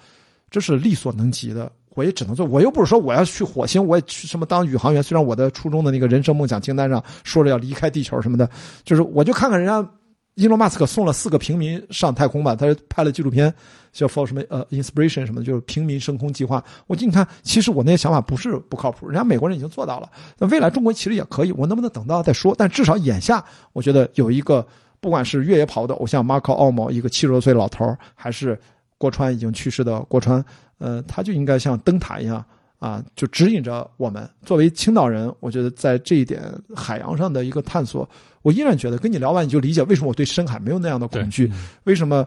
[0.51, 1.71] 这是力所能及的。
[1.95, 5.03] 我也只能做，我又不是说我要去火星，我也去什么当宇航员。
[5.03, 8.49] 虽然我的初中的那个人生梦想清单上说着要离开地球什么的，
[8.83, 9.87] 就是我就看看人家
[10.35, 13.53] 伊隆马斯克送了四个平民上太空吧，他拍了纪录片
[13.93, 16.65] 叫 For 什么呃 Inspiration 什么，就是平民升空计划。
[16.87, 20.11] 我你看，其实我那些想法不是不靠谱，人家美国人已经做到了。
[20.39, 22.55] 那未来中国其实也可以，我能不能等到再说？
[22.57, 23.45] 但至少眼下，
[23.75, 24.67] 我觉得有一个，
[25.01, 28.59] 不管是越野跑的偶像 Marco 奥某，一个七十多岁老头，还是
[28.97, 30.43] 郭川已经去世的郭川，
[30.79, 32.43] 呃，他就应该像灯塔一样
[32.79, 34.27] 啊，就指引着我们。
[34.47, 36.43] 作为青岛人，我觉得在这一点
[36.75, 38.09] 海洋上的一个探索，
[38.43, 41.51] 我依然觉得跟你聊完你就理解为什么我对深海没有那样的恐惧，
[41.85, 42.27] 为什么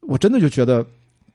[0.00, 0.84] 我真的就觉得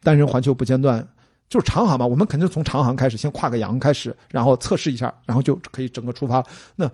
[0.03, 1.05] 单人环球不间断。
[1.49, 6.45] 就是长航嘛，我们肯定从长航开始，先跨个洋开始，然后测试一下，然后就可以整个出发。
[6.75, 6.87] 那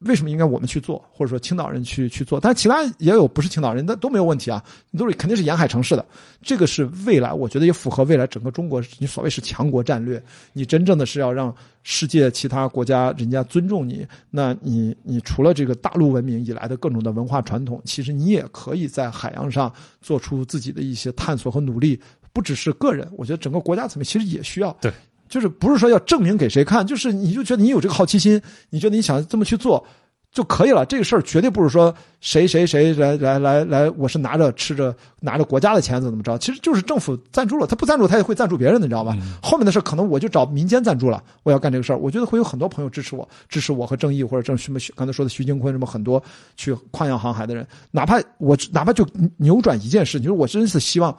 [0.00, 2.38] 为什么应该我们去做，或者说青岛人去去做？
[2.38, 4.62] 但是其他也有不是青岛人，那都没有问题啊，
[4.96, 6.04] 都是肯定是沿海城市的。
[6.42, 10.22] 这个是未来，我觉得也符合未来整个中国你所谓是强国战略。
[10.52, 21.98] 你真正的是要让世界其他国家人家尊重你，那你你除了这个大陆文明以来的各种的文化传统，其实你也可以在海洋上做出自己的一些探索和努力。
[22.32, 24.70] 不只是个人，我觉得整个国家层面其实也需要。
[24.78, 24.92] 对，
[25.28, 28.40] 就是不是说要证明给谁看，就是你就觉得你有这个好奇心，
[28.70, 29.84] 你觉得你想这么去做
[30.32, 30.84] 就可以了。
[30.84, 39.16] 这个事儿绝对不是说谁谁谁来来来来，我是拿着吃着拿着国家的钱怎么着，其实就是政府赞助了，他不赞助他也会赞助别人的，你知道吧？
[39.42, 46.22] 后面的事可能我就找民间赞助了，我要干这个事儿，我觉得会有很多朋友支持我，支持我和正义或者正什么刚才说的徐金坤什么很多
[46.56, 49.06] 去跨洋航海的人，哪怕我哪怕就
[49.38, 51.16] 扭转一件事，你说我真是希望。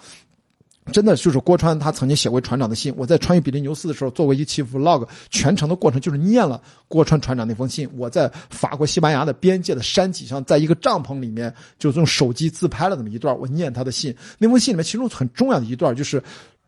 [0.91, 2.93] 真的就是郭川，他曾经写过船长的信。
[2.97, 7.89] 我在穿越比利牛斯的时候做过一期 vlog，全程的过程就是念了郭川船长那封信。
[7.97, 14.15] 我在法国、西班牙的边界的山脊上，在一个帐篷里面，就用手机自拍了那么一段，我念他的信。
[14.37, 16.23] 那封信里面，其中很重要的一段就是，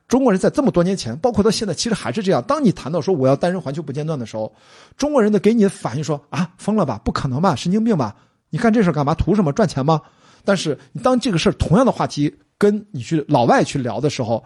[0.08, 2.44] 中国人在这么多年前，包括到现在，其实还是这样。
[2.44, 4.54] 当你谈到说我要单人环球不间断的时候，
[4.98, 8.16] 中国人的给你的反应说啊，疯了吧，不可能吧，神经病吧，
[8.50, 9.16] 你干这事干嘛？
[9.16, 9.54] 图什么？
[9.54, 10.02] 赚钱吗？
[10.44, 12.34] 但是当这个事儿同样的话题。
[12.60, 14.44] 跟你去老外去聊的时候，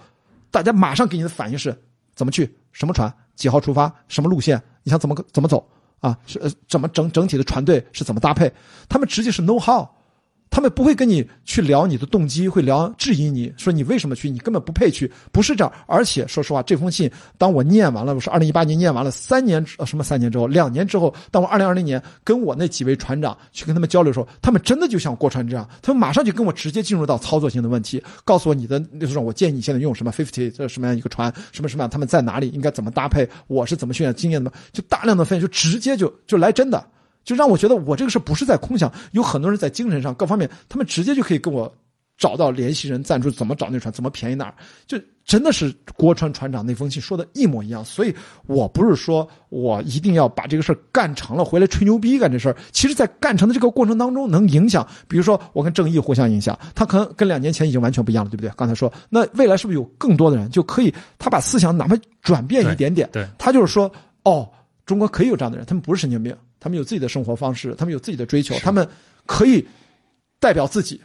[0.51, 1.75] 大家马上给你的反应是
[2.13, 5.67] 怎么去、什么船、几号出发、什么路线，你想怎么怎么走
[5.99, 6.15] 啊？
[6.27, 8.53] 是呃怎么整整体的船队是怎么搭配？
[8.87, 9.83] 他们直接是 know how，
[10.53, 15.73] 他们不会跟你去聊你的动机，会聊质疑你说你为什么去，你根本不配去，不是这样。
[15.87, 17.09] 而且说实话，这封信
[17.39, 36.85] 当我念完了，我是二零一八年念完了，三年呃什么三年之后，两年之后，当我二零二零年跟我那几位船长去跟他们交流的时候，他们真的就像过船这样，他们马上就跟我直接进入到操作性的问题，告诉我你的就是我建议你现在用什么 fifty 这什么样一个船，什么什么样，他们在哪里，应该怎么搭配，我是怎么训练经验的，就大量的分析，就直接就就来真的。
[37.23, 41.73] 就让我觉得我这个事不是在空想，有很多人在精神上各方面，他们直接就可以跟我
[42.17, 44.53] 找到联系人赞助，怎么找那船，怎么便宜哪儿，
[44.85, 47.83] 就真的是郭川船长那封信说的一模一样。
[47.83, 48.13] 所以
[48.45, 52.55] 我不是说我一定要把这个事干成了，回来吹牛逼干这事儿。
[52.71, 58.51] 其实，在干成的这个过程当中，能影响，比如说我跟正义互相影响，他可能跟两年前已经完全不一样了，对不对？
[58.55, 63.91] 刚才说，那未来是不是有更多的人就可以，他把思想哪怕转变一点点，对，他就是说，
[64.23, 64.47] 哦，
[64.85, 66.35] 中国可以有这样的人，他们不是神经病。
[66.63, 68.87] 他们有自己的生活方式，他们有自己的追求，他们
[69.25, 69.67] 可以
[70.39, 71.01] 代表自己，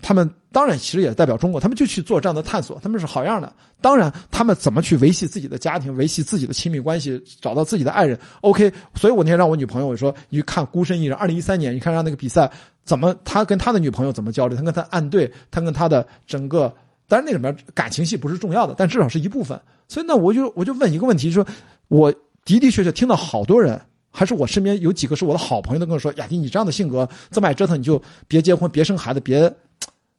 [0.00, 3.52] 他们当然其实也代表中国，他们就去做这样的探索，他们是好样的。
[3.82, 8.72] 当然，他们怎么去维系自己的家庭，维系自己的亲密关系，找到自己的爱人，OK。
[8.94, 12.50] 所以我那天让我女朋友我说，你去看《孤身一人》，二零一三年，你看让那个比赛
[12.82, 16.74] 怎么，他跟他的女朋友怎么交流，他跟他暗对，他跟他的整个
[17.08, 19.60] 当然那里面感情戏不是重要的，但至少是一部分。
[19.86, 21.46] 所以呢，我就我就问一个问题，说
[21.88, 22.10] 我
[22.44, 23.78] 的的确确听到好多人，
[24.16, 29.52] 还是我身边有几个是我的好朋友，都跟我说：“雅迪，你这样的性格这么爱折腾，你就别结婚，别生孩子，别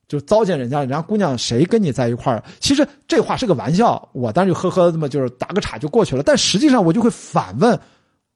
[0.06, 6.22] 就糟践人家，人家姑娘谁跟你在一块儿？”其实这话是个玩笑，我当时就呵呵这么就是打个岔就过去了。
[6.22, 7.80] 但实际上我就会反问，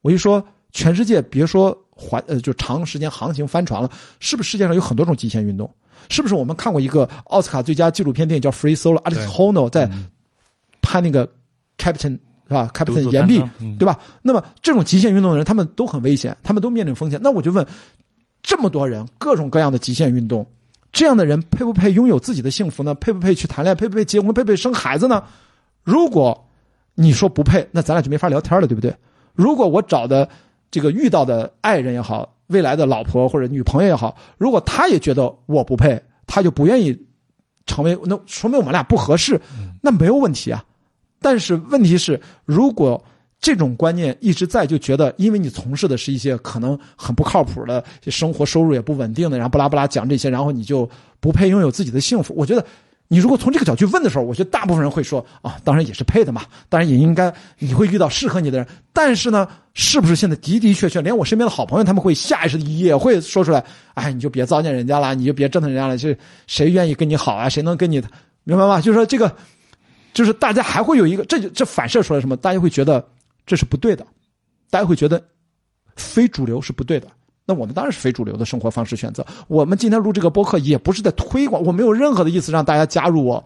[0.01, 5.69] 我就说，全世界别说环呃就长时间航行帆船了，是不是世界上有很多种极限运动？
[6.07, 9.91] 是不是我们看过一个奥斯卡最佳纪录片电影叫《Free Solo》，Alex Honnold 在
[10.81, 11.29] 拍那个
[11.77, 12.17] Captain
[12.49, 13.37] 是吧？Captain 岩壁
[13.77, 13.97] 对吧？
[14.23, 17.19] 那么这种极限运动的人，他们都很危险，他们都面临风险。
[17.23, 17.65] 那我就问，
[18.41, 20.45] 这么多人，各种各样的极限运动，
[20.91, 22.95] 这样的人配不配拥有自己的幸福呢？
[22.95, 23.75] 配不配去谈恋爱？
[23.75, 24.33] 配不配结婚？
[24.33, 25.23] 配不配生孩子呢？
[25.83, 26.49] 如果
[26.95, 28.93] 你说不配，那咱俩就没法聊天了，对不对？
[29.33, 30.27] 如果我找的
[30.71, 36.97] 这个遇到的爱人也好，未来的老婆或者女朋友也好，如果他也觉得我不配，他就不愿意
[37.67, 39.39] 成为，那说明我们俩不合适，
[39.81, 40.63] 那没有问题啊。
[41.21, 43.03] 但是问题是，如果
[43.41, 50.89] 这种观念一直在，就觉得因为你从事的是一些可能很不靠谱的生活，收入也不稳定的，然后巴拉巴拉讲这些，然后你就
[51.21, 52.33] 不配拥有自己的幸福。
[52.35, 52.65] 我觉得，
[53.07, 58.67] 你如果从这个角度去问的时候，我觉得大部分人会说啊，当然也是配的嘛，当然也应该你会遇到适合你的人。
[58.91, 66.13] 但是呢，是不是现在的的确确，连我身边的好朋友他们会下意识也会说出来，哎，你就别糟践人家了，你就别折腾人家了，就
[66.45, 67.47] 谁愿意跟你好啊？
[67.47, 68.03] 谁能跟你，
[68.43, 68.81] 明白吗？
[68.81, 69.33] 就是说这个。
[70.19, 72.35] 就是大家还会有一个，这就这反射出来什么？
[72.35, 73.01] 大家会觉得
[73.45, 74.05] 这是不对的，
[74.69, 75.23] 大家会觉得
[75.95, 77.07] 非主流是不对的。
[77.45, 79.25] 那我们当然是非主流的生活方式选择。
[79.47, 83.41] 我们今天录这个播客也不是在推广，我没有任何的意思让大家加入我，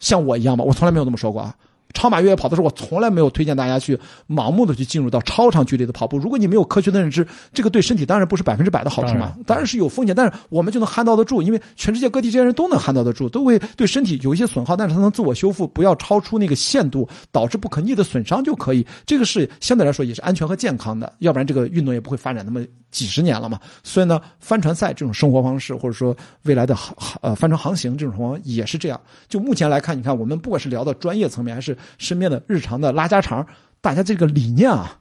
[0.00, 1.56] 像我一样吧，我从来没有这么说过啊。
[1.94, 6.18] 超马越野跑的时候，我从来没有推荐大家去盲目的去进入到超长距离的跑步。
[6.18, 18.86] 如果你没有科学的认知，这个对身体当然不是百分之百的好处嘛，当然是有风险，但是我们就能 handle 得住，因为全世界各地这些人都能 handle 得住，都会对身体有一些损耗，但是它能自我修复，不要超出那个限度，导致不可逆的损伤就可以。
[19.06, 22.60] 这个是相对来说也是安全和健康的，要不然这个运动也不会发展那么
[22.90, 23.60] 几十年了嘛。
[23.82, 29.00] 所以呢，帆船赛这种生活方式，或者说未来的航呃帆船航行这种情况也是这样。
[29.28, 33.46] 就目前来看，你看我们不管是聊到专业层面，还是身边的日常的拉家常，
[33.80, 34.98] 大家这个理念啊，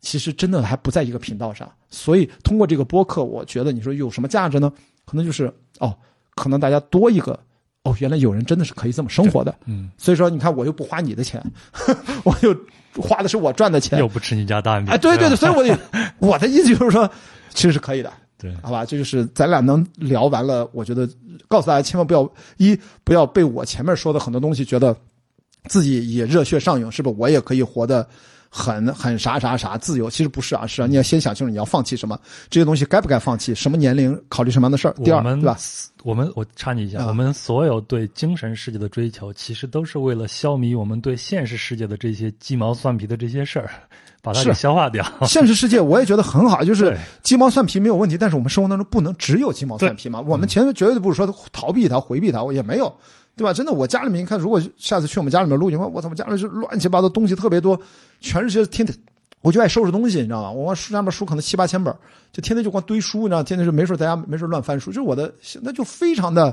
[0.00, 1.70] 其实真的还不在一个频道上。
[1.88, 4.72] 所以通过这个播客，我觉得你说有什么价值呢？
[5.04, 5.96] 可能就是哦，
[6.34, 7.38] 可能大家多一个
[7.84, 9.54] 哦，原来有人真的是可以这么生活的。
[9.64, 11.42] 嗯，所以说你看，我又不花你的钱，
[12.24, 12.54] 我又
[13.00, 14.88] 花的是我赚的钱，又不吃你家大米。
[14.90, 15.78] 哎，对对对，所以我的
[16.18, 17.10] 我的意思就是说，
[17.54, 18.12] 其实是可以的。
[18.36, 20.68] 对，好吧，这就是咱俩能聊完了。
[20.72, 21.08] 我觉得
[21.48, 24.96] 告诉大家，千万不要一不要被我前面说的很多东西觉得
[25.64, 27.16] 自己也热血上涌，是不是？
[27.18, 28.06] 我也可以活得
[28.50, 30.08] 很很啥啥啥自由？
[30.10, 32.18] 其实不是啊，是啊，你要先想清楚你要放弃什么，
[32.48, 34.94] 这些东西该不该放弃，什么年龄考虑什么样的事儿。
[35.04, 35.58] 第二，我们对吧？
[36.04, 43.68] 我们我插你一下，啊我们所有对精神世界的追求，其实都是为了消弭我们对现实世界的这些鸡毛蒜皮的这些事儿，
[44.22, 45.04] 把它给消化掉。
[45.26, 50.20] 现实世界我也觉得很好，就是鸡毛蒜皮没有问题，但是我们生活当中不能只有鸡毛蒜皮嘛。
[50.20, 52.96] 我们前面绝对不是说逃避它、回避它，我也没有，
[53.38, 53.54] 对吧？
[53.54, 57.80] 真的，我家里面你看，如果下次去我们家里面录，你看我操，我家里是乱七八糟东西特别多，
[58.20, 58.94] 全是些天天。
[59.40, 60.50] 我就爱收拾东西，你知道吗？
[60.50, 61.94] 我往书上面书可能七八千本，
[62.32, 66.52] 就天天就光堆书，你知道，天天就没事在家没事乱翻书，就是我的现在就非常的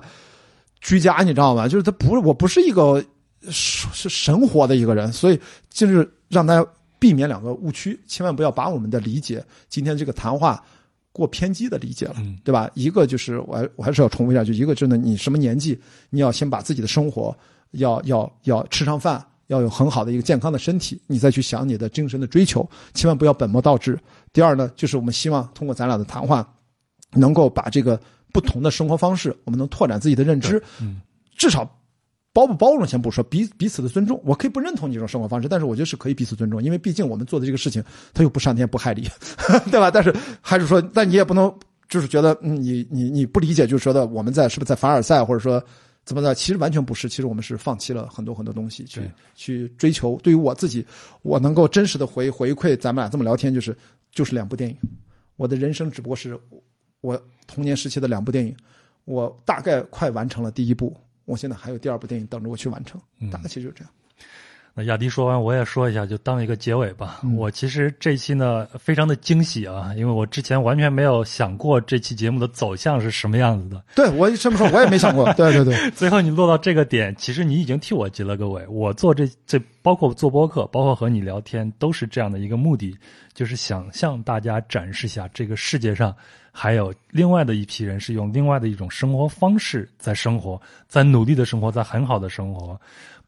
[0.81, 1.67] 居家，你知道吗？
[1.67, 3.03] 就是他不是我不是一个
[3.49, 6.63] 是是神活的一个人，所以就是让大家
[6.99, 10.63] 避免两个误区，千万不要把我们的理解今天这个谈话
[11.19, 12.69] 过偏激的理解了，嗯对吧？
[12.73, 15.79] 一个就是我还我还是要重复一下，就一个真的你什么年纪，
[16.09, 17.35] 你要先把自己的生活
[17.71, 19.25] 要要要吃上饭。
[19.47, 23.95] 要有很好的一个健康的身体，你再去想你的精神的追求，千万不要本末倒置。
[24.33, 26.51] 第二呢，就是我们希望通过咱俩的谈话，
[27.11, 28.01] 能够把这个
[28.33, 30.99] 不同的生活方式，我们能拓展自己的认知，嗯，
[31.37, 31.63] 至少
[32.35, 37.81] 包不包容先不说，彼彼此的尊重，我可以不认同你这种生活方式，但是我觉得是可以彼此尊重，因为毕竟我们做的这个事情，
[38.13, 39.07] 它又不伤天不害理，
[39.71, 39.89] 对吧？
[39.89, 41.49] 但是还是说，但你也不能
[41.87, 45.63] 就是觉得，嗯，你你你不理解，就是说的我们在是不是在凡尔赛，或者说
[46.03, 46.35] 怎么的？
[46.35, 49.01] 其实完全不是，其实我们是放弃了很多很多东西去
[49.33, 50.19] 去追求。
[50.21, 50.85] 对于我自己，
[51.21, 53.73] 我能够真实的回回馈咱们俩这么聊天，就是
[54.11, 54.75] 就是两部电影，
[55.37, 56.37] 我的人生只不过是
[56.99, 58.53] 我童年时期的两部电影，
[59.05, 60.95] 我大概快完成了第一部，
[61.25, 63.91] 我现在还有第二部电影等着我去完成，大概其实就是这样。
[64.77, 67.21] 那亚迪说完，我也说一下，就当一个结尾吧。
[67.23, 73.81] 嗯我其实这期呢非常的惊喜啊，因为我之前完全没有想过这期节目的走向是什么样子的。
[73.95, 75.31] 对我这么说，我也没想过。
[75.31, 78.67] 对对对， 最后你落到这个点，其实你已经替我结了个尾。
[78.67, 82.93] 我做这这，包括做播客，包括和你聊天，都是这样的一个目的，
[83.33, 86.13] 就是想向大家展示一下这个世界上
[86.57, 92.79] 还有另外的一批人是用另外的一种生活方式在生活，在努力的生活，在很好的生活。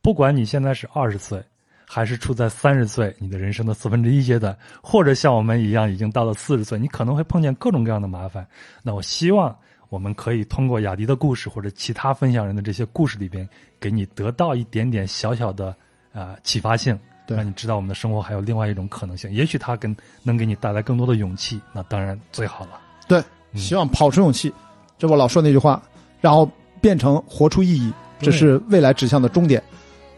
[0.02, 1.44] 不管你现在是二十岁，
[1.86, 8.48] 还是处在三十岁，你的人生的四分之一阶段，或者像我们一样已经到了四十岁，你可能会碰见各种各样的麻烦。
[8.82, 9.54] 那我希望
[9.90, 13.46] 我们可以通过雅迪的故事或者其他分享人的这些故事里边，
[13.78, 15.68] 给你得到一点点小小的
[16.14, 16.98] 啊、呃启发性。
[17.28, 22.87] 让你知道我们的生活还有另外一种可能性，也许它跟能给你带来更多的勇气，那当然最好了。
[23.08, 23.24] 对，
[23.56, 24.54] 希望跑出勇气，
[24.98, 25.82] 这我老说那句话，
[26.22, 26.50] 然后
[26.82, 29.62] 变成活出意义，这是未来指向的终点。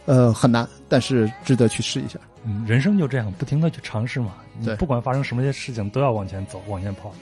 [0.06, 2.18] 呃，很难，但是值得去试一下。
[2.44, 4.30] 嗯，人生就这样，不停的去尝试嘛。
[4.58, 7.14] 你对不管发生什么些事情，都要往前走，往前跑。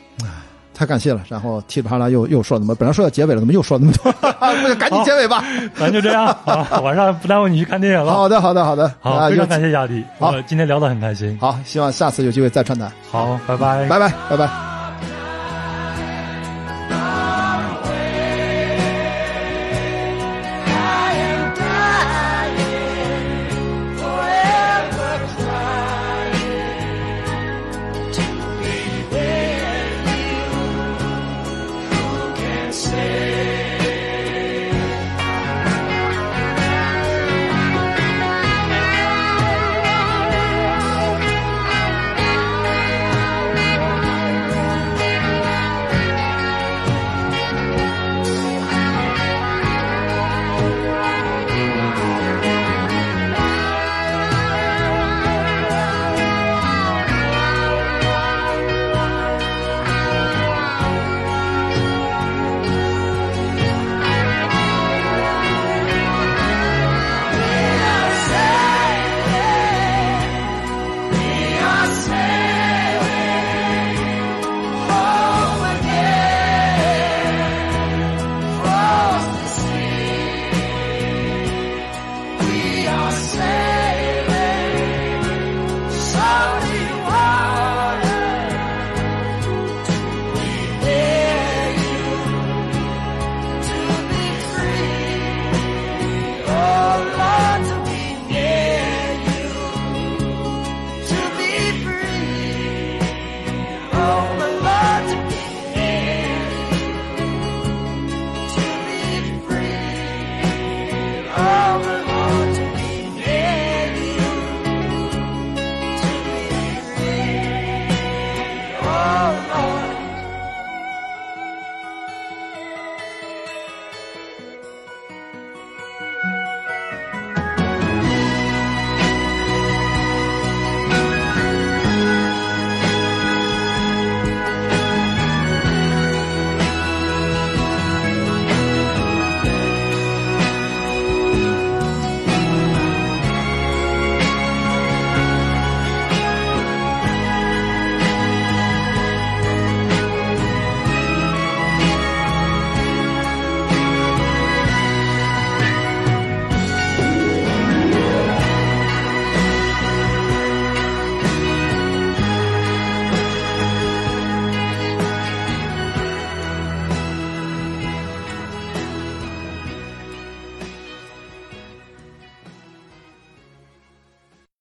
[0.73, 4.11] 太感谢了，然后噼里啪啦又又说了那么，本来说要结尾了，怎么又说那么多？
[4.13, 5.43] 不赶紧结尾吧。
[5.75, 8.13] 咱就这样啊，晚上不耽误你去看电影了。
[8.13, 8.93] 好的，好的，好的。
[9.01, 11.35] 好，啊，非常感谢雅迪，好今天聊得很开心。
[11.41, 12.89] 好，希望下次有机会再串台。
[13.11, 14.76] 好，拜拜，拜拜，拜拜。